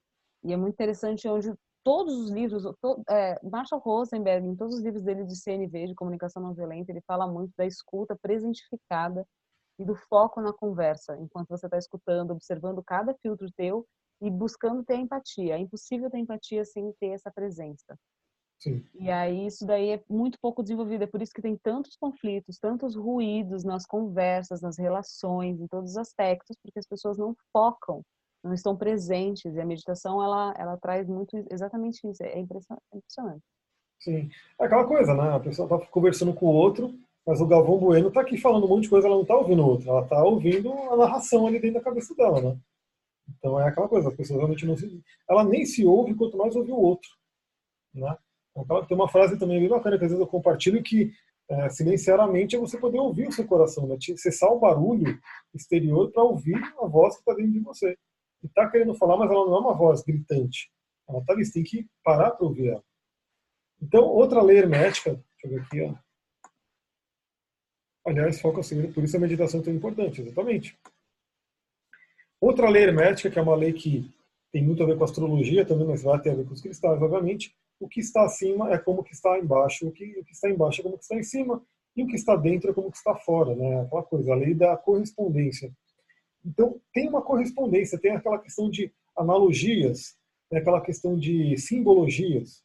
E 0.43 0.53
é 0.53 0.57
muito 0.57 0.73
interessante 0.73 1.27
onde 1.27 1.53
todos 1.83 2.15
os 2.15 2.31
livros, 2.31 2.63
to, 2.81 3.03
é, 3.09 3.39
Marshall 3.43 3.81
Rosenberg, 3.81 4.47
em 4.47 4.55
todos 4.55 4.75
os 4.75 4.81
livros 4.81 5.03
dele 5.03 5.25
de 5.25 5.35
CNV, 5.35 5.87
de 5.87 5.95
comunicação 5.95 6.41
não 6.41 6.53
violenta, 6.53 6.91
ele 6.91 7.01
fala 7.01 7.27
muito 7.27 7.51
da 7.57 7.65
escuta 7.65 8.15
presentificada 8.21 9.25
e 9.79 9.85
do 9.85 9.95
foco 9.95 10.41
na 10.41 10.53
conversa, 10.53 11.17
enquanto 11.19 11.49
você 11.49 11.65
está 11.65 11.77
escutando, 11.77 12.31
observando 12.31 12.83
cada 12.83 13.13
filtro 13.15 13.51
teu 13.55 13.85
e 14.21 14.29
buscando 14.29 14.83
ter 14.83 14.95
empatia. 14.95 15.55
É 15.55 15.59
impossível 15.59 16.09
ter 16.09 16.19
empatia 16.19 16.63
sem 16.65 16.91
ter 16.99 17.09
essa 17.09 17.31
presença. 17.31 17.97
Sim. 18.59 18.85
E 18.93 19.09
aí 19.09 19.47
isso 19.47 19.65
daí 19.65 19.89
é 19.89 20.03
muito 20.07 20.37
pouco 20.39 20.61
desenvolvido, 20.61 21.03
é 21.03 21.07
por 21.07 21.21
isso 21.21 21.33
que 21.33 21.41
tem 21.41 21.57
tantos 21.57 21.95
conflitos, 21.95 22.59
tantos 22.59 22.95
ruídos 22.95 23.63
nas 23.63 23.87
conversas, 23.87 24.61
nas 24.61 24.77
relações, 24.77 25.59
em 25.59 25.67
todos 25.67 25.91
os 25.91 25.97
aspectos, 25.97 26.55
porque 26.61 26.77
as 26.77 26.87
pessoas 26.87 27.17
não 27.17 27.35
focam 27.51 28.03
não 28.43 28.53
estão 28.53 28.75
presentes. 28.75 29.55
E 29.55 29.59
a 29.59 29.65
meditação, 29.65 30.21
ela, 30.23 30.53
ela 30.57 30.77
traz 30.77 31.07
muito 31.07 31.45
exatamente 31.51 31.99
isso. 32.07 32.23
É, 32.23 32.33
é 32.33 32.39
impressionante. 32.39 33.43
Sim. 33.99 34.29
É 34.59 34.65
aquela 34.65 34.85
coisa, 34.85 35.13
né? 35.13 35.35
A 35.35 35.39
pessoa 35.39 35.65
está 35.65 35.87
conversando 35.91 36.33
com 36.33 36.47
o 36.47 36.53
outro, 36.53 36.93
mas 37.25 37.39
o 37.39 37.47
Galvão 37.47 37.77
Bueno 37.77 38.07
está 38.07 38.21
aqui 38.21 38.37
falando 38.37 38.65
um 38.65 38.69
monte 38.69 38.83
de 38.83 38.89
coisa, 38.89 39.07
ela 39.07 39.15
não 39.15 39.23
está 39.23 39.35
ouvindo 39.35 39.61
o 39.61 39.67
outro. 39.67 39.89
Ela 39.89 40.01
está 40.01 40.23
ouvindo 40.23 40.73
a 40.73 40.97
narração 40.97 41.45
ali 41.45 41.59
dentro 41.59 41.79
da 41.79 41.83
cabeça 41.83 42.15
dela, 42.15 42.41
né? 42.41 42.57
Então 43.37 43.59
é 43.59 43.67
aquela 43.67 43.87
coisa, 43.87 44.09
as 44.09 44.15
pessoas 44.15 44.39
realmente 44.39 44.65
não 44.65 44.75
se... 44.75 45.01
Ela 45.29 45.43
nem 45.43 45.65
se 45.65 45.85
ouve 45.85 46.15
quanto 46.15 46.37
mais 46.37 46.55
ouve 46.55 46.71
o 46.71 46.77
outro, 46.77 47.09
né? 47.93 48.17
Então, 48.55 48.85
tem 48.85 48.97
uma 48.97 49.07
frase 49.07 49.39
também 49.39 49.59
bem 49.59 49.69
bacana 49.69 49.97
que 49.97 50.03
às 50.03 50.11
vezes 50.11 50.19
eu 50.19 50.27
compartilho 50.27 50.83
que 50.83 51.13
é, 51.49 51.69
silenciaramente 51.69 52.55
é 52.55 52.59
você 52.59 52.77
poder 52.77 52.99
ouvir 52.99 53.27
o 53.27 53.31
seu 53.31 53.45
coração, 53.45 53.87
né? 53.87 53.97
cessar 54.17 54.49
o 54.51 54.59
barulho 54.59 55.19
exterior 55.53 56.11
para 56.11 56.23
ouvir 56.23 56.57
a 56.79 56.85
voz 56.85 57.15
que 57.15 57.21
está 57.21 57.33
dentro 57.33 57.51
de 57.51 57.59
você 57.59 57.97
e 58.43 58.47
está 58.47 58.69
querendo 58.69 58.95
falar, 58.95 59.17
mas 59.17 59.29
ela 59.29 59.45
não 59.45 59.55
é 59.55 59.59
uma 59.59 59.73
voz 59.73 60.01
gritante. 60.01 60.71
Ela 61.07 61.19
está 61.19 61.33
ali, 61.33 61.45
você 61.45 61.53
tem 61.53 61.63
que 61.63 61.87
parar 62.03 62.31
para 62.31 62.45
ouvir 62.45 62.69
ela. 62.69 62.83
Então, 63.81 64.03
outra 64.03 64.41
lei 64.41 64.57
hermética, 64.57 65.11
deixa 65.11 65.45
eu 65.45 65.49
ver 65.49 65.61
aqui, 65.61 65.81
ó. 65.81 65.95
Aliás, 68.05 68.41
foca 68.41 68.63
segredo, 68.63 68.93
por 68.93 69.03
isso 69.03 69.15
a 69.15 69.19
meditação 69.19 69.59
é 69.59 69.63
tão 69.63 69.73
importante, 69.73 70.21
exatamente. 70.21 70.77
Outra 72.41 72.67
lei 72.67 72.81
hermética, 72.81 73.29
que 73.29 73.37
é 73.37 73.41
uma 73.41 73.55
lei 73.55 73.71
que 73.71 74.09
tem 74.51 74.63
muito 74.63 74.81
a 74.81 74.85
ver 74.87 74.97
com 74.97 75.03
a 75.03 75.05
astrologia 75.05 75.63
também, 75.63 75.85
mas 75.85 76.01
vai 76.01 76.19
ter 76.19 76.31
a 76.31 76.35
ver 76.35 76.45
com 76.45 76.53
os 76.53 76.61
cristais, 76.61 76.99
obviamente. 76.99 77.55
O 77.79 77.87
que 77.87 77.99
está 77.99 78.25
acima 78.25 78.73
é 78.73 78.79
como 78.79 79.03
que 79.03 79.13
está 79.13 79.37
embaixo, 79.37 79.87
o 79.87 79.91
que, 79.91 80.19
o 80.19 80.25
que 80.25 80.33
está 80.33 80.49
embaixo 80.49 80.81
é 80.81 80.83
como 80.83 80.97
que 80.97 81.03
está 81.03 81.15
em 81.15 81.23
cima, 81.23 81.61
e 81.95 82.03
o 82.03 82.07
que 82.07 82.15
está 82.15 82.35
dentro 82.35 82.71
é 82.71 82.73
como 82.73 82.91
que 82.91 82.97
está 82.97 83.15
fora, 83.15 83.55
né? 83.55 83.81
Aquela 83.81 84.03
coisa, 84.03 84.31
a 84.33 84.35
lei 84.35 84.55
da 84.55 84.75
correspondência. 84.75 85.71
Então, 86.43 86.81
tem 86.91 87.07
uma 87.07 87.21
correspondência, 87.21 87.99
tem 87.99 88.11
aquela 88.11 88.39
questão 88.39 88.69
de 88.69 88.91
analogias, 89.15 90.15
tem 90.49 90.59
aquela 90.59 90.81
questão 90.81 91.15
de 91.15 91.55
simbologias. 91.57 92.63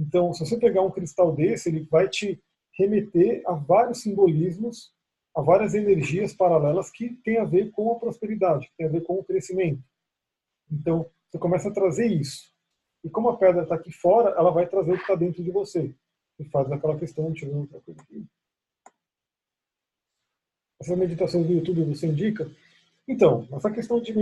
Então, 0.00 0.32
se 0.32 0.40
você 0.40 0.56
pegar 0.56 0.82
um 0.82 0.90
cristal 0.90 1.34
desse, 1.34 1.68
ele 1.68 1.86
vai 1.90 2.08
te 2.08 2.42
remeter 2.78 3.42
a 3.46 3.52
vários 3.52 4.00
simbolismos, 4.00 4.90
a 5.34 5.40
várias 5.40 5.74
energias 5.74 6.34
paralelas 6.34 6.90
que 6.90 7.14
têm 7.24 7.38
a 7.38 7.44
ver 7.44 7.70
com 7.70 7.90
a 7.92 7.98
prosperidade, 7.98 8.66
que 8.68 8.76
têm 8.76 8.86
a 8.86 8.90
ver 8.90 9.02
com 9.02 9.14
o 9.14 9.24
crescimento. 9.24 9.82
Então, 10.70 11.08
você 11.30 11.38
começa 11.38 11.68
a 11.68 11.72
trazer 11.72 12.06
isso. 12.06 12.52
E 13.04 13.10
como 13.10 13.28
a 13.30 13.36
pedra 13.36 13.62
está 13.62 13.74
aqui 13.74 13.90
fora, 13.90 14.30
ela 14.30 14.50
vai 14.50 14.66
trazer 14.66 14.92
o 14.92 14.96
que 14.96 15.02
está 15.02 15.14
dentro 15.14 15.42
de 15.42 15.50
você. 15.50 15.94
E 16.38 16.44
faz 16.44 16.70
aquela 16.70 16.98
questão, 16.98 17.30
deixa 17.30 17.46
eu 17.46 17.56
outra 17.56 17.80
coisa 17.80 18.00
aqui. 18.02 18.24
Essas 20.80 20.98
meditações 20.98 21.46
do 21.46 21.52
YouTube 21.52 21.84
você 21.84 22.06
indica? 22.06 22.50
Então, 23.06 23.48
essa 23.52 23.70
questão 23.70 24.00
de 24.00 24.12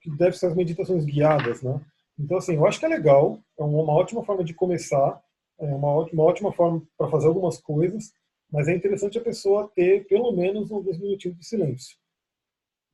que 0.00 0.10
deve 0.10 0.36
ser 0.36 0.46
as 0.46 0.54
meditações 0.54 1.04
guiadas, 1.04 1.62
né? 1.62 1.80
Então, 2.18 2.36
assim, 2.38 2.54
eu 2.54 2.66
acho 2.66 2.78
que 2.78 2.86
é 2.86 2.88
legal, 2.88 3.40
é 3.58 3.62
uma 3.62 3.92
ótima 3.92 4.22
forma 4.22 4.44
de 4.44 4.54
começar, 4.54 5.22
é 5.58 5.64
uma 5.64 5.88
ótima, 5.88 6.22
uma 6.22 6.30
ótima 6.30 6.52
forma 6.52 6.82
para 6.96 7.10
fazer 7.10 7.26
algumas 7.26 7.58
coisas, 7.58 8.12
mas 8.54 8.68
é 8.68 8.72
interessante 8.72 9.18
a 9.18 9.20
pessoa 9.20 9.68
ter 9.74 10.06
pelo 10.06 10.30
menos 10.30 10.70
uns 10.70 10.84
dois 10.84 10.96
minutinhos 10.96 11.36
de 11.36 11.44
silêncio. 11.44 11.98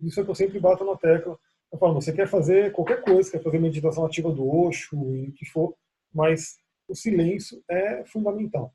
Isso 0.01 0.19
é 0.19 0.25
que 0.25 0.31
eu 0.31 0.35
sempre 0.35 0.59
bato 0.59 0.83
na 0.87 0.97
tecla. 0.97 1.39
Eu 1.71 1.79
falo, 1.79 1.93
você 1.93 2.15
quer 2.15 2.27
fazer 2.27 2.73
qualquer 2.73 3.03
coisa, 3.03 3.31
quer 3.31 3.43
fazer 3.43 3.59
meditação 3.59 4.07
ativa 4.07 4.33
do 4.33 4.49
Osho 4.49 4.97
o 4.97 5.31
que 5.33 5.45
for, 5.45 5.77
mas 6.15 6.57
o 6.89 6.95
silêncio 6.95 7.63
é 7.69 8.03
fundamental. 8.07 8.75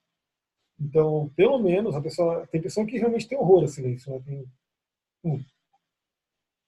Então, 0.80 1.32
pelo 1.36 1.58
menos, 1.58 1.96
a 1.96 2.02
pessoa 2.02 2.46
tem 2.52 2.62
pessoa 2.62 2.86
que 2.86 3.00
realmente 3.00 3.28
tem 3.28 3.36
horror 3.36 3.64
a 3.64 3.68
silêncio. 3.68 4.14
Né? 4.14 4.22
Tem, 4.24 4.46
hum, 5.24 5.44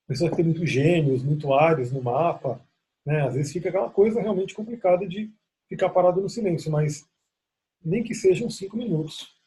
pessoa 0.08 0.30
que 0.30 0.36
tem 0.36 0.44
muitos 0.44 0.68
gênios, 0.68 1.22
muito 1.22 1.54
ares 1.54 1.92
no 1.92 2.02
mapa, 2.02 2.60
né? 3.06 3.20
Às 3.20 3.34
vezes 3.34 3.52
fica 3.52 3.68
aquela 3.68 3.88
coisa 3.88 4.20
realmente 4.20 4.52
complicada 4.52 5.06
de 5.06 5.32
ficar 5.68 5.90
parado 5.90 6.20
no 6.20 6.28
silêncio, 6.28 6.72
mas 6.72 7.08
nem 7.84 8.02
que 8.02 8.16
sejam 8.16 8.50
cinco 8.50 8.76
minutos. 8.76 9.37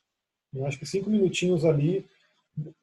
Eu 0.53 0.65
acho 0.65 0.77
que 0.77 0.85
cinco 0.85 1.09
minutinhos 1.09 1.63
ali, 1.65 2.05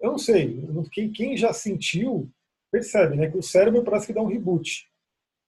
eu 0.01 0.13
não 0.13 0.19
sei, 0.19 0.65
quem, 0.93 1.13
quem 1.13 1.37
já 1.37 1.53
sentiu 1.53 2.31
percebe, 2.71 3.17
né, 3.17 3.31
que 3.31 3.37
o 3.37 3.43
cérebro 3.43 3.83
parece 3.83 4.07
que 4.07 4.13
dá 4.13 4.23
um 4.23 4.27
reboot, 4.27 4.87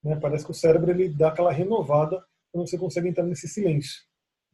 né? 0.03 0.16
Parece 0.16 0.45
que 0.45 0.51
o 0.51 0.55
cérebro 0.55 0.91
ele 0.91 1.09
dá 1.09 1.29
aquela 1.29 1.53
renovada 1.53 2.25
quando 2.51 2.66
você 2.66 2.79
consegue 2.79 3.09
entrar 3.09 3.25
nesse 3.25 3.47
silêncio. 3.47 4.03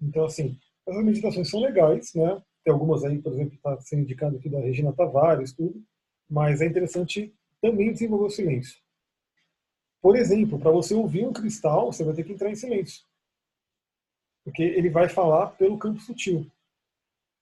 Então 0.00 0.24
assim, 0.24 0.58
essas 0.86 1.04
meditações 1.04 1.48
são 1.48 1.60
legais, 1.60 2.12
né? 2.14 2.42
Tem 2.64 2.72
algumas 2.72 3.04
aí, 3.04 3.20
por 3.20 3.32
exemplo, 3.32 3.54
está 3.54 3.80
sendo 3.80 4.02
indicado 4.02 4.36
aqui 4.36 4.48
da 4.48 4.58
Regina 4.58 4.92
Tavares, 4.92 5.52
tudo, 5.52 5.80
mas 6.28 6.60
é 6.60 6.66
interessante 6.66 7.32
também 7.60 7.92
desenvolver 7.92 8.26
o 8.26 8.30
silêncio. 8.30 8.76
Por 10.02 10.16
exemplo, 10.16 10.58
para 10.58 10.70
você 10.70 10.94
ouvir 10.94 11.26
um 11.26 11.32
cristal, 11.32 11.92
você 11.92 12.04
vai 12.04 12.14
ter 12.14 12.24
que 12.24 12.32
entrar 12.32 12.50
em 12.50 12.56
silêncio. 12.56 13.04
Porque 14.44 14.62
ele 14.62 14.90
vai 14.90 15.08
falar 15.08 15.48
pelo 15.48 15.78
campo 15.78 16.00
sutil. 16.00 16.50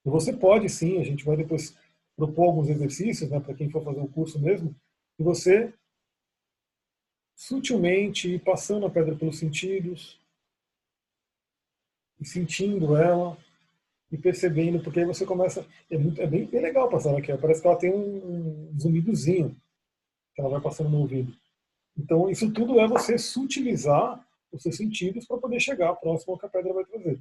E 0.05 0.11
você 0.11 0.33
pode 0.33 0.69
sim, 0.69 0.99
a 1.01 1.05
gente 1.05 1.25
vai 1.25 1.37
depois 1.37 1.77
propor 2.17 2.45
alguns 2.45 2.69
exercícios, 2.69 3.31
né, 3.31 3.41
para 3.41 3.55
quem 3.55 3.71
for 3.71 3.83
fazer 3.83 4.01
o 4.01 4.09
curso 4.09 4.39
mesmo, 4.39 4.75
e 5.19 5.23
você 5.23 5.73
sutilmente 7.35 8.35
ir 8.35 8.45
passando 8.45 8.87
a 8.87 8.91
pedra 8.91 9.17
pelos 9.17 9.39
sentidos, 9.39 10.21
e 12.21 12.25
sentindo 12.25 12.97
ela, 12.97 13.37
e 14.11 14.17
percebendo, 14.17 14.81
porque 14.81 15.01
aí 15.01 15.07
você 15.07 15.27
começa. 15.27 15.67
É, 15.91 15.99
muito, 15.99 16.21
é 16.23 16.27
bem, 16.27 16.47
bem 16.47 16.61
legal 16.61 16.89
passar 16.89 17.17
aqui, 17.19 17.37
parece 17.37 17.61
que 17.61 17.67
ela 17.67 17.79
tem 17.79 17.93
um, 17.93 18.71
um 18.71 18.81
zumbidozinho 18.81 19.57
que 20.35 20.41
ela 20.41 20.51
vai 20.51 20.61
passando 20.61 20.91
no 20.91 21.01
ouvido. 21.01 21.37
Então, 21.97 22.29
isso 22.29 22.53
tudo 22.53 22.79
é 22.81 22.87
você 22.87 23.19
sutilizar 23.19 24.25
os 24.53 24.63
seus 24.63 24.77
sentidos 24.77 25.27
para 25.27 25.39
poder 25.39 25.61
chegar 25.61 25.95
próximo 25.97 26.33
ao 26.33 26.39
que 26.39 26.47
a 26.47 26.49
pedra 26.49 26.73
vai 26.73 26.85
trazer. 26.85 27.21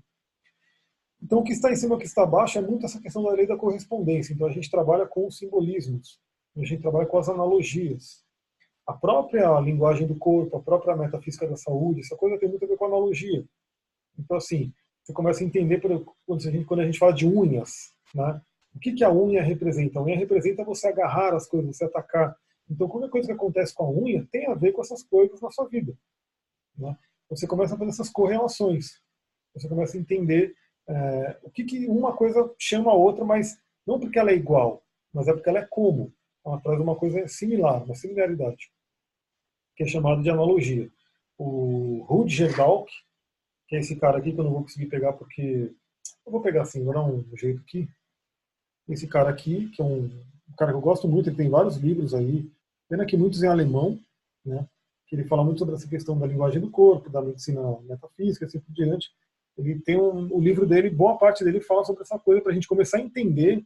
Então, 1.24 1.40
o 1.40 1.44
que 1.44 1.54
está 1.54 1.72
em 1.72 1.76
cima 1.78 1.94
e 1.94 1.98
o 1.98 2.00
que 2.00 2.06
está 2.06 2.24
abaixo 2.24 2.60
é 2.60 2.62
muito 2.62 2.86
essa 2.86 3.00
questão 3.00 3.24
da 3.24 3.32
lei 3.32 3.48
da 3.48 3.56
correspondência. 3.56 4.34
Então, 4.34 4.46
a 4.46 4.52
gente 4.52 4.70
trabalha 4.70 5.06
com 5.06 5.26
os 5.26 5.38
simbolismos, 5.38 6.20
a 6.58 6.66
gente 6.66 6.82
trabalha 6.82 7.06
com 7.06 7.18
as 7.18 7.30
analogias. 7.30 8.22
A 8.86 8.92
própria 8.92 9.58
linguagem 9.62 10.06
do 10.06 10.16
corpo, 10.16 10.58
a 10.58 10.62
própria 10.62 10.98
metafísica 10.98 11.48
da 11.48 11.56
saúde, 11.56 12.02
essa 12.02 12.18
coisa 12.18 12.38
tem 12.38 12.50
muito 12.50 12.66
a 12.66 12.68
ver 12.68 12.76
com 12.76 12.86
analogia. 12.86 13.46
Então, 14.20 14.36
assim, 14.36 14.74
você 15.02 15.14
começa 15.14 15.42
a 15.42 15.48
entender 15.48 15.80
quando 16.26 16.46
a 16.46 16.52
gente, 16.52 16.66
quando 16.66 16.82
a 16.82 16.86
gente 16.86 17.00
fala 17.00 17.14
de 17.14 17.26
unhas, 17.26 17.94
né? 18.14 18.42
O 18.76 18.80
que, 18.80 18.92
que 18.92 19.04
a 19.04 19.14
unha 19.14 19.42
representa? 19.42 20.00
A 20.00 20.04
unha 20.04 20.18
representa 20.18 20.66
você 20.66 20.88
agarrar 20.88 21.34
as 21.34 21.48
coisas, 21.48 21.78
você 21.78 21.86
atacar. 21.86 22.36
Então, 22.70 22.90
qualquer 22.90 23.10
coisa 23.10 23.28
que 23.28 23.34
acontece 23.34 23.74
com 23.74 23.86
a 23.86 23.90
unha 23.90 24.28
tem 24.30 24.48
a 24.48 24.56
ver 24.56 24.74
com 24.74 24.82
essas 24.82 25.04
coisas 25.04 25.40
na 25.40 25.52
sua 25.52 25.70
vida. 25.70 25.96
Né? 26.78 26.98
Você 27.30 27.48
começa 27.48 27.76
a 27.76 27.78
fazer 27.78 27.92
essas 27.92 28.10
correlações. 28.10 29.00
Você 29.54 29.70
começa 29.70 29.96
a 29.96 30.00
entender 30.00 30.54
é, 30.88 31.40
o 31.44 31.50
que, 31.50 31.64
que 31.64 31.88
uma 31.88 32.16
coisa 32.16 32.54
chama 32.58 32.92
a 32.92 32.96
outra, 32.96 33.24
mas 33.24 33.58
não 33.86 34.00
porque 34.00 34.20
ela 34.20 34.32
é 34.32 34.36
igual, 34.36 34.84
mas 35.14 35.28
é 35.28 35.34
porque 35.34 35.50
ela 35.50 35.60
é 35.60 35.68
como. 35.70 36.14
Ela 36.46 36.60
traz 36.60 36.80
uma 36.80 36.96
coisa 36.96 37.28
similar, 37.28 37.84
uma 37.84 37.96
similaridade, 37.96 38.72
que 39.76 39.84
é 39.84 39.88
chamado 39.88 40.22
de 40.22 40.30
analogia. 40.30 40.90
O 41.38 42.06
Rudger 42.08 42.56
Dalk, 42.56 42.92
que 43.68 43.76
é 43.76 43.80
esse 43.80 43.96
cara 43.96 44.18
aqui 44.18 44.34
que 44.34 44.40
eu 44.40 44.44
não 44.44 44.52
vou 44.52 44.64
conseguir 44.64 44.88
pegar 44.88 45.14
porque... 45.14 45.74
Eu 46.26 46.32
vou 46.32 46.42
pegar 46.42 46.64
assim, 46.64 46.84
vou 46.84 46.94
dar 46.94 47.04
um 47.04 47.26
jeito 47.36 47.62
aqui. 47.62 47.88
esse 48.90 49.08
cara 49.08 49.30
aqui, 49.30 49.70
que 49.70 49.82
é 49.82 49.86
um, 49.86 50.06
um 50.06 50.56
cara 50.58 50.72
que 50.72 50.78
eu 50.78 50.82
gosto 50.82 51.08
muito, 51.08 51.30
ele 51.30 51.38
tem 51.38 51.50
vários 51.50 51.78
livros 51.78 52.14
aí, 52.14 52.50
pena 52.90 53.06
que 53.06 53.18
muitos 53.18 53.42
em 53.42 53.48
alemão, 53.48 54.00
né? 54.46 54.68
que 55.08 55.16
ele 55.16 55.28
fala 55.28 55.44
muito 55.44 55.60
sobre 55.60 55.76
essa 55.76 55.88
questão 55.88 56.18
da 56.18 56.26
linguagem 56.26 56.60
do 56.60 56.72
corpo, 56.72 57.10
da 57.10 57.22
medicina 57.22 57.62
metafísica, 57.82 58.46
assim 58.46 58.60
por 58.60 58.74
diante. 58.74 59.12
Ele 59.58 59.80
tem 59.80 60.00
um, 60.00 60.34
o 60.34 60.40
livro 60.40 60.66
dele, 60.66 60.90
boa 60.90 61.18
parte 61.18 61.44
dele 61.44 61.62
fala 61.62 61.84
sobre 61.84 62.04
essa 62.04 62.18
coisa 62.18 62.42
para 62.42 62.52
a 62.52 62.56
gente 62.56 62.68
começar 62.68 62.98
a 62.98 63.02
entender 63.02 63.64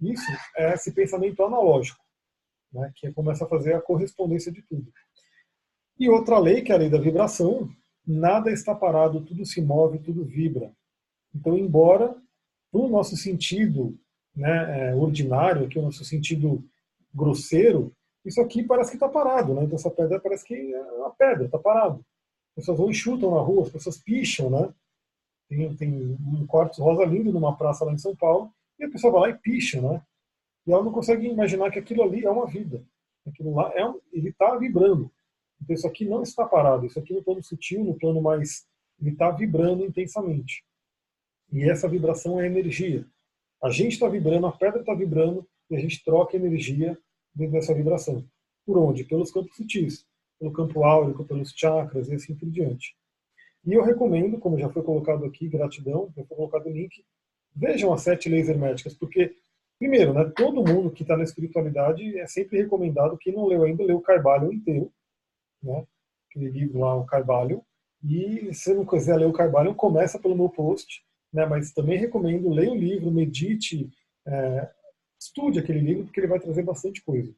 isso, 0.00 0.24
é 0.56 0.74
esse 0.74 0.92
pensamento 0.92 1.42
analógico, 1.42 2.02
né, 2.72 2.92
que 2.96 3.12
começa 3.12 3.44
a 3.44 3.48
fazer 3.48 3.74
a 3.74 3.80
correspondência 3.80 4.50
de 4.50 4.62
tudo. 4.62 4.92
E 5.98 6.08
outra 6.08 6.38
lei, 6.38 6.62
que 6.62 6.72
é 6.72 6.74
a 6.74 6.78
lei 6.78 6.90
da 6.90 6.98
vibração, 6.98 7.68
nada 8.06 8.50
está 8.50 8.74
parado, 8.74 9.24
tudo 9.24 9.46
se 9.46 9.62
move, 9.62 10.00
tudo 10.00 10.24
vibra. 10.24 10.72
Então, 11.34 11.56
embora 11.56 12.16
no 12.72 12.88
nosso 12.88 13.16
sentido 13.16 13.96
né, 14.34 14.90
é, 14.90 14.94
ordinário, 14.94 15.66
aqui 15.66 15.78
o 15.78 15.82
nosso 15.82 16.04
sentido 16.04 16.64
grosseiro, 17.14 17.94
isso 18.24 18.40
aqui 18.40 18.62
parece 18.62 18.90
que 18.90 18.96
está 18.96 19.08
parado, 19.08 19.54
né? 19.54 19.64
Então 19.64 19.76
essa 19.76 19.90
pedra 19.90 20.20
parece 20.20 20.44
que 20.44 20.54
é 20.54 20.82
uma 20.92 21.10
pedra, 21.10 21.44
está 21.44 21.58
parado. 21.58 22.04
As 22.50 22.54
pessoas 22.56 22.78
vão 22.78 22.90
e 22.90 22.94
chutam 22.94 23.30
na 23.30 23.40
rua, 23.40 23.62
as 23.62 23.70
pessoas 23.70 23.98
picham, 23.98 24.48
né? 24.48 24.72
Tem, 25.52 25.76
tem 25.76 26.18
um 26.26 26.46
quarto 26.46 26.82
rosa 26.82 27.04
lindo 27.04 27.30
numa 27.30 27.54
praça 27.54 27.84
lá 27.84 27.92
em 27.92 27.98
São 27.98 28.16
Paulo, 28.16 28.50
e 28.78 28.84
a 28.84 28.90
pessoa 28.90 29.12
vai 29.12 29.20
lá 29.22 29.30
e 29.30 29.38
picha, 29.38 29.82
né? 29.82 30.02
E 30.66 30.72
ela 30.72 30.82
não 30.82 30.92
consegue 30.92 31.26
imaginar 31.26 31.70
que 31.70 31.78
aquilo 31.78 32.02
ali 32.02 32.24
é 32.24 32.30
uma 32.30 32.46
vida. 32.46 32.82
Aquilo 33.26 33.54
lá 33.54 33.70
é 33.74 33.84
um, 33.84 34.00
ele 34.12 34.30
está 34.30 34.56
vibrando. 34.56 35.10
Então 35.60 35.74
isso 35.74 35.86
aqui 35.86 36.06
não 36.06 36.22
está 36.22 36.46
parado. 36.46 36.86
Isso 36.86 36.98
aqui 36.98 37.12
no 37.12 37.22
plano 37.22 37.42
sutil, 37.42 37.84
no 37.84 37.98
plano 37.98 38.22
mais, 38.22 38.66
ele 38.98 39.10
está 39.10 39.30
vibrando 39.30 39.84
intensamente. 39.84 40.64
E 41.52 41.68
essa 41.68 41.86
vibração 41.86 42.40
é 42.40 42.46
energia. 42.46 43.06
A 43.62 43.68
gente 43.68 43.92
está 43.92 44.08
vibrando, 44.08 44.46
a 44.46 44.52
pedra 44.52 44.80
está 44.80 44.94
vibrando, 44.94 45.46
e 45.68 45.76
a 45.76 45.78
gente 45.78 46.02
troca 46.02 46.36
energia 46.36 46.98
dentro 47.34 47.52
dessa 47.52 47.74
vibração. 47.74 48.26
Por 48.64 48.78
onde? 48.78 49.04
Pelos 49.04 49.30
campos 49.30 49.54
sutis, 49.54 50.06
pelo 50.38 50.52
campo 50.52 50.82
áurico, 50.82 51.24
pelos 51.24 51.52
chakras 51.54 52.08
e 52.08 52.14
assim 52.14 52.34
por 52.34 52.48
diante. 52.48 52.96
E 53.64 53.72
eu 53.72 53.82
recomendo, 53.82 54.38
como 54.38 54.58
já 54.58 54.68
foi 54.68 54.82
colocado 54.82 55.24
aqui, 55.24 55.48
gratidão, 55.48 56.12
já 56.16 56.24
foi 56.24 56.36
colocado 56.36 56.66
o 56.66 56.72
link, 56.72 57.04
vejam 57.54 57.92
as 57.92 58.02
sete 58.02 58.28
leis 58.28 58.48
herméticas, 58.48 58.94
porque, 58.94 59.36
primeiro, 59.78 60.12
né, 60.12 60.24
todo 60.36 60.64
mundo 60.64 60.90
que 60.90 61.02
está 61.02 61.16
na 61.16 61.22
espiritualidade 61.22 62.18
é 62.18 62.26
sempre 62.26 62.58
recomendado, 62.58 63.18
quem 63.18 63.32
não 63.32 63.46
leu 63.46 63.64
ainda, 63.64 63.84
lê 63.84 63.92
o 63.92 64.00
Carvalho 64.00 64.52
inteiro, 64.52 64.92
né, 65.62 65.86
aquele 66.28 66.50
livro 66.50 66.80
lá, 66.80 66.96
o 66.96 67.04
Carvalho, 67.04 67.64
e 68.02 68.52
se 68.52 68.74
não 68.74 68.84
quiser 68.84 69.16
ler 69.16 69.26
o 69.26 69.32
Carvalho, 69.32 69.74
começa 69.74 70.18
pelo 70.18 70.36
meu 70.36 70.48
post, 70.48 71.04
né, 71.32 71.46
mas 71.46 71.72
também 71.72 71.98
recomendo, 71.98 72.50
leia 72.50 72.72
o 72.72 72.76
livro, 72.76 73.10
medite, 73.12 73.88
é, 74.26 74.68
estude 75.20 75.60
aquele 75.60 75.80
livro, 75.80 76.04
porque 76.04 76.18
ele 76.18 76.26
vai 76.26 76.40
trazer 76.40 76.62
bastante 76.62 77.02
coisa. 77.02 77.32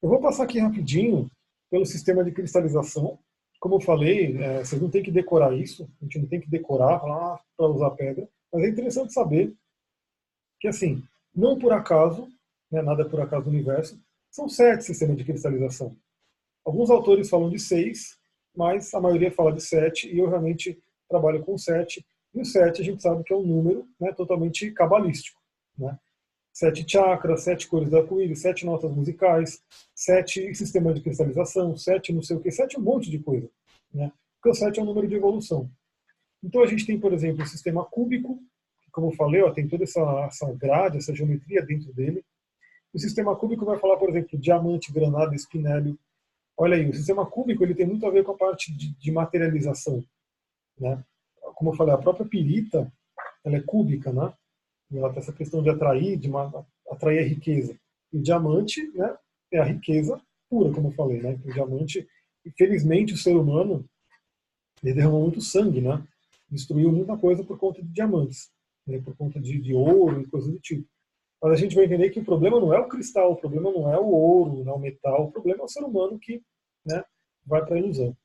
Eu 0.00 0.08
vou 0.08 0.20
passar 0.20 0.44
aqui 0.44 0.58
rapidinho 0.58 1.30
pelo 1.70 1.86
sistema 1.86 2.22
de 2.22 2.30
cristalização. 2.30 3.18
Como 3.64 3.76
eu 3.76 3.80
falei, 3.80 4.36
é, 4.36 4.62
vocês 4.62 4.78
não 4.78 4.90
tem 4.90 5.02
que 5.02 5.10
decorar 5.10 5.56
isso, 5.56 5.88
a 5.98 6.04
gente 6.04 6.18
não 6.18 6.28
tem 6.28 6.38
que 6.38 6.50
decorar 6.50 6.96
ah, 6.96 7.40
para 7.56 7.66
usar 7.66 7.92
pedra, 7.92 8.28
mas 8.52 8.62
é 8.62 8.68
interessante 8.68 9.14
saber 9.14 9.54
que, 10.60 10.68
assim, 10.68 11.02
não 11.34 11.58
por 11.58 11.72
acaso, 11.72 12.28
né, 12.70 12.82
nada 12.82 13.04
é 13.04 13.08
por 13.08 13.22
acaso 13.22 13.46
no 13.46 13.52
universo, 13.52 13.98
são 14.30 14.50
sete 14.50 14.84
sistemas 14.84 15.16
de 15.16 15.24
cristalização. 15.24 15.96
Alguns 16.62 16.90
autores 16.90 17.30
falam 17.30 17.48
de 17.48 17.58
seis, 17.58 18.18
mas 18.54 18.92
a 18.92 19.00
maioria 19.00 19.32
fala 19.32 19.50
de 19.50 19.62
sete, 19.62 20.14
e 20.14 20.18
eu 20.18 20.28
realmente 20.28 20.78
trabalho 21.08 21.42
com 21.42 21.56
sete. 21.56 22.04
E 22.34 22.42
o 22.42 22.44
sete 22.44 22.82
a 22.82 22.84
gente 22.84 23.02
sabe 23.02 23.24
que 23.24 23.32
é 23.32 23.36
um 23.36 23.46
número 23.46 23.88
né, 23.98 24.12
totalmente 24.12 24.70
cabalístico. 24.72 25.40
Né? 25.78 25.98
Sete 26.54 26.88
chakras, 26.88 27.42
sete 27.42 27.66
cores 27.66 27.90
do 27.90 27.98
arco-íris, 27.98 28.40
sete 28.40 28.64
notas 28.64 28.94
musicais, 28.94 29.60
sete 29.92 30.54
sistemas 30.54 30.94
de 30.94 31.00
cristalização, 31.00 31.76
sete 31.76 32.12
não 32.12 32.22
sei 32.22 32.36
o 32.36 32.40
que, 32.40 32.50
sete 32.52 32.78
um 32.78 32.82
monte 32.82 33.10
de 33.10 33.18
coisa. 33.18 33.50
Né? 33.92 34.12
Porque 34.36 34.50
o 34.50 34.54
sete 34.54 34.78
é 34.78 34.82
um 34.82 34.86
número 34.86 35.08
de 35.08 35.16
evolução. 35.16 35.68
Então 36.42 36.62
a 36.62 36.66
gente 36.66 36.86
tem, 36.86 36.98
por 36.98 37.12
exemplo, 37.12 37.42
o 37.42 37.46
sistema 37.46 37.84
cúbico, 37.84 38.38
que, 38.80 38.90
como 38.92 39.08
eu 39.08 39.16
falei, 39.16 39.42
ó, 39.42 39.50
tem 39.50 39.66
toda 39.66 39.82
essa, 39.82 40.00
essa 40.26 40.52
grade, 40.52 40.98
essa 40.98 41.14
geometria 41.14 41.60
dentro 41.60 41.92
dele. 41.92 42.24
O 42.92 42.98
sistema 43.00 43.34
cúbico 43.34 43.64
vai 43.64 43.78
falar, 43.80 43.96
por 43.96 44.08
exemplo, 44.08 44.38
diamante, 44.38 44.92
granada, 44.92 45.34
espinélio. 45.34 45.98
Olha 46.56 46.76
aí, 46.76 46.88
o 46.88 46.94
sistema 46.94 47.26
cúbico 47.26 47.64
ele 47.64 47.74
tem 47.74 47.86
muito 47.86 48.06
a 48.06 48.10
ver 48.10 48.22
com 48.22 48.30
a 48.30 48.36
parte 48.36 48.72
de, 48.72 48.94
de 48.94 49.10
materialização. 49.10 50.04
Né? 50.78 51.02
Como 51.56 51.70
eu 51.70 51.74
falei, 51.74 51.94
a 51.94 51.98
própria 51.98 52.26
pirita 52.26 52.92
ela 53.44 53.56
é 53.56 53.60
cúbica, 53.60 54.12
né? 54.12 54.32
Ela 54.98 55.10
tem 55.10 55.18
essa 55.20 55.32
questão 55.32 55.62
de 55.62 55.70
atrair, 55.70 56.16
de 56.16 56.30
atrair 56.90 57.18
a 57.18 57.28
riqueza. 57.28 57.78
O 58.12 58.18
diamante 58.18 58.86
né, 58.92 59.16
é 59.52 59.58
a 59.58 59.64
riqueza 59.64 60.20
pura, 60.48 60.72
como 60.72 60.88
eu 60.88 60.92
falei. 60.92 61.20
Né? 61.20 61.38
O 61.44 61.52
diamante, 61.52 62.06
infelizmente, 62.46 63.14
o 63.14 63.16
ser 63.16 63.36
humano 63.36 63.84
ele 64.82 64.94
derramou 64.94 65.22
muito 65.22 65.40
sangue, 65.40 65.80
né? 65.80 66.06
destruiu 66.50 66.92
muita 66.92 67.16
coisa 67.16 67.42
por 67.42 67.58
conta 67.58 67.82
de 67.82 67.88
diamantes, 67.88 68.50
né? 68.86 69.00
por 69.00 69.16
conta 69.16 69.40
de, 69.40 69.58
de 69.60 69.74
ouro 69.74 70.20
e 70.20 70.26
coisas 70.26 70.50
do 70.50 70.58
tipo. 70.60 70.86
Mas 71.42 71.52
a 71.52 71.56
gente 71.56 71.74
vai 71.74 71.84
entender 71.84 72.10
que 72.10 72.20
o 72.20 72.24
problema 72.24 72.60
não 72.60 72.72
é 72.72 72.78
o 72.78 72.88
cristal, 72.88 73.32
o 73.32 73.36
problema 73.36 73.70
não 73.70 73.92
é 73.92 73.98
o 73.98 74.06
ouro, 74.06 74.64
não 74.64 74.72
é 74.72 74.76
o 74.76 74.78
metal, 74.78 75.24
o 75.24 75.32
problema 75.32 75.62
é 75.62 75.64
o 75.64 75.68
ser 75.68 75.82
humano 75.82 76.18
que 76.18 76.42
né, 76.86 77.04
vai 77.44 77.64
para 77.64 77.76
a 77.76 77.78
ilusão. 77.78 78.16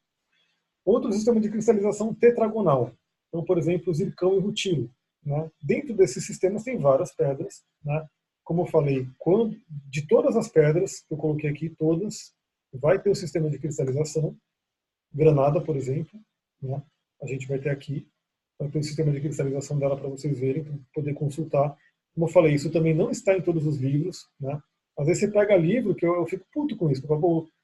Outro 0.85 1.11
sistema 1.11 1.39
de 1.39 1.49
cristalização 1.49 2.13
tetragonal. 2.13 2.91
Então, 3.27 3.43
por 3.43 3.57
exemplo, 3.57 3.91
o 3.91 3.93
zircão 3.93 4.35
e 4.35 4.39
rutilo. 4.39 4.89
Né? 5.23 5.49
Dentro 5.61 5.93
desses 5.93 6.25
sistemas 6.25 6.63
tem 6.63 6.77
várias 6.77 7.11
pedras. 7.13 7.63
Né? 7.83 8.07
Como 8.43 8.63
eu 8.63 8.65
falei, 8.65 9.07
quando, 9.17 9.55
de 9.89 10.07
todas 10.07 10.35
as 10.35 10.47
pedras 10.47 11.01
que 11.01 11.13
eu 11.13 11.17
coloquei 11.17 11.49
aqui, 11.49 11.69
todas, 11.69 12.33
vai 12.73 12.99
ter 12.99 13.09
o 13.09 13.15
sistema 13.15 13.49
de 13.49 13.59
cristalização. 13.59 14.35
Granada, 15.13 15.59
por 15.59 15.75
exemplo, 15.75 16.19
né? 16.61 16.81
a 17.21 17.25
gente 17.25 17.47
vai 17.47 17.59
ter 17.59 17.69
aqui. 17.69 18.07
Vai 18.57 18.69
ter 18.69 18.79
o 18.79 18.83
sistema 18.83 19.11
de 19.11 19.21
cristalização 19.21 19.79
dela 19.79 19.97
para 19.97 20.09
vocês 20.09 20.37
verem, 20.37 20.63
para 20.63 20.73
poder 20.93 21.13
consultar. 21.13 21.75
Como 22.13 22.27
eu 22.27 22.31
falei, 22.31 22.53
isso 22.53 22.71
também 22.71 22.93
não 22.93 23.09
está 23.09 23.35
em 23.35 23.41
todos 23.41 23.65
os 23.65 23.77
livros. 23.77 24.27
Né? 24.39 24.61
Às 24.97 25.07
vezes 25.07 25.21
você 25.21 25.31
pega 25.31 25.55
livro 25.55 25.95
que 25.95 26.05
eu, 26.05 26.15
eu 26.15 26.25
fico 26.25 26.45
puto 26.51 26.75
com 26.75 26.91
isso. 26.91 27.01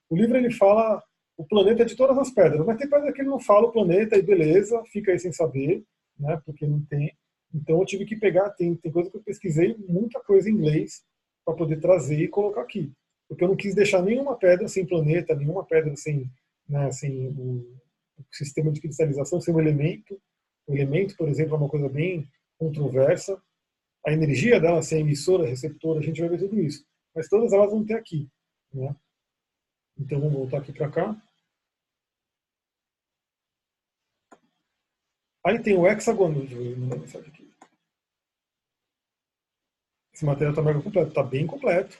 O 0.10 0.16
livro 0.16 0.38
ele 0.38 0.52
fala 0.52 1.04
o 1.38 1.46
planeta 1.46 1.84
de 1.86 1.96
todas 1.96 2.18
as 2.18 2.32
pedras, 2.32 2.66
mas 2.66 2.78
tem 2.78 2.90
pedra 2.90 3.12
que 3.12 3.22
ele 3.22 3.30
não 3.30 3.40
fala 3.40 3.68
o 3.68 3.72
planeta 3.72 4.16
e 4.16 4.22
beleza, 4.22 4.82
fica 4.86 5.12
aí 5.12 5.20
sem 5.20 5.34
saber, 5.34 5.84
né? 6.18 6.42
porque 6.46 6.66
não 6.66 6.84
tem. 6.86 7.12
Então 7.56 7.80
eu 7.80 7.86
tive 7.86 8.06
que 8.06 8.18
pegar, 8.18 8.50
tem, 8.50 8.76
tem 8.76 8.92
coisa 8.92 9.10
que 9.10 9.16
eu 9.16 9.24
pesquisei, 9.24 9.78
muita 9.88 10.20
coisa 10.20 10.50
em 10.50 10.54
inglês, 10.54 11.06
para 11.46 11.56
poder 11.56 11.80
trazer 11.80 12.20
e 12.20 12.28
colocar 12.28 12.62
aqui. 12.62 12.92
Porque 13.30 13.46
eu 13.46 13.48
não 13.48 13.56
quis 13.56 13.74
deixar 13.74 14.02
nenhuma 14.02 14.38
pedra 14.38 14.68
sem 14.68 14.86
planeta, 14.86 15.34
nenhuma 15.34 15.64
pedra 15.64 15.96
sem, 15.96 16.30
né, 16.68 16.92
sem 16.92 17.30
o, 17.30 17.62
o 18.18 18.26
sistema 18.30 18.72
de 18.74 18.82
cristalização, 18.82 19.40
sem 19.40 19.54
um 19.54 19.60
elemento. 19.60 20.22
O 20.68 20.74
elemento, 20.74 21.16
por 21.16 21.30
exemplo, 21.30 21.56
é 21.56 21.58
uma 21.58 21.70
coisa 21.70 21.88
bem 21.88 22.28
controversa. 22.58 23.42
A 24.06 24.12
energia 24.12 24.60
dela, 24.60 24.84
se 24.84 24.96
é 24.96 25.00
emissora, 25.00 25.48
receptora, 25.48 26.00
a 26.00 26.04
gente 26.04 26.20
vai 26.20 26.30
ver 26.30 26.40
tudo 26.40 26.60
isso. 26.60 26.86
Mas 27.16 27.30
todas 27.30 27.54
elas 27.54 27.72
vão 27.72 27.86
ter 27.86 27.94
aqui. 27.94 28.30
Né? 28.74 28.94
Então 29.98 30.20
vamos 30.20 30.36
voltar 30.36 30.58
aqui 30.58 30.74
para 30.74 30.92
cá. 30.92 31.22
Aí 35.46 35.62
tem 35.62 35.78
o 35.78 35.88
hexagono. 35.88 36.46
Esse 40.16 40.24
material 40.24 40.52
está 40.52 40.62
mega 40.62 40.82
completo, 40.82 41.10
está 41.10 41.22
bem 41.22 41.46
completo. 41.46 42.00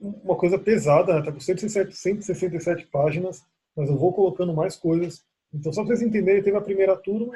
Uma 0.00 0.36
coisa 0.36 0.56
pesada, 0.56 1.18
está 1.18 1.30
né? 1.30 1.32
com 1.32 1.40
167, 1.40 1.96
167 1.96 2.86
páginas, 2.86 3.44
mas 3.76 3.88
eu 3.88 3.98
vou 3.98 4.12
colocando 4.12 4.54
mais 4.54 4.76
coisas. 4.76 5.24
Então, 5.52 5.72
só 5.72 5.82
para 5.82 5.96
vocês 5.96 6.08
entenderem, 6.08 6.44
teve 6.44 6.56
a 6.56 6.60
primeira 6.60 6.96
turma, 6.96 7.34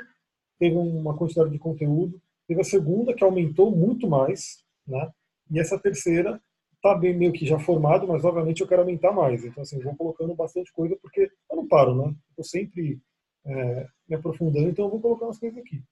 teve 0.57 0.77
uma 0.77 1.17
quantidade 1.17 1.51
de 1.51 1.59
conteúdo, 1.59 2.23
teve 2.47 2.61
a 2.61 2.65
segunda, 2.65 3.13
que 3.13 3.25
aumentou 3.25 3.75
muito 3.75 4.09
mais, 4.09 4.63
né? 4.87 5.11
e 5.51 5.59
essa 5.59 5.77
terceira 5.77 6.41
está 6.77 6.95
bem 6.95 7.17
meio 7.17 7.33
que 7.33 7.45
já 7.45 7.59
formado, 7.59 8.07
mas 8.07 8.25
obviamente 8.25 8.61
eu 8.61 8.69
quero 8.69 8.83
aumentar 8.83 9.11
mais. 9.11 9.45
Então, 9.45 9.65
assim, 9.65 9.79
eu 9.79 9.83
vou 9.83 9.97
colocando 9.97 10.33
bastante 10.37 10.73
coisa, 10.73 10.97
porque 11.03 11.29
eu 11.51 11.57
não 11.57 11.67
paro, 11.67 11.95
né? 11.97 12.15
Estou 12.31 12.45
sempre 12.45 13.01
é, 13.45 13.89
me 14.09 14.15
aprofundando, 14.15 14.69
então 14.69 14.85
eu 14.85 14.91
vou 14.93 15.01
colocar 15.01 15.25
umas 15.25 15.41
coisas 15.41 15.59
aqui. 15.59 15.83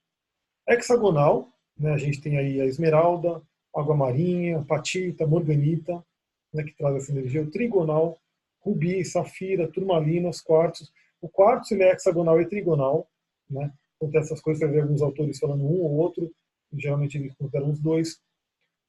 Hexagonal, 0.68 1.48
né, 1.76 1.92
a 1.92 1.96
gente 1.96 2.20
tem 2.20 2.38
aí 2.38 2.60
a 2.60 2.66
esmeralda, 2.66 3.42
água 3.74 3.96
marinha, 3.96 4.64
patita, 4.64 5.26
morganita, 5.26 6.04
né, 6.52 6.64
que 6.64 6.76
traz 6.76 6.96
essa 6.96 7.12
energia, 7.12 7.42
o 7.42 7.50
trigonal, 7.50 8.18
rubi, 8.60 9.04
safira, 9.04 9.68
turmalina, 9.68 10.28
os 10.28 10.40
quartos. 10.40 10.92
O 11.20 11.28
quartzo 11.28 11.74
ele 11.74 11.84
é 11.84 11.92
hexagonal 11.92 12.40
e 12.40 12.46
trigonal, 12.46 13.08
né? 13.48 13.72
Então 14.02 14.20
essas 14.20 14.40
coisas, 14.40 14.60
você 14.60 14.66
vê 14.66 14.80
alguns 14.80 15.02
autores 15.02 15.38
falando 15.38 15.64
um 15.64 15.82
ou 15.82 15.96
outro, 15.96 16.32
geralmente 16.72 17.18
eles 17.18 17.34
consideram 17.34 17.70
os 17.70 17.78
dois. 17.78 18.20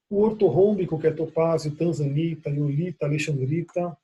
O 0.09 0.21
ortorrômbico, 0.21 0.99
que 0.99 1.07
é 1.07 1.11
topázio, 1.11 1.75
tanzanita, 1.75 2.49
iolita, 2.49 3.05
alexandrita, 3.05 3.97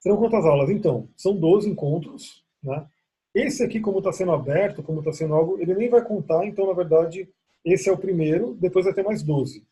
Serão 0.00 0.16
quantas 0.16 0.46
aulas? 0.46 0.70
Então, 0.70 1.08
são 1.14 1.36
12 1.36 1.68
encontros. 1.68 2.42
Né? 2.62 2.86
Esse 3.34 3.62
aqui, 3.62 3.80
como 3.80 3.98
está 3.98 4.10
sendo 4.10 4.32
aberto, 4.32 4.82
como 4.82 5.00
está 5.00 5.12
sendo 5.12 5.34
algo, 5.34 5.60
ele 5.60 5.74
nem 5.74 5.90
vai 5.90 6.02
contar, 6.02 6.44
então, 6.46 6.66
na 6.66 6.72
verdade, 6.72 7.28
esse 7.64 7.88
é 7.88 7.92
o 7.92 7.98
primeiro, 7.98 8.54
depois 8.54 8.84
vai 8.84 8.94
ter 8.94 9.02
mais 9.02 9.22
12. 9.22 9.66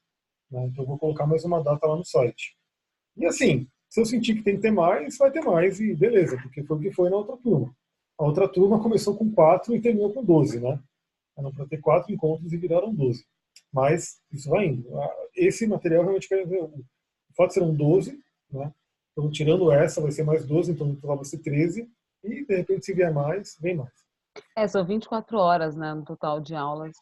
Né? 0.50 0.66
Então 0.66 0.84
eu 0.84 0.88
vou 0.88 0.98
colocar 0.98 1.26
mais 1.26 1.44
uma 1.44 1.62
data 1.62 1.86
lá 1.86 1.96
no 1.96 2.04
site. 2.04 2.56
E 3.16 3.26
assim, 3.26 3.66
se 3.88 4.00
eu 4.00 4.04
sentir 4.04 4.34
que 4.34 4.42
tem 4.42 4.56
que 4.56 4.62
ter 4.62 4.70
mais, 4.70 5.16
vai 5.16 5.30
ter 5.30 5.40
mais 5.40 5.80
e 5.80 5.94
beleza, 5.94 6.36
porque 6.42 6.62
foi 6.62 6.76
o 6.76 6.80
que 6.80 6.92
foi 6.92 7.10
na 7.10 7.16
outra 7.16 7.36
turma. 7.36 7.74
A 8.18 8.24
outra 8.24 8.48
turma 8.48 8.82
começou 8.82 9.16
com 9.16 9.30
quatro 9.30 9.74
e 9.74 9.80
terminou 9.80 10.12
com 10.12 10.24
12, 10.24 10.60
né? 10.60 10.80
Eram 11.36 11.52
para 11.52 11.66
ter 11.66 11.78
quatro 11.78 12.12
encontros 12.12 12.52
e 12.52 12.56
viraram 12.56 12.92
12. 12.92 13.24
Mas 13.72 14.20
isso 14.32 14.50
vai 14.50 14.66
indo. 14.66 14.88
Esse 15.34 15.66
material 15.66 16.02
realmente 16.02 16.28
quer 16.28 16.46
ver. 16.46 16.62
O 16.62 16.84
fato 17.36 17.54
serão 17.54 17.72
12, 17.74 18.18
né? 18.50 18.72
Então, 19.12 19.30
tirando 19.30 19.70
essa, 19.72 20.00
vai 20.00 20.12
ser 20.12 20.22
mais 20.22 20.44
12, 20.44 20.72
então 20.72 20.86
no 20.86 20.96
total 20.96 21.16
vai 21.16 21.24
ser 21.24 21.38
13. 21.38 21.88
E, 22.24 22.44
de 22.44 22.56
repente, 22.56 22.86
se 22.86 22.92
vier 22.92 23.12
mais, 23.12 23.56
vem 23.60 23.76
mais. 23.76 23.92
É, 24.56 24.66
são 24.66 24.84
24 24.84 25.36
horas, 25.38 25.74
né, 25.76 25.94
no 25.94 26.04
total 26.04 26.40
de 26.40 26.54
aulas. 26.54 26.96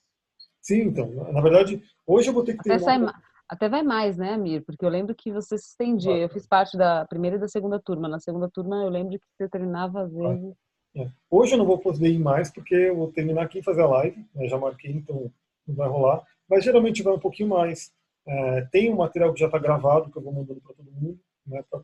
Sim, 0.66 0.82
então. 0.82 1.08
Na 1.32 1.40
verdade, 1.40 1.80
hoje 2.04 2.28
eu 2.28 2.34
vou 2.34 2.42
ter 2.42 2.56
que 2.56 2.64
ter... 2.64 2.72
Até, 2.72 2.82
sai, 2.82 3.00
até 3.48 3.68
vai 3.68 3.84
mais, 3.84 4.16
né, 4.16 4.32
Amir? 4.32 4.64
Porque 4.64 4.84
eu 4.84 4.88
lembro 4.88 5.14
que 5.14 5.30
você 5.30 5.56
se 5.56 5.68
estendia. 5.68 6.16
Eu 6.16 6.28
fiz 6.28 6.44
parte 6.44 6.76
da 6.76 7.04
primeira 7.04 7.36
e 7.36 7.38
da 7.38 7.46
segunda 7.46 7.78
turma. 7.78 8.08
Na 8.08 8.18
segunda 8.18 8.50
turma, 8.50 8.82
eu 8.82 8.88
lembro 8.88 9.16
que 9.16 9.26
você 9.36 9.48
terminava, 9.48 10.02
às 10.02 10.12
vezes... 10.12 10.54
É. 10.96 11.08
Hoje 11.30 11.52
eu 11.52 11.58
não 11.58 11.66
vou 11.66 11.78
poder 11.78 12.08
ir 12.08 12.18
mais, 12.18 12.50
porque 12.50 12.74
eu 12.74 12.96
vou 12.96 13.12
terminar 13.12 13.42
aqui 13.42 13.60
e 13.60 13.62
fazer 13.62 13.82
a 13.82 13.86
live. 13.86 14.26
Né? 14.34 14.48
Já 14.48 14.58
marquei, 14.58 14.90
então 14.90 15.30
não 15.64 15.74
vai 15.76 15.88
rolar. 15.88 16.24
Mas 16.48 16.64
geralmente 16.64 17.02
vai 17.02 17.14
um 17.14 17.20
pouquinho 17.20 17.50
mais. 17.50 17.92
É, 18.26 18.62
tem 18.72 18.92
um 18.92 18.96
material 18.96 19.32
que 19.32 19.38
já 19.38 19.46
está 19.46 19.58
gravado, 19.58 20.10
que 20.10 20.18
eu 20.18 20.22
vou 20.22 20.32
mandando 20.32 20.60
para 20.60 20.74
todo 20.74 20.90
mundo, 20.90 21.20
né, 21.46 21.62
para 21.70 21.80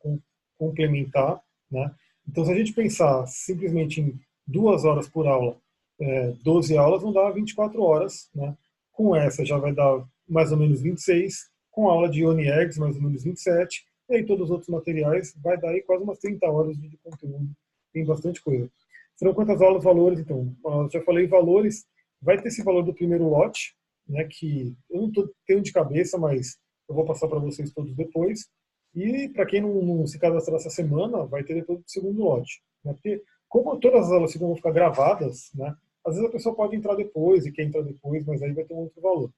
complementar. 0.59 1.40
Né? 1.70 1.94
Então, 2.28 2.44
se 2.44 2.50
a 2.50 2.54
gente 2.56 2.72
pensar 2.72 3.24
simplesmente 3.28 4.00
em 4.00 4.18
duas 4.44 4.84
horas 4.84 5.09
por 5.09 5.28
aula, 5.28 5.56
é, 6.00 6.32
12 6.42 6.76
aulas, 6.76 7.02
não 7.02 7.12
dá 7.12 7.30
24 7.30 7.80
horas. 7.80 8.28
Né? 8.34 8.56
Com 8.93 9.16
essa 9.16 9.44
já 9.44 9.56
vai 9.56 9.74
dar 9.74 10.05
mais 10.28 10.52
ou 10.52 10.59
menos 10.59 10.81
26, 10.81 11.51
com 11.70 11.89
a 11.89 11.93
aula 11.93 12.09
de 12.09 12.20
Ione 12.20 12.48
Eggs, 12.48 12.78
mais 12.78 12.94
ou 12.97 13.02
menos 13.02 13.24
27, 13.24 13.85
e 14.10 14.16
aí 14.16 14.27
todos 14.27 14.44
os 14.44 14.51
outros 14.51 14.69
materiais 14.69 15.35
vai 15.43 15.59
dar 15.59 15.70
aí 15.70 15.82
quase 15.82 16.05
umas 16.05 16.19
30 16.19 16.47
horas 16.47 16.77
de 16.77 16.97
conteúdo. 16.98 17.51
Tem 17.93 18.05
bastante 18.05 18.43
coisa. 18.43 18.70
Serão 19.16 19.35
quantas 19.35 19.60
aulas, 19.60 19.85
valores, 19.85 20.20
então? 20.20 20.55
Eu 20.64 20.90
já 20.90 21.02
falei 21.02 21.27
valores, 21.27 21.85
vai 22.20 22.40
ter 22.40 22.48
esse 22.48 22.62
valor 22.62 22.82
do 22.82 22.94
primeiro 22.94 23.28
lote, 23.28 23.74
né, 24.09 24.24
que 24.24 24.77
eu 24.90 25.02
não 25.02 25.12
tô, 25.12 25.32
tenho 25.47 25.62
de 25.62 25.73
cabeça, 25.73 26.19
mas 26.19 26.59
eu 26.89 26.94
vou 26.94 27.05
passar 27.05 27.28
para 27.28 27.39
vocês 27.39 27.73
todos 27.73 27.94
depois. 27.94 28.48
E 28.94 29.28
para 29.31 29.47
quem 29.47 29.60
não, 29.60 29.82
não, 29.82 30.06
se 30.06 30.19
cadastrar 30.19 30.56
essa 30.56 30.70
semana, 30.70 31.24
vai 31.24 31.43
ter 31.43 31.55
depois 31.55 31.78
do 31.78 31.85
segundo 31.86 32.23
lote. 32.23 32.62
Né? 32.85 32.93
Porque 32.93 33.23
como 33.48 33.78
todas 33.78 34.06
as 34.06 34.12
aulas 34.12 34.35
vão 34.35 34.56
ficar 34.56 34.73
gravadas, 34.73 35.51
né, 35.55 35.74
às 36.05 36.15
vezes 36.15 36.29
a 36.29 36.33
pessoa 36.33 36.55
pode 36.55 36.77
entrar 36.77 36.95
depois 36.95 37.47
e 37.47 37.53
quer 37.53 37.62
entrar 37.62 37.83
depois, 37.83 38.24
mas 38.27 38.43
aí 38.43 38.53
vai 38.53 38.65
ter 38.65 38.74
um 38.74 38.79
outro 38.79 39.01
valor. 39.01 39.31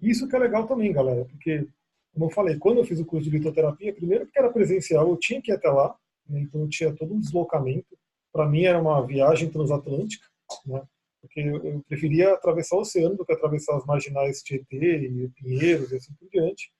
Isso 0.00 0.26
que 0.28 0.34
é 0.34 0.38
legal 0.38 0.66
também, 0.66 0.92
galera, 0.92 1.24
porque, 1.26 1.66
como 2.12 2.26
eu 2.26 2.30
falei, 2.30 2.58
quando 2.58 2.78
eu 2.78 2.84
fiz 2.84 2.98
o 2.98 3.04
curso 3.04 3.28
de 3.28 3.36
litoterapia, 3.36 3.94
primeiro 3.94 4.24
porque 4.24 4.38
era 4.38 4.52
presencial, 4.52 5.08
eu 5.08 5.16
tinha 5.16 5.42
que 5.42 5.50
ir 5.50 5.54
até 5.54 5.68
lá, 5.68 5.94
né, 6.28 6.40
então 6.40 6.62
eu 6.62 6.68
tinha 6.68 6.94
todo 6.94 7.14
um 7.14 7.20
deslocamento. 7.20 7.98
Para 8.32 8.48
mim 8.48 8.64
era 8.64 8.80
uma 8.80 9.04
viagem 9.06 9.50
transatlântica, 9.50 10.26
né, 10.64 10.82
porque 11.20 11.40
eu 11.40 11.84
preferia 11.86 12.32
atravessar 12.32 12.76
o 12.76 12.80
oceano 12.80 13.16
do 13.16 13.26
que 13.26 13.32
atravessar 13.32 13.76
as 13.76 13.84
marginais 13.84 14.42
Tietê 14.42 15.06
e 15.06 15.28
Pinheiros 15.30 15.92
e 15.92 15.96
assim 15.96 16.14
por 16.14 16.28
diante. 16.30 16.72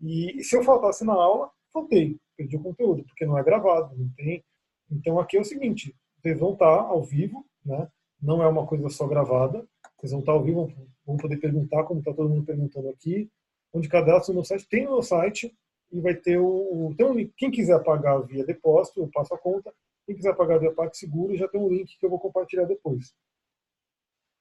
E 0.00 0.42
se 0.42 0.56
eu 0.56 0.62
faltasse 0.62 1.04
na 1.04 1.12
aula, 1.12 1.50
faltei, 1.72 2.16
perdi 2.36 2.56
o 2.56 2.62
conteúdo, 2.62 3.04
porque 3.04 3.26
não 3.26 3.38
é 3.38 3.44
gravado, 3.44 3.94
não 3.96 4.08
tem. 4.16 4.42
Então 4.90 5.18
aqui 5.18 5.36
é 5.36 5.40
o 5.40 5.44
seguinte, 5.44 5.94
vocês 6.20 6.38
vão 6.38 6.54
estar 6.54 6.80
ao 6.80 7.02
vivo, 7.02 7.44
né? 7.64 7.88
Não 8.24 8.42
é 8.42 8.48
uma 8.48 8.66
coisa 8.66 8.88
só 8.88 9.06
gravada, 9.06 9.66
vocês 9.98 10.10
vão 10.10 10.20
estar 10.20 10.32
ao 10.32 10.42
vivo, 10.42 10.72
vão 11.06 11.16
poder 11.18 11.36
perguntar, 11.36 11.84
como 11.84 12.00
está 12.00 12.12
todo 12.12 12.28
mundo 12.28 12.44
perguntando 12.44 12.88
aqui, 12.88 13.30
onde 13.72 13.88
cadastro 13.88 14.32
no 14.34 14.44
site, 14.44 14.66
tem 14.68 14.86
no 14.86 15.02
site, 15.02 15.54
e 15.92 16.00
vai 16.00 16.14
ter 16.14 16.38
o. 16.38 16.90
Então, 16.92 17.14
quem 17.36 17.50
quiser 17.50 17.82
pagar 17.84 18.18
via 18.20 18.44
depósito, 18.44 19.00
eu 19.00 19.10
passo 19.12 19.34
a 19.34 19.38
conta. 19.38 19.72
Quem 20.06 20.16
quiser 20.16 20.34
pagar 20.34 20.58
via 20.58 20.72
PagSeguro, 20.72 21.36
já 21.36 21.46
tem 21.48 21.60
um 21.60 21.68
link 21.68 21.96
que 21.98 22.04
eu 22.04 22.10
vou 22.10 22.18
compartilhar 22.18 22.64
depois. 22.64 23.14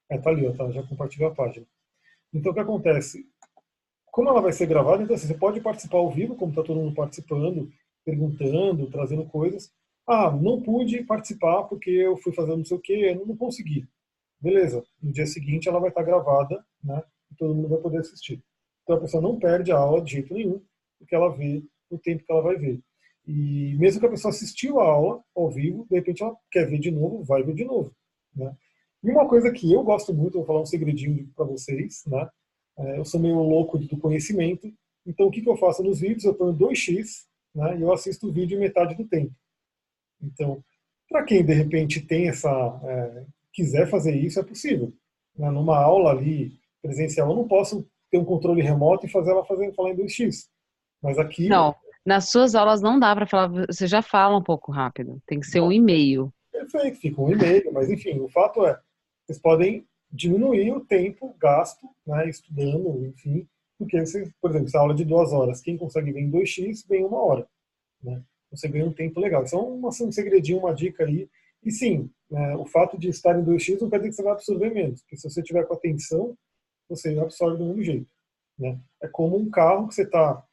É, 0.09 0.17
tá 0.17 0.29
ali, 0.29 0.47
ó, 0.47 0.53
tá, 0.53 0.69
já 0.71 0.81
compartilhou 0.83 1.29
a 1.29 1.35
página. 1.35 1.65
Então, 2.33 2.51
o 2.51 2.55
que 2.55 2.61
acontece? 2.61 3.25
Como 4.05 4.29
ela 4.29 4.41
vai 4.41 4.53
ser 4.53 4.65
gravada, 4.65 5.03
então 5.03 5.15
assim, 5.15 5.27
você 5.27 5.33
pode 5.33 5.59
participar 5.59 5.97
ao 5.97 6.11
vivo, 6.11 6.35
como 6.35 6.51
está 6.51 6.63
todo 6.63 6.79
mundo 6.79 6.95
participando, 6.95 7.69
perguntando, 8.05 8.89
trazendo 8.89 9.25
coisas. 9.25 9.71
Ah, 10.07 10.31
não 10.31 10.61
pude 10.61 11.03
participar 11.03 11.63
porque 11.63 11.89
eu 11.89 12.17
fui 12.17 12.33
fazendo 12.33 12.57
não 12.57 12.65
sei 12.65 12.77
o 12.77 12.81
quê, 12.81 13.15
eu 13.17 13.25
não 13.25 13.37
consegui. 13.37 13.87
Beleza, 14.39 14.83
no 15.01 15.11
dia 15.11 15.25
seguinte 15.25 15.69
ela 15.69 15.79
vai 15.79 15.89
estar 15.89 16.03
gravada, 16.03 16.63
né? 16.83 17.01
E 17.31 17.35
todo 17.35 17.55
mundo 17.55 17.69
vai 17.69 17.79
poder 17.79 17.99
assistir. 17.99 18.43
Então 18.83 18.97
a 18.97 18.99
pessoa 18.99 19.23
não 19.23 19.39
perde 19.39 19.71
a 19.71 19.77
aula 19.77 20.01
de 20.01 20.11
jeito 20.11 20.33
nenhum, 20.33 20.61
porque 20.99 21.15
ela 21.15 21.29
vê 21.29 21.63
o 21.89 21.97
tempo 21.97 22.23
que 22.25 22.31
ela 22.31 22.41
vai 22.41 22.57
ver. 22.57 22.81
E 23.25 23.75
mesmo 23.79 24.01
que 24.01 24.05
a 24.05 24.09
pessoa 24.09 24.31
assistiu 24.31 24.81
a 24.81 24.85
aula 24.85 25.23
ao 25.33 25.49
vivo, 25.49 25.87
de 25.89 25.95
repente 25.95 26.21
ela 26.21 26.35
quer 26.51 26.69
ver 26.69 26.79
de 26.79 26.91
novo, 26.91 27.23
vai 27.23 27.41
ver 27.41 27.53
de 27.53 27.63
novo. 27.63 27.95
Né? 28.35 28.53
E 29.01 29.11
uma 29.11 29.27
coisa 29.27 29.51
que 29.51 29.71
eu 29.71 29.83
gosto 29.83 30.13
muito, 30.13 30.37
vou 30.37 30.45
falar 30.45 30.61
um 30.61 30.65
segredinho 30.65 31.29
para 31.35 31.45
vocês, 31.45 32.03
né? 32.07 32.29
É, 32.77 32.99
eu 32.99 33.05
sou 33.05 33.19
meio 33.19 33.35
louco 33.35 33.77
do 33.77 33.97
conhecimento, 33.97 34.73
então 35.05 35.27
o 35.27 35.31
que, 35.31 35.41
que 35.41 35.49
eu 35.49 35.55
faço 35.55 35.83
nos 35.83 35.99
vídeos? 35.99 36.23
Eu 36.23 36.33
ponho 36.33 36.57
2x 36.57 37.25
né, 37.53 37.77
e 37.77 37.81
eu 37.81 37.93
assisto 37.93 38.27
o 38.27 38.31
vídeo 38.31 38.59
metade 38.59 38.95
do 38.95 39.05
tempo. 39.05 39.33
Então, 40.23 40.63
para 41.09 41.23
quem 41.23 41.43
de 41.45 41.53
repente 41.53 42.01
tem 42.01 42.29
essa, 42.29 42.49
é, 42.83 43.25
quiser 43.51 43.89
fazer 43.89 44.15
isso, 44.15 44.39
é 44.39 44.43
possível. 44.43 44.93
Né? 45.37 45.49
Numa 45.51 45.77
aula 45.77 46.11
ali 46.11 46.53
presencial, 46.81 47.29
eu 47.29 47.35
não 47.35 47.47
posso 47.47 47.87
ter 48.09 48.17
um 48.17 48.25
controle 48.25 48.61
remoto 48.61 49.05
e 49.05 49.09
fazer 49.09 49.31
ela 49.31 49.45
fazer, 49.45 49.73
falar 49.73 49.91
em 49.91 49.95
2x. 49.95 50.47
Mas 51.01 51.19
aqui. 51.19 51.47
Não, 51.47 51.75
nas 52.05 52.29
suas 52.29 52.55
aulas 52.55 52.81
não 52.81 52.99
dá 52.99 53.15
para 53.15 53.27
falar, 53.27 53.47
você 53.67 53.87
já 53.87 54.01
fala 54.01 54.37
um 54.37 54.43
pouco 54.43 54.71
rápido, 54.71 55.21
tem 55.25 55.39
que 55.39 55.47
ser 55.47 55.61
um 55.61 55.71
e-mail. 55.71 56.33
Perfeito, 56.51 56.99
fica 56.99 57.21
um 57.21 57.31
e-mail, 57.31 57.71
mas 57.73 57.89
enfim, 57.89 58.19
o 58.19 58.29
fato 58.29 58.65
é, 58.65 58.79
vocês 59.25 59.39
podem 59.39 59.85
diminuir 60.11 60.71
o 60.71 60.85
tempo 60.85 61.35
gasto 61.39 61.87
né, 62.05 62.29
estudando, 62.29 63.05
enfim, 63.05 63.47
porque 63.77 63.99
você, 63.99 64.31
por 64.39 64.51
exemplo, 64.51 64.67
essa 64.67 64.79
aula 64.79 64.93
de 64.93 65.03
duas 65.03 65.33
horas, 65.33 65.61
quem 65.61 65.77
consegue 65.77 66.11
ver 66.11 66.21
em 66.21 66.31
2x, 66.31 66.87
vem 66.87 67.05
uma 67.05 67.21
hora. 67.21 67.47
Né? 68.01 68.21
Você 68.53 68.67
ganha 68.67 68.85
um 68.85 68.93
tempo 68.93 69.19
legal. 69.19 69.43
Isso 69.43 69.55
é 69.55 69.59
uma, 69.59 69.89
um 69.89 70.11
segredinho, 70.11 70.59
uma 70.59 70.73
dica 70.73 71.05
aí. 71.05 71.29
E 71.63 71.71
sim, 71.71 72.09
né, 72.29 72.55
o 72.55 72.65
fato 72.65 72.97
de 72.97 73.09
estar 73.09 73.39
em 73.39 73.43
2x 73.43 73.81
não 73.81 73.89
quer 73.89 73.97
dizer 73.97 74.09
que 74.09 74.15
você 74.15 74.23
vai 74.23 74.33
absorver 74.33 74.69
menos, 74.69 75.01
porque 75.01 75.17
se 75.17 75.29
você 75.29 75.41
tiver 75.41 75.65
com 75.65 75.73
atenção, 75.73 76.37
você 76.89 77.17
absorve 77.19 77.57
do 77.57 77.65
mesmo 77.65 77.83
jeito. 77.83 78.07
Né? 78.59 78.79
É 79.01 79.07
como 79.07 79.37
um 79.37 79.49
carro 79.49 79.87
que 79.87 79.95
você 79.95 80.03
está. 80.03 80.43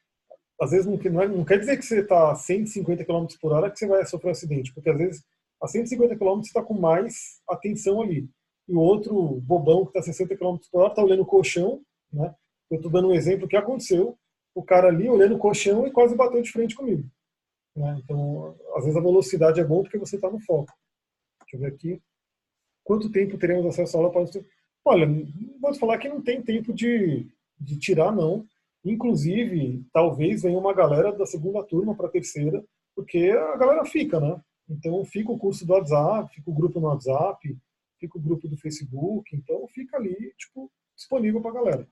Às 0.60 0.70
vezes 0.70 0.86
não, 0.86 0.96
não, 0.96 1.22
é, 1.22 1.28
não 1.28 1.44
quer 1.44 1.58
dizer 1.58 1.76
que 1.76 1.84
você 1.84 2.00
está 2.00 2.32
a 2.32 2.34
150 2.34 3.04
km 3.04 3.26
por 3.40 3.52
hora 3.52 3.70
que 3.70 3.78
você 3.78 3.86
vai 3.86 4.04
sofrer 4.06 4.28
um 4.28 4.32
acidente, 4.32 4.72
porque 4.72 4.90
às 4.90 4.96
vezes 4.96 5.24
a 5.60 5.66
150 5.66 6.16
km 6.16 6.36
você 6.36 6.48
está 6.48 6.62
com 6.62 6.74
mais 6.74 7.40
atenção 7.48 8.00
ali 8.00 8.28
e 8.70 8.74
o 8.74 8.78
outro 8.78 9.40
bobão 9.40 9.84
que 9.84 9.90
está 9.90 10.02
60 10.02 10.36
km 10.36 10.56
por 10.70 10.80
hora 10.80 10.90
está 10.90 11.02
olhando 11.02 11.22
o 11.22 11.26
colchão, 11.26 11.82
né? 12.12 12.32
Eu 12.70 12.76
estou 12.76 12.90
dando 12.90 13.08
um 13.08 13.14
exemplo 13.14 13.48
que 13.48 13.56
aconteceu, 13.56 14.16
o 14.54 14.62
cara 14.62 14.86
ali 14.86 15.08
olhando 15.08 15.34
o 15.34 15.38
colchão 15.38 15.86
e 15.86 15.90
quase 15.90 16.14
bateu 16.14 16.40
de 16.40 16.52
frente 16.52 16.76
comigo. 16.76 17.04
Né? 17.76 18.00
Então, 18.02 18.56
às 18.74 18.84
vezes 18.84 18.96
a 18.96 19.02
velocidade 19.02 19.60
é 19.60 19.64
bom 19.64 19.82
porque 19.82 19.98
você 19.98 20.16
está 20.16 20.30
no 20.30 20.40
foco. 20.40 20.72
Deixa 21.42 21.56
eu 21.56 21.60
ver 21.60 21.74
aqui. 21.74 22.02
Quanto 22.84 23.10
tempo 23.10 23.38
teremos 23.38 23.66
acesso 23.66 23.96
à 23.96 24.00
aula 24.00 24.12
para 24.12 24.22
você? 24.22 24.44
Olha, 24.84 25.06
vou 25.60 25.72
te 25.72 25.78
falar 25.78 25.98
que 25.98 26.08
não 26.08 26.22
tem 26.22 26.42
tempo 26.42 26.72
de, 26.72 27.26
de 27.58 27.78
tirar, 27.78 28.12
não. 28.12 28.46
Inclusive, 28.84 29.84
talvez 29.92 30.42
venha 30.42 30.58
uma 30.58 30.72
galera 30.72 31.12
da 31.12 31.26
segunda 31.26 31.62
turma 31.62 31.94
para 31.94 32.06
a 32.06 32.10
terceira, 32.10 32.64
porque 32.96 33.30
a 33.30 33.56
galera 33.56 33.84
fica, 33.84 34.18
né? 34.18 34.40
Então, 34.68 35.04
fica 35.04 35.30
o 35.30 35.38
curso 35.38 35.66
do 35.66 35.72
WhatsApp, 35.72 36.34
fica 36.34 36.50
o 36.50 36.54
grupo 36.54 36.80
no 36.80 36.86
WhatsApp, 36.86 37.56
fica 37.98 38.18
o 38.18 38.20
grupo 38.20 38.48
do 38.48 38.56
Facebook, 38.56 39.36
então 39.36 39.66
fica 39.68 39.96
ali, 39.96 40.32
tipo, 40.38 40.70
disponível 40.96 41.40
para 41.40 41.50
a 41.50 41.54
galera. 41.54 41.88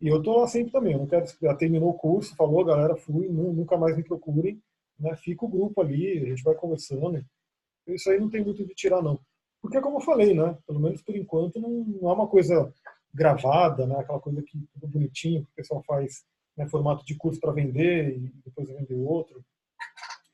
E 0.00 0.08
eu 0.08 0.20
tô 0.20 0.40
lá 0.40 0.48
sempre 0.48 0.72
também, 0.72 0.94
eu 0.94 0.98
não 0.98 1.06
quero, 1.06 1.24
já 1.40 1.54
terminou 1.54 1.90
o 1.90 1.94
curso, 1.94 2.34
falou, 2.34 2.64
galera, 2.64 2.96
fui, 2.96 3.28
nunca 3.28 3.76
mais 3.76 3.96
me 3.96 4.02
procurem, 4.02 4.60
né? 4.98 5.14
Fica 5.16 5.44
o 5.44 5.48
grupo 5.48 5.80
ali, 5.80 6.18
a 6.18 6.26
gente 6.26 6.42
vai 6.42 6.54
conversando. 6.54 7.24
Isso 7.86 8.10
aí 8.10 8.18
não 8.18 8.30
tem 8.30 8.44
muito 8.44 8.64
de 8.64 8.74
tirar, 8.74 9.02
não. 9.02 9.20
Porque, 9.60 9.80
como 9.80 9.98
eu 9.98 10.00
falei, 10.00 10.34
né? 10.34 10.56
Pelo 10.66 10.80
menos 10.80 11.02
por 11.02 11.16
enquanto, 11.16 11.60
não, 11.60 11.70
não 11.70 12.10
é 12.10 12.12
uma 12.12 12.26
coisa 12.26 12.72
gravada, 13.14 13.86
né? 13.86 13.96
Aquela 13.96 14.20
coisa 14.20 14.42
que 14.42 14.58
tudo 14.72 14.88
bonitinho, 14.88 15.44
que 15.44 15.50
o 15.50 15.54
pessoal 15.54 15.82
faz 15.86 16.24
né, 16.56 16.66
formato 16.68 17.04
de 17.04 17.14
curso 17.14 17.40
para 17.40 17.52
vender 17.52 18.16
e 18.16 18.32
depois 18.44 18.68
vender 18.68 18.94
outro. 18.94 19.44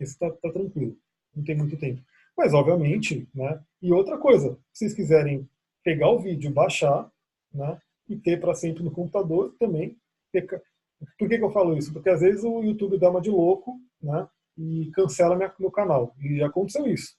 Esse 0.01 0.18
tá, 0.18 0.30
tá 0.30 0.52
tranquilo, 0.52 0.97
não 1.35 1.44
tem 1.44 1.56
muito 1.56 1.76
tempo. 1.76 2.01
Mas, 2.36 2.55
obviamente, 2.55 3.28
né? 3.35 3.60
E 3.82 3.93
outra 3.93 4.16
coisa, 4.16 4.59
se 4.72 4.85
vocês 4.85 4.94
quiserem 4.94 5.48
pegar 5.82 6.10
o 6.10 6.20
vídeo, 6.20 6.51
baixar, 6.52 7.10
né? 7.52 7.80
E 8.09 8.16
ter 8.16 8.40
para 8.40 8.55
sempre 8.55 8.82
no 8.82 8.90
computador 8.90 9.55
também. 9.59 9.97
Por 10.32 11.28
que, 11.28 11.39
que 11.39 11.44
eu 11.44 11.51
falo 11.51 11.76
isso? 11.76 11.93
Porque 11.93 12.09
às 12.09 12.20
vezes 12.20 12.44
o 12.44 12.62
YouTube 12.62 12.98
dá 12.98 13.10
uma 13.10 13.20
de 13.20 13.30
louco, 13.30 13.78
né? 14.01 14.28
E 14.59 14.90
cancela 14.93 15.36
minha, 15.36 15.55
meu 15.59 15.70
canal. 15.70 16.14
E 16.20 16.43
aconteceu 16.43 16.86
isso, 16.86 17.16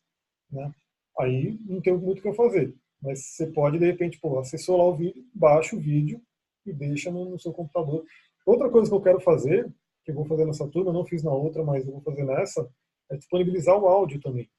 né? 0.52 0.72
Aí 1.20 1.58
não 1.66 1.82
tem 1.82 1.98
muito 1.98 2.20
o 2.20 2.22
que 2.22 2.28
eu 2.28 2.34
fazer. 2.34 2.76
Mas 3.02 3.26
você 3.26 3.48
pode, 3.48 3.80
de 3.80 3.86
repente, 3.86 4.20
pô, 4.20 4.38
acessou 4.40 4.78
lá 4.78 4.84
o 4.84 4.96
vídeo, 4.96 5.24
baixa 5.34 5.76
o 5.76 5.80
vídeo, 5.80 6.22
e 6.66 6.74
deixa 6.74 7.12
no, 7.12 7.26
no 7.26 7.40
seu 7.40 7.54
computador. 7.54 8.04
Outra 8.46 8.70
coisa 8.70 8.90
que 8.90 8.96
eu 8.96 9.02
quero 9.02 9.20
fazer, 9.20 9.72
que 10.04 10.12
eu 10.12 10.16
vou 10.16 10.26
fazer 10.26 10.46
nessa 10.46 10.68
turma, 10.68 10.94
não 10.94 11.06
fiz 11.06 11.24
na 11.24 11.32
outra, 11.32 11.64
mas 11.64 11.86
eu 11.86 11.94
vou 11.94 12.02
fazer 12.02 12.24
nessa, 12.24 12.70
é 13.12 13.18
disponibilizar 13.18 13.78
o 13.78 13.88
áudio 13.88 14.20
também. 14.20 14.50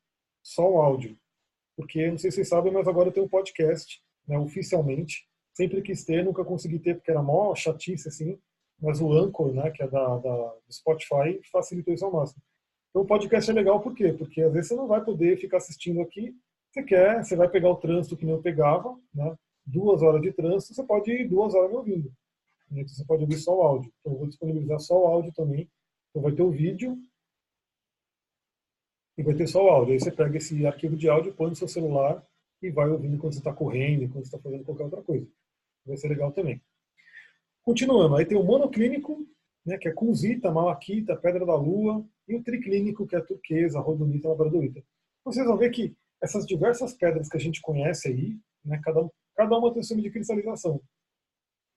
Só 0.42 0.70
o 0.70 0.80
áudio. 0.80 1.16
Porque, 1.76 2.10
não 2.10 2.18
sei 2.18 2.30
se 2.30 2.36
vocês 2.36 2.48
sabem, 2.48 2.72
mas 2.72 2.88
agora 2.88 3.08
eu 3.08 3.12
tenho 3.12 3.26
um 3.26 3.28
podcast, 3.28 4.02
né, 4.26 4.38
oficialmente. 4.38 5.26
Sempre 5.54 5.82
quis 5.82 6.04
ter, 6.04 6.24
nunca 6.24 6.44
consegui 6.44 6.78
ter, 6.78 6.94
porque 6.94 7.10
era 7.10 7.22
mó 7.22 7.54
chatice, 7.54 8.08
assim. 8.08 8.38
Mas 8.80 9.00
o 9.00 9.12
Anchor, 9.12 9.52
né, 9.52 9.70
que 9.70 9.82
é 9.82 9.88
da, 9.88 10.16
da, 10.18 10.36
do 10.66 10.72
Spotify, 10.72 11.40
facilitou 11.50 11.92
isso 11.92 12.04
ao 12.04 12.12
máximo. 12.12 12.42
Então 12.90 13.02
o 13.02 13.06
podcast 13.06 13.50
é 13.50 13.54
legal 13.54 13.80
por 13.80 13.94
quê? 13.94 14.12
Porque 14.12 14.42
às 14.42 14.52
vezes 14.52 14.68
você 14.68 14.74
não 14.74 14.86
vai 14.86 15.02
poder 15.04 15.38
ficar 15.38 15.58
assistindo 15.58 16.00
aqui. 16.00 16.34
Você 16.70 16.82
quer, 16.82 17.24
você 17.24 17.36
vai 17.36 17.48
pegar 17.48 17.70
o 17.70 17.76
trânsito 17.76 18.16
que 18.16 18.24
nem 18.24 18.34
eu 18.34 18.42
pegava, 18.42 18.98
né? 19.14 19.34
duas 19.64 20.02
horas 20.02 20.20
de 20.22 20.32
trânsito, 20.32 20.74
você 20.74 20.82
pode 20.84 21.10
ir 21.10 21.28
duas 21.28 21.54
horas 21.54 21.70
me 21.70 21.76
ouvindo. 21.76 22.12
Então 22.70 22.86
você 22.86 23.04
pode 23.04 23.22
ouvir 23.22 23.38
só 23.38 23.56
o 23.56 23.62
áudio. 23.62 23.92
Então 24.00 24.12
eu 24.12 24.18
vou 24.18 24.28
disponibilizar 24.28 24.78
só 24.80 25.00
o 25.00 25.06
áudio 25.06 25.32
também. 25.32 25.68
Então 26.10 26.22
vai 26.22 26.32
ter 26.32 26.42
o 26.42 26.50
vídeo 26.50 26.98
e 29.16 29.22
vai 29.22 29.34
ter 29.34 29.46
só 29.46 29.64
o 29.64 29.68
áudio. 29.68 29.92
Aí 29.92 30.00
você 30.00 30.10
pega 30.10 30.36
esse 30.36 30.66
arquivo 30.66 30.96
de 30.96 31.08
áudio, 31.08 31.34
põe 31.34 31.50
no 31.50 31.56
seu 31.56 31.68
celular 31.68 32.24
e 32.62 32.70
vai 32.70 32.88
ouvindo 32.88 33.18
quando 33.18 33.32
você 33.32 33.40
está 33.40 33.52
correndo, 33.52 34.08
quando 34.08 34.24
você 34.24 34.34
está 34.34 34.38
fazendo 34.38 34.64
qualquer 34.64 34.84
outra 34.84 35.02
coisa. 35.02 35.26
Vai 35.86 35.96
ser 35.96 36.08
legal 36.08 36.32
também. 36.32 36.60
Continuando, 37.62 38.16
aí 38.16 38.24
tem 38.24 38.38
o 38.38 38.44
monoclínico, 38.44 39.26
né, 39.64 39.76
que 39.78 39.88
é 39.88 39.92
Kunzita, 39.92 40.50
Malaquita, 40.50 41.16
Pedra 41.16 41.44
da 41.44 41.54
Lua, 41.54 42.04
e 42.30 42.36
o 42.36 42.42
triclínico, 42.42 43.06
que 43.06 43.16
é 43.16 43.20
turquesa, 43.20 43.80
rodonita, 43.80 44.28
labradorita. 44.28 44.82
Vocês 45.24 45.44
vão 45.44 45.56
ver 45.56 45.70
que 45.70 45.96
essas 46.22 46.46
diversas 46.46 46.94
pedras 46.94 47.28
que 47.28 47.36
a 47.36 47.40
gente 47.40 47.60
conhece 47.60 48.08
aí, 48.08 48.38
né, 48.64 48.80
cada, 48.82 49.08
cada 49.34 49.58
uma 49.58 49.70
tem 49.72 49.80
um 49.80 49.82
sistema 49.82 50.02
de 50.02 50.10
cristalização. 50.10 50.80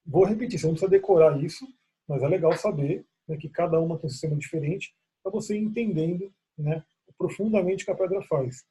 Vou 0.06 0.26
repetir, 0.26 0.60
você 0.60 0.68
não 0.68 0.74
precisa 0.74 0.92
decorar 0.92 1.42
isso, 1.44 1.66
mas 2.08 2.22
é 2.22 2.28
legal 2.28 2.56
saber 2.56 3.06
né, 3.28 3.36
que 3.36 3.50
cada 3.50 3.80
uma 3.80 3.98
tem 3.98 4.06
um 4.06 4.10
sistema 4.10 4.36
diferente 4.36 4.94
para 5.24 5.32
você 5.32 5.58
ir 5.58 5.64
entendendo 5.64 6.32
né, 6.58 6.84
profundamente 7.18 7.84
o 7.84 7.86
que 7.86 7.92
a 7.92 7.96
pedra 7.96 8.22
faz. 8.22 8.64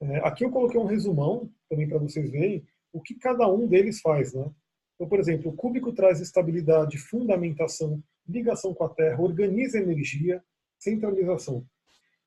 É, 0.00 0.18
aqui 0.18 0.44
eu 0.44 0.50
coloquei 0.50 0.78
um 0.78 0.84
resumão 0.84 1.50
também 1.68 1.88
para 1.88 1.98
vocês 1.98 2.30
verem 2.30 2.64
o 2.92 3.00
que 3.00 3.14
cada 3.14 3.48
um 3.48 3.66
deles 3.66 4.00
faz. 4.00 4.32
Né? 4.32 4.48
Então, 4.94 5.08
por 5.08 5.18
exemplo, 5.18 5.50
o 5.50 5.56
cúbico 5.56 5.92
traz 5.92 6.20
estabilidade, 6.20 6.98
fundamentação, 6.98 8.02
ligação 8.28 8.74
com 8.74 8.84
a 8.84 8.88
Terra, 8.88 9.20
organiza 9.20 9.78
energia, 9.78 10.42
centralização. 10.78 11.66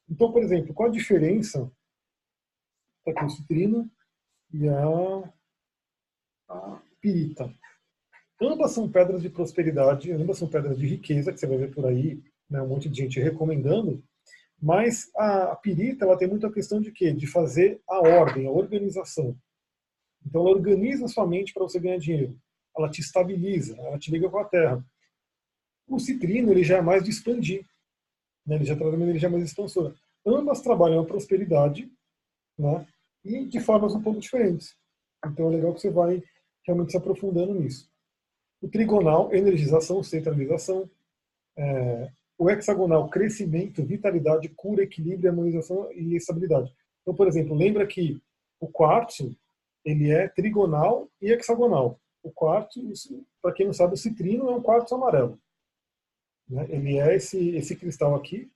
Então, 0.09 0.31
por 0.31 0.41
exemplo, 0.41 0.73
qual 0.73 0.89
a 0.89 0.91
diferença 0.91 1.71
o 3.05 3.29
citrino 3.29 3.89
e 4.53 4.67
a, 4.67 5.33
a 6.49 6.81
pirita? 7.01 7.53
Ambas 8.41 8.71
são 8.71 8.89
pedras 8.89 9.21
de 9.21 9.29
prosperidade, 9.29 10.11
ambas 10.11 10.37
são 10.37 10.47
pedras 10.47 10.77
de 10.77 10.87
riqueza, 10.87 11.31
que 11.31 11.39
você 11.39 11.47
vai 11.47 11.57
ver 11.57 11.73
por 11.73 11.85
aí, 11.85 12.23
né, 12.49 12.61
um 12.61 12.67
monte 12.67 12.89
de 12.89 12.97
gente 12.97 13.19
recomendando, 13.19 14.03
mas 14.61 15.09
a, 15.15 15.55
pirita 15.55 16.05
ela 16.05 16.17
tem 16.17 16.27
muito 16.27 16.45
a 16.45 16.51
questão 16.51 16.81
de 16.81 16.91
quê? 16.91 17.13
De 17.13 17.27
fazer 17.27 17.81
a 17.87 17.99
ordem, 17.99 18.45
a 18.45 18.51
organização. 18.51 19.37
Então 20.25 20.41
ela 20.41 20.51
organiza 20.51 21.05
a 21.05 21.07
sua 21.07 21.25
mente 21.25 21.53
para 21.53 21.63
você 21.63 21.79
ganhar 21.79 21.97
dinheiro. 21.97 22.37
Ela 22.77 22.89
te 22.89 22.99
estabiliza, 22.99 23.75
ela 23.77 23.97
te 23.97 24.11
liga 24.11 24.29
com 24.29 24.37
a 24.37 24.45
terra. 24.45 24.83
O 25.87 25.99
citrino 25.99 26.51
ele 26.51 26.63
já 26.63 26.77
é 26.77 26.81
mais 26.81 27.03
de 27.03 27.09
expandir. 27.09 27.65
Né? 28.45 28.55
Ele 28.55 28.65
já 28.65 28.75
traz 28.75 28.93
uma 28.93 29.03
energia 29.03 29.29
mais 29.29 29.43
expansora. 29.43 29.93
Ambas 30.25 30.61
trabalham 30.61 31.01
a 31.01 31.05
prosperidade 31.05 31.91
né? 32.57 32.85
e 33.23 33.45
de 33.45 33.59
formas 33.59 33.93
um 33.95 34.01
pouco 34.01 34.19
diferentes. 34.19 34.75
Então 35.25 35.47
é 35.47 35.55
legal 35.55 35.73
que 35.73 35.81
você 35.81 35.89
vai 35.89 36.23
realmente 36.65 36.91
se 36.91 36.97
aprofundando 36.97 37.53
nisso. 37.53 37.89
O 38.61 38.67
trigonal, 38.67 39.33
energização, 39.33 40.03
centralização. 40.03 40.89
É, 41.57 42.11
o 42.37 42.49
hexagonal, 42.49 43.09
crescimento, 43.09 43.83
vitalidade, 43.83 44.47
cura, 44.49 44.83
equilíbrio, 44.83 45.29
harmonização 45.29 45.91
e 45.91 46.15
estabilidade. 46.15 46.73
Então, 47.01 47.13
por 47.13 47.27
exemplo, 47.27 47.53
lembra 47.53 47.85
que 47.85 48.21
o 48.61 48.67
quartzo 48.67 49.35
ele 49.83 50.11
é 50.11 50.27
trigonal 50.27 51.09
e 51.21 51.31
hexagonal. 51.31 51.99
O 52.23 52.31
quartzo, 52.31 52.81
para 53.41 53.53
quem 53.53 53.65
não 53.65 53.73
sabe, 53.73 53.93
o 53.93 53.97
citrino 53.97 54.49
é 54.49 54.55
um 54.55 54.61
quartzo 54.61 54.95
amarelo. 54.95 55.39
Né? 56.49 56.65
Ele 56.69 56.97
é 56.97 57.15
esse, 57.15 57.55
esse 57.55 57.75
cristal 57.75 58.15
aqui, 58.15 58.51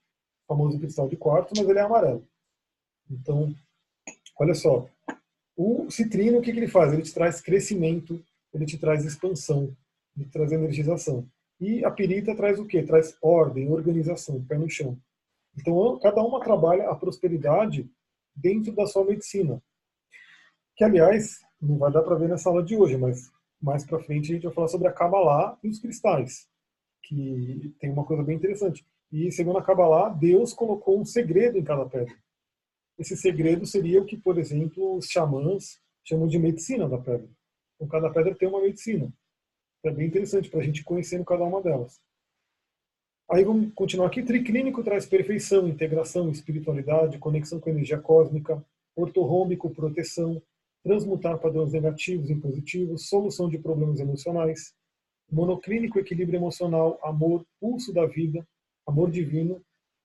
famoso 0.48 0.80
cristal 0.80 1.08
de 1.08 1.16
quartzo, 1.16 1.54
mas 1.56 1.70
ele 1.70 1.80
é 1.80 1.84
amarelo. 1.84 2.28
Então, 3.10 3.54
olha 4.40 4.56
só, 4.56 4.90
o 5.56 5.90
citrino, 5.92 6.40
o 6.40 6.42
que, 6.42 6.52
que 6.52 6.60
ele 6.60 6.68
faz? 6.68 6.92
Ele 6.92 7.04
te 7.04 7.14
traz 7.14 7.40
crescimento, 7.40 8.24
ele 8.54 8.66
te 8.66 8.78
traz 8.78 9.06
expansão, 9.06 9.76
ele 10.16 10.26
te 10.26 10.32
traz 10.32 10.52
energização. 10.52 11.28
E 11.60 11.86
a 11.86 11.92
pirita 11.92 12.36
traz 12.36 12.60
o 12.60 12.66
quê? 12.66 12.82
Traz 12.82 13.16
ordem, 13.22 13.70
organização, 13.72 14.44
pé 14.44 14.58
no 14.58 14.70
chão. 14.70 14.98
Então, 15.56 16.00
cada 16.00 16.22
uma 16.24 16.44
trabalha 16.44 16.90
a 16.90 16.96
prosperidade 16.96 17.88
dentro 18.36 18.74
da 18.74 18.88
sua 18.88 19.06
medicina. 19.06 19.62
Que, 20.76 20.84
aliás, 20.84 21.40
não 21.62 21.78
vai 21.78 21.92
dar 21.92 22.02
para 22.02 22.16
ver 22.16 22.28
nessa 22.28 22.50
aula 22.50 22.64
de 22.64 22.76
hoje, 22.76 22.98
mas 22.98 23.32
mais 23.62 23.86
para 23.86 24.00
frente 24.00 24.32
a 24.32 24.36
gente 24.36 24.44
vai 24.44 24.54
falar 24.54 24.68
sobre 24.68 24.88
a 24.88 24.92
Kabbalah 24.92 25.58
e 25.64 25.70
os 25.70 25.80
cristais 25.80 26.52
que 27.04 27.76
tem 27.80 27.92
uma 27.92 28.06
coisa 28.06 28.24
bem 28.24 28.38
interessante. 28.38 28.86
E 29.12 29.32
segundo 29.32 29.60
a 29.60 29.64
Kabbalah, 29.64 30.10
Deus 30.10 30.54
colocou 30.54 31.00
um 31.00 31.06
segredo 31.06 31.58
em 31.58 31.64
cada 31.64 31.86
pedra. 31.86 32.16
Esse 32.98 33.18
segredo 33.18 33.66
seria 33.66 34.02
o 34.02 34.06
que, 34.06 34.18
por 34.18 34.38
exemplo, 34.38 34.96
os 34.96 35.08
xamãs 35.08 35.80
chamam 36.04 36.28
de 36.28 36.40
medicina 36.40 36.88
da 36.88 36.98
pedra. 36.98 37.30
Então, 37.76 37.88
cada 37.88 38.10
pedra 38.10 38.36
tem 38.36 38.48
uma 38.48 38.62
medicina. 38.62 39.12
É 39.84 39.92
bem 39.92 40.08
interessante 40.08 40.50
para 40.50 40.62
a 40.62 40.64
gente 40.64 40.84
conhecendo 40.84 41.26
cada 41.26 41.44
uma 41.44 41.62
delas. 41.62 42.00
Aí 43.30 43.44
vamos 43.44 43.74
continuar 43.74 44.08
aqui. 44.08 44.24
Triclínico 44.24 44.84
traz 44.84 45.06
perfeição, 45.06 45.68
integração, 45.68 46.30
espiritualidade, 46.30 47.18
conexão 47.18 47.60
com 47.60 47.70
a 47.70 47.74
energia 47.74 48.00
cósmica, 48.00 48.64
ortorrômbico, 48.96 49.70
proteção, 49.70 50.42
transmutar 50.84 51.40
padrões 51.40 51.72
negativos 51.72 52.30
em 52.30 52.40
positivos, 52.40 53.08
solução 53.08 53.50
de 53.50 53.58
problemas 53.58 54.00
emocionais, 54.00 54.74
monoclínico, 55.34 56.00
equilíbrio 56.00 56.38
emocional, 56.38 57.00
amor, 57.04 57.46
pulso 57.60 57.94
da 57.94 58.06
vida, 58.06 58.46
amor 58.88 59.10
divino, 59.10 59.62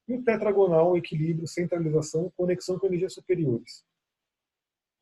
e 0.09 0.15
o 0.15 0.23
tetragonal, 0.25 0.97
equilíbrio, 0.97 1.47
centralização, 1.47 2.33
conexão 2.37 2.79
com 2.79 2.87
energias 2.87 3.13
superiores. 3.13 3.85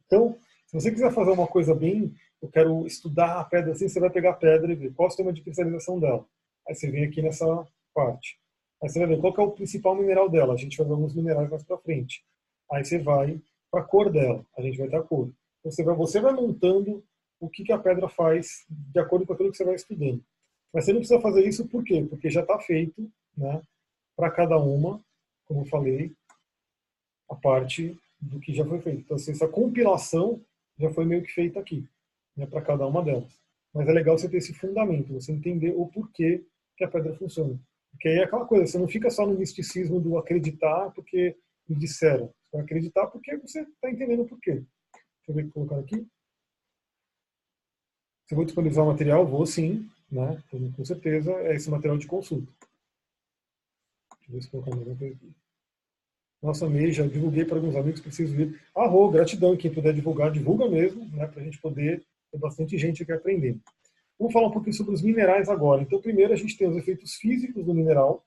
Então, 0.05 0.37
se 0.67 0.75
você 0.75 0.91
quiser 0.91 1.13
fazer 1.13 1.31
uma 1.31 1.47
coisa 1.47 1.75
bem, 1.75 2.13
eu 2.43 2.49
quero 2.49 2.87
estudar 2.87 3.41
a 3.41 3.45
pedra 3.45 3.73
assim, 3.73 3.89
você 3.89 4.01
vai 4.01 4.11
pegar 4.11 4.31
a 4.31 4.35
pedra 4.35 4.73
e 4.73 4.75
ver 4.75 4.93
qual 4.93 5.07
é 5.07 5.09
o 5.09 5.11
sistema 5.11 5.33
de 5.33 5.43
cristalização 5.43 5.99
dela. 6.01 6.27
Aí 6.69 6.75
você 6.75 6.91
vem 6.91 7.05
aqui 7.05 7.23
nessa 7.23 7.47
parte. 7.95 8.39
Aí 8.83 8.89
você 8.89 8.99
vai 8.99 9.09
ver 9.09 9.21
qual 9.21 9.35
é 9.37 9.41
o 9.43 9.53
principal 9.53 9.95
mineral 9.95 10.29
dela. 10.29 10.55
A 10.55 10.57
gente 10.57 10.77
vai 10.77 10.87
ver 10.87 10.93
alguns 10.93 11.15
minerais 11.15 11.49
mais 11.49 11.63
para 11.63 11.79
frente. 11.79 12.25
Aí 12.71 12.85
você 12.85 12.99
vai 12.99 13.41
para 13.71 13.81
a 13.81 13.85
cor 13.85 14.11
dela. 14.11 14.45
A 14.59 14.63
gente 14.63 14.79
vai 14.79 14.89
ter 14.89 14.97
a 14.97 15.03
cor. 15.03 15.31
Então 15.61 15.71
você 15.71 15.83
vai, 15.83 15.95
você 15.95 16.21
vai 16.21 16.33
montando 16.33 17.03
o 17.41 17.49
que, 17.49 17.65
que 17.65 17.73
a 17.73 17.79
pedra 17.79 18.09
faz 18.09 18.65
de 18.69 18.99
acordo 19.01 19.27
com 19.27 19.33
aquilo 19.33 19.51
que 19.51 19.57
você 19.57 19.65
vai 19.65 19.75
estudando. 19.75 20.23
Mas 20.73 20.85
você 20.85 20.93
não 20.93 21.01
precisa 21.01 21.21
fazer 21.21 21.47
isso 21.47 21.67
por 21.69 21.85
quê? 21.85 22.07
Porque 22.09 22.31
já 22.31 22.41
está 22.41 22.59
feito 22.59 23.11
né, 23.37 23.63
para 24.17 24.31
cada 24.31 24.59
uma, 24.59 25.01
como 25.47 25.61
eu 25.61 25.67
falei, 25.67 26.13
a 27.31 27.35
parte 27.35 27.99
do 28.21 28.41
que 28.41 28.55
já 28.55 28.65
foi 28.65 28.81
feito. 28.81 29.01
Então, 29.01 29.17
assim, 29.17 29.33
essa 29.33 29.49
compilação 29.49 30.41
já 30.79 30.91
foi 30.93 31.05
meio 31.05 31.23
que 31.23 31.33
feita 31.33 31.61
aqui, 31.61 31.87
né, 32.37 32.47
para 32.47 32.63
cada 32.63 32.87
uma 32.87 33.03
delas. 33.03 33.33
Mas 33.73 33.89
é 33.89 33.93
legal 33.93 34.19
você 34.19 34.29
ter 34.29 34.39
esse 34.39 34.55
fundamento, 34.55 35.13
você 35.13 35.33
entender 35.33 35.75
o 35.77 35.87
porquê 35.87 36.45
que 36.77 36.85
a 36.85 36.89
pedra 36.89 37.15
funciona. 37.15 37.59
Porque 37.91 38.09
aí 38.09 38.19
é 38.19 38.25
aquela 38.25 38.45
coisa, 38.45 38.67
você 38.67 38.79
não 38.79 38.89
fica 38.89 39.11
só 39.11 39.27
no 39.27 39.39
misticismo 39.39 40.01
do 40.01 40.19
acreditar 40.19 40.91
porque 40.91 41.37
me 41.69 41.77
disseram. 41.77 42.27
Você 42.43 42.57
vai 42.57 42.63
acreditar 42.63 43.07
porque 43.07 43.37
você 43.39 43.63
está 43.63 43.91
entendendo 43.91 44.23
o 44.23 44.29
porquê. 44.29 44.53
Deixa 44.53 44.67
eu 45.29 45.35
ver 45.35 45.51
colocar 45.51 45.79
aqui. 45.79 46.07
Se 48.27 48.35
eu 48.35 48.37
vou 48.37 48.45
disponibilizar 48.45 48.85
o 48.85 48.89
material, 48.89 49.27
vou 49.27 49.47
sim, 49.47 49.89
né? 50.11 50.43
com 50.51 50.85
certeza, 50.85 51.33
é 51.33 51.55
esse 51.55 51.71
material 51.71 51.97
de 51.97 52.07
consulta. 52.07 52.53
Deixa 54.29 54.49
eu 54.53 54.63
ver 54.63 54.97
se 54.97 55.05
aqui. 55.05 55.33
Nossa, 56.43 56.69
Mei, 56.69 56.93
já 56.93 57.07
divulguei 57.07 57.45
para 57.45 57.57
alguns 57.57 57.77
amigos, 57.77 58.01
preciso 58.01 58.35
vir. 58.35 58.61
Arro, 58.75 59.11
gratidão, 59.11 59.55
e 59.55 59.57
quem 59.57 59.73
puder 59.73 59.95
divulgar, 59.95 60.31
divulga 60.31 60.69
mesmo, 60.69 61.05
né, 61.17 61.27
para 61.27 61.41
a 61.41 61.45
gente 61.45 61.59
poder 61.61 62.05
ter 62.31 62.39
bastante 62.39 62.77
gente 62.77 63.03
aqui 63.03 63.13
aprendendo. 63.13 63.61
Vamos 64.19 64.33
falar 64.33 64.49
um 64.49 64.53
pouquinho 64.53 64.75
sobre 64.75 64.95
os 64.95 65.03
minerais 65.03 65.49
agora. 65.49 65.83
Então, 65.83 66.01
primeiro 66.01 66.33
a 66.33 66.37
gente 66.37 66.57
tem 66.57 66.69
os 66.69 66.77
efeitos 66.77 67.15
físicos 67.15 67.65
do 67.65 67.75
mineral, 67.75 68.25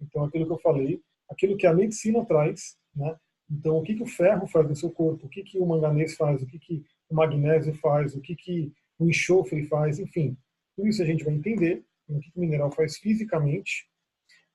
então 0.00 0.24
aquilo 0.24 0.46
que 0.46 0.52
eu 0.52 0.58
falei, 0.58 1.00
aquilo 1.28 1.56
que 1.56 1.66
a 1.66 1.74
medicina 1.74 2.24
traz, 2.24 2.76
né? 2.94 3.16
Então, 3.50 3.78
o 3.78 3.82
que, 3.82 3.94
que 3.94 4.02
o 4.02 4.06
ferro 4.06 4.46
faz 4.46 4.68
no 4.68 4.76
seu 4.76 4.90
corpo, 4.90 5.26
o 5.26 5.28
que, 5.28 5.42
que 5.42 5.58
o 5.58 5.64
manganês 5.64 6.14
faz, 6.16 6.42
o 6.42 6.46
que, 6.46 6.58
que 6.58 6.84
o 7.08 7.14
magnésio 7.14 7.74
faz, 7.74 8.14
o 8.14 8.20
que, 8.20 8.36
que 8.36 8.72
o 8.98 9.08
enxofre 9.08 9.66
faz, 9.66 9.98
enfim. 9.98 10.36
Tudo 10.76 10.88
isso 10.88 11.02
a 11.02 11.06
gente 11.06 11.24
vai 11.24 11.34
entender, 11.34 11.84
o 12.08 12.18
que 12.20 12.32
o 12.34 12.40
mineral 12.40 12.70
faz 12.70 12.98
fisicamente. 12.98 13.88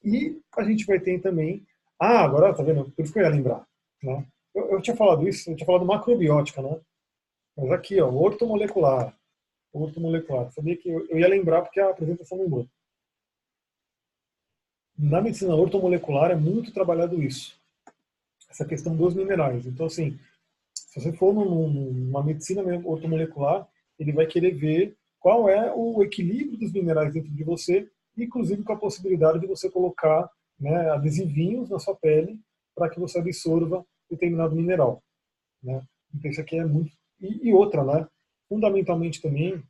E 0.03 0.39
a 0.57 0.63
gente 0.63 0.85
vai 0.85 0.99
ter 0.99 1.21
também. 1.21 1.65
Ah, 1.99 2.23
agora 2.23 2.53
tá 2.53 2.63
vendo? 2.63 2.91
Por 2.91 3.03
isso 3.03 3.13
que 3.13 3.19
eu 3.19 3.23
ia 3.23 3.29
lembrar. 3.29 3.65
Né? 4.01 4.25
Eu, 4.53 4.71
eu 4.71 4.81
tinha 4.81 4.95
falado 4.95 5.27
isso, 5.27 5.49
eu 5.49 5.55
tinha 5.55 5.65
falado 5.65 5.85
macrobiótica, 5.85 6.61
né? 6.61 6.79
Mas 7.55 7.71
aqui, 7.71 8.01
ó, 8.01 8.09
ortomolecular. 8.09 9.15
ortomolecular. 9.71 10.51
Sabia 10.51 10.75
que 10.75 10.89
eu, 10.89 11.07
eu 11.07 11.19
ia 11.19 11.27
lembrar 11.27 11.61
porque 11.61 11.79
a 11.79 11.89
apresentação 11.89 12.37
lembrou. 12.37 12.67
Na 14.97 15.21
medicina 15.21 15.55
ortomolecular 15.55 16.31
é 16.31 16.35
muito 16.35 16.71
trabalhado 16.71 17.21
isso, 17.21 17.59
essa 18.49 18.63
questão 18.63 18.95
dos 18.95 19.15
minerais. 19.15 19.65
Então, 19.65 19.87
assim, 19.87 20.19
se 20.73 20.99
você 20.99 21.11
for 21.13 21.33
numa 21.33 22.23
medicina 22.23 22.61
ortomolecular, 22.85 23.67
ele 23.99 24.11
vai 24.11 24.25
querer 24.25 24.51
ver 24.51 24.95
qual 25.19 25.47
é 25.47 25.73
o 25.73 26.03
equilíbrio 26.03 26.57
dos 26.57 26.71
minerais 26.73 27.13
dentro 27.13 27.31
de 27.31 27.43
você, 27.43 27.89
inclusive 28.17 28.63
com 28.63 28.73
a 28.73 28.77
possibilidade 28.77 29.39
de 29.39 29.47
você 29.47 29.69
colocar 29.69 30.29
né, 30.59 30.89
adesivinhos 30.89 31.69
na 31.69 31.79
sua 31.79 31.95
pele 31.95 32.39
para 32.75 32.89
que 32.89 32.99
você 32.99 33.19
absorva 33.19 33.85
determinado 34.09 34.55
mineral. 34.55 35.01
Né? 35.61 35.81
Então 36.13 36.29
isso 36.29 36.41
aqui 36.41 36.57
é 36.57 36.65
muito... 36.65 36.91
E, 37.21 37.47
e, 37.49 37.53
outra, 37.53 37.83
né? 37.83 38.07
fundamentalmente 38.49 39.21
também, 39.21 39.63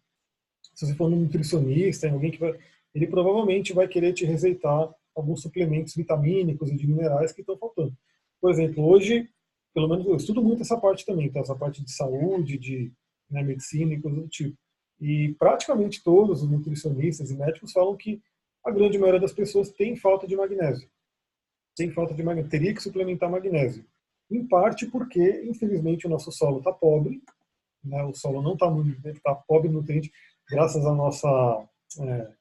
se 0.74 0.88
você 0.88 0.96
for 0.96 1.06
um 1.06 1.16
nutricionista, 1.16 2.10
alguém 2.10 2.32
que 2.32 2.40
vai... 2.40 2.58
ele 2.94 3.08
provavelmente 3.08 3.74
vai 3.74 3.88
querer 3.88 4.14
te 4.14 4.26
receitar 4.26 4.92
alguns 5.16 5.42
suplementos 5.42 5.96
vitamínicos 5.96 6.72
e 6.72 6.76
de 6.76 6.88
minerais 6.88 7.32
que 7.32 7.42
estão 7.42 7.58
faltando. 7.58 7.94
Por 8.42 8.50
exemplo, 8.50 8.84
hoje, 8.84 9.30
pelo 9.74 9.88
menos 9.88 10.06
eu 10.06 10.16
estudo 10.16 10.42
muito 10.42 10.64
essa 10.64 10.80
parte 10.80 11.06
também, 11.06 11.32
tá? 11.32 11.40
essa 11.40 11.56
parte 11.56 11.84
de 11.84 11.92
saúde, 11.92 12.58
de 12.58 12.92
né, 13.34 13.44
medicina 13.44 13.94
e 13.94 14.02
coisas 14.02 14.22
do 14.22 14.28
tipo. 14.30 14.58
E 15.02 15.36
praticamente 15.40 16.04
todos 16.04 16.44
os 16.44 16.50
nutricionistas 16.50 17.32
e 17.32 17.36
médicos 17.36 17.72
falam 17.74 17.98
que 17.98 18.22
a 18.64 18.72
grande 18.72 18.98
maioria 18.98 19.20
das 19.20 19.34
pessoas 19.34 19.70
tem 19.70 19.96
falta 19.96 20.26
de 20.26 20.36
magnésio. 20.36 20.88
Tem 21.76 21.92
falta 21.92 22.14
de 22.14 22.24
magnésio. 22.24 22.52
Teria 22.52 22.74
que 22.74 22.82
suplementar 22.82 23.30
magnésio. 23.30 23.84
Em 24.32 24.48
parte 24.48 24.86
porque, 24.86 25.44
infelizmente, 25.44 26.08
o 26.08 26.10
nosso 26.10 26.32
solo 26.32 26.60
está 26.60 26.72
pobre. 26.72 27.22
Né? 27.84 28.02
O 28.04 28.14
solo 28.14 28.42
não 28.42 28.54
está 28.54 28.72
tá 29.24 29.36
pobre 29.36 29.68
em 29.68 29.74
nutriente, 29.74 30.12
graças 30.50 30.86
à 30.86 30.94
nossa, 30.94 31.28
é, 32.00 32.32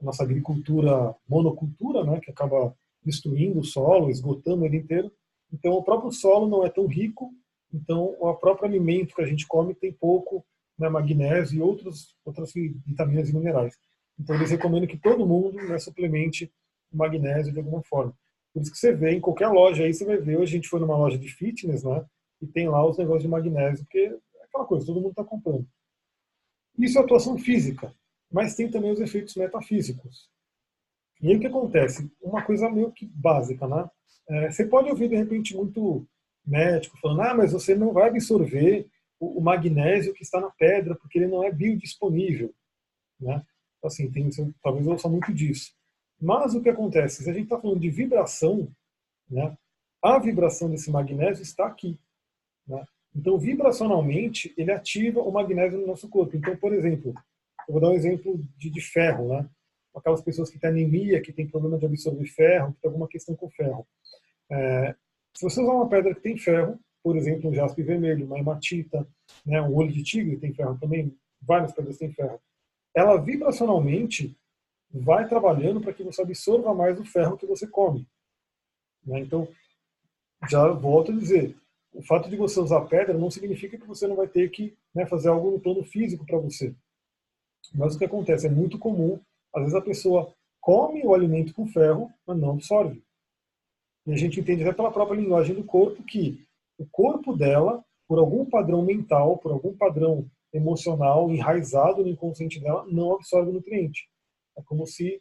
nossa 0.00 0.22
agricultura 0.22 1.14
monocultura, 1.26 2.04
né? 2.04 2.20
que 2.20 2.30
acaba 2.30 2.76
destruindo 3.02 3.60
o 3.60 3.64
solo, 3.64 4.10
esgotando 4.10 4.64
ele 4.64 4.76
inteiro. 4.76 5.10
Então, 5.52 5.72
o 5.72 5.82
próprio 5.82 6.12
solo 6.12 6.46
não 6.48 6.64
é 6.64 6.70
tão 6.70 6.86
rico. 6.86 7.32
Então, 7.74 8.14
o 8.20 8.32
próprio 8.34 8.68
alimento 8.68 9.16
que 9.16 9.22
a 9.22 9.26
gente 9.26 9.46
come 9.48 9.74
tem 9.74 9.92
pouco 9.92 10.46
né, 10.78 10.88
magnésio 10.88 11.58
e 11.58 11.60
outros, 11.60 12.16
outras 12.24 12.52
vitaminas 12.54 13.28
e 13.28 13.34
minerais. 13.34 13.76
Então, 14.16 14.36
eles 14.36 14.52
recomendam 14.52 14.86
que 14.86 14.96
todo 14.96 15.26
mundo 15.26 15.56
né, 15.56 15.76
suplemente 15.80 16.52
magnésio 16.92 17.52
de 17.52 17.58
alguma 17.58 17.82
forma. 17.82 18.16
Por 18.52 18.62
isso 18.62 18.70
que 18.70 18.78
você 18.78 18.92
vê 18.92 19.10
em 19.10 19.20
qualquer 19.20 19.48
loja 19.48 19.82
aí, 19.82 19.92
você 19.92 20.04
vai 20.04 20.16
ver. 20.18 20.36
Hoje 20.38 20.52
a 20.52 20.56
gente 20.56 20.68
foi 20.68 20.78
numa 20.78 20.96
loja 20.96 21.18
de 21.18 21.28
fitness, 21.28 21.82
né? 21.82 22.06
E 22.40 22.46
tem 22.46 22.68
lá 22.68 22.86
os 22.86 22.96
negócios 22.96 23.24
de 23.24 23.28
magnésio, 23.28 23.84
porque 23.84 23.98
é 23.98 24.44
aquela 24.44 24.64
coisa, 24.64 24.86
todo 24.86 25.00
mundo 25.00 25.10
está 25.10 25.24
comprando. 25.24 25.66
Isso 26.78 26.96
é 26.96 27.02
atuação 27.02 27.36
física, 27.36 27.92
mas 28.30 28.54
tem 28.54 28.70
também 28.70 28.92
os 28.92 29.00
efeitos 29.00 29.34
metafísicos. 29.34 30.30
E 31.20 31.28
aí 31.28 31.36
o 31.36 31.40
que 31.40 31.48
acontece? 31.48 32.08
Uma 32.22 32.44
coisa 32.44 32.70
meio 32.70 32.92
que 32.92 33.06
básica, 33.06 33.66
né? 33.66 33.90
É, 34.28 34.50
você 34.50 34.64
pode 34.64 34.88
ouvir 34.88 35.08
de 35.08 35.16
repente 35.16 35.56
muito 35.56 36.06
médico 36.46 36.98
falando, 37.00 37.22
ah, 37.22 37.34
mas 37.34 37.52
você 37.52 37.74
não 37.74 37.92
vai 37.92 38.08
absorver 38.08 38.86
o, 39.18 39.38
o 39.38 39.42
magnésio 39.42 40.12
que 40.12 40.22
está 40.22 40.40
na 40.40 40.50
pedra 40.50 40.94
porque 40.96 41.18
ele 41.18 41.28
não 41.28 41.42
é 41.42 41.50
biodisponível, 41.50 42.54
né? 43.20 43.44
Assim, 43.82 44.10
tem, 44.10 44.30
talvez 44.62 44.86
eu 44.86 44.92
ouça 44.92 45.08
muito 45.08 45.32
disso. 45.32 45.72
Mas 46.20 46.54
o 46.54 46.62
que 46.62 46.70
acontece? 46.70 47.22
Se 47.22 47.28
a 47.28 47.32
gente 47.34 47.44
está 47.44 47.60
falando 47.60 47.80
de 47.80 47.90
vibração, 47.90 48.72
né, 49.28 49.56
a 50.02 50.18
vibração 50.18 50.70
desse 50.70 50.90
magnésio 50.90 51.42
está 51.42 51.66
aqui. 51.66 51.98
Né? 52.66 52.82
Então, 53.14 53.38
vibracionalmente, 53.38 54.54
ele 54.56 54.72
ativa 54.72 55.20
o 55.20 55.30
magnésio 55.30 55.78
no 55.78 55.86
nosso 55.86 56.08
corpo. 56.08 56.36
Então, 56.36 56.56
por 56.56 56.72
exemplo, 56.72 57.14
eu 57.68 57.72
vou 57.72 57.80
dar 57.80 57.90
um 57.90 57.94
exemplo 57.94 58.42
de, 58.56 58.70
de 58.70 58.80
ferro, 58.80 59.28
né? 59.28 59.48
Aquelas 59.94 60.20
pessoas 60.22 60.50
que 60.50 60.58
têm 60.58 60.70
anemia, 60.70 61.22
que 61.22 61.32
têm 61.32 61.46
problema 61.46 61.78
de 61.78 61.86
absorver 61.86 62.26
ferro, 62.26 62.72
que 62.72 62.80
tem 62.80 62.88
alguma 62.88 63.06
questão 63.06 63.36
com 63.36 63.48
ferro. 63.50 63.86
É, 64.50 64.94
se 65.36 65.42
você 65.42 65.60
usar 65.60 65.72
uma 65.72 65.88
pedra 65.88 66.14
que 66.14 66.20
tem 66.20 66.36
ferro, 66.36 66.78
por 67.02 67.16
exemplo, 67.16 67.50
um 67.50 67.54
jaspe 67.54 67.82
vermelho, 67.82 68.26
uma 68.26 68.38
hematita, 68.38 69.06
né, 69.44 69.60
um 69.60 69.74
olho 69.74 69.92
de 69.92 70.02
tigre 70.02 70.38
tem 70.38 70.54
ferro 70.54 70.78
também, 70.78 71.14
várias 71.42 71.72
pedras 71.72 71.98
têm 71.98 72.12
ferro 72.12 72.40
ela 72.94 73.20
vibracionalmente 73.20 74.36
vai 74.90 75.28
trabalhando 75.28 75.80
para 75.80 75.92
que 75.92 76.04
você 76.04 76.22
absorva 76.22 76.72
mais 76.72 76.98
o 77.00 77.04
ferro 77.04 77.36
que 77.36 77.46
você 77.46 77.66
come. 77.66 78.06
Né? 79.04 79.20
Então, 79.20 79.48
já 80.48 80.68
volto 80.68 81.10
a 81.10 81.16
dizer, 81.16 81.56
o 81.92 82.02
fato 82.02 82.30
de 82.30 82.36
você 82.36 82.60
usar 82.60 82.82
pedra 82.82 83.18
não 83.18 83.30
significa 83.30 83.76
que 83.76 83.86
você 83.86 84.06
não 84.06 84.14
vai 84.14 84.28
ter 84.28 84.48
que 84.50 84.76
né, 84.94 85.04
fazer 85.06 85.28
algo 85.28 85.50
no 85.50 85.60
plano 85.60 85.82
físico 85.82 86.24
para 86.24 86.38
você. 86.38 86.72
Mas 87.74 87.96
o 87.96 87.98
que 87.98 88.04
acontece 88.04 88.46
é 88.46 88.50
muito 88.50 88.78
comum, 88.78 89.18
às 89.52 89.62
vezes 89.62 89.74
a 89.74 89.80
pessoa 89.80 90.32
come 90.60 91.04
o 91.04 91.12
alimento 91.12 91.52
com 91.52 91.66
ferro, 91.66 92.12
mas 92.24 92.38
não 92.38 92.52
absorve. 92.52 93.02
E 94.06 94.12
a 94.12 94.16
gente 94.16 94.40
entende 94.40 94.62
até 94.62 94.72
pela 94.72 94.92
própria 94.92 95.18
linguagem 95.18 95.54
do 95.54 95.64
corpo 95.64 96.02
que 96.02 96.44
o 96.78 96.86
corpo 96.86 97.34
dela, 97.36 97.84
por 98.06 98.18
algum 98.18 98.44
padrão 98.44 98.82
mental, 98.82 99.38
por 99.38 99.52
algum 99.52 99.74
padrão 99.76 100.28
emocional 100.52 101.30
enraizado 101.30 102.02
no 102.02 102.08
inconsciente 102.08 102.60
dela 102.60 102.86
não 102.88 103.14
absorve 103.14 103.50
o 103.50 103.54
nutriente. 103.54 104.08
É 104.56 104.62
como 104.62 104.86
se 104.86 105.20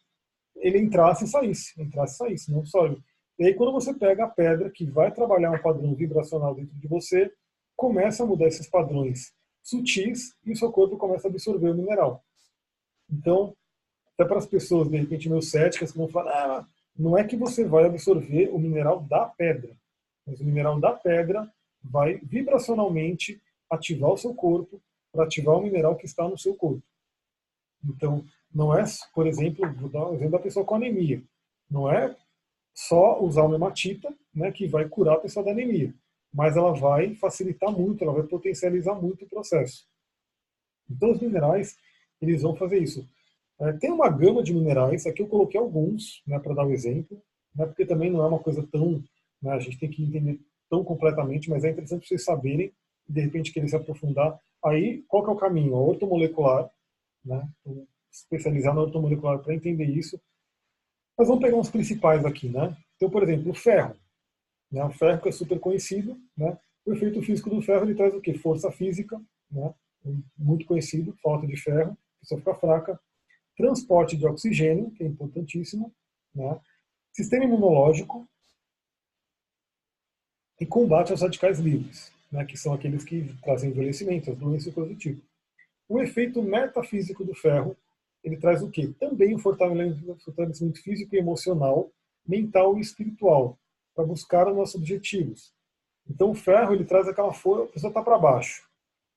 ele 0.58 0.78
entrasse 0.78 1.26
e 1.26 1.28
saísse, 1.28 1.82
entrasse 1.82 2.14
e 2.14 2.18
saísse, 2.18 2.52
não 2.52 2.60
absorve. 2.60 3.02
E 3.40 3.46
aí 3.46 3.54
quando 3.56 3.72
você 3.72 3.94
pega 3.94 4.26
a 4.26 4.30
pedra 4.30 4.70
que 4.70 4.86
vai 4.86 5.12
trabalhar 5.12 5.52
um 5.52 5.62
padrão 5.62 5.96
vibracional 5.96 6.54
dentro 6.54 6.76
de 6.76 6.88
você, 6.88 7.32
começa 7.76 8.24
a 8.24 8.26
mudar 8.26 8.48
esses 8.48 8.68
padrões 8.68 9.34
sutis 9.64 10.36
e 10.46 10.52
o 10.52 10.56
seu 10.56 10.72
corpo 10.72 10.98
começa 10.98 11.28
a 11.28 11.32
absorver 11.32 11.70
o 11.70 11.76
mineral. 11.76 12.24
Então, 13.10 13.56
até 14.14 14.26
para 14.26 14.38
as 14.38 14.46
pessoas 14.46 14.90
de 14.90 14.98
repente 14.98 15.30
meio 15.30 15.42
céticas 15.42 15.92
que 15.92 15.98
vão 15.98 16.08
falar, 16.08 16.32
ah, 16.32 16.68
não 16.98 17.18
é 17.18 17.24
que 17.24 17.36
você 17.36 17.66
vai 17.66 17.86
absorver 17.86 18.50
o 18.50 18.60
mineral 18.60 19.02
da 19.02 19.26
pedra, 19.26 19.76
mas 20.26 20.40
o 20.40 20.46
mineral 20.46 20.80
da 20.80 20.92
pedra 20.92 21.52
vai 21.84 22.18
vibracionalmente 22.18 23.42
ativar 23.70 24.12
o 24.12 24.18
seu 24.18 24.34
corpo 24.34 24.82
para 25.12 25.26
ativar 25.26 25.58
o 25.58 25.62
mineral 25.62 25.96
que 25.96 26.06
está 26.06 26.28
no 26.28 26.38
seu 26.38 26.56
corpo. 26.56 26.84
Então, 27.84 28.24
não 28.54 28.78
é, 28.78 28.84
por 29.14 29.28
exemplo, 29.28 29.72
vou 29.74 29.90
dar 29.90 30.08
um 30.08 30.14
exemplo 30.14 30.32
da 30.32 30.40
pessoa 30.40 30.66
com 30.66 30.76
anemia. 30.76 31.22
Não 31.70 31.92
é 31.92 32.16
só 32.74 33.22
usar 33.22 33.44
uma 33.44 33.56
hematita 33.56 34.14
né, 34.34 34.52
que 34.52 34.68
vai 34.68 34.88
curar 34.88 35.16
a 35.16 35.20
pessoa 35.20 35.44
da 35.44 35.52
anemia, 35.52 35.94
mas 36.34 36.56
ela 36.56 36.74
vai 36.74 37.16
facilitar 37.16 37.72
muito, 37.72 38.04
ela 38.04 38.14
vai 38.14 38.24
potencializar 38.24 38.96
muito 38.96 39.26
o 39.26 39.30
processo. 39.30 39.88
Então, 40.90 41.12
os 41.12 41.20
minerais, 41.20 41.78
eles 42.22 42.42
vão 42.42 42.56
fazer 42.56 42.80
isso. 42.80 43.08
É, 43.64 43.74
tem 43.74 43.92
uma 43.92 44.10
gama 44.10 44.44
de 44.44 44.54
minerais, 44.54 45.06
aqui 45.06 45.22
eu 45.22 45.28
coloquei 45.28 45.60
alguns, 45.60 46.22
né, 46.28 46.40
para 46.40 46.54
dar 46.54 46.66
um 46.66 46.72
exemplo, 46.72 47.22
né, 47.56 47.66
porque 47.66 47.86
também 47.86 48.12
não 48.12 48.24
é 48.24 48.28
uma 48.28 48.40
coisa 48.40 48.66
tão, 48.72 49.04
né, 49.42 49.52
a 49.52 49.60
gente 49.60 49.80
tem 49.80 49.90
que 49.90 50.04
entender 50.04 50.40
tão 50.70 50.84
completamente, 50.84 51.50
mas 51.50 51.64
é 51.64 51.70
interessante 51.70 52.08
vocês 52.08 52.24
saberem 52.24 52.72
e 53.08 53.14
de 53.14 53.22
repente 53.22 53.52
querer 53.52 53.68
se 53.68 53.76
aprofundar 53.76 54.40
Aí, 54.64 55.04
qual 55.08 55.24
que 55.24 55.30
é 55.30 55.34
o 55.34 55.38
caminho? 55.38 55.74
Ortomolecular, 55.74 56.72
né? 57.24 57.48
especializar 58.10 58.74
na 58.74 58.82
ortomolecular 58.82 59.40
para 59.40 59.54
entender 59.54 59.86
isso. 59.86 60.20
Mas 61.18 61.28
vamos 61.28 61.44
pegar 61.44 61.58
uns 61.58 61.70
principais 61.70 62.26
aqui, 62.26 62.48
né? 62.48 62.76
Então, 62.96 63.10
por 63.10 63.24
exemplo, 63.24 63.52
o 63.52 63.56
ferro. 63.56 63.96
Né? 64.72 64.84
O 64.86 64.92
ferro 64.92 65.22
que 65.22 65.30
é 65.30 65.32
super 65.32 65.60
conhecido, 65.60 66.18
né? 66.38 66.58
O 66.86 66.94
efeito 66.94 67.22
físico 67.22 67.50
do 67.50 67.62
ferro 67.62 67.86
ele 67.86 67.96
traz 67.96 68.14
o 68.14 68.22
quê? 68.22 68.34
Força 68.34 68.72
física, 68.72 69.22
né? 69.52 69.74
Muito 70.38 70.66
conhecido, 70.66 71.16
falta 71.22 71.46
de 71.46 71.58
ferro, 71.58 71.92
a 71.92 72.20
pessoa 72.22 72.40
fica 72.40 72.56
fraca. 72.56 73.00
Transporte 73.56 74.18
de 74.18 74.26
oxigênio, 74.26 74.92
que 74.92 75.04
é 75.04 75.08
importantíssimo, 75.08 75.94
né? 76.34 76.60
Sistema 77.12 77.46
imunológico 77.46 78.28
e 80.60 80.66
combate 80.66 81.12
aos 81.12 81.22
radicais 81.22 81.60
livres 81.60 82.14
né, 82.34 82.44
que 82.44 82.58
são 82.58 82.74
aqueles 82.74 83.06
que 83.06 83.32
trazem 83.44 83.70
envelhecimento, 83.70 84.32
as 84.32 84.38
doenças 84.38 84.68
e 84.68 84.72
coisas 84.72 84.92
do 84.92 85.00
tipo. 85.00 85.22
O 85.88 86.02
efeito 86.02 86.42
metafísico 86.42 87.24
do 87.24 87.36
ferro, 87.36 87.78
ele 88.24 88.38
traz 88.38 88.64
o 88.64 88.72
quê? 88.72 88.92
Também 89.00 89.36
o 89.36 89.40
fortalecimento 89.40 90.82
físico 90.82 91.16
e 91.16 91.20
emocional, 91.20 91.92
mental 92.26 92.76
e 92.78 92.82
espiritual, 92.82 93.60
para 93.94 94.04
buscar 94.04 94.48
os 94.48 94.56
nossos 94.56 94.76
objetivos. 94.76 95.54
Então 96.10 96.32
o 96.32 96.36
ferro, 96.36 96.74
ele 96.74 96.86
traz 96.86 97.08
aquela 97.08 97.32
força, 97.32 97.66
a 97.66 97.68
pessoa 97.68 97.90
está 97.92 98.02
para 98.02 98.18
baixo, 98.18 98.68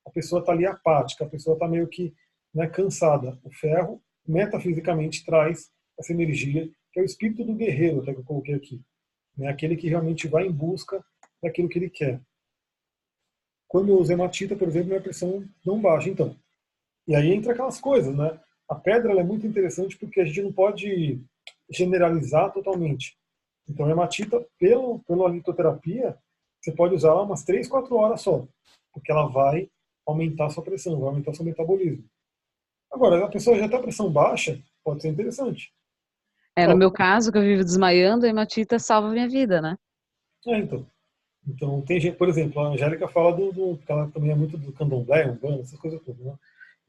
a 0.06 0.10
pessoa 0.10 0.40
está 0.40 0.52
ali 0.52 0.66
apática, 0.66 1.24
a 1.24 1.28
pessoa 1.28 1.54
está 1.54 1.66
meio 1.66 1.88
que 1.88 2.14
né, 2.52 2.68
cansada. 2.68 3.38
O 3.42 3.50
ferro, 3.50 4.02
metafisicamente, 4.26 5.24
traz 5.24 5.70
essa 5.98 6.12
energia, 6.12 6.68
que 6.92 7.00
é 7.00 7.02
o 7.02 7.06
espírito 7.06 7.44
do 7.44 7.54
guerreiro, 7.54 8.00
até 8.00 8.12
que 8.12 8.20
eu 8.20 8.24
coloquei 8.24 8.54
aqui. 8.54 8.80
Né, 9.36 9.48
aquele 9.48 9.76
que 9.76 9.88
realmente 9.88 10.26
vai 10.26 10.46
em 10.46 10.52
busca 10.52 11.04
daquilo 11.42 11.68
que 11.68 11.78
ele 11.78 11.90
quer. 11.90 12.20
Quando 13.68 13.90
eu 13.90 13.98
uso 13.98 14.12
hematita, 14.12 14.56
por 14.56 14.68
exemplo, 14.68 14.88
minha 14.88 15.02
pressão 15.02 15.44
não 15.64 15.80
baixa, 15.80 16.08
então. 16.08 16.36
E 17.06 17.14
aí 17.14 17.32
entra 17.32 17.52
aquelas 17.52 17.80
coisas, 17.80 18.16
né? 18.16 18.40
A 18.68 18.74
pedra 18.74 19.12
é 19.12 19.22
muito 19.22 19.46
interessante 19.46 19.96
porque 19.96 20.20
a 20.20 20.24
gente 20.24 20.42
não 20.42 20.52
pode 20.52 21.20
generalizar 21.70 22.52
totalmente. 22.52 23.16
Então, 23.68 23.86
a 23.86 23.90
hematita, 23.90 24.44
pelo, 24.58 25.00
pela 25.00 25.28
litoterapia, 25.28 26.16
você 26.60 26.72
pode 26.72 26.94
usar 26.94 27.14
umas 27.14 27.44
3, 27.44 27.68
4 27.68 27.94
horas 27.96 28.20
só, 28.20 28.46
porque 28.92 29.10
ela 29.10 29.26
vai 29.26 29.68
aumentar 30.06 30.46
a 30.46 30.50
sua 30.50 30.64
pressão, 30.64 30.98
vai 30.98 31.08
aumentar 31.08 31.32
o 31.32 31.34
seu 31.34 31.44
metabolismo. 31.44 32.04
Agora, 32.96 33.26
a 33.26 33.28
pessoa 33.28 33.58
já 33.58 33.66
está 33.66 33.78
pressão 33.78 34.10
baixa, 34.10 34.58
pode 34.82 35.02
ser 35.02 35.08
interessante. 35.08 35.70
É, 36.56 36.66
no 36.66 36.78
meu 36.78 36.90
caso, 36.90 37.30
que 37.30 37.36
eu 37.36 37.42
vivo 37.42 37.62
desmaiando, 37.62 38.24
a 38.24 38.28
hematita 38.30 38.78
salva 38.78 39.08
a 39.08 39.10
minha 39.10 39.28
vida, 39.28 39.60
né? 39.60 39.76
É, 40.46 40.56
então. 40.56 40.86
Então, 41.46 41.82
tem 41.82 42.00
gente, 42.00 42.16
por 42.16 42.26
exemplo, 42.26 42.58
a 42.58 42.68
Angélica 42.68 43.06
fala 43.06 43.36
do, 43.36 43.52
do 43.52 43.78
ela 43.86 44.10
também 44.10 44.30
é 44.30 44.34
muito 44.34 44.56
do 44.56 44.72
candomblé, 44.72 45.28
umbanda, 45.28 45.60
essas 45.60 45.78
coisas 45.78 46.00
todas, 46.00 46.24
né? 46.24 46.34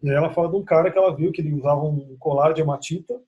E 0.02 0.10
aí 0.10 0.16
ela 0.16 0.34
fala 0.34 0.48
de 0.48 0.56
um 0.56 0.64
cara 0.64 0.90
que 0.90 0.98
ela 0.98 1.14
viu 1.14 1.30
que 1.30 1.42
ele 1.42 1.54
usava 1.54 1.84
um 1.84 2.16
colar 2.18 2.54
de 2.54 2.62
hematita, 2.62 3.22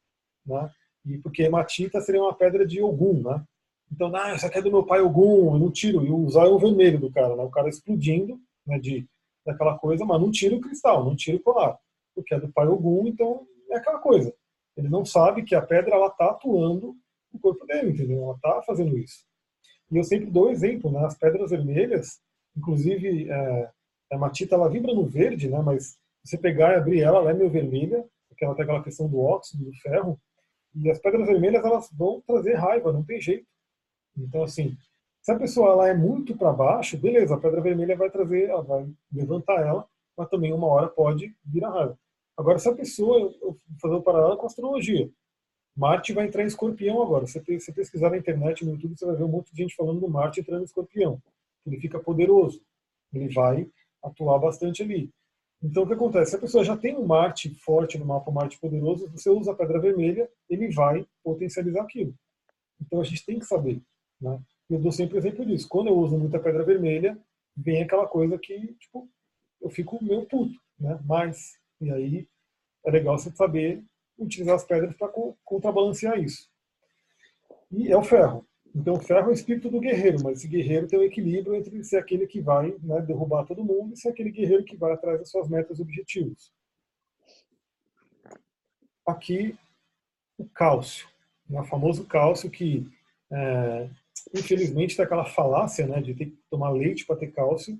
né? 0.46 0.72
E 1.06 1.18
porque 1.18 1.44
hematita 1.44 2.00
seria 2.00 2.22
uma 2.22 2.34
pedra 2.34 2.66
de 2.66 2.82
Ogum, 2.82 3.22
né? 3.22 3.44
Então, 3.92 4.10
ah, 4.16 4.36
isso 4.36 4.46
aqui 4.46 4.60
é 4.60 4.62
do 4.62 4.72
meu 4.72 4.86
pai 4.86 5.02
Ogum, 5.02 5.54
eu 5.54 5.60
não 5.60 5.70
tiro. 5.70 6.06
E 6.06 6.12
usar 6.12 6.46
é 6.46 6.50
o 6.50 6.58
vermelho 6.58 6.98
do 6.98 7.12
cara, 7.12 7.36
né? 7.36 7.44
O 7.44 7.52
cara 7.52 7.68
explodindo, 7.68 8.40
né, 8.66 8.80
de, 8.80 9.06
daquela 9.46 9.78
coisa, 9.78 10.06
mas 10.06 10.22
não 10.22 10.32
tira 10.32 10.56
o 10.56 10.62
cristal, 10.62 11.04
não 11.04 11.14
tira 11.14 11.36
o 11.36 11.42
colar. 11.42 11.78
Porque 12.22 12.36
é 12.36 12.40
do 12.40 12.52
pai 12.52 12.68
Ogum, 12.68 13.08
então 13.08 13.46
é 13.70 13.78
aquela 13.78 14.00
coisa. 14.00 14.34
Ele 14.76 14.90
não 14.90 15.04
sabe 15.04 15.44
que 15.44 15.56
a 15.56 15.62
pedra 15.62 15.96
ela 15.96 16.08
está 16.08 16.30
atuando 16.30 16.96
no 17.34 17.40
corpo 17.40 17.66
dele, 17.66 17.91
entendeu? 17.91 18.24
Ela 18.24 18.36
está 18.36 18.62
fazendo 18.64 18.98
isso. 18.98 19.26
E 19.91 19.98
eu 19.98 20.04
sempre 20.04 20.30
dou 20.30 20.50
exemplo, 20.50 20.91
né? 20.91 21.06
As 21.06 21.18
pedras 21.18 21.50
vermelhas, 21.50 22.20
inclusive 22.56 23.30
é, 23.30 23.72
a 24.12 24.18
matita 24.18 24.56
ela 24.56 24.70
vibra 24.70 24.94
no 24.94 25.06
verde, 25.06 25.50
né? 25.50 25.62
Mas 25.62 25.98
você 26.24 26.38
pegar 26.38 26.74
e 26.74 26.76
abrir 26.76 27.02
ela, 27.02 27.20
ela 27.20 27.32
é 27.32 27.34
meio 27.34 27.50
vermelha, 27.50 28.06
porque 28.28 28.46
ela 28.46 28.56
tem 28.56 28.64
aquela 28.64 28.84
questão 28.84 29.08
do 29.08 29.20
óxido, 29.20 29.66
do 29.66 29.74
ferro. 29.82 30.20
E 30.76 30.90
as 30.90 31.00
pedras 31.00 31.28
vermelhas 31.28 31.64
elas 31.64 31.90
vão 31.91 32.22
trazer 32.22 32.54
raiva, 32.54 32.94
não 32.94 33.04
tem 33.04 33.20
jeito. 33.20 33.48
Então 34.18 34.44
assim, 34.44 34.78
se 35.22 35.32
a 35.32 35.38
pessoa 35.38 35.72
ela 35.72 35.90
é 35.90 35.94
muito 35.94 36.38
para 36.38 36.54
baixo, 36.54 36.98
beleza, 36.98 37.36
a 37.36 37.40
pedra 37.40 37.62
vermelha 37.62 37.96
vai 37.96 38.10
trazer, 38.10 38.50
ela 38.50 38.64
vai 38.64 38.88
levantar 39.12 39.62
ela, 39.62 39.88
mas 40.18 40.30
também 40.30 40.54
uma 40.54 40.68
hora 40.68 40.88
pode 40.88 41.36
virar 41.44 41.70
raiva. 41.70 42.00
Agora, 42.40 42.57
se 42.57 42.70
a 42.70 42.74
pessoa, 42.74 43.36
eu 43.41 43.60
fazer 43.82 43.95
um 43.95 44.02
paralelo 44.02 44.38
com 44.38 44.45
astrologia, 44.45 45.11
Marte 45.76 46.14
vai 46.14 46.26
entrar 46.26 46.41
em 46.41 46.48
escorpião 46.48 47.02
agora. 47.02 47.28
Se 47.28 47.38
você 47.38 47.74
pesquisar 47.74 48.11
na 48.11 48.18
internet, 48.18 48.64
no 48.64 48.72
YouTube, 48.72 48.98
você 48.98 49.06
vai 49.06 49.18
ver 49.18 49.26
um 49.26 49.28
monte 49.28 49.52
de 49.52 49.61
gente 49.61 49.76
falando 49.76 49.99
do 49.99 50.10
Marte 50.10 50.40
entrando 50.40 50.61
em 50.61 50.64
escorpião. 50.64 51.22
Ele 51.68 51.78
fica 51.82 51.99
poderoso. 51.99 52.61
Ele 53.14 53.28
vai 53.28 53.70
atuar 54.02 54.40
bastante 54.40 54.82
ali. 54.82 55.10
Então, 55.61 55.84
o 55.84 55.88
que 55.88 55.91
acontece? 55.91 56.32
Se 56.32 56.38
a 56.38 56.40
pessoa 56.40 56.64
já 56.64 56.78
tem 56.78 56.95
um 56.95 57.06
Marte 57.06 57.53
forte 57.56 57.98
no 57.98 58.06
mapa, 58.06 58.32
um 58.32 58.34
Marte 58.34 58.57
poderoso, 58.57 59.10
você 59.10 59.30
usa 59.30 59.52
a 59.52 59.56
pedra 59.56 59.78
vermelha, 59.78 60.30
ele 60.49 60.72
vai 60.72 61.06
potencializar 61.22 61.82
aquilo. 61.82 62.16
Então, 62.80 63.02
a 63.02 63.03
gente 63.03 63.26
tem 63.26 63.38
que 63.38 63.45
saber. 63.45 63.82
Né? 64.22 64.40
Eu 64.70 64.80
dou 64.80 64.94
sempre 64.94 65.18
exemplo 65.18 65.45
disso. 65.45 65.68
Quando 65.68 65.88
eu 65.88 65.98
uso 65.98 66.18
muita 66.18 66.40
pedra 66.40 66.64
vermelha, 66.64 67.20
vem 67.53 67.84
aquela 67.84 68.07
coisa 68.07 68.40
que, 68.40 68.74
tipo, 68.76 69.10
eu 69.60 69.70
fico 69.70 70.02
meio 70.02 70.26
puto, 70.26 70.57
né? 70.80 70.98
Mas 71.06 71.60
e 71.82 71.92
aí 71.92 72.28
é 72.86 72.92
legal 72.92 73.18
você 73.18 73.32
saber 73.32 73.84
utilizar 74.18 74.56
as 74.56 74.66
pedras 74.66 74.96
para 74.96 75.12
contrabalancear 75.44 76.20
isso. 76.20 76.50
E 77.72 77.92
é 77.92 77.98
o 77.98 78.04
ferro. 78.04 78.46
Então 78.76 78.96
o 78.96 79.00
ferro 79.00 79.28
é 79.28 79.32
o 79.32 79.34
espírito 79.34 79.70
do 79.70 79.80
guerreiro, 79.80 80.24
mas 80.24 80.40
esse 80.40 80.48
guerreiro 80.48 80.88
tem 80.88 81.00
um 81.00 81.04
equilíbrio 81.04 81.56
entre 81.56 81.84
ser 81.84 81.98
aquele 81.98 82.28
que 82.28 82.40
vai 82.40 82.76
né, 82.82 83.02
derrubar 83.02 83.46
todo 83.46 83.64
mundo 83.64 83.94
e 83.94 83.98
ser 83.98 84.10
aquele 84.10 84.32
guerreiro 84.32 84.64
que 84.64 84.78
vai 84.78 84.92
atrás 84.94 85.20
das 85.20 85.30
suas 85.30 85.50
metas 85.50 85.80
e 85.80 85.82
objetivos. 85.82 86.54
Aqui 89.06 89.58
o 90.38 90.48
cálcio, 90.48 91.08
né, 91.50 91.60
o 91.60 91.66
famoso 91.66 92.06
cálcio 92.06 92.50
que 92.50 92.88
é, 93.32 93.90
infelizmente 94.34 94.96
tem 94.96 95.04
aquela 95.04 95.26
falácia 95.26 95.88
né, 95.88 96.02
de 96.02 96.14
ter 96.14 96.26
que 96.28 96.40
tomar 96.50 96.70
leite 96.70 97.06
para 97.06 97.16
ter 97.16 97.32
cálcio, 97.32 97.80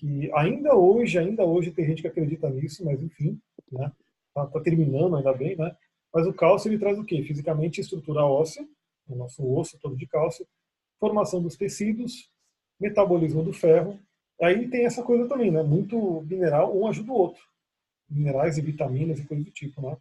que 0.00 0.32
ainda 0.32 0.74
hoje, 0.74 1.18
ainda 1.18 1.44
hoje 1.44 1.70
tem 1.70 1.84
gente 1.84 2.00
que 2.00 2.08
acredita 2.08 2.48
nisso, 2.48 2.82
mas 2.82 3.02
enfim, 3.02 3.38
né? 3.70 3.92
Tá, 4.32 4.46
tá 4.46 4.60
terminando 4.60 5.14
ainda 5.14 5.32
bem, 5.34 5.54
né? 5.54 5.76
Mas 6.12 6.26
o 6.26 6.32
cálcio 6.32 6.70
ele 6.70 6.78
traz 6.78 6.98
o 6.98 7.04
quê? 7.04 7.22
Fisicamente 7.22 7.82
estrutura 7.82 8.24
óssea, 8.24 8.66
o 9.06 9.14
nosso 9.14 9.46
osso 9.46 9.78
todo 9.78 9.94
de 9.94 10.06
cálcio, 10.06 10.46
formação 10.98 11.42
dos 11.42 11.54
tecidos, 11.54 12.30
metabolismo 12.80 13.42
do 13.42 13.52
ferro. 13.52 14.00
Aí 14.40 14.68
tem 14.70 14.86
essa 14.86 15.02
coisa 15.02 15.28
também, 15.28 15.50
né? 15.50 15.62
Muito 15.62 16.22
mineral, 16.22 16.74
um 16.74 16.86
ajuda 16.86 17.12
o 17.12 17.16
outro. 17.16 17.42
Minerais 18.08 18.56
e 18.56 18.62
vitaminas 18.62 19.18
e 19.18 19.26
coisas 19.26 19.44
do 19.44 19.52
tipo, 19.52 19.82
né? 19.82 19.98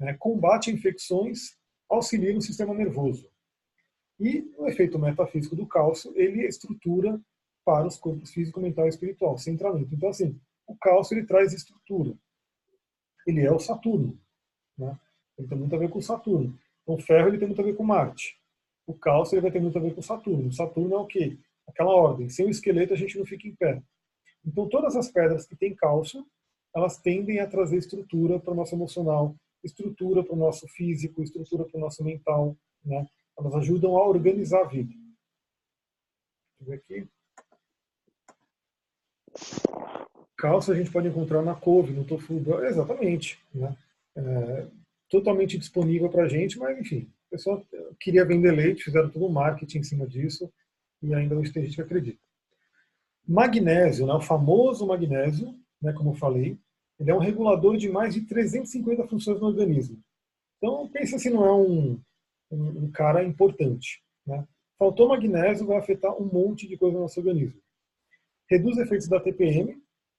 É, 0.00 0.14
combate 0.14 0.70
infecções, 0.70 1.56
auxilia 1.90 2.32
no 2.32 2.40
sistema 2.40 2.72
nervoso. 2.72 3.28
E 4.20 4.48
o 4.56 4.68
efeito 4.68 4.96
metafísico 4.96 5.56
do 5.56 5.66
cálcio, 5.66 6.12
ele 6.14 6.46
estrutura 6.46 7.20
para 7.64 7.86
os 7.86 7.96
corpos 7.96 8.30
físico, 8.30 8.60
mental 8.60 8.86
e 8.86 8.90
espiritual, 8.90 9.38
centramento. 9.38 9.94
Então, 9.94 10.08
assim, 10.08 10.38
o 10.66 10.76
cálcio 10.76 11.16
ele 11.16 11.26
traz 11.26 11.52
estrutura. 11.52 12.14
Ele 13.26 13.40
é 13.40 13.52
o 13.52 13.58
Saturno. 13.58 14.18
Né? 14.76 14.98
Ele 15.38 15.48
tem 15.48 15.58
muito 15.58 15.74
a 15.74 15.78
ver 15.78 15.88
com 15.88 16.00
Saturno. 16.00 16.58
Então, 16.82 16.96
o 16.96 17.00
ferro 17.00 17.28
ele 17.28 17.38
tem 17.38 17.48
muito 17.48 17.60
a 17.60 17.64
ver 17.64 17.74
com 17.74 17.84
Marte. 17.84 18.38
O 18.86 18.94
cálcio 18.94 19.34
ele 19.34 19.42
vai 19.42 19.50
ter 19.50 19.60
muito 19.60 19.78
a 19.78 19.80
ver 19.80 19.94
com 19.94 20.02
Saturno. 20.02 20.52
Saturno 20.52 20.94
é 20.94 20.98
o 20.98 21.06
quê? 21.06 21.38
Aquela 21.66 21.94
ordem. 21.94 22.28
Sem 22.28 22.46
o 22.46 22.50
esqueleto 22.50 22.92
a 22.92 22.96
gente 22.96 23.18
não 23.18 23.24
fica 23.24 23.48
em 23.48 23.54
pé. 23.54 23.82
Então, 24.44 24.68
todas 24.68 24.94
as 24.94 25.10
pedras 25.10 25.46
que 25.46 25.56
têm 25.56 25.74
cálcio, 25.74 26.26
elas 26.74 26.98
tendem 26.98 27.40
a 27.40 27.46
trazer 27.46 27.78
estrutura 27.78 28.38
para 28.38 28.52
o 28.52 28.56
nosso 28.56 28.74
emocional, 28.74 29.34
estrutura 29.62 30.22
para 30.22 30.34
o 30.34 30.38
nosso 30.38 30.68
físico, 30.68 31.22
estrutura 31.22 31.64
para 31.64 31.78
o 31.78 31.80
nosso 31.80 32.04
mental. 32.04 32.54
Né? 32.84 33.06
Elas 33.38 33.54
ajudam 33.54 33.96
a 33.96 34.06
organizar 34.06 34.60
a 34.60 34.68
vida. 34.68 34.92
Deixa 34.92 36.60
eu 36.60 36.66
ver 36.66 36.74
aqui. 36.74 37.08
Cálcio 40.36 40.72
a 40.72 40.76
gente 40.76 40.90
pode 40.90 41.08
encontrar 41.08 41.42
na 41.42 41.54
couve, 41.54 41.92
no 41.92 42.04
tofu, 42.04 42.42
exatamente. 42.64 43.38
Né? 43.54 43.74
É, 44.16 44.66
totalmente 45.08 45.56
disponível 45.58 46.08
para 46.08 46.24
a 46.24 46.28
gente, 46.28 46.58
mas 46.58 46.78
enfim, 46.78 47.08
o 47.28 47.30
pessoal 47.30 47.64
queria 48.00 48.24
vender 48.24 48.52
leite, 48.52 48.84
fizeram 48.84 49.08
todo 49.08 49.26
o 49.26 49.32
marketing 49.32 49.78
em 49.78 49.82
cima 49.84 50.06
disso 50.06 50.52
e 51.02 51.14
ainda 51.14 51.36
hoje 51.36 51.52
tem 51.52 51.64
gente 51.64 51.76
que 51.76 51.82
acredita. 51.82 52.18
Magnésio, 53.26 54.06
né, 54.06 54.12
o 54.12 54.20
famoso 54.20 54.86
magnésio, 54.86 55.54
né, 55.80 55.92
como 55.92 56.10
eu 56.10 56.14
falei, 56.14 56.58
ele 56.98 57.10
é 57.10 57.14
um 57.14 57.18
regulador 57.18 57.76
de 57.76 57.88
mais 57.88 58.14
de 58.14 58.22
350 58.22 59.06
funções 59.06 59.40
no 59.40 59.46
organismo. 59.46 59.98
Então, 60.58 60.88
pensa 60.88 61.18
se 61.18 61.30
não 61.30 61.44
é 61.44 61.52
um, 61.52 62.00
um, 62.50 62.84
um 62.84 62.90
cara 62.90 63.24
importante. 63.24 64.02
Né? 64.26 64.46
Faltou 64.78 65.08
magnésio, 65.08 65.66
vai 65.66 65.78
afetar 65.78 66.14
um 66.20 66.26
monte 66.26 66.68
de 66.68 66.76
coisa 66.76 66.94
no 66.94 67.02
nosso 67.02 67.18
organismo 67.18 67.63
reduz 68.50 68.78
efeitos 68.78 69.08
da 69.08 69.20
TPM, 69.20 69.76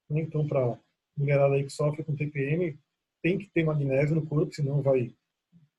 né? 0.10 0.22
então 0.22 0.48
para 0.48 0.78
mulherada 1.18 1.56
aí 1.56 1.64
que 1.64 1.70
sofre 1.70 2.04
com 2.04 2.16
TPM, 2.16 2.78
tem 3.22 3.38
que 3.38 3.50
ter 3.50 3.64
magnésio 3.64 4.16
no 4.16 4.26
corpo, 4.26 4.54
senão 4.54 4.82
vai 4.82 5.14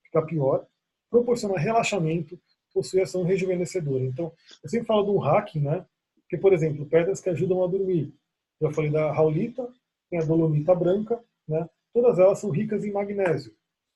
ficar 0.05 0.23
pior. 0.23 0.66
Proporciona 1.10 1.59
relaxamento, 1.59 2.40
possui 2.73 3.01
ação 3.01 3.23
rejuvenescedora. 3.23 4.05
Então, 4.05 4.32
eu 4.62 4.68
sempre 4.68 4.86
falo 4.86 5.05
do 5.05 5.18
hacking, 5.18 5.60
né? 5.60 5.86
Que, 6.28 6.36
por 6.36 6.52
exemplo, 6.52 6.86
pedras 6.86 7.20
que 7.20 7.31
ajudam 7.31 7.62
a 7.62 7.68
dormir. 7.68 8.12
Já 8.60 8.73
falei 8.73 8.90
da 8.90 9.12
raulita, 9.12 9.68
tem 10.10 10.18
a 10.18 10.24
dolomita 10.24 10.74
branca, 10.74 11.23
né? 11.47 11.68
Todas 11.93 12.18
elas 12.18 12.39
são 12.39 12.51
ricas 12.51 12.85
em 12.85 12.93
magnésio. 12.93 13.55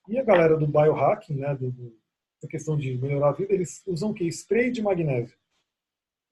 E 0.09 0.19
a 0.19 0.23
galera 0.23 0.57
do 0.57 0.67
biohacking, 0.67 1.35
né, 1.35 1.59
da 2.43 2.49
questão 2.49 2.77
de 2.77 2.97
melhorar 2.97 3.29
a 3.29 3.33
vida, 3.33 3.53
eles 3.53 3.83
usam 3.87 4.11
o 4.11 4.15
que? 4.15 4.27
Spray 4.27 4.71
de 4.71 4.83
magnésio. 4.83 5.37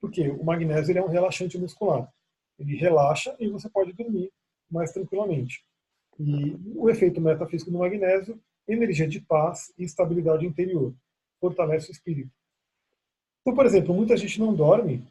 Porque 0.01 0.29
o 0.29 0.45
magnésio 0.45 0.93
ele 0.93 0.99
é 0.99 1.05
um 1.05 1.09
relaxante 1.09 1.59
muscular. 1.59 2.13
Ele 2.59 2.77
relaxa 2.77 3.37
e 3.39 3.49
você 3.49 3.69
pode 3.69 3.93
dormir 3.93 4.31
mais 4.71 4.93
tranquilamente. 4.93 5.65
E 6.19 6.57
o 6.75 6.91
efeito 6.91 7.21
metafísico 7.21 7.71
do 7.71 7.79
magnésio, 7.79 8.41
energia 8.67 9.07
de 9.07 9.21
paz 9.21 9.73
e 9.79 9.85
estabilidade 9.85 10.45
interior. 10.45 10.95
Fortalece 11.41 11.91
o 11.91 11.93
espírito. 11.93 12.31
Então, 13.41 13.55
por 13.55 13.65
exemplo, 13.65 13.95
muita 13.95 14.17
gente 14.17 14.39
não 14.41 14.55
dorme, 14.55 15.07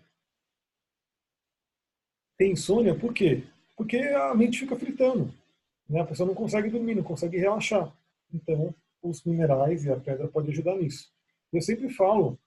tem 2.38 2.52
insônia, 2.52 2.94
por 2.94 3.14
quê? 3.14 3.44
Porque 3.76 3.98
a 3.98 4.36
mente 4.36 4.60
fica 4.60 4.76
fritando. 4.76 5.34
Né? 5.90 6.02
A 6.02 6.06
pessoa 6.06 6.28
não 6.28 6.36
consegue 6.36 6.70
dormir, 6.70 6.96
não 6.96 7.04
consegue 7.04 7.38
relaxar. 7.38 7.92
Então, 8.32 8.74
os 9.02 9.24
minerais 9.24 9.86
e 9.86 9.92
a 9.92 10.00
pedra 10.00 10.28
podem 10.28 10.52
ajudar 10.52 10.76
nisso. 10.76 11.12
Eu 11.52 11.62
sempre 11.62 11.90
falo 11.90 12.38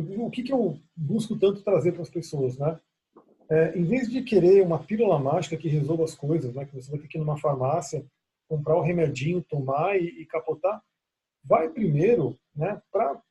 o 0.00 0.30
que, 0.30 0.42
que 0.42 0.52
eu 0.52 0.78
busco 0.94 1.36
tanto 1.36 1.62
trazer 1.62 1.92
para 1.92 2.02
as 2.02 2.10
pessoas, 2.10 2.58
né? 2.58 2.78
É, 3.48 3.78
em 3.78 3.84
vez 3.84 4.10
de 4.10 4.22
querer 4.22 4.62
uma 4.62 4.82
pílula 4.82 5.18
mágica 5.18 5.56
que 5.56 5.68
resolva 5.68 6.04
as 6.04 6.14
coisas, 6.14 6.52
né, 6.52 6.64
que 6.64 6.74
você 6.74 6.90
vai 6.90 6.98
ter 6.98 7.06
que 7.06 7.16
ir 7.16 7.20
numa 7.20 7.38
farmácia, 7.38 8.04
comprar 8.48 8.76
um 8.76 8.82
remedinho, 8.82 9.42
tomar 9.42 9.96
e, 9.96 10.22
e, 10.22 10.26
capotar, 10.26 10.82
vai 11.44 11.68
primeiro 11.68 12.36
né, 12.54 12.82
para 12.90 13.22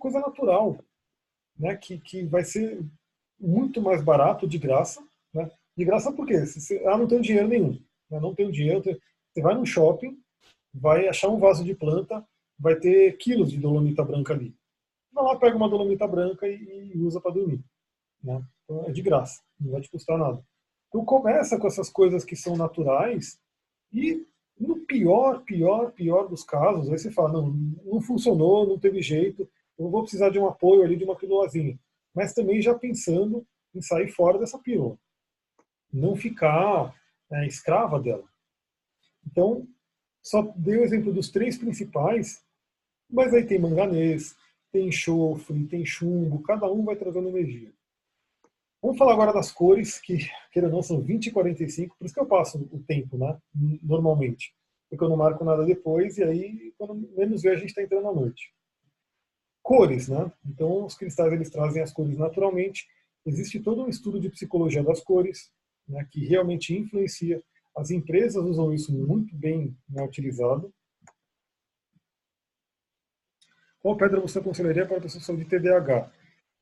coisa 0.00 0.18
natural, 0.18 0.76
né, 1.56 1.76
que, 1.76 1.98
que 1.98 2.24
vai 2.24 2.42
ser 2.42 2.84
muito 3.38 3.80
mais 3.80 4.02
barato, 4.02 4.48
de 4.48 4.58
graça. 4.58 5.00
Né? 5.32 5.48
De 5.76 5.84
graça 5.84 6.12
por 6.12 6.26
quê? 6.26 6.44
Você, 6.44 6.82
ah, 6.84 6.98
não 6.98 7.06
tenho 7.06 7.22
dinheiro 7.22 7.46
nenhum. 7.46 7.80
Né, 8.10 8.18
não 8.18 8.34
tenho 8.34 8.50
dinheiro. 8.50 8.82
Você 8.82 9.40
vai 9.40 9.54
no 9.54 9.64
shopping, 9.64 10.18
vai 10.74 11.06
achar 11.06 11.28
um 11.28 11.38
vaso 11.38 11.62
de 11.64 11.74
planta, 11.74 12.26
vai 12.58 12.74
ter 12.74 13.16
quilos 13.16 13.52
de 13.52 13.58
dolomita 13.58 14.04
branca 14.04 14.34
ali 14.34 14.52
vai 15.12 15.24
lá, 15.24 15.36
pega 15.38 15.56
uma 15.56 15.68
dolomita 15.68 16.06
branca 16.06 16.46
e, 16.48 16.92
usa 16.96 17.20
para 17.20 17.32
dormir. 17.32 17.62
Né? 18.22 18.42
Então 18.64 18.84
é 18.86 18.92
de 18.92 19.02
graça, 19.02 19.42
não 19.60 19.72
vai 19.72 19.80
te 19.80 19.90
custar 19.90 20.18
nada. 20.18 20.42
Então 20.88 21.04
começa 21.04 21.58
com 21.58 21.66
essas 21.66 21.90
coisas 21.90 22.24
que 22.24 22.36
são 22.36 22.56
naturais 22.56 23.38
e 23.92 24.26
No 24.58 24.80
pior, 24.86 25.42
pior, 25.42 25.92
pior 25.92 26.28
dos 26.28 26.44
casos, 26.44 26.90
aí 26.90 26.98
você 26.98 27.10
fala, 27.10 27.32
não, 27.32 27.48
não 27.84 28.00
funcionou, 28.00 28.66
não 28.66 28.78
teve 28.78 29.02
jeito, 29.02 29.48
eu 29.78 29.90
vou 29.90 30.02
precisar 30.02 30.30
de 30.30 30.38
um 30.38 30.46
apoio 30.46 30.82
ali, 30.82 30.96
de 30.96 31.04
uma 31.04 31.16
pílulazinha. 31.16 31.78
Mas 32.14 32.34
também 32.34 32.60
já 32.60 32.74
pensando 32.74 33.44
em 33.74 33.80
sair 33.80 34.08
fora 34.08 34.38
dessa 34.38 34.58
pílula. 34.58 34.96
Não 35.92 36.14
ficar 36.14 36.94
é, 37.32 37.46
escrava 37.46 37.98
dela. 37.98 38.24
Então, 39.26 39.66
só 40.22 40.42
dei 40.56 40.76
o 40.76 40.84
exemplo 40.84 41.12
dos 41.12 41.30
três 41.30 41.56
principais, 41.56 42.44
mas 43.10 43.34
aí 43.34 43.44
tem 43.44 43.58
manganês, 43.58 44.36
tem 44.72 44.88
enxofre, 44.88 45.66
tem 45.66 45.84
chumbo, 45.84 46.42
cada 46.42 46.70
um 46.72 46.84
vai 46.84 46.96
trazendo 46.96 47.28
energia. 47.28 47.72
Vamos 48.80 48.98
falar 48.98 49.12
agora 49.12 49.32
das 49.32 49.52
cores, 49.52 50.00
que, 50.00 50.18
queira 50.50 50.66
ou 50.66 50.74
não, 50.74 50.82
são 50.82 51.00
20 51.00 51.26
e 51.26 51.30
45, 51.30 51.96
por 51.96 52.04
isso 52.04 52.14
que 52.14 52.20
eu 52.20 52.26
passo 52.26 52.58
o 52.72 52.80
tempo, 52.80 53.16
né? 53.16 53.38
Normalmente. 53.80 54.52
Porque 54.90 55.04
eu 55.04 55.08
não 55.08 55.16
marco 55.16 55.44
nada 55.44 55.64
depois, 55.64 56.18
e 56.18 56.24
aí, 56.24 56.74
quando 56.76 56.94
menos 57.16 57.42
ver, 57.42 57.52
a 57.52 57.56
gente 57.56 57.68
está 57.68 57.82
entrando 57.82 58.08
à 58.08 58.12
noite. 58.12 58.52
Cores, 59.62 60.08
né? 60.08 60.32
Então, 60.44 60.84
os 60.84 60.96
cristais, 60.96 61.32
eles 61.32 61.48
trazem 61.48 61.80
as 61.80 61.92
cores 61.92 62.18
naturalmente. 62.18 62.88
Existe 63.24 63.60
todo 63.60 63.84
um 63.84 63.88
estudo 63.88 64.18
de 64.18 64.28
psicologia 64.28 64.82
das 64.82 65.00
cores, 65.00 65.52
né, 65.86 66.04
que 66.10 66.26
realmente 66.26 66.76
influencia. 66.76 67.40
As 67.76 67.90
empresas 67.90 68.44
usam 68.44 68.72
isso 68.72 68.92
muito 68.92 69.34
bem 69.36 69.76
né, 69.88 70.02
utilizado. 70.02 70.74
Qual 73.82 73.96
pedra 73.96 74.20
você 74.20 74.38
aconselharia 74.38 74.86
para 74.86 74.98
a 74.98 75.00
pessoa 75.00 75.36
de 75.36 75.44
TDAH? 75.44 76.10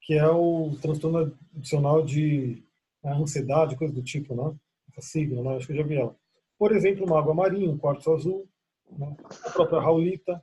que 0.00 0.14
é 0.14 0.26
o 0.26 0.76
transtorno 0.80 1.36
adicional 1.56 2.04
de 2.04 2.62
né, 3.02 3.12
ansiedade, 3.12 3.76
coisa 3.76 3.92
do 3.92 4.02
tipo, 4.02 4.34
né? 4.34 4.56
Essa 4.90 5.02
sigla, 5.02 5.42
né? 5.42 5.56
Acho 5.56 5.66
que 5.66 5.72
eu 5.72 5.76
já 5.76 5.82
vi 5.82 5.96
ela. 5.96 6.16
Por 6.58 6.72
exemplo, 6.74 7.06
uma 7.06 7.18
água 7.18 7.34
marinha, 7.34 7.70
um 7.70 7.78
quartzo 7.78 8.12
azul, 8.12 8.48
né? 8.90 9.16
a 9.46 9.50
própria 9.50 9.80
raulita, 9.80 10.42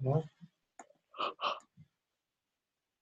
né? 0.00 0.22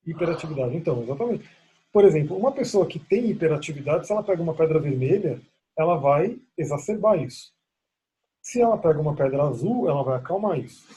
Hiperatividade. 0.05 0.75
Então, 0.75 1.03
exatamente. 1.03 1.49
Por 1.91 2.05
exemplo, 2.05 2.37
uma 2.37 2.51
pessoa 2.51 2.85
que 2.85 2.99
tem 2.99 3.29
hiperatividade, 3.29 4.05
se 4.05 4.13
ela 4.13 4.23
pega 4.23 4.41
uma 4.41 4.55
pedra 4.55 4.79
vermelha, 4.79 5.41
ela 5.77 5.97
vai 5.97 6.39
exacerbar 6.57 7.21
isso. 7.21 7.51
Se 8.41 8.61
ela 8.61 8.77
pega 8.77 8.99
uma 8.99 9.15
pedra 9.15 9.43
azul, 9.43 9.89
ela 9.89 10.03
vai 10.03 10.17
acalmar 10.17 10.57
isso. 10.59 10.87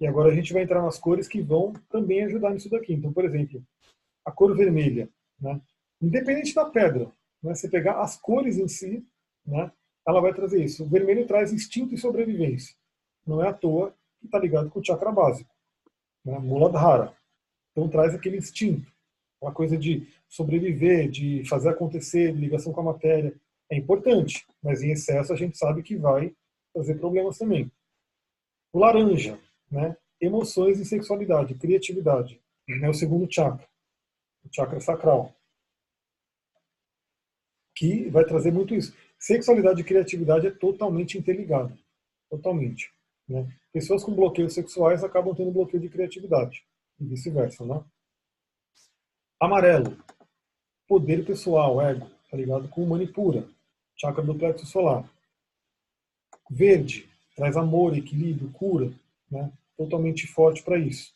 E 0.00 0.06
agora 0.06 0.30
a 0.30 0.34
gente 0.34 0.52
vai 0.52 0.62
entrar 0.62 0.82
nas 0.82 0.98
cores 0.98 1.26
que 1.26 1.40
vão 1.40 1.72
também 1.88 2.24
ajudar 2.24 2.50
nisso 2.50 2.68
daqui. 2.68 2.92
Então, 2.92 3.12
por 3.12 3.24
exemplo, 3.24 3.62
a 4.24 4.30
cor 4.30 4.54
vermelha. 4.54 5.08
Né? 5.40 5.60
Independente 6.00 6.54
da 6.54 6.66
pedra, 6.66 7.10
né? 7.42 7.54
você 7.54 7.68
pegar 7.68 8.00
as 8.00 8.16
cores 8.16 8.58
em 8.58 8.68
si, 8.68 9.06
né? 9.46 9.72
ela 10.06 10.20
vai 10.20 10.34
trazer 10.34 10.62
isso. 10.62 10.84
O 10.84 10.88
vermelho 10.88 11.26
traz 11.26 11.52
instinto 11.52 11.94
e 11.94 11.98
sobrevivência. 11.98 12.74
Não 13.26 13.42
é 13.42 13.48
à 13.48 13.52
toa 13.52 13.94
que 14.20 14.26
está 14.26 14.38
ligado 14.38 14.70
com 14.70 14.80
o 14.80 14.84
chakra 14.84 15.10
básico. 15.10 15.54
Né? 16.24 16.38
Muladhara. 16.38 17.16
Então 17.72 17.88
traz 17.88 18.14
aquele 18.14 18.36
instinto. 18.36 18.90
Uma 19.40 19.52
coisa 19.52 19.76
de 19.76 20.08
sobreviver, 20.28 21.10
de 21.10 21.44
fazer 21.46 21.70
acontecer, 21.70 22.32
de 22.32 22.40
ligação 22.40 22.72
com 22.72 22.80
a 22.80 22.84
matéria. 22.92 23.34
É 23.70 23.76
importante, 23.76 24.46
mas 24.62 24.82
em 24.82 24.90
excesso 24.90 25.32
a 25.32 25.36
gente 25.36 25.56
sabe 25.56 25.82
que 25.82 25.96
vai 25.96 26.34
trazer 26.72 26.98
problemas 26.98 27.38
também. 27.38 27.70
O 28.72 28.78
laranja, 28.78 29.38
né? 29.70 29.96
emoções 30.20 30.78
e 30.80 30.84
sexualidade, 30.84 31.54
criatividade. 31.54 32.40
É 32.82 32.88
o 32.88 32.94
segundo 32.94 33.32
chakra 33.32 33.66
o 34.46 34.54
chakra 34.54 34.80
sacral, 34.80 35.34
que 37.74 38.08
vai 38.08 38.24
trazer 38.24 38.52
muito 38.52 38.74
isso. 38.74 38.96
Sexualidade 39.18 39.80
e 39.80 39.84
criatividade 39.84 40.46
é 40.46 40.50
totalmente 40.50 41.18
interligado, 41.18 41.76
totalmente. 42.30 42.92
Né? 43.28 43.46
Pessoas 43.72 44.04
com 44.04 44.14
bloqueios 44.14 44.54
sexuais 44.54 45.02
acabam 45.02 45.34
tendo 45.34 45.50
bloqueio 45.50 45.82
de 45.82 45.88
criatividade 45.88 46.64
e 47.00 47.04
vice-versa, 47.04 47.64
né? 47.64 47.84
Amarelo, 49.38 49.98
poder 50.88 51.26
pessoal, 51.26 51.80
ego, 51.82 52.08
tá 52.30 52.36
ligado 52.36 52.68
com 52.68 52.86
manipura, 52.86 53.46
chakra 53.96 54.22
do 54.22 54.34
plexo 54.34 54.64
solar. 54.64 55.10
Verde, 56.48 57.10
traz 57.34 57.56
amor, 57.56 57.96
equilíbrio, 57.96 58.50
cura, 58.52 58.90
né? 59.30 59.52
Totalmente 59.76 60.26
forte 60.26 60.62
para 60.62 60.78
isso. 60.78 61.14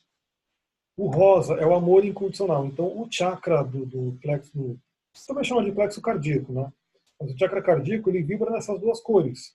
O 0.97 1.09
rosa 1.09 1.55
é 1.55 1.67
o 1.67 1.75
amor 1.75 2.05
incondicional. 2.05 2.67
Então, 2.67 2.87
o 2.87 3.11
chakra 3.11 3.63
do, 3.63 3.87
do 3.87 4.19
plexo, 4.21 4.51
do, 4.57 4.79
também 5.27 5.45
chama 5.45 5.65
de 5.65 5.73
plexo 5.73 6.03
cardíaco, 6.03 6.53
né? 6.53 6.71
Mas 7.19 7.33
o 7.33 7.39
chakra 7.39 7.63
cardíaco 7.63 8.11
ele 8.11 8.23
vibra 8.23 8.51
nessas 8.51 8.79
duas 8.81 9.01
cores. 9.01 9.55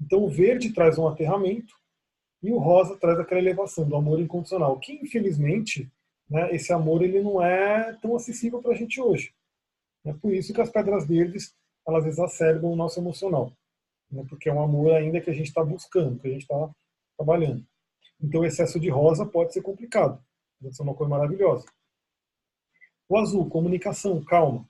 Então, 0.00 0.24
o 0.24 0.28
verde 0.28 0.72
traz 0.72 0.98
um 0.98 1.08
aterramento 1.08 1.74
e 2.42 2.52
o 2.52 2.58
rosa 2.58 2.96
traz 2.96 3.18
aquela 3.18 3.40
elevação 3.40 3.88
do 3.88 3.96
amor 3.96 4.20
incondicional, 4.20 4.78
que 4.78 4.92
infelizmente, 4.92 5.90
né, 6.28 6.54
esse 6.54 6.72
amor 6.72 7.02
ele 7.02 7.22
não 7.22 7.42
é 7.42 7.92
tão 7.94 8.14
acessível 8.14 8.60
para 8.60 8.72
a 8.72 8.76
gente 8.76 9.00
hoje. 9.00 9.32
É 10.04 10.12
por 10.12 10.32
isso 10.32 10.52
que 10.52 10.60
as 10.60 10.70
pedras 10.70 11.06
verdes 11.06 11.54
elas 11.86 12.04
exacerbam 12.04 12.72
o 12.72 12.76
nosso 12.76 13.00
emocional, 13.00 13.52
né, 14.10 14.24
porque 14.28 14.48
é 14.48 14.52
um 14.52 14.62
amor 14.62 14.92
ainda 14.92 15.20
que 15.20 15.30
a 15.30 15.32
gente 15.32 15.48
está 15.48 15.64
buscando, 15.64 16.18
que 16.20 16.28
a 16.28 16.30
gente 16.30 16.42
está 16.42 16.70
trabalhando. 17.16 17.64
Então, 18.20 18.40
o 18.40 18.44
excesso 18.44 18.80
de 18.80 18.88
rosa 18.88 19.26
pode 19.26 19.52
ser 19.52 19.62
complicado. 19.62 20.22
Vai 20.60 20.72
ser 20.72 20.82
uma 20.82 20.94
cor 20.94 21.08
maravilhosa. 21.08 21.66
O 23.08 23.16
azul, 23.16 23.48
comunicação, 23.48 24.22
calma. 24.24 24.68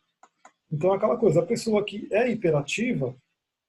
Então, 0.70 0.92
é 0.92 0.96
aquela 0.96 1.16
coisa, 1.16 1.40
a 1.40 1.46
pessoa 1.46 1.84
que 1.84 2.08
é 2.12 2.28
hiperativa, 2.30 3.16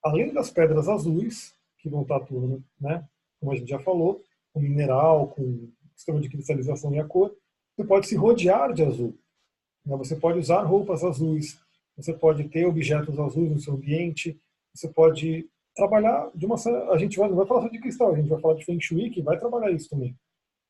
além 0.03 0.33
das 0.33 0.49
pedras 0.49 0.89
azuis, 0.89 1.53
que 1.77 1.89
vão 1.89 2.01
estar 2.01 2.19
tudo, 2.21 2.63
né, 2.79 3.07
como 3.39 3.51
a 3.51 3.55
gente 3.55 3.69
já 3.69 3.79
falou, 3.79 4.23
com 4.51 4.59
mineral, 4.59 5.27
com 5.27 5.69
sistema 5.95 6.19
de 6.19 6.29
cristalização 6.29 6.93
e 6.93 6.99
a 6.99 7.05
cor, 7.05 7.35
você 7.75 7.83
pode 7.83 8.07
se 8.07 8.15
rodear 8.15 8.73
de 8.73 8.83
azul. 8.83 9.17
Né? 9.85 9.95
Você 9.97 10.15
pode 10.15 10.39
usar 10.39 10.63
roupas 10.63 11.03
azuis, 11.03 11.59
você 11.95 12.13
pode 12.13 12.47
ter 12.49 12.65
objetos 12.65 13.19
azuis 13.19 13.51
no 13.51 13.59
seu 13.59 13.73
ambiente, 13.73 14.39
você 14.73 14.87
pode 14.87 15.49
trabalhar 15.77 16.29
de 16.35 16.45
uma... 16.45 16.55
A 16.91 16.97
gente 16.97 17.17
vai, 17.17 17.29
não 17.29 17.37
vai 17.37 17.45
falar 17.45 17.61
só 17.61 17.69
de 17.69 17.79
cristal, 17.79 18.13
a 18.13 18.17
gente 18.17 18.27
vai 18.27 18.41
falar 18.41 18.55
de 18.55 18.65
Feng 18.65 18.81
Shui, 18.81 19.09
que 19.09 19.21
vai 19.21 19.39
trabalhar 19.39 19.71
isso 19.71 19.89
também 19.89 20.13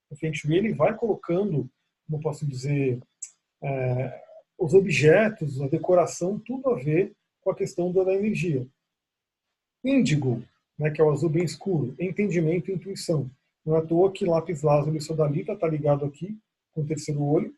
o 0.09 0.15
Feng 0.15 0.33
Shui 0.33 0.57
ele 0.57 0.73
vai 0.73 0.95
colocando, 0.95 1.69
como 2.05 2.21
posso 2.21 2.45
dizer, 2.45 3.01
é, 3.61 4.23
os 4.57 4.73
objetos, 4.73 5.61
a 5.61 5.67
decoração, 5.67 6.39
tudo 6.39 6.69
a 6.69 6.75
ver 6.75 7.13
com 7.41 7.51
a 7.51 7.55
questão 7.55 7.91
da 7.91 8.13
energia. 8.13 8.65
Índigo, 9.83 10.43
né, 10.77 10.89
que 10.89 11.01
é 11.01 11.03
o 11.03 11.11
azul 11.11 11.29
bem 11.29 11.43
escuro, 11.43 11.95
entendimento 11.99 12.71
e 12.71 12.73
intuição. 12.73 13.29
Não 13.65 13.75
é 13.75 13.79
à 13.79 13.85
toa 13.85 14.11
que 14.11 14.25
lápis 14.25 14.61
lazuli 14.61 14.97
e 14.97 15.01
sodalita 15.01 15.53
está 15.53 15.67
ligado 15.67 16.05
aqui 16.05 16.37
com 16.73 16.81
o 16.81 16.85
terceiro 16.85 17.21
olho, 17.23 17.53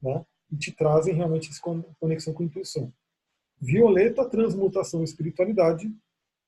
né, 0.00 0.24
e 0.50 0.56
te 0.56 0.72
trazem 0.72 1.14
realmente 1.14 1.50
essa 1.50 1.60
conexão 1.98 2.32
com 2.32 2.42
a 2.42 2.46
intuição. 2.46 2.92
Violeta, 3.60 4.28
transmutação 4.28 5.02
e 5.02 5.04
espiritualidade, 5.04 5.92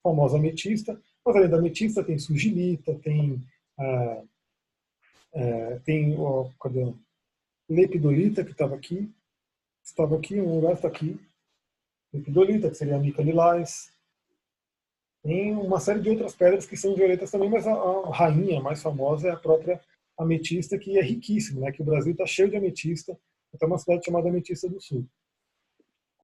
famosa 0.05 0.37
ametista, 0.37 1.01
mas 1.25 1.35
além 1.35 1.51
da 1.51 1.57
ametista 1.57 2.05
tem 2.05 2.19
sugilita, 2.19 2.95
tem 3.03 3.43
ah, 3.79 4.23
é, 5.35 5.79
tem 5.81 6.17
o 6.17 6.51
cadê? 6.61 6.95
Lepidolita, 7.69 8.45
que 8.45 8.53
estava 8.53 8.77
aqui. 8.77 9.13
Estava 9.83 10.17
aqui, 10.17 10.41
um 10.41 10.55
lugar 10.57 10.75
está 10.75 10.87
aqui. 10.87 11.19
Lepidolita, 12.13 12.71
que 12.71 12.77
seria 12.77 12.97
a 12.97 13.01
mica 13.01 13.23
lilás. 13.23 13.93
Tem 15.23 15.53
uma 15.53 15.81
série 15.81 16.01
de 16.01 16.11
outras 16.11 16.35
pedras 16.37 16.67
que 16.67 16.77
são 16.77 16.95
violetas 16.95 17.31
também, 17.31 17.51
mas 17.51 17.67
a, 17.67 17.73
a 17.73 18.15
rainha 18.15 18.61
mais 18.61 18.83
famosa 18.83 19.29
é 19.29 19.31
a 19.33 19.37
própria 19.37 19.81
ametista, 20.17 20.79
que 20.79 20.99
é 20.99 21.03
riquíssima, 21.03 21.63
né? 21.63 21.73
que 21.73 21.83
o 21.83 21.85
Brasil 21.85 22.13
está 22.13 22.27
cheio 22.27 22.49
de 22.49 22.57
ametista. 22.57 23.19
Tem 23.59 23.69
uma 23.69 23.79
cidade 23.79 24.05
chamada 24.05 24.29
Ametista 24.29 24.69
do 24.69 24.81
Sul. 24.81 25.07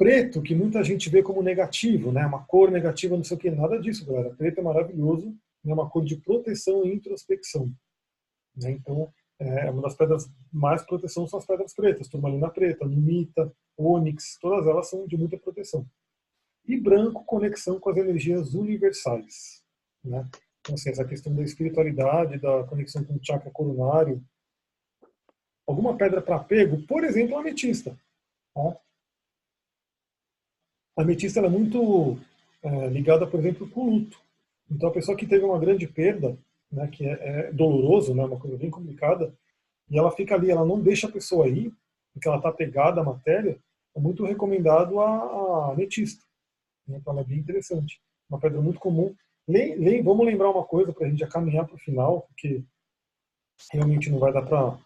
Preto, 0.00 0.40
que 0.40 0.54
muita 0.54 0.82
gente 0.82 1.10
vê 1.10 1.22
como 1.22 1.42
negativo, 1.42 2.10
né? 2.10 2.24
uma 2.24 2.42
cor 2.46 2.70
negativa, 2.70 3.18
não 3.18 3.22
sei 3.22 3.36
o 3.36 3.40
que, 3.40 3.50
nada 3.50 3.78
disso, 3.78 4.06
galera. 4.06 4.34
Preto 4.34 4.58
é 4.58 4.62
maravilhoso, 4.62 5.36
é 5.62 5.74
uma 5.74 5.90
cor 5.90 6.02
de 6.02 6.16
proteção 6.16 6.86
e 6.86 6.94
introspecção. 6.94 7.70
Né? 8.56 8.70
Então, 8.70 9.12
é, 9.38 9.70
uma 9.70 9.82
das 9.82 9.94
pedras 9.94 10.26
mais 10.50 10.82
proteção 10.84 11.28
são 11.28 11.38
as 11.38 11.44
pedras 11.44 11.74
pretas, 11.74 12.08
turmalina 12.08 12.48
preta, 12.48 12.86
lumita, 12.86 13.52
ônix, 13.76 14.38
todas 14.40 14.66
elas 14.66 14.88
são 14.88 15.06
de 15.06 15.18
muita 15.18 15.36
proteção. 15.36 15.86
E 16.66 16.80
branco, 16.80 17.22
conexão 17.26 17.78
com 17.78 17.90
as 17.90 17.98
energias 17.98 18.54
universais. 18.54 19.62
Né? 20.02 20.26
Então, 20.62 20.76
assim, 20.76 20.88
essa 20.88 21.04
questão 21.04 21.34
da 21.34 21.42
espiritualidade, 21.42 22.38
da 22.38 22.64
conexão 22.64 23.04
com 23.04 23.16
o 23.16 23.22
chakra 23.22 23.50
coronário. 23.50 24.24
Alguma 25.66 25.94
pedra 25.94 26.22
para 26.22 26.36
apego, 26.36 26.86
por 26.86 27.04
exemplo, 27.04 27.36
ametista. 27.36 27.94
Tá? 28.54 28.80
A 30.96 31.02
ametista 31.02 31.40
é 31.40 31.48
muito 31.48 32.18
é, 32.62 32.88
ligada, 32.88 33.26
por 33.26 33.40
exemplo, 33.40 33.68
com 33.68 33.80
o 33.80 33.90
luto. 33.90 34.20
Então, 34.70 34.88
a 34.88 34.92
pessoa 34.92 35.16
que 35.16 35.26
teve 35.26 35.44
uma 35.44 35.58
grande 35.58 35.86
perda, 35.86 36.38
né, 36.70 36.86
que 36.88 37.04
é, 37.04 37.12
é 37.12 37.52
doloroso, 37.52 38.14
né, 38.14 38.24
uma 38.24 38.38
coisa 38.38 38.56
bem 38.56 38.70
complicada, 38.70 39.34
e 39.88 39.98
ela 39.98 40.12
fica 40.12 40.34
ali, 40.34 40.50
ela 40.50 40.64
não 40.64 40.80
deixa 40.80 41.08
a 41.08 41.12
pessoa 41.12 41.48
ir, 41.48 41.72
porque 42.12 42.28
ela 42.28 42.36
está 42.36 42.52
pegada 42.52 43.00
à 43.00 43.04
matéria, 43.04 43.58
é 43.94 44.00
muito 44.00 44.24
recomendado 44.24 45.00
a, 45.00 45.08
a 45.08 45.72
ametista. 45.72 46.24
Né, 46.86 46.98
então 46.98 47.12
ela 47.12 47.22
é 47.22 47.24
bem 47.24 47.38
interessante. 47.38 48.00
Uma 48.28 48.38
pedra 48.38 48.60
muito 48.60 48.78
comum. 48.78 49.14
vamos 50.04 50.26
lembrar 50.26 50.50
uma 50.50 50.64
coisa 50.64 50.92
para 50.92 51.06
a 51.06 51.10
gente 51.10 51.20
já 51.20 51.26
caminhar 51.26 51.66
para 51.66 51.74
o 51.74 51.80
final, 51.80 52.22
porque 52.28 52.62
realmente 53.72 54.08
não 54.10 54.18
vai 54.18 54.32
dar 54.32 54.42
para 54.42 54.78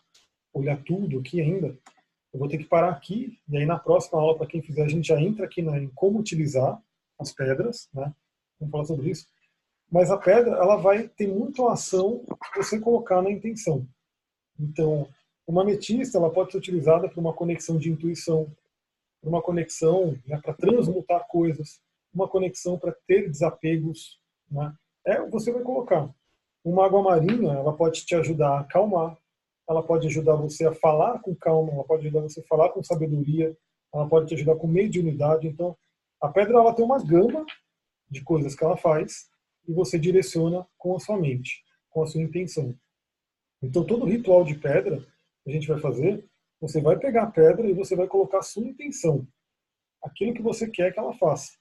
olhar 0.52 0.82
tudo 0.82 1.18
aqui 1.18 1.40
ainda. 1.40 1.76
Eu 2.34 2.40
vou 2.40 2.48
ter 2.48 2.58
que 2.58 2.64
parar 2.64 2.90
aqui, 2.90 3.38
e 3.48 3.56
aí 3.56 3.64
na 3.64 3.78
próxima 3.78 4.20
aula, 4.20 4.36
para 4.36 4.48
quem 4.48 4.60
fizer, 4.60 4.82
a 4.82 4.88
gente 4.88 5.06
já 5.06 5.20
entra 5.20 5.44
aqui 5.44 5.60
em 5.60 5.88
como 5.94 6.18
utilizar 6.18 6.82
as 7.16 7.32
pedras, 7.32 7.88
né? 7.94 8.12
Vamos 8.58 8.72
falar 8.72 8.84
sobre 8.86 9.10
isso. 9.10 9.28
Mas 9.88 10.10
a 10.10 10.18
pedra, 10.18 10.56
ela 10.56 10.74
vai 10.74 11.06
ter 11.06 11.28
muito 11.28 11.68
ação 11.68 12.24
você 12.56 12.80
colocar 12.80 13.22
na 13.22 13.30
intenção. 13.30 13.86
Então, 14.58 15.06
uma 15.46 15.62
ametista, 15.62 16.18
ela 16.18 16.28
pode 16.28 16.50
ser 16.50 16.58
utilizada 16.58 17.08
para 17.08 17.20
uma 17.20 17.32
conexão 17.32 17.78
de 17.78 17.88
intuição, 17.88 18.50
para 19.20 19.30
uma 19.30 19.40
conexão 19.40 20.18
né, 20.26 20.40
para 20.42 20.54
transmutar 20.54 21.28
coisas, 21.28 21.80
uma 22.12 22.26
conexão 22.26 22.76
para 22.76 22.90
ter 23.06 23.30
desapegos. 23.30 24.20
Né? 24.50 24.74
É, 25.06 25.20
você 25.28 25.52
vai 25.52 25.62
colocar. 25.62 26.10
Uma 26.64 26.86
água 26.86 27.00
marinha, 27.00 27.52
ela 27.52 27.72
pode 27.72 28.04
te 28.04 28.16
ajudar 28.16 28.48
a 28.48 28.60
acalmar, 28.60 29.16
ela 29.68 29.82
pode 29.82 30.06
ajudar 30.06 30.34
você 30.36 30.66
a 30.66 30.74
falar 30.74 31.20
com 31.20 31.34
calma, 31.34 31.72
ela 31.72 31.84
pode 31.84 32.06
ajudar 32.06 32.22
você 32.22 32.40
a 32.40 32.44
falar 32.44 32.70
com 32.70 32.82
sabedoria, 32.82 33.56
ela 33.92 34.08
pode 34.08 34.28
te 34.28 34.34
ajudar 34.34 34.56
com 34.56 34.66
mediunidade. 34.66 35.46
Então, 35.46 35.76
a 36.20 36.28
pedra 36.28 36.58
ela 36.58 36.74
tem 36.74 36.84
uma 36.84 37.02
gama 37.02 37.44
de 38.10 38.22
coisas 38.22 38.54
que 38.54 38.64
ela 38.64 38.76
faz 38.76 39.28
e 39.66 39.72
você 39.72 39.98
direciona 39.98 40.66
com 40.76 40.94
a 40.96 41.00
sua 41.00 41.18
mente, 41.18 41.62
com 41.90 42.02
a 42.02 42.06
sua 42.06 42.22
intenção. 42.22 42.74
Então, 43.62 43.84
todo 43.84 44.04
ritual 44.04 44.44
de 44.44 44.54
pedra 44.54 44.98
que 45.42 45.50
a 45.50 45.52
gente 45.52 45.66
vai 45.68 45.80
fazer, 45.80 46.24
você 46.60 46.80
vai 46.80 46.98
pegar 46.98 47.24
a 47.24 47.30
pedra 47.30 47.68
e 47.68 47.72
você 47.72 47.96
vai 47.96 48.06
colocar 48.06 48.38
a 48.38 48.42
sua 48.42 48.62
intenção, 48.62 49.26
aquilo 50.02 50.34
que 50.34 50.42
você 50.42 50.68
quer 50.68 50.92
que 50.92 50.98
ela 50.98 51.14
faça. 51.14 51.52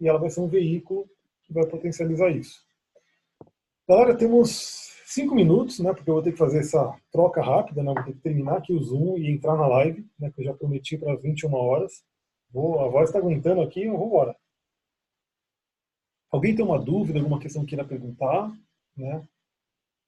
E 0.00 0.08
ela 0.08 0.18
vai 0.18 0.30
ser 0.30 0.40
um 0.40 0.48
veículo 0.48 1.08
que 1.44 1.52
vai 1.52 1.66
potencializar 1.66 2.30
isso. 2.30 2.64
Galera, 3.88 4.16
temos 4.16 4.89
cinco 5.10 5.34
minutos, 5.34 5.80
né? 5.80 5.92
Porque 5.92 6.08
eu 6.08 6.14
vou 6.14 6.22
ter 6.22 6.32
que 6.32 6.38
fazer 6.38 6.60
essa 6.60 6.96
troca 7.12 7.42
rápida, 7.42 7.82
né? 7.82 7.92
Vou 7.92 8.04
ter 8.04 8.12
que 8.12 8.20
terminar 8.20 8.58
aqui 8.58 8.72
o 8.72 8.82
Zoom 8.82 9.18
e 9.18 9.30
entrar 9.30 9.56
na 9.56 9.66
live, 9.66 10.06
né? 10.18 10.30
Que 10.30 10.40
eu 10.40 10.44
já 10.44 10.54
prometi 10.54 10.96
para 10.96 11.12
as 11.12 11.22
21 11.22 11.52
horas. 11.52 12.04
Vou, 12.52 12.80
a 12.80 12.88
voz 12.88 13.08
está 13.08 13.18
aguentando 13.18 13.60
aqui, 13.60 13.84
eu 13.84 13.96
vou 13.96 14.06
embora. 14.06 14.36
Alguém 16.30 16.54
tem 16.54 16.64
uma 16.64 16.78
dúvida, 16.78 17.18
alguma 17.18 17.40
questão 17.40 17.62
que 17.62 17.70
queira 17.70 17.84
perguntar, 17.84 18.52
né? 18.96 19.26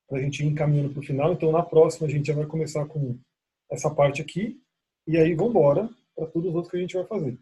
Para 0.09 0.19
a 0.19 0.23
gente 0.23 0.45
ir 0.45 0.47
encaminhando 0.47 0.91
para 0.91 1.01
o 1.01 1.05
final. 1.05 1.33
Então, 1.33 1.51
na 1.51 1.63
próxima, 1.63 2.07
a 2.07 2.11
gente 2.11 2.27
já 2.27 2.35
vai 2.35 2.47
começar 2.47 2.87
com 2.87 3.19
essa 3.71 3.93
parte 3.93 4.23
aqui. 4.23 4.61
E 5.07 5.17
aí, 5.17 5.35
vamos 5.35 5.51
embora 5.51 5.89
para 6.15 6.27
todos 6.27 6.49
os 6.49 6.55
outros 6.55 6.71
que 6.71 6.77
a 6.77 6.81
gente 6.81 6.95
vai 6.95 7.07
fazer. 7.07 7.39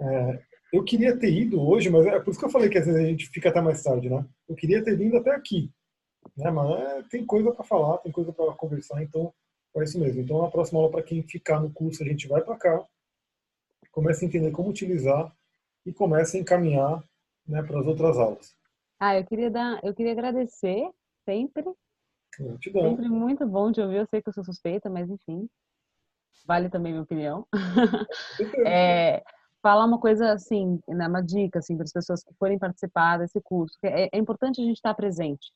É, 0.00 0.42
eu 0.72 0.84
queria 0.84 1.18
ter 1.18 1.32
ido 1.32 1.60
hoje, 1.60 1.90
mas 1.90 2.06
é 2.06 2.18
por 2.20 2.30
isso 2.30 2.38
que 2.38 2.46
eu 2.46 2.50
falei 2.50 2.68
que 2.68 2.78
às 2.78 2.86
vezes 2.86 3.00
a 3.00 3.06
gente 3.06 3.28
fica 3.28 3.48
até 3.48 3.60
mais 3.60 3.82
tarde, 3.82 4.08
né? 4.08 4.24
Eu 4.48 4.54
queria 4.54 4.82
ter 4.82 4.96
vindo 4.96 5.16
até 5.16 5.30
aqui, 5.32 5.70
né? 6.36 6.50
Mas 6.50 6.80
é, 6.80 7.02
tem 7.04 7.26
coisa 7.26 7.52
para 7.52 7.64
falar, 7.64 7.98
tem 7.98 8.12
coisa 8.12 8.32
para 8.32 8.52
conversar, 8.54 9.02
então 9.02 9.32
é 9.76 9.82
isso 9.82 9.98
mesmo. 9.98 10.22
Então 10.22 10.42
na 10.42 10.50
próxima 10.50 10.80
aula 10.80 10.90
para 10.90 11.02
quem 11.02 11.22
ficar 11.22 11.60
no 11.60 11.70
curso 11.72 12.02
a 12.02 12.06
gente 12.06 12.28
vai 12.28 12.40
para 12.42 12.56
cá, 12.56 12.86
começa 13.90 14.24
a 14.24 14.28
entender 14.28 14.50
como 14.50 14.70
utilizar 14.70 15.34
e 15.84 15.92
começa 15.92 16.36
a 16.36 16.40
encaminhar, 16.40 17.02
né, 17.46 17.62
para 17.62 17.80
as 17.80 17.86
outras 17.86 18.18
aulas. 18.18 18.56
Ah, 19.00 19.16
eu 19.16 19.24
queria 19.24 19.50
dar, 19.50 19.80
eu 19.82 19.94
queria 19.94 20.12
agradecer 20.12 20.88
sempre. 21.24 21.64
Gratidão. 22.38 22.90
Sempre 22.90 23.08
muito 23.08 23.46
bom 23.46 23.70
de 23.70 23.80
ouvir. 23.80 23.96
Eu 23.96 24.06
sei 24.06 24.20
que 24.20 24.28
eu 24.28 24.32
sou 24.32 24.44
suspeita, 24.44 24.90
mas 24.90 25.08
enfim, 25.08 25.48
vale 26.46 26.68
também 26.68 26.92
minha 26.92 27.02
opinião. 27.02 27.46
é, 28.66 29.22
falar 29.62 29.84
uma 29.84 29.98
coisa 29.98 30.32
assim, 30.32 30.80
né, 30.88 31.08
uma 31.08 31.22
dica 31.22 31.60
assim 31.60 31.76
para 31.76 31.84
as 31.84 31.92
pessoas 31.92 32.22
que 32.22 32.34
forem 32.34 32.58
participar 32.58 33.18
desse 33.18 33.40
curso. 33.40 33.78
É, 33.82 34.08
é 34.12 34.18
importante 34.18 34.60
a 34.60 34.64
gente 34.64 34.76
estar 34.76 34.94
presente 34.94 35.52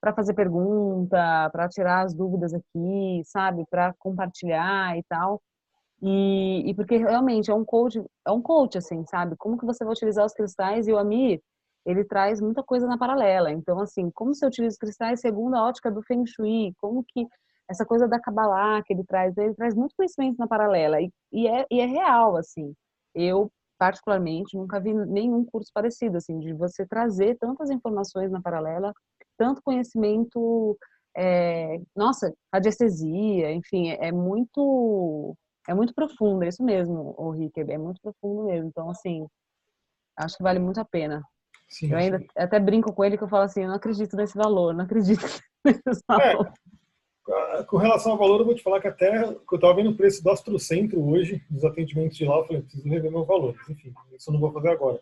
para 0.00 0.14
fazer 0.14 0.34
pergunta, 0.34 1.50
para 1.52 1.68
tirar 1.68 2.02
as 2.04 2.14
dúvidas 2.14 2.54
aqui, 2.54 3.22
sabe, 3.24 3.64
para 3.70 3.94
compartilhar 3.98 4.96
e 4.96 5.02
tal. 5.04 5.42
E, 6.02 6.70
e, 6.70 6.74
porque 6.74 6.96
realmente 6.96 7.50
é 7.50 7.54
um 7.54 7.64
coach, 7.64 8.02
é 8.26 8.30
um 8.32 8.40
coach 8.40 8.78
assim, 8.78 9.04
sabe? 9.06 9.36
Como 9.36 9.58
que 9.58 9.66
você 9.66 9.84
vai 9.84 9.92
utilizar 9.92 10.24
os 10.24 10.32
cristais 10.32 10.88
e 10.88 10.92
o 10.92 10.98
Amir, 10.98 11.40
ele 11.84 12.04
traz 12.04 12.40
muita 12.40 12.62
coisa 12.62 12.86
na 12.86 12.96
paralela. 12.98 13.50
Então 13.52 13.78
assim, 13.80 14.10
como 14.10 14.34
você 14.34 14.46
utiliza 14.46 14.74
os 14.74 14.78
cristais 14.78 15.20
segundo 15.20 15.56
a 15.56 15.64
ótica 15.66 15.90
do 15.90 16.02
Feng 16.02 16.24
Shui, 16.26 16.72
como 16.80 17.04
que 17.06 17.26
essa 17.68 17.84
coisa 17.84 18.08
da 18.08 18.20
Kabbalah 18.20 18.82
que 18.84 18.92
ele 18.92 19.04
traz, 19.04 19.36
ele 19.36 19.54
traz 19.54 19.74
muito 19.74 19.94
conhecimento 19.94 20.38
na 20.38 20.48
paralela 20.48 21.00
e, 21.00 21.10
e, 21.32 21.46
é, 21.46 21.66
e 21.70 21.80
é 21.80 21.86
real 21.86 22.36
assim. 22.36 22.74
Eu, 23.14 23.50
particularmente, 23.78 24.56
nunca 24.56 24.80
vi 24.80 24.94
nenhum 24.94 25.44
curso 25.44 25.70
parecido, 25.72 26.16
assim, 26.16 26.38
de 26.38 26.52
você 26.52 26.86
trazer 26.86 27.36
tantas 27.38 27.70
informações 27.70 28.30
na 28.30 28.40
paralela, 28.40 28.92
tanto 29.40 29.62
conhecimento, 29.62 30.78
é, 31.16 31.80
nossa, 31.96 32.30
radiestesia, 32.52 33.50
enfim, 33.52 33.88
é, 33.88 34.08
é, 34.08 34.12
muito 34.12 35.34
é 35.66 35.72
muito 35.72 35.94
profundo, 35.94 36.44
é 36.44 36.48
isso 36.48 36.62
mesmo, 36.62 37.14
o 37.16 37.30
Rick, 37.30 37.58
é 37.58 37.78
muito 37.78 37.98
profundo 38.02 38.44
mesmo. 38.44 38.68
Então, 38.68 38.90
assim, 38.90 39.26
acho 40.14 40.36
que 40.36 40.42
vale 40.42 40.58
muito 40.58 40.78
a 40.78 40.84
pena. 40.84 41.22
Sim, 41.70 41.90
eu 41.90 41.96
ainda 41.96 42.18
sim. 42.18 42.26
até 42.36 42.60
brinco 42.60 42.92
com 42.92 43.02
ele 43.02 43.16
que 43.16 43.24
eu 43.24 43.28
falo 43.28 43.44
assim, 43.44 43.62
eu 43.62 43.68
não 43.68 43.76
acredito 43.76 44.14
nesse 44.14 44.36
valor, 44.36 44.74
não 44.74 44.84
acredito 44.84 45.22
nesse 45.64 46.02
valor. 46.06 46.52
É, 47.30 47.62
com 47.62 47.78
relação 47.78 48.12
ao 48.12 48.18
valor, 48.18 48.40
eu 48.40 48.44
vou 48.44 48.54
te 48.54 48.62
falar 48.62 48.80
que 48.82 48.88
até 48.88 49.22
que 49.22 49.54
eu 49.54 49.56
estava 49.56 49.74
vendo 49.74 49.90
o 49.90 49.96
preço 49.96 50.22
do 50.22 50.28
Astrocentro 50.28 51.02
hoje, 51.02 51.42
dos 51.48 51.64
atendimentos 51.64 52.18
de 52.18 52.26
lá, 52.26 52.36
eu 52.36 52.46
falei, 52.46 52.62
preciso 52.62 52.86
rever 52.86 53.10
meu 53.10 53.24
valor. 53.24 53.56
Enfim, 53.70 53.94
isso 54.12 54.28
eu 54.28 54.34
não 54.34 54.40
vou 54.40 54.52
fazer 54.52 54.68
agora. 54.68 55.00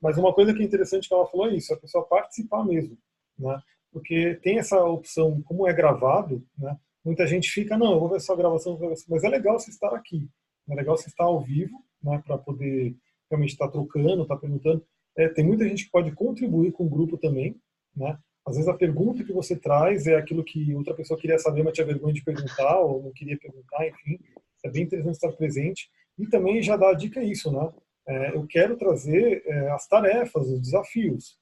Mas 0.00 0.16
uma 0.16 0.32
coisa 0.32 0.54
que 0.54 0.62
é 0.62 0.64
interessante 0.64 1.08
que 1.08 1.14
ela 1.14 1.26
falou 1.26 1.48
é 1.48 1.56
isso, 1.56 1.74
a 1.74 1.76
pessoa 1.76 2.06
participar 2.06 2.64
mesmo, 2.64 2.96
né? 3.36 3.60
Porque 3.92 4.38
tem 4.42 4.58
essa 4.58 4.82
opção, 4.84 5.42
como 5.42 5.66
é 5.66 5.72
gravado, 5.72 6.44
né? 6.56 6.76
Muita 7.04 7.26
gente 7.26 7.50
fica, 7.50 7.78
não, 7.78 7.92
eu 7.92 8.00
vou 8.00 8.10
ver 8.10 8.20
só 8.20 8.34
a 8.34 8.36
gravação, 8.36 8.78
mas 9.08 9.24
é 9.24 9.28
legal 9.28 9.58
você 9.58 9.70
estar 9.70 9.94
aqui, 9.94 10.28
é 10.68 10.74
legal 10.74 10.96
você 10.96 11.08
estar 11.08 11.24
ao 11.24 11.40
vivo, 11.40 11.82
né? 12.02 12.22
Para 12.24 12.38
poder 12.38 12.94
realmente 13.30 13.52
estar 13.52 13.68
trocando, 13.68 14.22
estar 14.22 14.36
perguntando. 14.36 14.84
É, 15.16 15.28
tem 15.28 15.44
muita 15.44 15.68
gente 15.68 15.84
que 15.84 15.90
pode 15.90 16.12
contribuir 16.12 16.72
com 16.72 16.84
o 16.84 16.88
grupo 16.88 17.16
também, 17.16 17.56
né? 17.96 18.18
Às 18.46 18.56
vezes 18.56 18.68
a 18.68 18.76
pergunta 18.76 19.24
que 19.24 19.32
você 19.32 19.54
traz 19.56 20.06
é 20.06 20.16
aquilo 20.16 20.44
que 20.44 20.74
outra 20.74 20.94
pessoa 20.94 21.18
queria 21.18 21.38
saber, 21.38 21.62
mas 21.62 21.74
tinha 21.74 21.86
vergonha 21.86 22.14
de 22.14 22.24
perguntar, 22.24 22.80
ou 22.80 23.02
não 23.02 23.12
queria 23.12 23.38
perguntar, 23.38 23.86
enfim. 23.86 24.18
É 24.64 24.70
bem 24.70 24.82
interessante 24.82 25.14
estar 25.14 25.32
presente. 25.32 25.88
E 26.18 26.26
também 26.26 26.62
já 26.62 26.76
dá 26.76 26.90
a 26.90 26.94
dica 26.94 27.22
isso, 27.22 27.50
né? 27.52 27.72
É, 28.08 28.34
eu 28.34 28.46
quero 28.46 28.76
trazer 28.76 29.42
é, 29.46 29.70
as 29.70 29.86
tarefas, 29.86 30.48
os 30.48 30.60
desafios. 30.60 31.38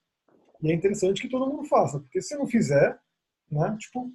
E 0.62 0.70
é 0.70 0.74
interessante 0.74 1.22
que 1.22 1.28
todo 1.28 1.50
mundo 1.50 1.64
faça, 1.64 2.00
porque 2.00 2.20
se 2.20 2.36
não 2.36 2.46
fizer, 2.46 2.98
né, 3.50 3.76
tipo, 3.78 4.10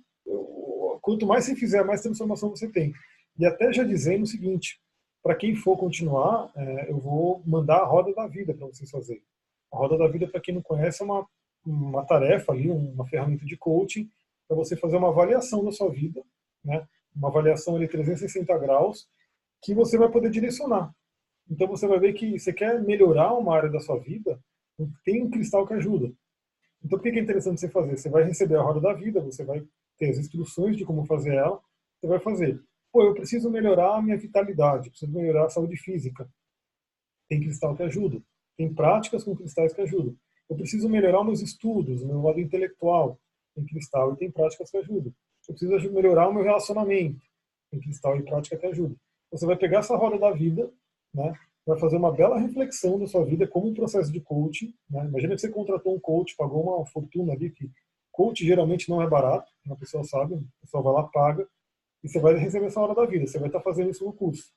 quanto 1.02 1.26
mais 1.26 1.45
você 1.45 1.56
fizer, 1.56 1.84
mais 1.84 2.02
transformação 2.02 2.49
você 2.49 2.68
tem. 2.70 2.94
E 3.38 3.45
até 3.45 3.72
já 3.72 3.84
dizendo 3.84 4.24
o 4.24 4.28
seguinte, 4.28 4.80
para 5.22 5.36
quem 5.36 5.56
for 5.56 5.78
continuar, 5.78 6.52
é, 6.56 6.91
eu 6.91 6.99
vou 6.99 7.41
mandar 7.45 7.78
a 7.78 7.86
roda 7.86 8.14
da 8.14 8.28
vida 8.28 8.53
para 8.53 8.68
vocês 8.68 8.90
fazerem. 8.91 9.24
A 9.72 9.78
roda 9.78 9.98
da 9.98 10.07
vida, 10.07 10.28
para 10.28 10.41
quem 10.41 10.53
não 10.53 10.61
conhece, 10.61 11.02
é 11.02 11.06
uma 11.06 11.26
uma 11.65 12.06
tarefa 12.06 12.52
ali, 12.52 12.70
uma 12.70 13.07
ferramenta 13.07 13.45
de 13.45 13.57
coaching 13.57 14.10
para 14.48 14.57
você 14.57 14.76
fazer 14.76 14.98
uma 14.98 15.10
avaliação 15.10 15.64
da 15.64 15.72
sua 15.72 15.90
vida, 15.90 16.22
né? 16.64 16.86
Uma 17.15 17.30
avaliação 17.30 17.76
ali 17.76 17.88
360 17.88 18.57
graus 18.57 19.07
que 19.61 19.74
você 19.74 19.98
vai 19.98 20.10
poder 20.10 20.30
direcionar. 20.30 20.94
Então 21.49 21.68
você 21.68 21.88
vai 21.88 21.99
ver 21.99 22.14
que 22.14 22.38
você 22.38 22.52
quer 22.52 22.82
melhorar 22.82 23.34
uma 23.34 23.56
área 23.56 23.70
da 23.70 23.80
sua 23.80 23.98
vida, 23.99 24.40
tem 25.06 25.22
um 25.22 25.30
cristal 25.30 25.65
que 25.65 25.74
ajuda. 25.74 26.11
Então 26.84 26.99
por 26.99 27.01
que 27.01 27.18
é 27.18 27.22
interessante 27.22 27.60
você 27.60 27.69
fazer? 27.69 27.97
Você 27.97 28.10
vai 28.10 28.23
receber 28.23 28.55
a 28.55 28.61
roda 28.61 28.81
da 28.81 28.93
vida, 28.93 29.22
você 29.22 29.43
vai 29.43 29.65
ter 29.97 30.10
as 30.10 30.18
instruções 30.18 30.76
de 30.76 30.85
como 30.85 31.05
fazer 31.05 31.35
ela, 31.35 31.61
você 31.99 32.07
vai 32.07 32.19
fazer. 32.19 32.61
Pô, 32.91 33.03
eu 33.03 33.14
preciso 33.14 33.49
melhorar 33.49 33.95
a 33.95 34.01
minha 34.01 34.18
vitalidade, 34.18 34.89
preciso 34.89 35.11
melhorar 35.11 35.45
a 35.45 35.49
saúde 35.49 35.77
física. 35.77 36.30
Tem 37.30 37.39
cristal 37.39 37.76
que 37.76 37.84
ajuda. 37.84 38.22
Tem 38.57 38.72
práticas 38.73 39.23
com 39.23 39.35
cristais 39.35 39.73
que 39.73 39.81
ajudam. 39.81 40.15
Eu 40.49 40.55
preciso 40.55 40.88
melhorar 40.89 41.23
meus 41.23 41.41
estudos, 41.41 42.03
meu 42.03 42.22
lado 42.22 42.39
intelectual 42.39 43.19
em 43.55 43.65
cristal 43.65 44.14
e 44.14 44.18
tem 44.18 44.31
práticas 44.31 44.69
que 44.69 44.77
ajudam. 44.77 45.14
Eu 45.47 45.55
preciso 45.55 45.91
melhorar 45.91 46.27
o 46.27 46.34
meu 46.34 46.43
relacionamento 46.43 47.26
em 47.72 47.80
cristal 47.80 48.18
e 48.18 48.23
prática 48.23 48.57
que 48.57 48.65
ajuda. 48.65 48.95
Você 49.31 49.45
vai 49.45 49.57
pegar 49.57 49.80
essa 49.80 49.95
roda 49.95 50.18
da 50.19 50.31
vida, 50.31 50.72
né? 51.14 51.34
Vai 51.65 51.80
fazer 51.80 51.98
uma 51.98 52.11
bela 52.11 52.38
reflexão 52.38 52.99
da 52.99 53.07
sua 53.07 53.23
vida 53.26 53.48
como 53.48 53.69
um 53.69 53.73
processo 53.73 54.11
de 54.11 54.19
coaching. 54.19 54.73
Né? 54.90 55.06
Imagina 55.06 55.35
que 55.35 55.41
você 55.41 55.49
contratou 55.49 55.95
um 55.95 55.99
coach, 55.99 56.35
pagou 56.35 56.77
uma 56.77 56.85
fortuna 56.85 57.34
ali, 57.34 57.49
que 57.49 57.72
coach 58.11 58.45
geralmente 58.45 58.90
não 58.90 59.02
é 59.02 59.10
barato, 59.10 59.52
a 59.69 59.76
pessoa 59.76 60.03
sabe, 60.03 60.35
a 60.35 60.61
pessoa 60.61 60.84
vai 60.84 60.94
lá, 60.94 61.03
paga, 61.03 61.48
e 62.03 62.10
você 62.10 62.19
vai 62.19 62.35
receber 62.35 62.65
essa 62.65 62.81
hora 62.81 62.94
da 62.94 63.06
vida. 63.06 63.26
Você 63.26 63.40
vai 63.40 63.48
estar 63.48 63.61
fazendo 63.61 63.90
isso 63.90 64.06
no 64.06 64.14
curso. 64.14 64.52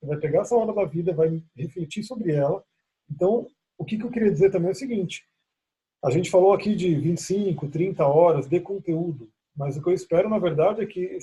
Você 0.00 0.06
vai 0.06 0.16
pegar 0.18 0.40
essa 0.40 0.56
hora 0.56 0.72
da 0.72 0.84
vida, 0.84 1.14
vai 1.14 1.42
refletir 1.54 2.02
sobre 2.02 2.32
ela. 2.32 2.64
Então, 3.10 3.46
o 3.78 3.84
que, 3.84 4.00
eu 4.00 4.10
queria 4.10 4.30
dizer 4.30 4.50
também 4.50 4.68
é 4.68 4.72
o 4.72 4.74
seguinte: 4.74 5.24
a 6.02 6.10
gente 6.10 6.30
falou 6.30 6.52
aqui 6.52 6.74
de 6.74 6.94
25, 6.94 7.68
30 7.68 8.06
horas 8.06 8.46
de 8.46 8.60
conteúdo, 8.60 9.30
mas 9.54 9.76
o 9.76 9.82
que 9.82 9.88
eu 9.88 9.94
espero, 9.94 10.28
na 10.28 10.38
verdade, 10.38 10.82
é 10.82 10.86
que 10.86 11.18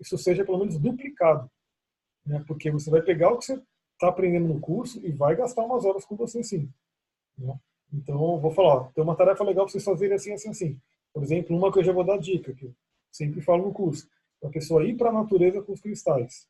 isso 0.00 0.18
seja 0.18 0.44
pelo 0.44 0.58
menos 0.58 0.78
duplicado. 0.78 1.50
Né? 2.24 2.42
Porque 2.46 2.70
você 2.70 2.90
vai 2.90 3.02
pegar 3.02 3.30
o 3.30 3.38
que 3.38 3.44
você 3.44 3.62
está 3.98 4.08
aprendendo 4.08 4.46
no 4.46 4.60
curso 4.60 5.04
e 5.04 5.10
vai 5.10 5.34
gastar 5.34 5.64
umas 5.64 5.84
horas 5.84 6.04
com 6.04 6.16
você 6.16 6.42
sim. 6.42 6.70
Né? 7.36 7.58
Então, 7.92 8.38
vou 8.38 8.50
falar, 8.50 8.74
ó, 8.74 8.84
tem 8.94 9.02
uma 9.02 9.16
tarefa 9.16 9.42
legal 9.42 9.64
para 9.64 9.72
vocês 9.72 9.84
fazerem 9.84 10.14
assim, 10.14 10.32
assim, 10.32 10.50
assim. 10.50 10.80
Por 11.12 11.22
exemplo, 11.22 11.56
uma 11.56 11.72
que 11.72 11.80
eu 11.80 11.84
já 11.84 11.92
vou 11.92 12.04
dar 12.04 12.18
dica, 12.18 12.52
que 12.54 12.66
eu 12.66 12.74
sempre 13.10 13.40
falo 13.40 13.66
no 13.66 13.72
curso, 13.72 14.08
para 14.40 14.50
a 14.50 14.52
pessoa 14.52 14.84
ir 14.84 14.96
para 14.96 15.10
a 15.10 15.12
natureza 15.12 15.62
com 15.62 15.72
os 15.72 15.80
cristais. 15.80 16.46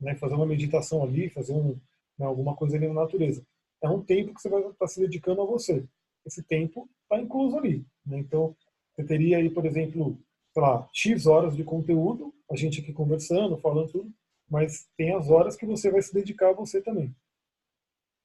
Né? 0.00 0.14
Fazer 0.14 0.34
uma 0.34 0.46
meditação 0.46 1.02
ali, 1.02 1.28
fazer 1.28 1.52
um, 1.52 1.78
né, 2.18 2.24
alguma 2.24 2.56
coisa 2.56 2.76
ali 2.76 2.88
na 2.88 2.94
natureza. 2.94 3.44
É 3.82 3.88
um 3.88 4.02
tempo 4.02 4.32
que 4.32 4.40
você 4.40 4.48
vai 4.48 4.60
estar 4.60 4.72
tá 4.74 4.86
se 4.86 5.00
dedicando 5.00 5.42
a 5.42 5.44
você. 5.44 5.84
Esse 6.24 6.42
tempo 6.42 6.88
está 7.02 7.20
incluso 7.20 7.58
ali. 7.58 7.84
Né? 8.06 8.18
Então, 8.18 8.56
você 8.94 9.04
teria 9.04 9.38
aí, 9.38 9.50
por 9.50 9.66
exemplo, 9.66 10.18
sei 10.52 10.62
lá, 10.62 10.88
X 10.92 11.26
horas 11.26 11.54
de 11.54 11.64
conteúdo, 11.64 12.32
a 12.50 12.56
gente 12.56 12.80
aqui 12.80 12.92
conversando, 12.92 13.58
falando 13.58 13.90
tudo, 13.90 14.10
mas 14.48 14.88
tem 14.96 15.14
as 15.14 15.28
horas 15.28 15.56
que 15.56 15.66
você 15.66 15.90
vai 15.90 16.02
se 16.02 16.14
dedicar 16.14 16.50
a 16.50 16.54
você 16.54 16.80
também. 16.80 17.14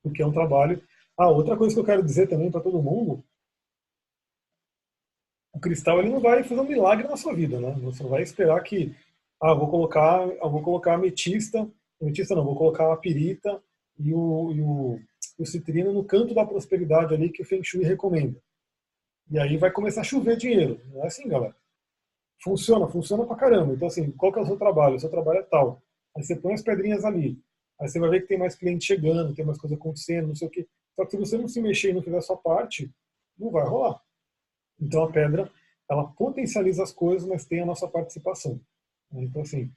Porque 0.03 0.21
é 0.21 0.25
um 0.25 0.31
trabalho. 0.31 0.81
Ah, 1.17 1.29
outra 1.29 1.57
coisa 1.57 1.75
que 1.75 1.79
eu 1.79 1.85
quero 1.85 2.03
dizer 2.03 2.27
também 2.27 2.51
para 2.51 2.61
todo 2.61 2.81
mundo, 2.81 3.23
o 5.53 5.59
cristal 5.59 5.99
ele 5.99 6.09
não 6.09 6.19
vai 6.19 6.43
fazer 6.43 6.61
um 6.61 6.67
milagre 6.67 7.07
na 7.07 7.17
sua 7.17 7.33
vida, 7.33 7.59
né? 7.59 7.71
Você 7.81 8.03
não 8.03 8.09
vai 8.09 8.23
esperar 8.23 8.61
que, 8.63 8.95
ah, 9.41 9.53
vou 9.53 9.69
colocar, 9.69 10.25
vou 10.25 10.61
colocar 10.61 10.93
ametista, 10.93 11.69
ametista 12.01 12.35
não, 12.35 12.45
vou 12.45 12.55
colocar 12.55 12.91
a 12.91 12.97
pirita 12.97 13.61
e 13.99 14.13
o, 14.13 14.51
e 14.53 14.61
o, 14.61 14.99
o 15.37 15.45
citrino 15.45 15.91
no 15.91 16.03
canto 16.03 16.33
da 16.33 16.45
prosperidade 16.45 17.13
ali 17.13 17.29
que 17.29 17.41
o 17.41 17.45
Feng 17.45 17.63
Shui 17.63 17.83
recomenda. 17.83 18.41
E 19.29 19.39
aí 19.39 19.57
vai 19.57 19.71
começar 19.71 20.01
a 20.01 20.05
chover 20.05 20.35
dinheiro. 20.37 20.81
Não 20.91 21.03
é 21.03 21.07
assim, 21.07 21.27
galera. 21.27 21.55
Funciona, 22.43 22.87
funciona 22.87 23.25
pra 23.25 23.35
caramba. 23.35 23.73
Então, 23.73 23.87
assim, 23.87 24.11
qual 24.11 24.31
que 24.33 24.39
é 24.39 24.41
o 24.41 24.45
seu 24.45 24.57
trabalho? 24.57 24.95
O 24.95 24.99
seu 24.99 25.09
trabalho 25.09 25.39
é 25.39 25.43
tal. 25.43 25.81
Aí 26.15 26.23
você 26.23 26.35
põe 26.35 26.53
as 26.53 26.61
pedrinhas 26.61 27.05
ali. 27.05 27.39
Aí 27.79 27.87
você 27.87 27.99
vai 27.99 28.09
ver 28.09 28.21
que 28.21 28.27
tem 28.27 28.37
mais 28.37 28.55
cliente 28.55 28.85
chegando, 28.85 29.33
tem 29.33 29.45
mais 29.45 29.57
coisa 29.57 29.75
acontecendo, 29.75 30.27
não 30.27 30.35
sei 30.35 30.47
o 30.47 30.51
quê. 30.51 30.67
Só 30.95 31.05
que 31.05 31.11
se 31.11 31.17
você 31.17 31.37
não 31.37 31.47
se 31.47 31.61
mexer 31.61 31.89
e 31.89 31.93
não 31.93 32.01
fizer 32.01 32.17
a 32.17 32.21
sua 32.21 32.37
parte, 32.37 32.91
não 33.37 33.49
vai 33.49 33.65
rolar. 33.65 34.01
Então 34.79 35.03
a 35.03 35.11
pedra, 35.11 35.51
ela 35.89 36.05
potencializa 36.05 36.83
as 36.83 36.91
coisas, 36.91 37.27
mas 37.27 37.45
tem 37.45 37.61
a 37.61 37.65
nossa 37.65 37.87
participação. 37.87 38.59
Então, 39.13 39.41
assim, 39.41 39.71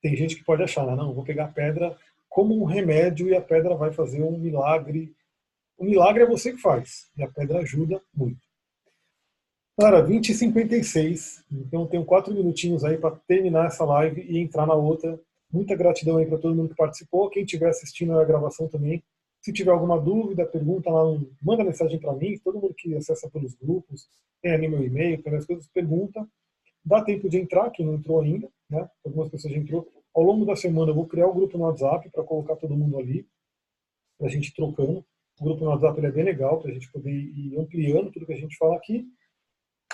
tem 0.00 0.16
gente 0.16 0.36
que 0.36 0.44
pode 0.44 0.62
achar, 0.62 0.86
né? 0.86 0.94
não, 0.94 1.14
vou 1.14 1.24
pegar 1.24 1.46
a 1.46 1.52
pedra 1.52 1.96
como 2.28 2.60
um 2.60 2.64
remédio 2.64 3.28
e 3.28 3.34
a 3.34 3.40
pedra 3.40 3.74
vai 3.74 3.92
fazer 3.92 4.22
um 4.22 4.38
milagre. 4.38 5.14
O 5.78 5.84
milagre 5.84 6.24
é 6.24 6.26
você 6.26 6.52
que 6.52 6.60
faz, 6.60 7.10
e 7.16 7.22
a 7.22 7.28
pedra 7.30 7.60
ajuda 7.60 8.02
muito. 8.14 8.40
Cara, 9.78 10.02
20 10.02 10.28
e 10.28 10.34
56, 10.34 11.44
então 11.50 11.86
tenho 11.86 12.04
quatro 12.04 12.32
minutinhos 12.32 12.84
aí 12.84 12.96
para 12.96 13.16
terminar 13.26 13.66
essa 13.66 13.84
live 13.84 14.20
e 14.20 14.38
entrar 14.38 14.66
na 14.66 14.74
outra. 14.74 15.18
Muita 15.54 15.76
gratidão 15.76 16.16
aí 16.16 16.26
para 16.26 16.36
todo 16.36 16.52
mundo 16.52 16.70
que 16.70 16.74
participou, 16.74 17.30
quem 17.30 17.44
estiver 17.44 17.68
assistindo 17.68 18.18
a 18.18 18.24
gravação 18.24 18.66
também. 18.66 19.04
Se 19.40 19.52
tiver 19.52 19.70
alguma 19.70 20.00
dúvida, 20.00 20.44
pergunta 20.44 20.90
lá, 20.90 21.04
manda 21.40 21.62
mensagem 21.62 22.00
para 22.00 22.12
mim, 22.12 22.36
todo 22.42 22.58
mundo 22.58 22.74
que 22.76 22.92
acessa 22.96 23.30
pelos 23.30 23.54
grupos, 23.54 24.08
tem 24.42 24.50
ali 24.50 24.66
meu 24.66 24.82
e-mail, 24.82 25.22
tem 25.22 25.32
as 25.36 25.46
coisas, 25.46 25.68
pergunta. 25.68 26.26
Dá 26.84 27.04
tempo 27.04 27.28
de 27.28 27.38
entrar, 27.38 27.70
quem 27.70 27.86
não 27.86 27.94
entrou 27.94 28.20
ainda, 28.20 28.48
né? 28.68 28.90
Algumas 29.06 29.28
pessoas 29.28 29.54
já 29.54 29.60
entrou. 29.60 29.88
Ao 30.12 30.24
longo 30.24 30.44
da 30.44 30.56
semana 30.56 30.90
eu 30.90 30.94
vou 30.96 31.06
criar 31.06 31.28
o 31.28 31.30
um 31.30 31.34
grupo 31.36 31.56
no 31.56 31.64
WhatsApp 31.64 32.10
para 32.10 32.24
colocar 32.24 32.56
todo 32.56 32.76
mundo 32.76 32.98
ali, 32.98 33.24
para 34.18 34.26
a 34.26 34.30
gente 34.30 34.52
trocando. 34.52 35.04
O 35.38 35.44
grupo 35.44 35.64
no 35.64 35.70
WhatsApp 35.70 36.04
é 36.04 36.10
bem 36.10 36.24
legal, 36.24 36.60
para 36.60 36.72
a 36.72 36.74
gente 36.74 36.90
poder 36.90 37.12
ir 37.12 37.56
ampliando 37.56 38.10
tudo 38.10 38.26
que 38.26 38.32
a 38.32 38.36
gente 38.36 38.56
fala 38.56 38.74
aqui. 38.74 39.06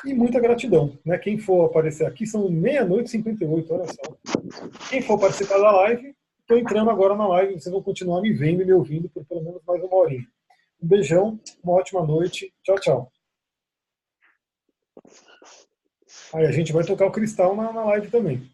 E 0.05 0.15
muita 0.15 0.41
gratidão. 0.41 0.99
Né? 1.05 1.19
Quem 1.19 1.39
for 1.39 1.67
aparecer 1.67 2.07
aqui, 2.07 2.27
são 2.27 2.49
meia-noite 2.51 3.09
e 3.09 3.11
58, 3.11 3.75
olha 3.75 3.87
só. 3.87 4.17
Quem 4.89 5.03
for 5.03 5.19
participar 5.19 5.59
da 5.59 5.71
live, 5.71 6.15
estou 6.41 6.59
entrando 6.59 6.91
agora 6.91 7.15
na 7.15 7.29
live, 7.29 7.61
vocês 7.61 7.73
vão 7.73 7.83
continuar 7.83 8.23
me 8.23 8.33
vendo 8.33 8.63
e 8.63 8.65
me 8.65 8.73
ouvindo 8.73 9.09
por 9.09 9.25
pelo 9.25 9.43
menos 9.43 9.63
mais 9.67 9.83
uma 9.83 9.97
horinha. 9.97 10.27
Um 10.83 10.87
beijão, 10.89 11.39
uma 11.63 11.75
ótima 11.75 12.05
noite. 12.05 12.53
Tchau, 12.63 12.79
tchau. 12.79 13.13
Aí 16.33 16.47
a 16.47 16.53
gente 16.53 16.73
vai 16.73 16.85
tocar 16.85 17.07
o 17.07 17.13
cristal 17.13 17.55
na, 17.55 17.73
na 17.73 17.85
live 17.85 18.11
também. 18.11 18.51